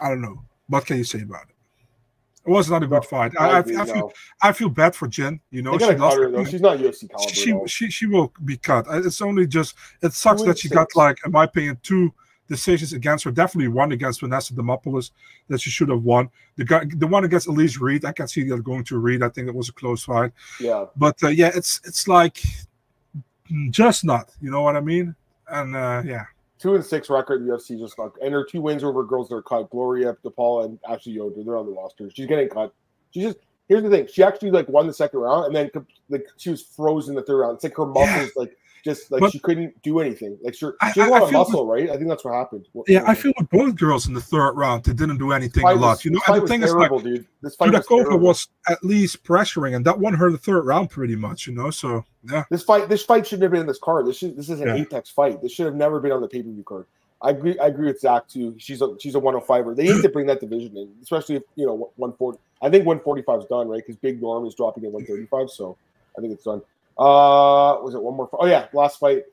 I 0.00 0.08
don't 0.08 0.20
know. 0.20 0.44
What 0.66 0.84
can 0.84 0.98
you 0.98 1.04
say 1.04 1.22
about 1.22 1.48
it? 1.48 1.54
It 2.48 2.52
was 2.52 2.70
not 2.70 2.82
a 2.82 2.86
good 2.86 3.04
fight. 3.04 3.32
I, 3.38 3.48
I, 3.48 3.58
I 3.58 3.62
feel. 3.62 4.12
I 4.42 4.52
feel 4.52 4.70
bad 4.70 4.96
for 4.96 5.06
Jen. 5.06 5.38
You 5.50 5.60
know, 5.60 5.76
she 5.76 5.94
lost 5.94 6.16
her. 6.16 6.44
She's 6.46 6.62
not 6.62 6.78
UFC 6.78 7.10
caliber. 7.10 7.34
she 7.34 7.54
she 7.66 7.90
she 7.90 8.06
will 8.06 8.32
be 8.42 8.56
cut. 8.56 8.86
It's 8.88 9.20
only 9.20 9.46
just 9.46 9.74
it 10.00 10.14
sucks 10.14 10.42
that 10.44 10.58
she 10.58 10.70
got 10.70 10.88
like, 10.96 11.18
in 11.26 11.32
my 11.32 11.44
opinion, 11.44 11.78
two 11.82 12.10
decisions 12.48 12.94
against 12.94 13.24
her. 13.24 13.30
Definitely 13.30 13.68
one 13.68 13.92
against 13.92 14.20
Vanessa 14.20 14.54
Demopoulos 14.54 15.10
that 15.48 15.60
she 15.60 15.68
should 15.68 15.90
have 15.90 16.02
won. 16.02 16.30
The 16.56 16.64
guy, 16.64 16.86
the 16.96 17.06
one 17.06 17.24
against 17.24 17.48
Elise 17.48 17.78
Reed, 17.78 18.06
I 18.06 18.12
can 18.12 18.26
see 18.28 18.44
that 18.44 18.64
going 18.64 18.84
to 18.84 18.98
Reed. 18.98 19.22
I 19.22 19.28
think 19.28 19.46
it 19.46 19.54
was 19.54 19.68
a 19.68 19.72
close 19.74 20.04
fight. 20.04 20.32
yeah. 20.58 20.86
But 20.96 21.22
uh, 21.22 21.28
yeah, 21.28 21.50
it's 21.54 21.82
it's 21.84 22.08
like 22.08 22.40
just 23.68 24.06
not. 24.06 24.30
You 24.40 24.50
know 24.50 24.62
what 24.62 24.74
I 24.74 24.80
mean? 24.80 25.14
And 25.48 25.76
uh, 25.76 26.02
yeah, 26.02 26.24
two 26.58 26.74
and 26.74 26.84
six 26.84 27.08
record 27.08 27.40
in 27.40 27.46
the 27.46 27.54
UFC 27.54 27.78
just 27.78 27.98
like 27.98 28.12
and 28.22 28.32
her 28.34 28.44
two 28.44 28.60
wins 28.60 28.84
over 28.84 29.04
girls 29.04 29.28
that 29.28 29.36
are 29.36 29.42
cut. 29.42 29.70
Gloria 29.70 30.16
DePaula 30.24 30.66
and 30.66 30.78
Ashley 30.88 31.12
Yoder, 31.12 31.42
they're 31.44 31.56
on 31.56 31.66
the 31.66 31.72
roster. 31.72 32.10
She's 32.10 32.26
getting 32.26 32.48
cut. 32.48 32.72
She 33.12 33.22
just 33.22 33.38
here's 33.68 33.82
the 33.82 33.90
thing. 33.90 34.06
She 34.06 34.22
actually 34.22 34.50
like 34.50 34.68
won 34.68 34.86
the 34.86 34.92
second 34.92 35.20
round 35.20 35.46
and 35.46 35.56
then 35.56 35.70
like 36.08 36.26
she 36.36 36.50
was 36.50 36.62
frozen 36.62 37.14
the 37.14 37.22
third 37.22 37.38
round. 37.38 37.54
It's 37.56 37.64
like 37.64 37.76
her 37.76 37.86
muscles 37.86 38.32
like 38.36 38.56
just 38.88 39.10
like 39.10 39.20
But- 39.20 39.32
she 39.32 39.38
couldn't 39.38 39.80
do 39.82 40.00
anything. 40.00 40.38
Like 40.42 40.54
she, 40.54 40.66
she 40.94 41.00
has 41.00 41.08
a 41.08 41.10
lot 41.10 41.22
of 41.22 41.32
muscle, 41.32 41.66
right? 41.66 41.90
I 41.90 41.96
think 41.96 42.08
that's 42.08 42.24
what 42.24 42.34
happened. 42.34 42.66
What- 42.72 42.88
yeah. 42.88 43.00
what- 43.00 43.10
I 43.10 43.14
feel 43.14 43.32
with 43.38 43.50
both 43.50 43.74
girls 43.76 44.06
in 44.08 44.14
the 44.14 44.20
third 44.20 44.52
round, 44.52 44.84
they 44.84 44.92
didn't 44.92 45.18
do 45.18 45.32
anything 45.32 45.64
a 45.64 45.72
lot. 45.74 45.80
was- 45.80 46.04
You 46.04 46.12
know, 46.12 46.16
this 46.18 46.24
fight 46.24 46.34
and 46.38 46.42
the 46.44 46.48
thing 46.48 46.62
is 46.62 46.74
like. 46.74 47.02
dude. 47.02 47.26
This 47.42 47.54
fight 47.56 47.72
was, 47.72 47.86
terrible. 47.86 48.18
was 48.18 48.48
at 48.68 48.82
least 48.84 49.22
pressuring, 49.24 49.76
and 49.76 49.84
that 49.84 49.98
won 49.98 50.14
her 50.14 50.30
the 50.30 50.38
third 50.38 50.64
round 50.64 50.90
pretty 50.90 51.16
much, 51.16 51.46
you 51.46 51.54
know. 51.54 51.70
So 51.70 52.04
yeah, 52.30 52.44
This 52.50 52.62
fight, 52.62 52.88
this 52.88 53.04
fight 53.04 53.26
shouldn't 53.26 53.42
have 53.44 53.52
been 53.52 53.60
in 53.60 53.66
this 53.66 53.78
card. 53.78 54.06
This 54.06 54.16
should, 54.18 54.36
this 54.36 54.48
is 54.50 54.60
an 54.60 54.68
Yeah. 54.68 54.76
Apex 54.76 55.10
fight. 55.10 55.40
This 55.42 55.52
should 55.52 55.66
have 55.66 55.76
never 55.76 56.00
been 56.00 56.12
on 56.12 56.20
the 56.20 56.28
pay 56.28 56.42
per 56.42 56.48
view 56.50 56.62
card. 56.64 56.86
I 57.20 57.30
agree. 57.30 57.58
I 57.58 57.66
agree 57.66 57.86
with 57.86 58.00
Zach 58.00 58.28
too. 58.28 58.54
She's 58.58 58.80
a 58.80 58.94
she's 59.00 59.16
a 59.16 59.20
105er. 59.20 59.74
They 59.74 59.84
need 59.92 60.02
to 60.02 60.08
bring 60.08 60.26
that 60.26 60.40
division 60.40 60.76
in, 60.76 60.88
especially 61.02 61.34
if 61.36 61.42
you 61.56 61.66
know 61.66 61.90
140. 61.96 62.38
I 62.62 62.70
think 62.70 62.86
145 62.86 63.40
is 63.40 63.46
done, 63.46 63.68
right? 63.68 63.82
Because 63.84 63.96
Big 63.96 64.22
Norm 64.22 64.46
is 64.46 64.54
dropping 64.54 64.84
at 64.84 64.92
135, 64.92 65.50
so 65.50 65.76
I 66.16 66.20
think 66.20 66.32
it's 66.32 66.44
done. 66.44 66.62
Uh, 66.98 67.78
was 67.80 67.94
it 67.94 68.02
one 68.02 68.16
more? 68.16 68.28
Oh 68.32 68.46
yeah, 68.46 68.66
last 68.72 68.98
fight. 68.98 69.24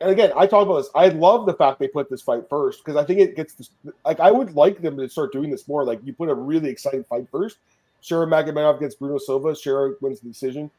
And 0.00 0.10
again, 0.10 0.32
I 0.36 0.46
talk 0.46 0.64
about 0.64 0.78
this. 0.78 0.90
I 0.94 1.08
love 1.08 1.44
the 1.44 1.52
fact 1.52 1.78
they 1.78 1.88
put 1.88 2.08
this 2.08 2.22
fight 2.22 2.48
first 2.48 2.82
because 2.82 2.96
I 2.96 3.04
think 3.04 3.20
it 3.20 3.36
gets 3.36 3.54
this. 3.54 3.70
Like, 4.04 4.18
I 4.18 4.30
would 4.30 4.54
like 4.54 4.80
them 4.80 4.96
to 4.96 5.08
start 5.08 5.30
doing 5.30 5.50
this 5.50 5.68
more. 5.68 5.84
Like, 5.84 6.00
you 6.04 6.14
put 6.14 6.30
a 6.30 6.34
really 6.34 6.70
exciting 6.70 7.04
fight 7.04 7.26
first. 7.30 7.58
Shara 8.02 8.26
Magomedov 8.26 8.78
against 8.78 8.98
Bruno 8.98 9.18
Silva. 9.18 9.48
Shara 9.48 9.94
wins 10.00 10.20
the 10.20 10.28
decision. 10.28 10.70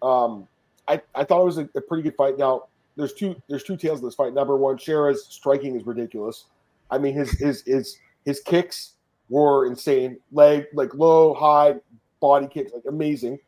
Um, 0.00 0.46
I, 0.86 1.00
I 1.14 1.24
thought 1.24 1.42
it 1.42 1.46
was 1.46 1.58
a, 1.58 1.68
a 1.74 1.80
pretty 1.80 2.02
good 2.02 2.14
fight. 2.16 2.38
Now 2.38 2.64
there's 2.96 3.12
two 3.12 3.40
there's 3.48 3.62
two 3.62 3.76
tails 3.76 3.98
of 3.98 4.04
this 4.04 4.14
fight. 4.14 4.32
Number 4.32 4.56
one, 4.56 4.76
Shara's 4.76 5.26
striking 5.28 5.76
is 5.76 5.86
ridiculous. 5.86 6.44
I 6.90 6.98
mean 6.98 7.14
his 7.14 7.32
his 7.32 7.62
his 7.66 7.98
his 8.24 8.40
kicks 8.40 8.92
were 9.28 9.66
insane. 9.66 10.18
Leg 10.32 10.66
like 10.72 10.94
low, 10.94 11.34
high, 11.34 11.74
body 12.20 12.46
kicks, 12.46 12.72
like 12.72 12.84
amazing. 12.86 13.38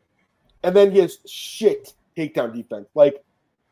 And 0.63 0.75
then 0.75 0.91
he 0.91 0.99
has 0.99 1.19
shit 1.25 1.93
takedown 2.17 2.53
defense, 2.53 2.87
like 2.95 3.23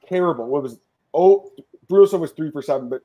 terrible. 0.08 0.46
What 0.48 0.64
was 0.64 0.80
oh 1.14 1.52
Silva 1.90 2.18
was 2.18 2.32
three 2.32 2.52
for 2.52 2.62
seven, 2.62 2.90
but 2.90 3.02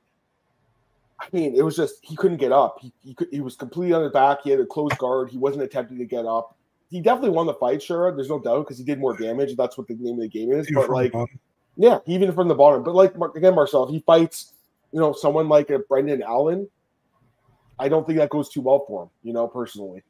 I 1.19 1.27
mean 1.31 1.55
it 1.55 1.63
was 1.63 1.75
just 1.75 1.95
he 2.01 2.15
couldn't 2.15 2.37
get 2.37 2.51
up. 2.51 2.77
He 2.81 2.91
he, 3.03 3.13
could, 3.13 3.27
he 3.31 3.41
was 3.41 3.55
completely 3.55 3.93
on 3.93 4.03
his 4.03 4.11
back. 4.11 4.39
He 4.43 4.51
had 4.51 4.59
a 4.59 4.65
closed 4.65 4.97
guard. 4.97 5.29
He 5.29 5.37
wasn't 5.37 5.63
attempting 5.63 5.97
to 5.97 6.05
get 6.05 6.25
up. 6.25 6.57
He 6.89 7.01
definitely 7.01 7.31
won 7.31 7.47
the 7.47 7.53
fight, 7.55 7.81
sure. 7.81 8.15
There's 8.15 8.29
no 8.29 8.39
doubt 8.39 8.65
because 8.65 8.77
he 8.77 8.83
did 8.83 8.99
more 8.99 9.17
damage. 9.17 9.55
That's 9.55 9.77
what 9.77 9.87
the 9.87 9.95
name 9.95 10.15
of 10.15 10.21
the 10.21 10.27
game 10.27 10.51
is. 10.51 10.69
Even 10.69 10.83
But 10.83 10.89
like 10.91 11.13
yeah, 11.77 11.99
even 12.05 12.31
from 12.31 12.47
the 12.47 12.55
bottom. 12.55 12.83
But 12.83 12.95
like 12.95 13.13
again, 13.35 13.55
Marcel, 13.55 13.83
if 13.83 13.89
he 13.89 14.01
fights, 14.05 14.53
you 14.91 14.99
know, 14.99 15.13
someone 15.13 15.49
like 15.49 15.69
a 15.69 15.79
Brendan 15.79 16.21
Allen, 16.23 16.69
I 17.79 17.89
don't 17.89 18.05
think 18.05 18.19
that 18.19 18.29
goes 18.29 18.49
too 18.49 18.61
well 18.61 18.85
for 18.87 19.03
him, 19.03 19.09
you 19.23 19.33
know, 19.33 19.47
personally. 19.47 20.03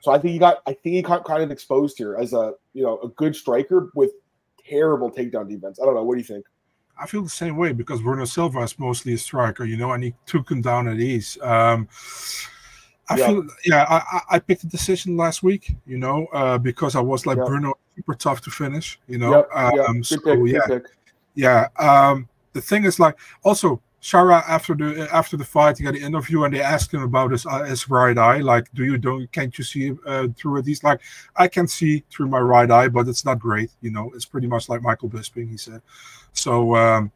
So 0.00 0.12
I 0.12 0.18
think 0.18 0.32
he 0.32 0.38
got, 0.38 0.58
I 0.66 0.72
think 0.72 0.94
he 0.94 1.02
got 1.02 1.24
kind 1.24 1.42
of 1.42 1.50
exposed 1.50 1.98
here 1.98 2.16
as 2.16 2.32
a, 2.32 2.54
you 2.72 2.84
know, 2.84 3.00
a 3.02 3.08
good 3.08 3.34
striker 3.34 3.90
with 3.94 4.12
terrible 4.68 5.10
takedown 5.10 5.48
defense. 5.48 5.78
I 5.80 5.84
don't 5.84 5.94
know. 5.94 6.02
What 6.04 6.14
do 6.14 6.18
you 6.18 6.24
think? 6.24 6.44
I 7.00 7.06
feel 7.06 7.22
the 7.22 7.28
same 7.28 7.56
way 7.56 7.72
because 7.72 8.02
Bruno 8.02 8.24
Silva 8.24 8.60
is 8.62 8.76
mostly 8.78 9.14
a 9.14 9.18
striker, 9.18 9.64
you 9.64 9.76
know, 9.76 9.92
and 9.92 10.02
he 10.02 10.14
took 10.26 10.50
him 10.50 10.60
down 10.60 10.88
at 10.88 10.98
ease. 10.98 11.38
Um, 11.42 11.88
I 13.08 13.16
Yeah. 13.16 13.26
feel, 13.28 13.46
yeah, 13.64 13.86
I, 13.88 14.36
I- 14.36 14.38
picked 14.40 14.64
a 14.64 14.66
decision 14.66 15.16
last 15.16 15.42
week, 15.42 15.74
you 15.86 15.96
know, 15.96 16.26
uh, 16.32 16.58
because 16.58 16.96
I 16.96 17.00
was 17.00 17.24
like 17.24 17.38
Yeah. 17.38 17.44
Bruno 17.44 17.74
super 17.96 18.14
tough 18.14 18.40
to 18.42 18.50
finish, 18.50 18.98
you 19.08 19.18
know. 19.18 19.46
Yep, 19.54 19.88
um, 19.88 20.04
so 20.04 20.20
pick, 20.20 20.38
yeah, 20.46 20.78
yeah. 21.34 21.68
Um, 21.78 22.28
the 22.52 22.60
thing 22.60 22.84
is, 22.84 22.98
like, 22.98 23.16
also 23.44 23.80
Shara 24.00 24.44
after 24.48 24.74
the 24.74 25.08
after 25.12 25.36
the 25.36 25.44
fight, 25.44 25.78
he 25.78 25.84
got 25.84 25.96
an 25.96 26.02
interview 26.02 26.44
and 26.44 26.54
they 26.54 26.60
asked 26.60 26.94
him 26.94 27.02
about 27.02 27.32
his 27.32 27.44
uh, 27.46 27.64
his 27.64 27.90
right 27.90 28.16
eye. 28.16 28.38
Like, 28.38 28.72
do 28.72 28.84
you 28.84 28.96
don't 28.96 29.30
can't 29.32 29.56
you 29.58 29.64
see 29.64 29.92
uh, 30.06 30.28
through 30.36 30.58
it? 30.58 30.66
He's 30.66 30.84
like, 30.84 31.00
I 31.34 31.48
can 31.48 31.66
see 31.66 32.04
through 32.10 32.28
my 32.28 32.38
right 32.38 32.70
eye, 32.70 32.88
but 32.88 33.08
it's 33.08 33.24
not 33.24 33.40
great. 33.40 33.70
You 33.80 33.90
know, 33.90 34.12
it's 34.14 34.24
pretty 34.24 34.46
much 34.46 34.68
like 34.68 34.82
Michael 34.82 35.08
Bisping. 35.08 35.50
He 35.50 35.56
said. 35.56 35.82
So, 36.32 36.76
um, 36.76 37.10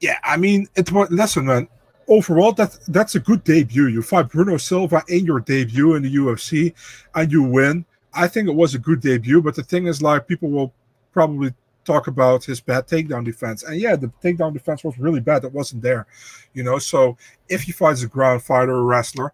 yeah, 0.00 0.18
I 0.22 0.36
mean, 0.36 0.68
it 0.76 0.92
was 0.92 1.10
listen, 1.10 1.46
man. 1.46 1.68
Overall, 2.08 2.52
that 2.52 2.78
that's 2.88 3.14
a 3.14 3.20
good 3.20 3.42
debut. 3.42 3.86
You 3.86 4.02
fight 4.02 4.28
Bruno 4.28 4.58
Silva 4.58 5.02
in 5.08 5.24
your 5.24 5.40
debut 5.40 5.94
in 5.94 6.02
the 6.02 6.14
UFC, 6.14 6.74
and 7.14 7.32
you 7.32 7.42
win. 7.42 7.86
I 8.12 8.28
think 8.28 8.48
it 8.48 8.54
was 8.54 8.74
a 8.74 8.78
good 8.78 9.00
debut. 9.00 9.40
But 9.40 9.56
the 9.56 9.62
thing 9.62 9.86
is, 9.86 10.02
like, 10.02 10.28
people 10.28 10.50
will 10.50 10.72
probably 11.12 11.54
talk 11.86 12.08
about 12.08 12.44
his 12.44 12.60
bad 12.60 12.86
takedown 12.86 13.24
defense. 13.24 13.62
And 13.62 13.80
yeah, 13.80 13.96
the 13.96 14.08
takedown 14.22 14.52
defense 14.52 14.84
was 14.84 14.98
really 14.98 15.20
bad. 15.20 15.42
That 15.42 15.52
wasn't 15.52 15.82
there, 15.82 16.06
you 16.52 16.62
know. 16.62 16.78
So 16.78 17.16
if 17.48 17.62
he 17.62 17.72
fights 17.72 18.02
a 18.02 18.08
ground 18.08 18.42
fighter 18.42 18.72
or 18.72 18.84
wrestler, 18.84 19.32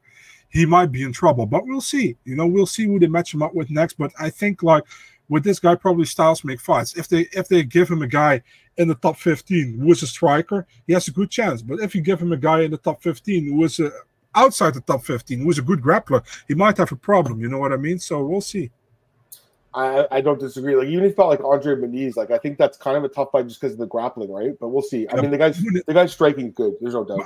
he 0.49 0.67
might 0.67 0.93
be 0.93 1.03
in 1.03 1.13
trouble. 1.13 1.47
But 1.47 1.67
we'll 1.67 1.81
see. 1.81 2.17
You 2.25 2.37
know, 2.37 2.47
we'll 2.47 2.67
see 2.67 2.87
who 2.87 2.99
they 2.99 3.09
match 3.09 3.33
him 3.35 3.43
up 3.43 3.55
with 3.55 3.71
next. 3.71 3.95
But 3.95 4.13
I 4.21 4.31
think 4.31 4.63
like 4.63 4.85
with 5.29 5.45
this 5.45 5.59
guy, 5.59 5.75
probably 5.75 6.05
styles 6.05 6.45
make 6.45 6.61
fights. 6.61 6.97
If 6.97 7.09
they 7.09 7.23
if 7.33 7.49
they 7.49 7.65
give 7.65 7.91
him 7.91 8.03
a 8.03 8.07
guy 8.07 8.43
in 8.77 8.89
the 8.89 8.95
top 8.95 9.17
15 9.17 9.79
who 9.79 9.91
is 9.91 10.03
a 10.03 10.07
striker, 10.07 10.67
he 10.87 10.93
has 10.93 11.09
a 11.09 11.13
good 11.13 11.31
chance. 11.31 11.63
But 11.63 11.81
if 11.81 11.95
you 11.95 12.03
give 12.03 12.21
him 12.21 12.33
a 12.33 12.37
guy 12.37 12.61
in 12.61 12.71
the 12.71 12.79
top 12.79 13.03
15 13.03 13.47
who 13.47 13.65
is 13.65 13.81
a, 13.81 13.91
outside 14.35 14.75
the 14.75 14.81
top 14.81 15.03
15 15.05 15.41
who 15.41 15.51
is 15.51 15.59
a 15.59 15.63
good 15.63 15.81
grappler, 15.81 16.23
he 16.49 16.55
might 16.55 16.77
have 16.79 16.93
a 16.93 16.97
problem. 16.97 17.41
You 17.41 17.49
know 17.49 17.59
what 17.59 17.73
I 17.73 17.77
mean? 17.77 17.99
So 17.99 18.25
we'll 18.25 18.41
see. 18.41 18.71
I, 19.75 20.07
I 20.11 20.21
don't 20.21 20.39
disagree. 20.39 20.77
Like 20.77 20.89
even 20.89 21.05
if 21.05 21.17
felt 21.17 21.31
like 21.31 21.43
Andre 21.43 21.75
Muniz, 21.75 22.17
like 22.17 22.31
I 22.31 22.39
think 22.39 22.59
that's 22.59 22.77
kind 22.77 22.97
of 22.97 23.05
a 23.05 23.09
tough 23.09 23.33
fight 23.33 23.47
just 23.47 23.61
because 23.61 23.73
of 23.73 23.79
the 23.79 23.87
grappling, 23.87 24.31
right? 24.31 24.53
But 24.59 24.69
we'll 24.69 24.83
see. 24.83 25.09
I 25.09 25.21
mean, 25.21 25.31
the 25.31 25.39
guy's 25.39 25.61
the 25.63 25.95
guy's 25.95 26.13
striking 26.13 26.53
good. 26.53 26.75
There's 26.81 26.95
no 26.95 27.05
doubt. 27.05 27.23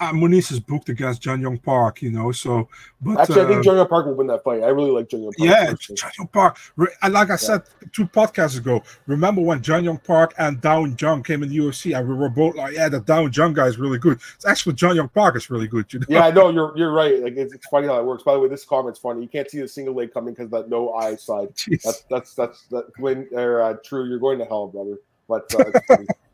Uh, 0.00 0.12
Muniz 0.12 0.52
is 0.52 0.60
booked 0.60 0.88
against 0.88 1.22
Junyong 1.22 1.62
Park, 1.62 2.02
you 2.02 2.10
know. 2.10 2.30
So, 2.32 2.68
but 3.00 3.20
Actually, 3.20 3.42
I 3.42 3.46
think 3.46 3.48
think 3.48 3.64
Junior 3.64 3.84
Park 3.84 4.06
will 4.06 4.14
win 4.14 4.26
that 4.28 4.44
fight. 4.44 4.62
I 4.62 4.68
really 4.68 4.90
like 4.90 5.08
Junior 5.08 5.30
Park. 5.36 5.36
Yeah, 5.38 5.70
personally. 5.70 5.96
John 5.96 6.10
Young 6.18 6.28
Park. 6.28 6.58
Like 6.76 7.30
I 7.30 7.36
said 7.36 7.62
two 7.92 8.06
podcasts 8.06 8.56
ago, 8.56 8.82
remember 9.06 9.40
when 9.40 9.60
Junyong 9.60 10.02
Park 10.02 10.34
and 10.38 10.60
Da 10.60 10.80
Un 10.80 10.96
Jung 11.00 11.22
came 11.22 11.42
in 11.42 11.48
the 11.48 11.58
UFC, 11.58 11.98
and 11.98 12.08
we 12.08 12.14
were 12.14 12.28
both 12.28 12.54
like, 12.56 12.74
"Yeah, 12.74 12.88
the 12.88 13.00
Da 13.00 13.22
Un 13.22 13.32
Jung 13.32 13.52
guy 13.52 13.66
is 13.66 13.78
really 13.78 13.98
good." 13.98 14.20
It's 14.36 14.46
actually 14.46 14.74
Junyong 14.74 15.12
Park 15.12 15.36
is 15.36 15.50
really 15.50 15.66
good. 15.66 15.92
You 15.92 16.00
know? 16.00 16.06
Yeah, 16.08 16.30
no, 16.30 16.50
you're 16.54 16.76
you're 16.76 16.92
right. 16.92 17.20
Like 17.22 17.36
it's, 17.36 17.52
it's 17.52 17.66
funny 17.66 17.86
how 17.88 17.98
it 17.98 18.04
works. 18.04 18.22
By 18.22 18.34
the 18.34 18.40
way, 18.40 18.48
this 18.48 18.64
comment's 18.64 18.98
funny. 18.98 19.22
You 19.22 19.28
can't 19.28 19.50
see 19.50 19.60
the 19.60 19.68
single 19.68 19.94
leg 19.94 20.12
coming 20.12 20.34
because 20.34 20.50
that 20.50 20.68
no 20.68 20.92
eye 20.94 21.16
side. 21.16 21.54
Jeez. 21.54 21.82
That's 21.82 22.02
that's 22.02 22.34
that's 22.34 22.62
that 22.70 22.84
when 22.98 23.28
or 23.32 23.62
uh, 23.62 23.74
true. 23.84 24.08
You're 24.08 24.18
going 24.18 24.38
to 24.38 24.44
hell, 24.44 24.68
brother. 24.68 24.98
But 25.28 25.52
uh. 25.54 25.96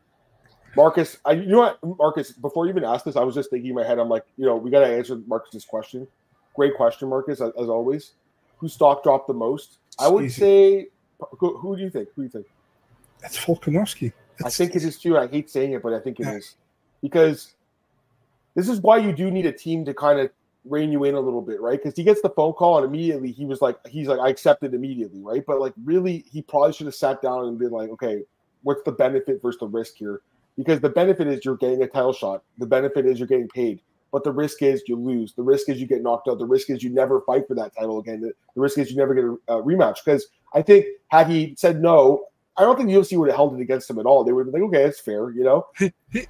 Marcus, 0.75 1.17
I 1.25 1.33
you 1.33 1.47
know 1.47 1.59
what, 1.59 1.97
Marcus? 1.99 2.31
Before 2.31 2.65
you 2.65 2.71
even 2.71 2.83
asked 2.83 3.05
this, 3.05 3.15
I 3.15 3.23
was 3.23 3.35
just 3.35 3.49
thinking 3.49 3.69
in 3.69 3.75
my 3.75 3.85
head. 3.85 3.99
I'm 3.99 4.09
like, 4.09 4.25
you 4.37 4.45
know, 4.45 4.55
we 4.55 4.69
got 4.69 4.81
to 4.81 4.87
answer 4.87 5.19
Marcus's 5.27 5.65
question. 5.65 6.07
Great 6.55 6.75
question, 6.75 7.09
Marcus, 7.09 7.41
as, 7.41 7.51
as 7.59 7.69
always. 7.69 8.13
Who 8.57 8.67
stock 8.67 9.03
dropped 9.03 9.27
the 9.27 9.33
most? 9.33 9.77
I 9.99 10.07
would 10.07 10.25
Easy. 10.25 10.41
say. 10.41 10.87
Who, 11.39 11.57
who 11.57 11.77
do 11.77 11.83
you 11.83 11.89
think? 11.89 12.09
Who 12.15 12.21
do 12.21 12.23
you 12.23 12.29
think? 12.29 12.45
It's 13.23 13.37
Volkanovski. 13.37 14.11
I 14.43 14.49
think 14.49 14.75
it 14.75 14.83
is 14.83 14.99
too. 14.99 15.17
I 15.17 15.27
hate 15.27 15.49
saying 15.49 15.71
it, 15.73 15.81
but 15.81 15.93
I 15.93 15.99
think 15.99 16.19
it 16.19 16.25
Yeah. 16.25 16.33
is 16.35 16.55
because 17.01 17.53
this 18.55 18.67
is 18.67 18.79
why 18.81 18.97
you 18.97 19.13
do 19.13 19.31
need 19.31 19.45
a 19.45 19.51
team 19.51 19.85
to 19.85 19.93
kind 19.93 20.19
of 20.19 20.29
rein 20.65 20.91
you 20.91 21.03
in 21.03 21.15
a 21.15 21.19
little 21.19 21.41
bit, 21.41 21.61
right? 21.61 21.81
Because 21.81 21.95
he 21.95 22.03
gets 22.03 22.21
the 22.21 22.29
phone 22.29 22.53
call 22.53 22.77
and 22.77 22.85
immediately 22.85 23.31
he 23.31 23.45
was 23.45 23.61
like, 23.61 23.77
he's 23.87 24.07
like, 24.07 24.19
I 24.19 24.29
accepted 24.29 24.73
immediately, 24.73 25.21
right? 25.21 25.43
But 25.45 25.59
like, 25.61 25.73
really, 25.83 26.25
he 26.31 26.41
probably 26.41 26.73
should 26.73 26.87
have 26.87 26.95
sat 26.95 27.21
down 27.21 27.45
and 27.45 27.57
been 27.59 27.71
like, 27.71 27.89
okay, 27.91 28.23
what's 28.63 28.81
the 28.83 28.91
benefit 28.91 29.41
versus 29.41 29.59
the 29.59 29.67
risk 29.67 29.95
here? 29.95 30.21
Because 30.57 30.79
the 30.79 30.89
benefit 30.89 31.27
is 31.27 31.43
you're 31.43 31.57
getting 31.57 31.81
a 31.83 31.87
title 31.87 32.13
shot. 32.13 32.43
The 32.57 32.65
benefit 32.65 33.05
is 33.05 33.19
you're 33.19 33.27
getting 33.27 33.47
paid. 33.49 33.81
But 34.11 34.23
the 34.23 34.31
risk 34.31 34.61
is 34.61 34.81
you 34.87 34.95
lose. 34.95 35.33
The 35.33 35.43
risk 35.43 35.67
is 35.67 35.79
you 35.81 35.87
get 35.87 36.01
knocked 36.01 36.29
out. 36.29 36.39
The 36.39 36.45
risk 36.45 36.69
is 36.69 36.81
you 36.81 36.89
never 36.89 37.21
fight 37.21 37.47
for 37.47 37.55
that 37.55 37.75
title 37.75 37.99
again. 37.99 38.21
The, 38.21 38.31
the 38.55 38.61
risk 38.61 38.77
is 38.77 38.89
you 38.89 38.95
never 38.97 39.13
get 39.13 39.25
a, 39.25 39.57
a 39.57 39.61
rematch. 39.63 39.97
Because 40.05 40.27
I 40.53 40.61
think 40.61 40.85
had 41.09 41.27
he 41.29 41.53
said 41.57 41.81
no, 41.81 42.25
I 42.55 42.61
don't 42.61 42.77
think 42.77 42.87
the 42.87 42.95
UFC 42.95 43.17
would 43.17 43.27
have 43.27 43.35
held 43.35 43.55
it 43.59 43.61
against 43.61 43.89
him 43.89 43.99
at 43.99 44.05
all. 44.05 44.23
They 44.23 44.31
would 44.31 44.45
have 44.45 44.53
been 44.53 44.61
like, 44.61 44.69
okay, 44.69 44.83
it's 44.85 45.01
fair, 45.01 45.31
you 45.31 45.43
know. 45.43 45.67
He, 45.77 45.91
he, 46.09 46.27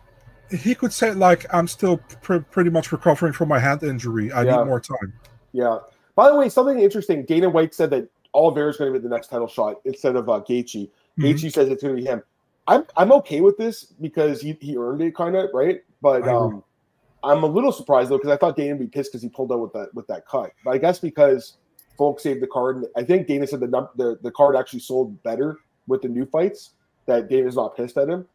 he 0.49 0.73
could 0.73 0.93
say 0.93 1.13
like, 1.13 1.45
I'm 1.53 1.67
still 1.67 1.97
pr- 2.23 2.37
pretty 2.39 2.71
much 2.71 2.91
recovering 2.91 3.33
from 3.33 3.49
my 3.49 3.59
hand 3.59 3.83
injury. 3.83 4.31
I 4.31 4.43
Yeah. 4.43 4.57
need 4.57 4.65
more 4.65 4.79
time. 4.79 5.13
Yeah. 5.51 5.77
By 6.15 6.29
the 6.31 6.35
way, 6.35 6.49
something 6.49 6.79
interesting. 6.79 7.23
Dana 7.25 7.49
White 7.49 7.75
said 7.75 7.91
that 7.91 8.07
Oliveira 8.33 8.69
is 8.69 8.77
going 8.77 8.91
to 8.91 8.99
be 8.99 9.03
the 9.03 9.13
next 9.13 9.27
title 9.27 9.47
shot 9.47 9.75
instead 9.85 10.15
of 10.15 10.27
uh, 10.27 10.39
Gaethje. 10.41 10.89
Mhm. 11.19 11.23
Gaethje 11.23 11.51
says 11.53 11.69
it's 11.69 11.83
going 11.83 11.95
to 11.95 12.01
be 12.01 12.07
him. 12.07 12.23
I'm 12.67 12.85
I'm 12.97 13.11
okay 13.13 13.41
with 13.41 13.57
this 13.57 13.85
because 13.85 14.41
he, 14.41 14.57
he 14.59 14.77
earned 14.77 15.01
it, 15.01 15.15
kind 15.15 15.35
of 15.35 15.49
right. 15.53 15.81
But 16.01 16.27
um, 16.27 16.63
I'm 17.23 17.43
a 17.43 17.47
little 17.47 17.71
surprised 17.71 18.09
though 18.09 18.17
because 18.17 18.31
I 18.31 18.37
thought 18.37 18.55
Dana 18.55 18.75
would 18.75 18.79
be 18.79 18.87
pissed 18.87 19.11
because 19.11 19.21
he 19.21 19.29
pulled 19.29 19.51
out 19.51 19.59
with 19.59 19.73
that 19.73 19.93
with 19.93 20.07
that 20.07 20.27
cut. 20.27 20.51
But 20.63 20.71
I 20.71 20.77
guess 20.77 20.99
because 20.99 21.57
folks 21.97 22.23
saved 22.23 22.41
the 22.41 22.47
card, 22.47 22.77
and 22.77 22.87
I 22.95 23.03
think 23.03 23.27
Dana 23.27 23.47
said 23.47 23.59
the 23.59 23.67
num- 23.67 23.89
the 23.95 24.17
the 24.21 24.31
card 24.31 24.55
actually 24.55 24.79
sold 24.79 25.21
better 25.23 25.57
with 25.87 26.01
the 26.01 26.07
new 26.07 26.25
fights. 26.25 26.71
That 27.05 27.29
Dana's 27.29 27.55
not 27.55 27.75
pissed 27.77 27.97
at 27.97 28.09
him. 28.09 28.27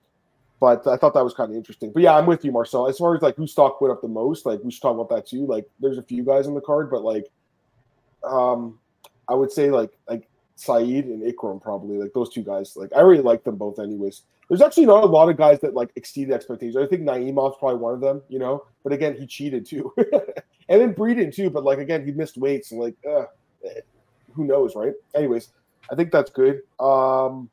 But 0.61 0.87
I 0.87 0.97
thought 0.97 1.14
that 1.14 1.24
was 1.24 1.35
kind 1.35 1.51
of 1.51 1.57
interesting. 1.57 1.91
But 1.91 2.03
yeah, 2.03 2.14
I'm 2.14 2.26
with 2.26 2.45
you, 2.45 2.53
Marcel. 2.53 2.87
As 2.87 2.99
far 2.99 3.16
as 3.16 3.22
like 3.22 3.35
who 3.35 3.47
stock 3.47 3.81
went 3.81 3.93
up 3.93 4.03
the 4.03 4.09
most, 4.09 4.45
like 4.45 4.61
we 4.62 4.70
should 4.70 4.83
talk 4.83 4.95
about 4.95 5.09
that 5.09 5.26
too. 5.26 5.47
Like 5.47 5.66
there's 5.81 5.99
a 5.99 6.03
few 6.03 6.22
guys 6.22 6.47
on 6.47 6.55
the 6.55 6.61
card, 6.61 6.91
but 6.91 7.03
like 7.03 7.26
um 8.22 8.78
I 9.28 9.35
would 9.35 9.51
say 9.51 9.70
like 9.70 9.91
like 10.09 10.28
Saeed 10.61 11.06
and 11.06 11.22
Ikram 11.22 11.61
probably 11.61 11.96
like 11.96 12.12
those 12.12 12.28
two 12.28 12.42
guys. 12.42 12.76
Like 12.76 12.90
I 12.94 13.00
really 13.00 13.22
like 13.22 13.44
them 13.44 13.56
both 13.56 13.78
anyways. 13.78 14.22
There's 14.48 14.61
actually 14.61 14.86
not 14.86 15.04
a 15.04 15.06
lot 15.06 15.28
of 15.28 15.36
guys 15.36 15.61
that 15.61 15.74
like 15.74 15.90
exceeded 15.96 16.34
expectations. 16.34 16.76
I 16.76 16.86
think 16.86 17.02
Naimov's 17.02 17.56
probably 17.58 17.78
one 17.78 17.94
of 17.94 18.00
them, 18.00 18.20
you 18.28 18.38
know. 18.38 18.64
But 18.82 18.92
again, 18.92 19.16
he 19.16 19.26
cheated 19.26 19.64
too, 19.64 19.92
and 20.68 20.80
then 20.80 20.94
Breeden 20.94 21.34
too. 21.34 21.48
But 21.50 21.64
like 21.64 21.78
again, 21.78 22.04
he 22.04 22.12
missed 22.12 22.36
weights 22.36 22.72
like, 22.72 22.94
uh, 23.08 23.24
who 24.34 24.44
knows, 24.44 24.76
right? 24.76 24.92
Anyways, 25.14 25.48
I 25.90 25.94
think 25.94 26.12
that's 26.12 26.30
good. 26.30 26.61
Um, 26.78 27.48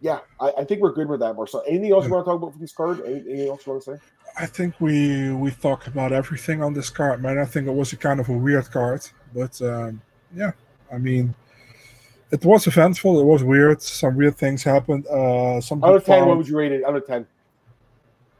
yeah, 0.00 0.20
I, 0.40 0.52
I 0.58 0.64
think 0.64 0.80
we're 0.80 0.92
good 0.92 1.08
with 1.08 1.20
that, 1.20 1.34
Marcel. 1.34 1.64
Anything 1.66 1.92
else 1.92 2.06
you 2.06 2.12
want 2.12 2.24
to 2.24 2.30
talk 2.30 2.40
about 2.40 2.52
for 2.52 2.58
this 2.58 2.72
card? 2.72 3.02
Any, 3.04 3.16
anything 3.16 3.48
else 3.48 3.66
you 3.66 3.72
want 3.72 3.84
to 3.84 3.96
say? 3.96 4.00
I 4.38 4.46
think 4.46 4.80
we 4.80 5.32
we 5.32 5.50
talked 5.50 5.86
about 5.86 6.12
everything 6.12 6.62
on 6.62 6.72
this 6.72 6.88
card, 6.88 7.22
man. 7.22 7.38
I 7.38 7.44
think 7.44 7.66
it 7.66 7.74
was 7.74 7.92
a 7.92 7.96
kind 7.96 8.20
of 8.20 8.28
a 8.28 8.32
weird 8.32 8.70
card, 8.70 9.02
but 9.34 9.60
um, 9.60 10.00
yeah, 10.34 10.52
I 10.92 10.98
mean, 10.98 11.34
it 12.30 12.44
was 12.44 12.66
eventful. 12.66 13.20
It 13.20 13.24
was 13.24 13.42
weird. 13.42 13.82
Some 13.82 14.16
weird 14.16 14.36
things 14.36 14.62
happened. 14.62 15.06
Uh, 15.06 15.60
some 15.60 15.82
Out 15.84 15.96
of 15.96 16.04
ten, 16.04 16.26
what 16.26 16.36
would 16.36 16.48
you 16.48 16.56
rate 16.56 16.72
it? 16.72 16.84
Out 16.84 16.96
of 16.96 17.06
ten. 17.06 17.26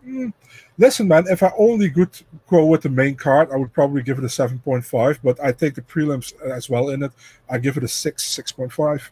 Mm, 0.06 0.32
Listen, 0.80 1.08
man, 1.08 1.24
if 1.28 1.42
I 1.42 1.52
only 1.58 1.90
could 1.90 2.16
go 2.48 2.64
with 2.64 2.82
the 2.82 2.88
main 2.88 3.16
card, 3.16 3.50
I 3.52 3.56
would 3.56 3.72
probably 3.72 4.00
give 4.00 4.16
it 4.18 4.24
a 4.24 4.28
7.5, 4.28 5.18
but 5.24 5.40
I 5.42 5.50
take 5.50 5.74
the 5.74 5.82
prelims 5.82 6.40
as 6.40 6.70
well 6.70 6.90
in 6.90 7.02
it. 7.02 7.10
I 7.50 7.58
give 7.58 7.76
it 7.76 7.82
a 7.82 7.88
6, 7.88 8.22
6.5. 8.24 9.10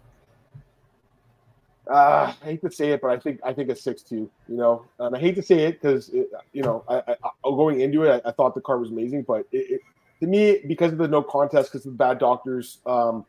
Uh, 1.88 2.32
I 2.40 2.44
hate 2.44 2.60
to 2.62 2.70
say 2.70 2.92
it, 2.92 3.00
but 3.00 3.10
I 3.10 3.18
think 3.18 3.38
I 3.44 3.52
think 3.52 3.68
it's 3.68 3.80
six 3.80 4.02
two. 4.02 4.28
You 4.48 4.56
know, 4.56 4.86
and 4.98 5.14
I 5.14 5.20
hate 5.20 5.36
to 5.36 5.42
say 5.42 5.66
it 5.66 5.80
because 5.80 6.08
you 6.08 6.62
know, 6.62 6.82
I, 6.88 6.96
I, 6.96 7.12
I 7.22 7.30
going 7.44 7.80
into 7.80 8.02
it, 8.02 8.22
I, 8.24 8.30
I 8.30 8.32
thought 8.32 8.56
the 8.56 8.60
card 8.60 8.80
was 8.80 8.90
amazing, 8.90 9.22
but 9.22 9.46
it, 9.52 9.70
it, 9.70 9.80
to 10.18 10.26
me, 10.26 10.62
because 10.66 10.90
of 10.90 10.98
the 10.98 11.06
no 11.06 11.22
contest, 11.22 11.70
because 11.70 11.86
of 11.86 11.92
the 11.92 11.96
bad 11.96 12.18
doctors, 12.18 12.78
um, 12.86 13.24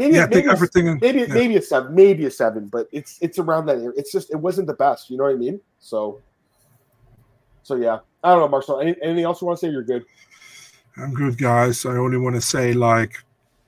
maybe 0.00 0.16
Yeah, 0.16 0.26
maybe 0.26 0.48
everything 0.48 0.86
in. 0.86 0.98
maybe 1.00 1.20
yeah. 1.20 1.26
maybe 1.34 1.56
a 1.56 1.62
seven, 1.62 1.94
maybe 1.94 2.24
a 2.26 2.30
seven, 2.30 2.66
but 2.68 2.88
it's 2.90 3.18
it's 3.20 3.38
around 3.38 3.66
that. 3.66 3.76
area. 3.76 3.92
It's 3.96 4.10
just 4.10 4.30
it 4.30 4.36
wasn't 4.36 4.66
the 4.66 4.74
best. 4.74 5.10
You 5.10 5.18
know 5.18 5.24
what 5.24 5.34
I 5.34 5.36
mean? 5.36 5.60
So, 5.78 6.20
so 7.62 7.74
yeah, 7.76 7.98
I 8.24 8.30
don't 8.30 8.40
know, 8.40 8.48
Marcel. 8.48 8.80
Any, 8.80 8.96
anything 9.02 9.24
else 9.24 9.40
you 9.40 9.46
want 9.46 9.60
to 9.60 9.66
say? 9.66 9.70
You're 9.70 9.82
good. 9.84 10.04
I'm 10.96 11.14
good, 11.14 11.38
guys. 11.38 11.86
I 11.86 11.96
only 11.96 12.18
want 12.18 12.34
to 12.36 12.40
say, 12.40 12.72
like, 12.72 13.14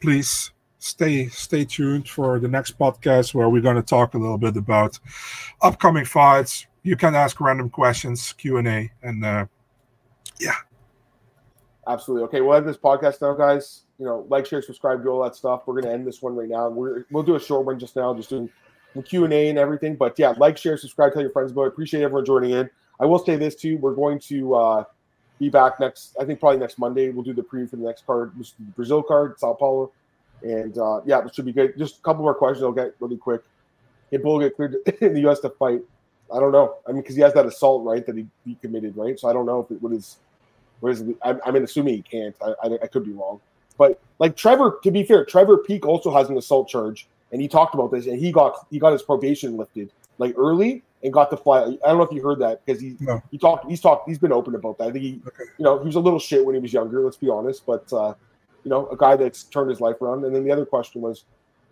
please 0.01 0.51
stay 0.79 1.29
stay 1.29 1.65
tuned 1.65 2.09
for 2.09 2.41
the 2.41 2.49
next 2.49 2.77
podcast 2.79 3.35
where 3.35 3.49
we're 3.49 3.61
going 3.63 3.77
to 3.77 3.83
talk 3.83 4.15
a 4.15 4.19
little 4.19 4.39
bit 4.39 4.57
about 4.57 4.99
upcoming 5.61 6.05
fights. 6.05 6.67
You 6.83 6.97
can 6.97 7.15
ask 7.15 7.41
random 7.41 7.71
questions, 7.71 8.33
Q 8.33 8.57
and 8.57 8.67
A, 8.69 8.91
and 9.03 9.25
uh, 9.25 9.47
yeah. 10.41 10.57
Absolutely. 11.87 12.25
Okay, 12.27 12.41
we'll 12.41 12.55
end 12.57 12.67
this 12.67 12.77
podcast 12.77 13.21
now, 13.21 13.35
guys. 13.35 13.83
You 14.03 14.09
know, 14.09 14.27
like, 14.29 14.47
share, 14.47 14.61
subscribe, 14.61 15.05
do 15.05 15.11
all 15.11 15.23
that 15.23 15.37
stuff. 15.37 15.63
We're 15.65 15.81
gonna 15.81 15.95
end 15.95 16.05
this 16.05 16.21
one 16.21 16.35
right 16.35 16.49
now. 16.49 16.69
We're 16.69 17.07
we'll 17.13 17.23
do 17.23 17.37
a 17.37 17.41
short 17.41 17.65
one 17.65 17.79
just 17.79 17.95
now, 17.95 18.13
just 18.13 18.31
doing 18.31 18.51
the 18.97 19.03
Q 19.05 19.23
and 19.23 19.33
A 19.33 19.49
and 19.49 19.57
everything. 19.57 19.95
But 19.95 20.19
yeah, 20.19 20.35
like, 20.37 20.59
share, 20.59 20.77
subscribe, 20.77 21.13
tell 21.13 21.23
your 21.23 21.31
friends 21.31 21.53
about 21.53 21.67
it. 21.67 21.69
Appreciate 21.69 22.03
everyone 22.03 22.25
joining 22.25 22.51
in. 22.51 22.69
I 22.99 23.07
will 23.07 23.21
say 23.21 23.37
this 23.37 23.55
too: 23.55 23.77
we're 23.77 23.95
going 23.95 24.19
to 24.19 24.57
uh, 24.57 24.85
be 25.39 25.51
back 25.51 25.79
next. 25.79 26.17
I 26.21 26.25
think 26.25 26.41
probably 26.41 26.59
next 26.59 26.81
Monday. 26.81 27.11
We'll 27.11 27.23
do 27.23 27.33
the 27.33 27.43
preview 27.43 27.71
for 27.71 27.77
the 27.77 27.85
next 27.85 28.05
card, 28.05 28.33
the 28.37 28.51
Brazil 28.75 29.05
card, 29.05 29.39
Sao 29.39 29.53
Paulo, 29.53 29.93
and 30.43 30.77
uh, 30.77 31.03
yeah, 31.05 31.25
it 31.25 31.33
should 31.33 31.45
be 31.45 31.53
good. 31.53 31.79
Just 31.79 32.01
a 32.01 32.03
couple 32.03 32.25
more 32.25 32.35
questions. 32.35 32.65
I'll 32.65 32.73
get 32.73 32.97
really 32.99 33.19
quick. 33.19 33.43
Can 34.11 34.21
Bull 34.21 34.41
get 34.41 34.57
cleared 34.57 34.79
in 35.01 35.15
the 35.15 35.21
U.S. 35.21 35.39
to 35.41 35.51
fight? 35.51 35.81
I 36.35 36.41
don't 36.41 36.51
know. 36.51 36.75
I 36.89 36.91
mean, 36.91 37.03
because 37.03 37.15
he 37.15 37.23
has 37.23 37.35
that 37.35 37.47
assault 37.47 37.85
right 37.85 38.05
that 38.05 38.17
he, 38.17 38.27
he 38.45 38.57
committed, 38.57 38.97
right? 38.97 39.17
So 39.17 39.29
I 39.29 39.33
don't 39.33 39.47
know 39.47 39.61
if 39.61 39.71
it 39.71 39.81
what 39.81 39.93
is 39.93 40.17
what 40.81 40.91
is? 40.91 41.05
I'm, 41.23 41.41
I'm 41.47 41.55
assuming 41.63 41.95
he 41.95 42.03
can't. 42.03 42.35
I, 42.45 42.55
I, 42.65 42.79
I 42.83 42.87
could 42.89 43.05
be 43.05 43.13
wrong. 43.13 43.41
But 43.83 44.01
like 44.21 44.37
Trevor, 44.37 44.79
to 44.85 44.91
be 44.93 45.03
fair, 45.03 45.25
Trevor 45.25 45.59
Peek 45.59 45.85
also 45.87 46.13
has 46.13 46.29
an 46.29 46.37
assault 46.39 46.69
charge, 46.69 47.09
and 47.33 47.41
he 47.43 47.49
talked 47.49 47.75
about 47.75 47.91
this, 47.91 48.07
and 48.07 48.17
he 48.17 48.31
got 48.31 48.65
he 48.71 48.79
got 48.79 48.93
his 48.93 49.03
probation 49.03 49.57
lifted 49.57 49.91
like 50.19 50.35
early 50.37 50.85
and 51.03 51.13
got 51.13 51.31
to 51.31 51.37
fly. 51.37 51.63
I 51.63 51.89
don't 51.89 51.99
know 51.99 52.05
if 52.05 52.13
you 52.13 52.23
heard 52.23 52.39
that 52.39 52.65
because 52.65 52.81
he 52.81 52.97
No. 53.01 53.21
he 53.33 53.39
talked 53.39 53.69
he's 53.69 53.81
talked 53.81 54.09
he's 54.09 54.21
been 54.21 54.31
open 54.33 54.55
about 54.55 54.79
that. 54.79 54.89
I 54.89 54.93
think 54.93 55.03
he 55.05 55.21
Okay. 55.27 55.45
you 55.59 55.65
know 55.65 55.81
he 55.81 55.87
was 55.87 55.97
a 55.97 56.01
little 56.01 56.21
shit 56.21 56.45
when 56.47 56.55
he 56.55 56.61
was 56.61 56.73
younger. 56.73 57.01
Let's 57.03 57.17
be 57.17 57.29
honest, 57.29 57.67
but 57.67 57.93
uh, 57.93 58.15
you 58.63 58.71
know 58.71 58.87
a 58.89 58.97
guy 58.97 59.17
that's 59.17 59.43
turned 59.45 59.69
his 59.71 59.81
life 59.81 60.01
around. 60.01 60.25
And 60.25 60.33
then 60.33 60.45
the 60.45 60.53
other 60.53 60.65
question 60.65 61.01
was, 61.03 61.25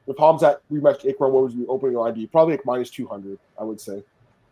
if 0.09 0.17
Khamzat 0.17 0.57
rematched 0.73 1.05
Ikram, 1.05 1.31
what 1.31 1.45
was 1.45 1.55
the 1.55 1.65
opening 1.69 1.97
ID? 1.97 2.27
Probably 2.27 2.55
like 2.57 2.67
minus 2.67 2.91
two 2.91 3.07
hundred, 3.07 3.39
I 3.57 3.63
would 3.63 3.81
say. 3.81 4.03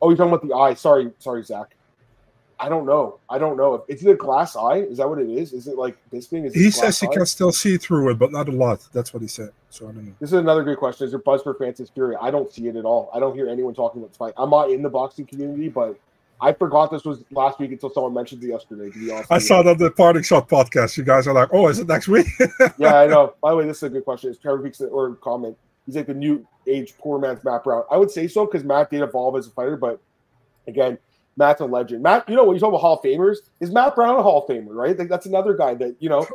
Oh, 0.01 0.11
you're 0.11 0.17
talking 0.17 0.33
about 0.33 0.47
the 0.47 0.55
eye. 0.55 0.75
Sorry, 0.75 1.11
sorry, 1.19 1.43
Zach. 1.43 1.75
I 2.61 2.69
don't 2.69 2.87
know. 2.87 3.21
I 3.31 3.39
don't 3.39 3.57
know. 3.57 3.85
Is 3.87 4.05
it 4.05 4.11
a 4.11 4.17
glass 4.17 4.57
eye? 4.57 4.79
Is 4.79 4.99
that 4.99 5.09
what 5.09 5.21
it 5.21 5.29
is? 5.29 5.53
Is 5.53 5.69
it 5.69 5.77
like 5.77 5.97
this 6.11 6.27
thing? 6.27 6.45
Is 6.45 6.55
he 6.55 6.63
glass 6.63 6.77
says 6.77 7.01
he 7.01 7.07
eye? 7.07 7.13
can 7.13 7.27
still 7.27 7.53
see 7.53 7.77
through 7.77 8.11
it, 8.11 8.19
but 8.19 8.33
not 8.33 8.49
a 8.49 8.53
lot. 8.53 8.87
That's 8.93 9.15
what 9.15 9.23
he 9.23 9.29
said. 9.29 9.51
So 9.71 9.89
I 9.89 9.93
don't 9.93 10.07
know. 10.07 10.13
This 10.19 10.31
is 10.31 10.39
another 10.39 10.65
great 10.65 10.79
question. 10.79 11.05
Is 11.05 11.13
there 11.13 11.21
buzz 11.21 11.43
for 11.43 11.55
Francis 11.55 11.89
Fury? 11.91 12.17
I 12.21 12.31
don't 12.31 12.51
see 12.51 12.67
it 12.67 12.75
at 12.75 12.85
all. 12.85 13.11
I 13.15 13.21
don't 13.21 13.35
hear 13.35 13.49
anyone 13.49 13.75
talking 13.75 14.01
about 14.01 14.11
this 14.11 14.17
fight. 14.17 14.35
I'm 14.37 14.51
not 14.51 14.71
in 14.71 14.83
the 14.83 14.89
boxing 14.89 15.27
community, 15.27 15.69
but 15.69 15.99
I 16.41 16.53
forgot 16.53 16.91
this 16.91 17.05
was 17.05 17.25
last 17.31 17.59
week 17.61 17.73
until 17.73 17.91
someone 17.91 18.15
mentioned 18.15 18.43
it 18.43 18.49
yesterday. 18.49 18.91
To 18.91 18.99
be 18.99 19.11
honest, 19.11 19.31
I 19.31 19.39
saw 19.39 19.63
that 19.63 19.79
the 19.79 19.91
parting 19.91 20.23
shot 20.23 20.49
podcast. 20.49 20.97
You 20.97 21.05
guys 21.05 21.27
are 21.27 21.35
like, 21.35 21.51
oh, 21.53 21.69
is 21.69 21.79
it 21.79 21.87
next 21.87 22.09
week? 22.09 22.27
yeah, 22.79 22.97
I 22.97 23.07
know. 23.07 23.35
By 23.43 23.51
the 23.51 23.57
way, 23.57 23.67
this 23.67 23.79
is 23.79 23.83
a 23.85 23.89
good 23.89 24.05
question. 24.05 24.31
Is 24.31 24.39
Trevor 24.39 24.63
Peek's 24.63 24.81
or 24.81 25.15
comment. 25.17 25.57
He's 25.87 25.97
like 25.97 26.07
the 26.07 26.15
new 26.15 26.47
age 26.67 26.95
poor 26.99 27.19
man's 27.19 27.43
Matt 27.45 27.65
Brown. 27.65 27.85
I 27.91 27.97
would 27.97 28.11
say 28.11 28.29
so 28.29 28.47
because 28.47 28.63
Matt 28.63 28.91
did 28.91 29.01
evolve 29.01 29.37
as 29.37 29.47
a 29.47 29.51
fighter, 29.51 29.77
but 29.77 30.01
again, 30.67 30.99
Matt's 31.39 31.61
a 31.61 31.65
legend. 31.65 32.03
Matt, 32.03 32.29
you 32.29 32.37
know, 32.37 32.45
when 32.45 32.57
you 32.57 32.61
talk 32.61 32.71
about 32.71 32.81
Hall 32.81 32.97
of 32.99 33.03
Famers, 33.03 33.39
is 33.61 33.71
Matt 33.71 33.95
Brown 33.95 34.17
a 34.17 34.23
Hall 34.23 34.43
of 34.43 34.49
Famer, 34.49 34.75
right? 34.75 34.99
Like 34.99 35.09
that's 35.09 35.27
another 35.27 35.55
guy 35.55 35.75
that 35.75 35.97
you 36.01 36.09
know. 36.09 36.27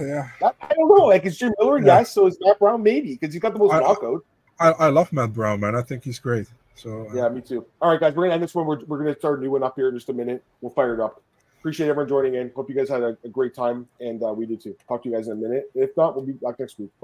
yeah, 0.00 0.28
I, 0.42 0.50
I 0.62 0.74
don't 0.74 0.88
know. 0.88 1.06
Like 1.06 1.24
is 1.26 1.36
Jim 1.38 1.52
Miller? 1.58 1.78
Yeah. 1.78 1.98
Yes. 1.98 2.12
So 2.12 2.26
is 2.26 2.38
Matt 2.40 2.58
Brown? 2.58 2.82
Maybe 2.82 3.12
because 3.12 3.34
he's 3.34 3.42
got 3.42 3.52
the 3.52 3.58
most 3.58 3.72
I-. 3.72 3.80
I, 4.58 4.70
I 4.70 4.88
love 4.88 5.12
Matt 5.12 5.34
Brown, 5.34 5.60
man. 5.60 5.76
I 5.76 5.82
think 5.82 6.02
he's 6.02 6.18
great. 6.18 6.46
So 6.74 7.08
uh, 7.10 7.14
Yeah, 7.14 7.28
me 7.28 7.42
too. 7.42 7.66
All 7.80 7.90
right, 7.90 8.00
guys, 8.00 8.14
we're 8.14 8.24
gonna 8.24 8.34
end 8.34 8.42
this 8.42 8.54
one. 8.54 8.66
We're, 8.66 8.84
we're 8.86 8.98
gonna 8.98 9.16
start 9.18 9.38
a 9.38 9.42
new 9.42 9.50
one 9.50 9.62
up 9.62 9.76
here 9.76 9.88
in 9.88 9.94
just 9.94 10.08
a 10.08 10.12
minute. 10.12 10.42
We'll 10.60 10.72
fire 10.72 10.94
it 10.94 11.00
up. 11.00 11.22
Appreciate 11.58 11.88
everyone 11.88 12.08
joining 12.08 12.34
in. 12.34 12.50
Hope 12.54 12.68
you 12.68 12.76
guys 12.76 12.88
had 12.88 13.02
a, 13.02 13.16
a 13.24 13.28
great 13.28 13.54
time, 13.54 13.88
and 14.00 14.22
uh, 14.22 14.32
we 14.32 14.46
did 14.46 14.62
too. 14.62 14.76
Talk 14.88 15.02
to 15.02 15.08
you 15.08 15.14
guys 15.14 15.26
in 15.26 15.32
a 15.32 15.36
minute. 15.36 15.70
If 15.74 15.96
not, 15.96 16.14
we'll 16.14 16.24
be 16.24 16.32
back 16.32 16.58
next 16.60 16.78
week. 16.78 16.90